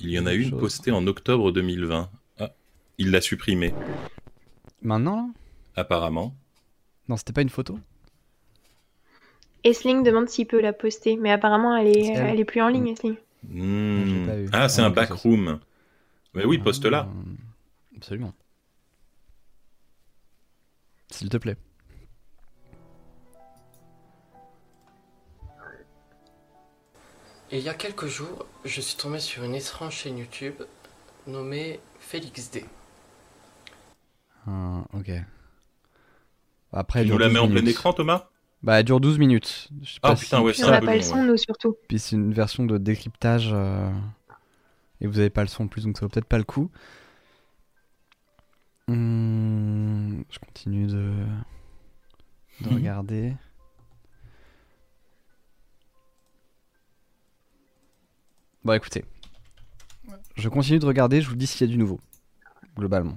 [0.00, 0.60] Il y en a une chose.
[0.60, 2.10] postée en octobre 2020.
[2.38, 2.50] Ah,
[2.98, 3.72] il l'a supprimée,
[4.82, 5.26] Maintenant là?
[5.76, 6.34] Apparemment.
[7.08, 7.78] Non, c'était pas une photo?
[9.64, 12.26] Esling demande s'il peut la poster, mais apparemment elle est, C'est elle.
[12.26, 13.16] elle est plus en ligne, Esling.
[13.48, 14.04] Hmm.
[14.06, 14.48] j'ai pas eu.
[14.52, 15.58] Ah, c'est Ah, un backroom.
[16.34, 17.08] Mais oui, poste-là.
[17.08, 18.34] Euh, Absolument.
[21.10, 21.56] S'il te plaît.
[27.50, 30.54] Et il y a quelques jours, je suis tombé sur une étrange chaîne YouTube
[31.26, 32.64] nommée Félix D.
[34.48, 35.10] Euh, ok.
[36.72, 38.28] Après, Tu nous la 12 mets en plein écran, Thomas?
[38.62, 39.68] Bah, elle dure 12 minutes.
[39.82, 41.24] Je sais Ah, pas putain, si- ouais, c'est un peu pas le son, ouais.
[41.26, 41.76] nous, surtout.
[41.88, 43.50] Puis c'est une version de décryptage.
[43.52, 43.90] euh,
[45.00, 46.70] Et vous avez pas le son en plus, donc ça vaut peut-être pas le coup.
[48.88, 51.12] Hum, Je continue de,
[52.60, 52.74] de Mhm.
[52.74, 53.34] regarder.
[58.64, 59.04] Bon, écoutez.
[60.36, 62.00] Je continue de regarder, je vous dis s'il y a du nouveau.
[62.76, 63.16] Globalement.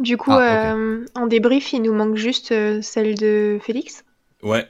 [0.00, 4.04] Du coup, Ah, euh, en débrief, il nous manque juste euh, celle de Félix?
[4.42, 4.68] Ouais.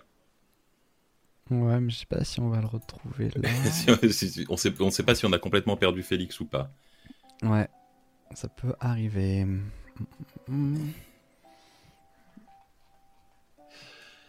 [1.62, 3.48] Ouais, mais je sais pas si on va le retrouver là.
[4.10, 6.70] Si- si- on sait, on sait pas si on a complètement perdu Félix ou pas.
[7.42, 7.68] ouais,
[8.34, 9.46] ça peut arriver.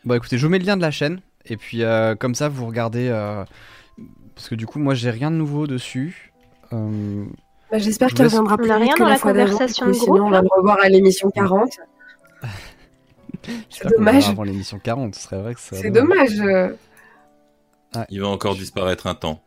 [0.03, 1.21] Bon, écoutez, je vous mets le lien de la chaîne.
[1.45, 3.07] Et puis, euh, comme ça, vous regardez.
[3.09, 3.43] euh,
[4.35, 6.31] Parce que du coup, moi, j'ai rien de nouveau dessus.
[6.73, 7.25] Euh,
[7.71, 10.29] Bah, J'espère Je qu'elle reviendra plus rien que dans la conversation de groupe, Sinon, on
[10.29, 11.71] va le revoir à l'émission 40.
[13.69, 14.29] j'espère qu'on dommage.
[14.29, 15.75] Avant l'émission 40, ce serait vrai que ça.
[15.75, 16.39] C'est dommage.
[17.97, 18.05] Euh.
[18.09, 19.43] Il va encore disparaître un temps.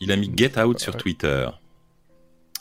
[0.00, 1.48] Il a mis Get Out sur Twitter.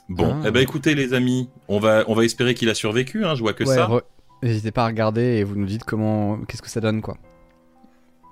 [0.09, 0.45] Bon, Ah.
[0.47, 3.41] eh ben écoutez les amis, on va, on va espérer qu'il a survécu, hein, je
[3.41, 3.87] vois que Ouais, ça.
[3.87, 4.03] re-
[4.41, 7.17] N'hésitez pas à regarder et vous nous dites comment, qu'est-ce que ça donne quoi.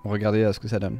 [0.03, 0.99] Regardez à ce que ça donne.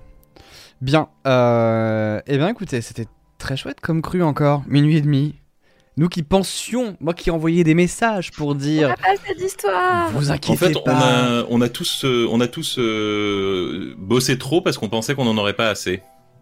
[0.82, 1.10] Bien.
[1.28, 2.20] Euh...
[2.28, 3.06] Eh bien, écoutez, c'était
[3.38, 4.64] très chouette comme cru encore.
[4.68, 5.36] Minuit et demi.
[5.98, 10.12] Nous qui pensions, moi qui envoyais des messages pour On dire, a pas cette histoire.
[10.12, 10.92] vous En inquiétez fait, on pas.
[11.40, 15.24] a, on a tous, euh, on a tous euh, bossé trop parce qu'on pensait qu'on
[15.24, 16.02] n'en aurait pas assez.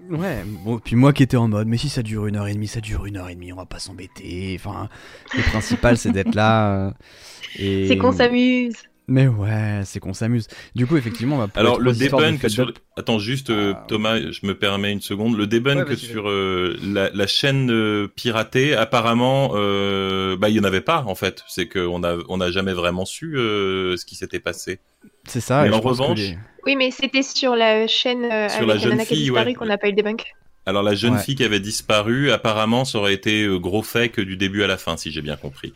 [0.10, 0.44] Ouais.
[0.66, 2.68] Bon, puis moi qui étais en mode, mais si ça dure une heure et demie,
[2.68, 4.58] ça dure une heure et demie, on va pas s'embêter.
[4.60, 4.90] Enfin,
[5.36, 6.88] le principal c'est d'être là.
[6.88, 6.92] euh,
[7.60, 7.88] et...
[7.88, 8.74] C'est qu'on s'amuse.
[9.08, 10.48] Mais ouais, c'est qu'on s'amuse.
[10.76, 13.86] Du coup, effectivement, on va pouvoir Alors le fête sur, attends juste euh, Ah.
[13.90, 15.38] Thomas, je me permets une seconde.
[15.38, 20.60] Le debunk Ouais, sur euh, la, la chaîne euh, piratée, apparemment, euh, bah il y
[20.60, 21.44] en avait pas en fait.
[21.50, 24.80] C'est qu'on a, on a jamais vraiment su euh, ce qui s'était passé.
[25.28, 25.64] C'est ça.
[25.64, 28.92] Mais en revanche, les- Oui, mais c'était sur la chaîne euh, Sur avec la jeune
[28.94, 29.54] Anana qui a fille, disparu ouais.
[29.54, 30.34] qu'on n'a pas eu le debunk.
[30.66, 31.20] Alors la jeune Ouais.
[31.22, 34.96] fille qui avait disparu, apparemment, ça aurait été gros fake du début à la fin,
[34.96, 35.74] si j'ai bien compris.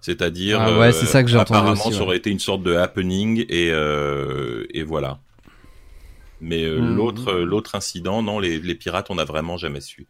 [0.00, 2.62] C'est-à-dire, Ah ouais, c'est ça que j'ai entendu apparemment, aussi, ça aurait été une sorte
[2.62, 5.20] de happening et euh, et voilà.
[6.40, 6.94] Mais euh, Mhm.
[6.96, 10.06] l'autre euh, l'autre incident, non, les, les pirates, on n'a vraiment jamais su.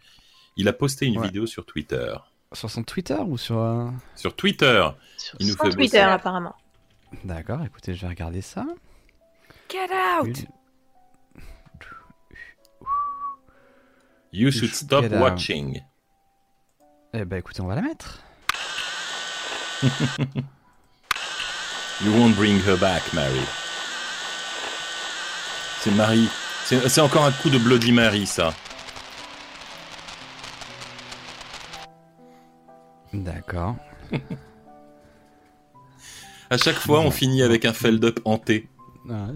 [0.56, 1.26] Il a posté une Ouais.
[1.26, 2.14] vidéo sur Twitter.
[2.52, 3.58] Sur son Twitter ou sur.
[3.58, 6.10] euh, Sur Twitter, Sur Il nous son fait Twitter, bosser.
[6.10, 6.54] apparemment.
[7.24, 8.64] D'accord, écoutez, je vais regarder ça.
[9.70, 9.88] Get
[10.20, 10.44] out.
[14.32, 15.82] You should stop watching.
[17.12, 18.22] Eh ben écoutez, on va la mettre.
[22.02, 23.40] You won't bring her back, Mary.
[25.80, 26.28] C'est Marie.
[26.64, 28.54] C'est encore un coup de Bloody Mary, ça.
[33.12, 33.76] D'accord.
[36.48, 38.68] À chaque fois, on finit avec un feld-up hanté.
[39.10, 39.28] Ah,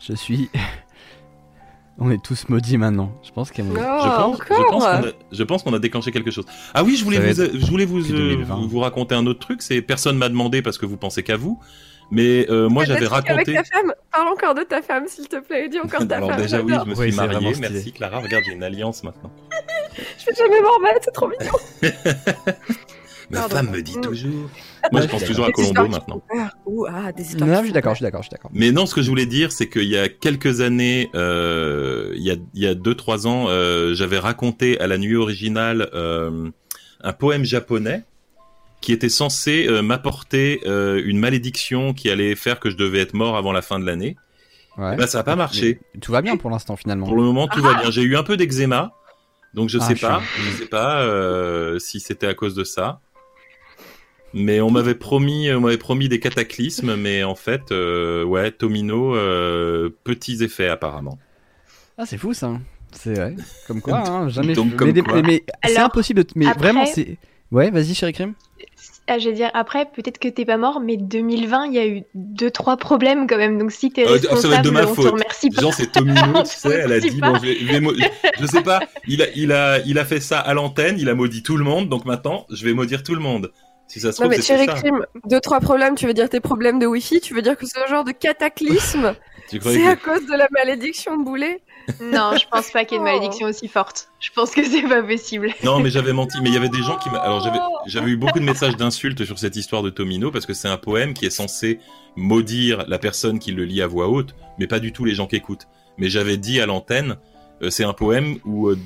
[0.00, 0.50] je suis.
[1.98, 3.12] On est tous maudits maintenant.
[3.22, 3.70] Je pense qu'il y a.
[3.70, 6.44] Oh, Je pense, je encore pense qu'on a, déclenché quelque chose.
[6.74, 8.54] Ah oui, je voulais Ça va vous, je voulais vous, depuis euh, 2020.
[8.56, 9.62] vous, vous raconter un autre truc.
[9.62, 11.60] C'est personne m'a demandé parce que vous pensez qu'à vous,
[12.10, 13.32] mais euh, moi j'avais raconté.
[13.32, 13.92] Avec ta femme.
[14.10, 15.68] Parle encore de ta femme, s'il te plaît.
[15.68, 16.40] Dis encore ta Alors femme.
[16.42, 17.52] déjà oui, je me suis marié.
[17.60, 18.20] Merci Clara.
[18.20, 19.30] Regarde, j'ai une alliance maintenant.
[20.18, 21.52] Je vais jamais m'en remettre, c'est trop mignon.
[23.30, 23.56] Ma Pardon.
[23.56, 24.00] femme me dit Mm.
[24.02, 24.48] toujours.
[24.90, 26.22] Moi, je pense toujours à Colombo maintenant.
[26.88, 28.50] Ah, des histoires Non, je suis d'accord, je suis d'accord, je suis d'accord.
[28.54, 32.22] Mais non, ce que je voulais dire, c'est qu'il y a quelques années, euh, il
[32.22, 35.88] y a il y a deux trois ans, euh, j'avais raconté à la nuit originale
[35.94, 36.50] euh,
[37.02, 38.04] un poème japonais
[38.80, 43.14] qui était censé euh, m'apporter euh, une malédiction qui allait faire que je devais être
[43.14, 44.16] mort avant la fin de l'année.
[44.78, 44.96] Ouais.
[44.96, 45.80] Bah ça a pas marché.
[45.94, 47.06] Mais tout va bien pour l'instant finalement.
[47.06, 47.90] Pour le moment, tout va bien.
[47.90, 48.92] J'ai eu un peu d'eczéma,
[49.54, 52.54] donc je Ah, sais je pas, suis- je sais pas euh, si c'était à cause
[52.54, 53.00] de ça.
[54.34, 59.14] Mais on m'avait promis, on m'avait promis des cataclysmes, mais en fait, euh, ouais, Tomino,
[59.14, 61.18] euh, petits effets apparemment.
[61.98, 62.52] Ah, c'est fou ça.
[62.92, 63.36] C'est vrai.
[63.66, 64.54] Comme quoi, hein, jamais.
[64.54, 64.92] Donc, comme
[65.24, 66.24] mais c'est Alors, impossible.
[66.24, 66.30] De...
[66.36, 67.18] Mais après- vraiment, c'est.
[67.50, 68.32] Ouais, vas-y, chérie crime.
[69.08, 71.86] Ah, je veux dire, après, peut-être que t'es pas mort, mais 2020, il y a
[71.86, 73.58] eu deux, trois problèmes quand même.
[73.58, 75.12] Donc si t'es Euh, ça va responsable, être de ma on te faute.
[75.12, 75.60] remercie pas.
[75.60, 77.32] Genre c'est Tomino, tu sais, elle a Je sais dit, pas.
[77.32, 77.92] bon, je, vais- je vais mo-
[78.40, 81.14] je sais pas, il a, il a, il a fait ça à l'antenne, il a
[81.14, 83.50] maudit tout le monde, donc maintenant, je vais maudire tout le monde.
[83.92, 84.56] Si ça se Non mais ça.
[84.66, 87.66] crime, deux trois problèmes, tu veux dire tes problèmes de wifi, tu veux dire que
[87.66, 89.14] ce genre de cataclysme,
[89.50, 91.60] Tu croyais c'est que- à cause de la malédiction de Boulet?
[92.00, 93.12] Non, je pense pas qu'il y ait une Oh.
[93.18, 94.08] malédiction aussi forte.
[94.18, 95.52] Je pense que c'est pas possible.
[95.64, 96.38] Non, mais j'avais menti.
[96.42, 97.18] Mais il y avait des gens qui m'a.
[97.18, 100.54] Alors j'avais, j'avais eu beaucoup de messages d'insultes sur cette histoire de Tomino parce que
[100.54, 101.78] c'est un poème qui est censé
[102.16, 105.26] maudire la personne qui le lit à voix haute, mais pas du tout les gens
[105.26, 105.66] qui écoutent.
[105.98, 107.16] Mais j'avais dit à l'antenne,
[107.62, 108.78] euh, c'est un poème où euh,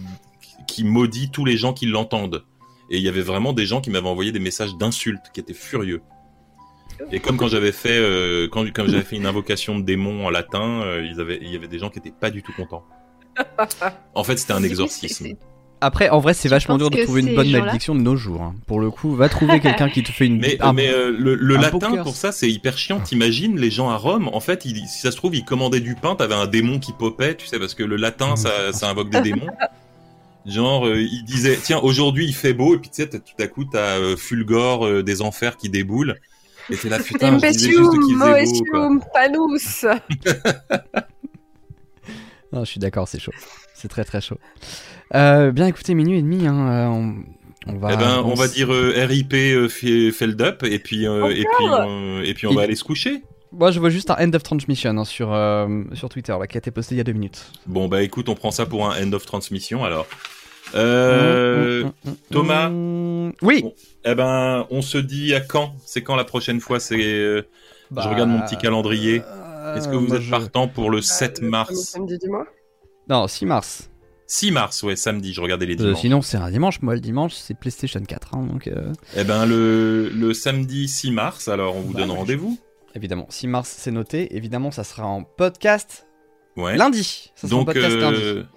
[0.67, 2.43] qui maudit tous les gens qui l'entendent.
[2.91, 5.55] Et il y avait vraiment des gens qui m'avaient envoyé des messages d'insultes, qui étaient
[5.55, 6.03] furieux.
[7.13, 10.31] Et comme quand j'avais fait, euh, quand, quand j'avais fait une invocation de démon en
[10.31, 12.85] latin, euh, ils avaient, il y avait des gens qui étaient pas du tout contents.
[14.15, 15.29] En fait, c'était un exorcisme.
[15.83, 18.41] Après, en vrai, c'est vachement dur de trouver une bonne malédiction de nos jours.
[18.41, 18.55] hein.
[18.67, 20.39] Pour le coup, va trouver quelqu'un qui te fait une.
[20.39, 22.03] Mais, un- mais euh, le, le un latin poker.
[22.03, 22.99] pour ça c'est hyper chiant.
[23.01, 25.95] T'imagines les gens à Rome, en fait, ils- si ça se trouve ils commandaient du
[25.97, 29.11] pain, t'avais un démon qui popait, tu sais, parce que le latin ça, ça invoque
[29.11, 29.49] des démons.
[30.47, 33.47] Genre, euh, il disait, tiens, aujourd'hui il fait beau, et puis tu sais, tout à
[33.49, 36.17] coup, t'as euh, Fulgore euh, des enfers qui déboule.
[36.71, 38.81] Et t'es là, putain, je disais juste qu'il faisait beau, quoi.
[42.53, 43.33] Non, je suis d'accord, c'est chaud.
[43.75, 44.39] C'est très très chaud.
[45.15, 47.15] Euh, bien écoutez, minuit et demi, hein, on,
[47.67, 47.93] on va.
[47.93, 51.45] Eh ben, on va s- dire euh, RIP euh, Fe- Feldup, et puis, euh, et
[51.45, 53.23] puis, euh, et puis on Il- va aller se coucher.
[53.53, 56.57] Moi, je vois juste un end of transmission hein, sur, euh, sur Twitter là, qui
[56.57, 57.47] a été posté il y a deux minutes.
[57.67, 60.07] Bon, bah écoute, on prend ça pour un end of transmission, alors.
[60.75, 62.71] Euh, Mm, mm, mm, Thomas.
[63.43, 63.75] Oui Bon.
[64.05, 65.75] Eh ben, on se dit à quand?
[65.85, 66.81] C'est quand la prochaine fois?
[66.81, 67.43] C'est euh,
[67.97, 69.23] Je regarde mon petit calendrier.
[69.77, 71.75] Est-ce que euh, vous êtes je- partant pour le 7 Le mars?
[71.75, 72.47] samedi du mois?
[73.09, 73.91] Non, 6 mars.
[74.29, 76.01] 6 mars, ouais, samedi, je regardais les Euh, dimanches.
[76.01, 76.83] sinon, c'est un dimanche.
[76.83, 78.35] Moi, le dimanche, c'est PlayStation 4.
[78.35, 82.11] hein, donc, euh, Eh ben, le, le samedi 6 mars, alors on vous Bah, donne
[82.11, 82.59] rendez-vous.
[82.97, 84.35] évidemment, 6 mars, c'est noté.
[84.37, 86.07] Évidemment, ça sera en podcast
[86.57, 86.77] Ouais.
[86.77, 87.31] lundi.
[87.37, 88.49] Ça sera en Donc, podcast euh, lundi.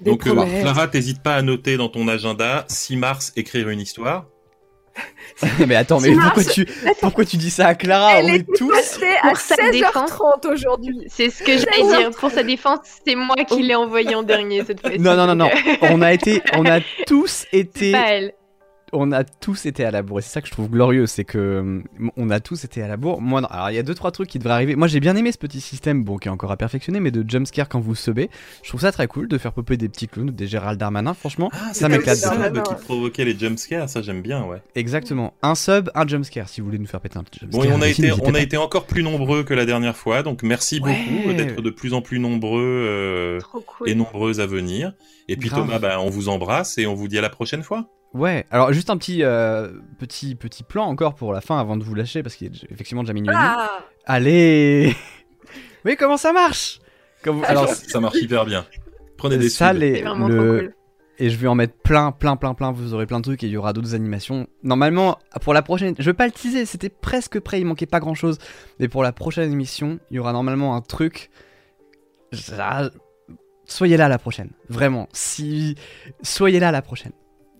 [0.00, 0.62] Des donc euh, promesses.
[0.62, 4.26] Clara, t'hésites pas à noter dans ton agenda 6 mars, écrire une histoire.
[5.66, 6.66] mais attends, mais 6 pourquoi tu,
[7.00, 8.14] pourquoi tu dis ça à Clara?
[8.18, 8.72] Elle On est est tous.
[9.22, 10.10] à Pour sa défense.
[10.10, 10.96] 16h30 aujourd'hui.
[11.08, 12.10] C'est ce que j'allais dire.
[12.12, 14.98] Pour sa défense, c'est moi qui l'ai envoyé en dernier cette fois-ci.
[14.98, 15.50] Non, non, non, non.
[15.82, 18.32] On a été, on a tous été pas elle.
[18.92, 20.20] On a tous été à la bourre.
[20.20, 22.88] Et c'est ça que je trouve glorieux, c'est que hum, on a tous été à
[22.88, 23.20] la bourre.
[23.20, 23.48] Moi, non.
[23.48, 24.76] Alors, il y a deux trois trucs qui devraient arriver.
[24.76, 27.28] Moi, j'ai bien aimé ce petit système, bon, qui est encore à perfectionner, mais de
[27.28, 28.30] jumpscare quand vous subez.
[28.62, 31.14] Je trouve ça très cool de faire popper des petits clowns, des Gérald Darmanin.
[31.14, 32.16] Franchement, Ah, ça c'est m'éclate.
[32.16, 34.58] le sub qui provoquait les jumpscares, ça j'aime bien, ouais.
[34.74, 35.34] Exactement.
[35.42, 36.48] Un sub, un jumpscare.
[36.48, 37.62] Si vous voulez nous faire péter un petit jumpscare.
[37.64, 38.40] Bon, et on a été, on a pas.
[38.40, 40.96] été encore plus nombreux que la dernière fois, donc merci Ouais.
[41.10, 43.88] beaucoup d'être de plus en plus nombreux euh, Trop cool.
[43.88, 44.92] et nombreuses à venir.
[45.28, 45.62] Et puis Grave.
[45.66, 47.88] Thomas, bah, on vous embrasse et on vous dit à la prochaine fois.
[48.14, 48.46] Ouais.
[48.50, 49.68] Alors, juste un petit, euh,
[49.98, 53.02] petit, petit plan encore pour la fin avant de vous lâcher, parce qu'il est effectivement
[53.02, 53.30] déjà minuit.
[53.34, 54.94] Ah Allez.
[55.84, 56.80] Oui, comment ça marche?
[57.22, 58.66] Comme vous- Alors, ça marche hyper bien.
[59.16, 60.74] Prenez des ça, les, le- cool.
[61.20, 62.72] et je vais en mettre plein, plein, plein, plein.
[62.72, 64.48] Vous aurez plein de trucs et il y aura d'autres animations.
[64.64, 68.00] Normalement, pour la prochaine, je vais pas le teaser, c'était presque prêt, il manquait pas
[68.00, 68.38] grand chose.
[68.80, 71.30] Mais pour la prochaine émission, il y aura normalement un truc.
[72.32, 72.90] Ça-
[73.64, 75.08] Soyez là la prochaine, vraiment.
[75.12, 75.76] Si,
[76.22, 77.12] soyez là la prochaine.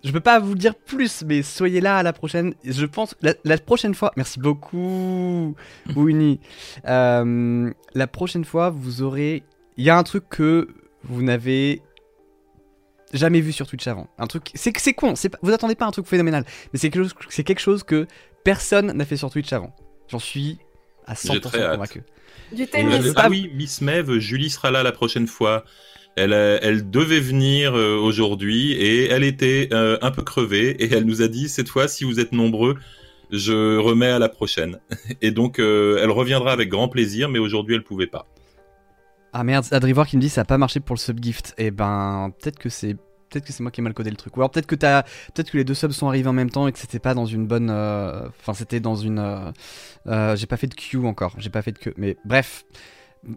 [0.05, 2.55] Je peux pas vous dire plus, mais soyez là à la prochaine.
[2.65, 4.13] Je pense la, la prochaine fois.
[4.17, 5.57] Merci beaucoup,
[5.97, 6.41] Winnie.
[6.87, 9.43] Euh, la prochaine fois, vous aurez.
[9.77, 10.69] Il y a un truc que
[11.03, 11.83] vous n'avez
[13.13, 14.09] jamais vu sur Twitch avant.
[14.19, 15.17] Un truc, c'est c'est con.
[15.17, 18.07] C'est vous attendez pas un truc phénoménal, mais c'est quelque chose, c'est quelque chose que
[18.45, 19.75] personne n'a fait sur Twitch avant.
[20.09, 20.59] J'en suis
[21.07, 21.73] à J'ai 100% très hâte.
[21.75, 22.03] convaincu.
[22.53, 23.13] Du tennis.
[23.17, 25.65] Ah oui, Miss Mev, Julie sera là la prochaine fois.
[26.17, 30.91] Elle, euh, elle devait venir euh, aujourd'hui et elle était euh, un peu crevée et
[30.91, 32.77] elle nous a dit cette fois si vous êtes nombreux,
[33.31, 34.81] je remets à la prochaine.
[35.21, 38.27] Et donc elle reviendra avec grand plaisir, mais aujourd'hui elle pouvait pas.
[39.33, 41.55] Ah merde, Adrivoire qui me dit ça a pas marché pour le subgift.
[41.59, 42.95] Et ben peut-être que c'est
[43.29, 44.37] peut-être que c'est moi qui ai mal codé le truc.
[44.37, 46.67] Ou alors peut-être que t'as peut-être que les deux subs sont arrivés en même temps
[46.69, 49.53] et que c'était pas dans une bonne enfin c'était dans une
[50.07, 52.65] j'ai pas fait de queue encore, j'ai pas fait de queue mais bref.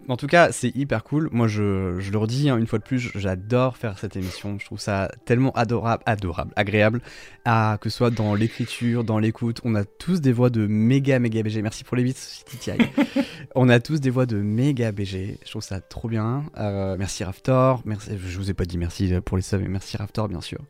[0.08, 1.28] En tout cas, c'est hyper cool.
[1.32, 4.58] Moi, je, je le redis hein, une fois de plus, j'adore faire cette émission.
[4.58, 7.00] Je trouve ça tellement adorable, adorable, agréable,
[7.44, 9.60] à, que ce soit dans l'écriture, dans l'écoute.
[9.64, 11.62] On a tous des voix de méga, méga BG.
[11.62, 12.14] Merci pour les bits,
[12.46, 12.70] Titi.
[13.54, 15.38] On a tous des voix de méga BG.
[15.44, 16.44] Je trouve ça trop bien.
[16.58, 17.82] Euh, merci Raftor.
[17.84, 20.60] Merci, je vous ai pas dit merci pour les subs, mais merci Raftor, bien sûr.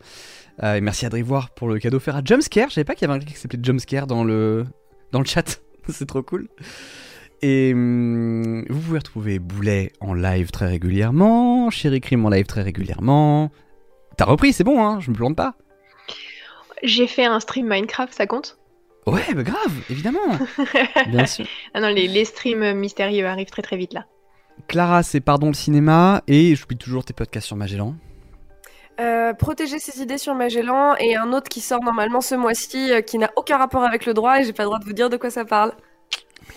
[0.63, 2.69] Euh, et merci Adrivoire pour le cadeau offert à Jumpscare.
[2.69, 4.67] Je savais pas qu'il y avait un qui s'appelait Jumpscare dans le,
[5.13, 5.61] dans le chat.
[5.89, 6.49] C'est trop cool.
[7.43, 12.63] Et hum, vous pouvez retrouver Boulet en live très régulièrement, Chéri Crime en live très
[12.63, 13.51] régulièrement.
[14.17, 15.55] T'as repris, c'est bon, hein, je me plante pas.
[16.83, 18.59] J'ai fait un stream Minecraft, ça compte?
[19.07, 20.19] Ouais, bah grave, évidemment.
[21.09, 21.47] Bien sûr.
[21.73, 24.05] Ah non, les, les streams mystérieux arrivent très très vite là.
[24.69, 27.95] Clara, c'est Pardon le cinéma, et je publie toujours tes podcasts sur Magellan.
[29.01, 33.01] Euh, protéger ses idées sur Magellan et un autre qui sort normalement ce mois-ci euh,
[33.01, 35.09] qui n'a aucun rapport avec le droit et j'ai pas le droit de vous dire
[35.09, 35.73] de quoi ça parle.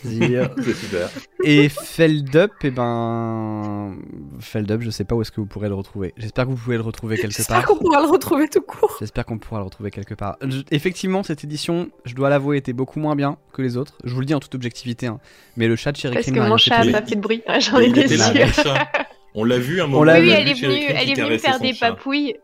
[0.01, 0.49] Plaisir.
[0.63, 1.09] C'est super.
[1.43, 3.95] et Feldup, et ben.
[4.39, 6.13] Feldup, je sais pas où est-ce que vous pourrez le retrouver.
[6.17, 7.65] J'espère que vous pouvez le retrouver quelque J'espère part.
[7.67, 8.95] qu'on pourra le retrouver tout court.
[8.99, 10.37] J'espère qu'on pourra le retrouver quelque part.
[10.41, 13.97] Je- effectivement, cette édition, je dois l'avouer, était beaucoup moins bien que les autres.
[14.03, 15.07] Je vous le dis en toute objectivité.
[15.07, 15.19] hein.
[15.57, 17.59] Mais le chat de Chéri Parce que mon chat a pas fait de bruit, Ah,
[17.59, 18.87] j'en étais chat.
[19.35, 20.11] On l'a vu un moment.
[20.11, 21.91] Oui, elle est venue, elle est venue faire des chat.
[21.91, 22.35] papouilles.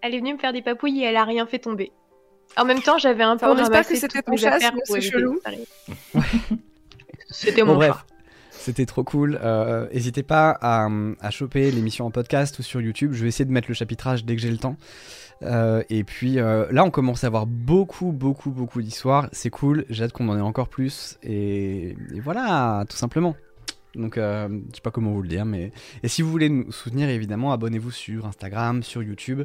[0.00, 1.92] Elle est venue me faire des papouilles et elle a rien fait tomber.
[2.56, 4.38] En même temps, j'avais un peu On espère que c'était ton pour
[4.84, 5.38] c'est chelou.
[7.32, 8.04] C'était Bon, mon bref.
[8.50, 9.38] C'était trop cool.
[9.42, 10.88] Euh, N'hésitez pas à,
[11.20, 13.12] à choper l'émission en podcast ou sur YouTube.
[13.12, 14.76] Je vais essayer de mettre le chapitrage dès que j'ai le temps.
[15.42, 19.28] Euh, et puis euh, là, on commence à avoir beaucoup, beaucoup, beaucoup d'histoires.
[19.32, 19.84] C'est cool.
[19.88, 21.18] J'ai hâte qu'on en ait encore plus.
[21.24, 23.34] Et, et voilà, tout simplement.
[23.94, 25.72] Donc, euh, je sais pas comment vous le dire, mais.
[26.02, 29.42] Et si vous voulez nous soutenir, évidemment, abonnez-vous sur Instagram, sur YouTube,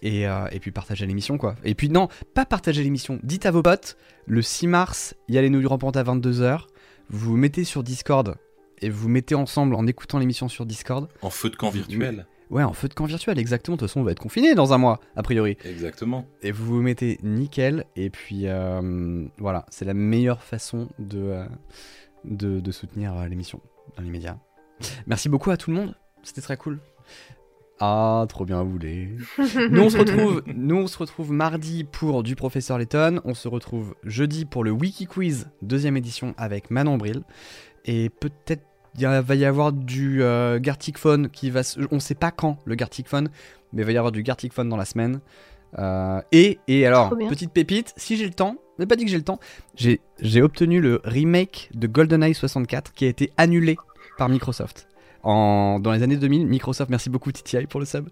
[0.00, 1.54] et, euh, et puis partagez l'émission, quoi.
[1.64, 3.18] Et puis, non, pas partager l'émission.
[3.22, 6.62] Dites à vos potes, le 6 mars, il y a les nouilles rampantes à 22h.
[7.12, 8.36] Vous vous mettez sur Discord,
[8.80, 11.08] et vous mettez ensemble en écoutant l'émission sur Discord.
[11.22, 12.24] En feu de camp virtuel.
[12.50, 13.76] Ouais, en feu de camp virtuel, exactement.
[13.76, 15.56] De toute façon, on va être confiné dans un mois, a priori.
[15.64, 16.24] Exactement.
[16.42, 21.46] Et vous vous mettez nickel, et puis euh, voilà, c'est la meilleure façon de, euh,
[22.24, 23.60] de, de soutenir euh, l'émission
[23.96, 24.38] dans l'immédiat.
[25.08, 26.78] Merci beaucoup à tout le monde, c'était très cool.
[27.80, 29.16] Ah, trop bien voulu.
[29.70, 33.20] nous, on se retrouve, nous, on se retrouve mardi pour du professeur Letton.
[33.24, 37.22] On se retrouve jeudi pour le Wiki Quiz, deuxième édition avec Manon Bril.
[37.86, 38.62] Et peut-être
[38.98, 41.62] il va y avoir du euh, Gartic Phone qui va.
[41.62, 43.30] se- On sait pas quand le Gartic Phone,
[43.72, 45.20] mais il va y avoir du Gartic Phone dans la semaine.
[45.78, 49.16] Euh, et, et alors, petite pépite, si j'ai le temps, mais pas dit que j'ai
[49.16, 49.38] le temps,
[49.76, 53.76] j'ai j'ai obtenu le remake de GoldenEye 64 qui a été annulé
[54.18, 54.88] par Microsoft.
[55.22, 58.08] En, dans les années 2000, Microsoft, merci beaucoup TTI pour le sub.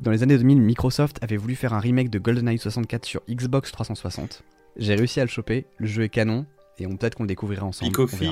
[0.00, 3.70] Dans les années 2000, Microsoft avait voulu faire un remake de GoldenEye 64 sur Xbox
[3.72, 4.42] 360.
[4.76, 6.46] J'ai réussi à le choper, le jeu est canon,
[6.78, 7.90] et on peut-être qu'on le découvrira ensemble.
[7.92, 8.30] Picofi,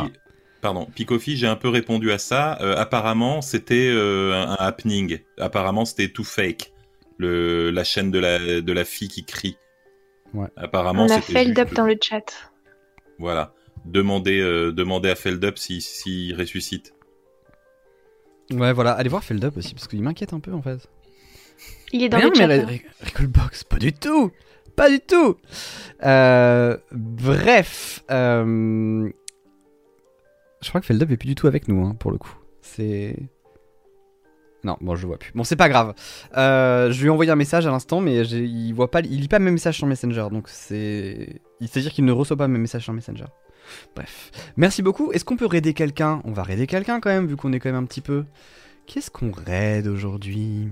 [0.61, 2.59] pardon, Picofi, j'ai un peu répondu à ça.
[2.61, 5.19] Euh, apparemment, c'était euh, un, un happening.
[5.39, 6.73] Apparemment, c'était tout fake.
[7.19, 9.59] Le, la chaîne de la, de la fille qui crie.
[10.33, 10.49] Ouais.
[10.57, 12.51] Apparemment, On a juste- up dans le chat.
[13.19, 13.53] Voilà.
[13.85, 16.95] Demandez, euh, demandez à Feldup s'il si, ressuscite.
[18.53, 20.89] Ouais, voilà, allez voir Feldup aussi, parce qu'il m'inquiète un peu en fait.
[21.93, 22.47] Il est dans Mais non, le chat.
[22.47, 22.79] mais hein.
[23.05, 24.31] Recallbox, pas du tout
[24.77, 25.37] Pas du tout
[26.05, 29.11] Euh, Bref, euh,
[30.63, 32.35] je crois que Feldup est plus du tout avec nous, hein, pour le coup.
[32.63, 33.17] C'est...
[34.63, 35.33] Non, bon, je le vois plus.
[35.35, 35.95] Bon, c'est pas grave.
[36.37, 39.29] Euh, je lui ai envoyé un message à l'instant, mais il voit pas, il lit
[39.29, 41.41] pas mes messages sur Messenger, donc c'est...
[41.61, 43.25] C'est-à-dire qu'il ne reçoit pas mes messages sur Messenger.
[43.95, 44.31] Bref.
[44.57, 45.13] Merci beaucoup.
[45.13, 46.21] Est-ce qu'on peut raider quelqu'un?
[46.25, 48.25] On va raider quelqu'un quand même, vu qu'on est quand même un petit peu...
[48.87, 50.69] Qu'est-ce qu'on raide aujourd'hui?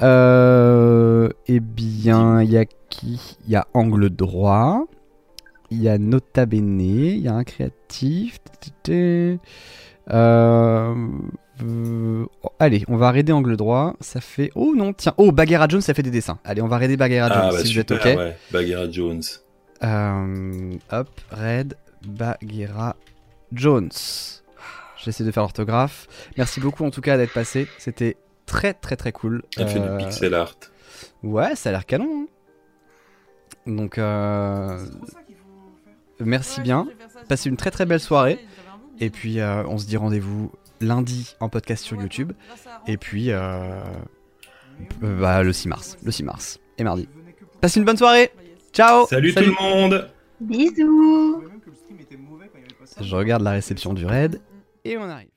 [0.00, 3.36] Euh, Eh bien, il y a qui?
[3.46, 4.86] Il y a Angle Droit,
[5.70, 8.38] il y a Nota Bene, il y a un créatif.
[8.88, 9.36] Euh,
[10.10, 13.94] euh, oh, allez, on va raider Angle Droit.
[14.00, 14.50] Ça fait.
[14.56, 15.14] Oh non, tiens.
[15.16, 16.38] Oh, Bagheera Jones, ça fait des dessins.
[16.44, 18.18] Allez, on va raider Bagheera Jones Ah, bah si vous êtes super, ok.
[18.18, 18.36] ouais.
[18.50, 19.22] Bagheera Jones.
[19.82, 22.96] Euh, hop, Red Bagheera
[23.52, 23.90] Jones.
[25.02, 26.06] J'essaie de faire l'orthographe.
[26.38, 27.68] Merci beaucoup en tout cas d'être passé.
[27.78, 29.42] C'était très très très cool.
[29.58, 30.54] Elle fait Euh, du pixel art.
[31.22, 32.22] Ouais, ça a l'air canon.
[32.22, 32.26] hein.
[33.66, 34.78] Donc, euh,
[36.20, 36.86] merci bien.
[37.28, 38.38] Passez une très très belle soirée.
[39.00, 42.32] Et puis, euh, on se dit rendez-vous lundi en podcast sur YouTube.
[42.86, 43.80] Et puis, euh,
[45.00, 45.96] bah, le 6 mars.
[46.04, 46.60] Le 6 mars.
[46.78, 47.08] Et mardi.
[47.60, 48.30] Passez une bonne soirée.
[48.74, 49.06] Ciao.
[49.06, 51.44] Salut, tout le monde Bisous
[53.00, 54.40] Je regarde la réception du raid.
[54.84, 55.28] Et on arrive.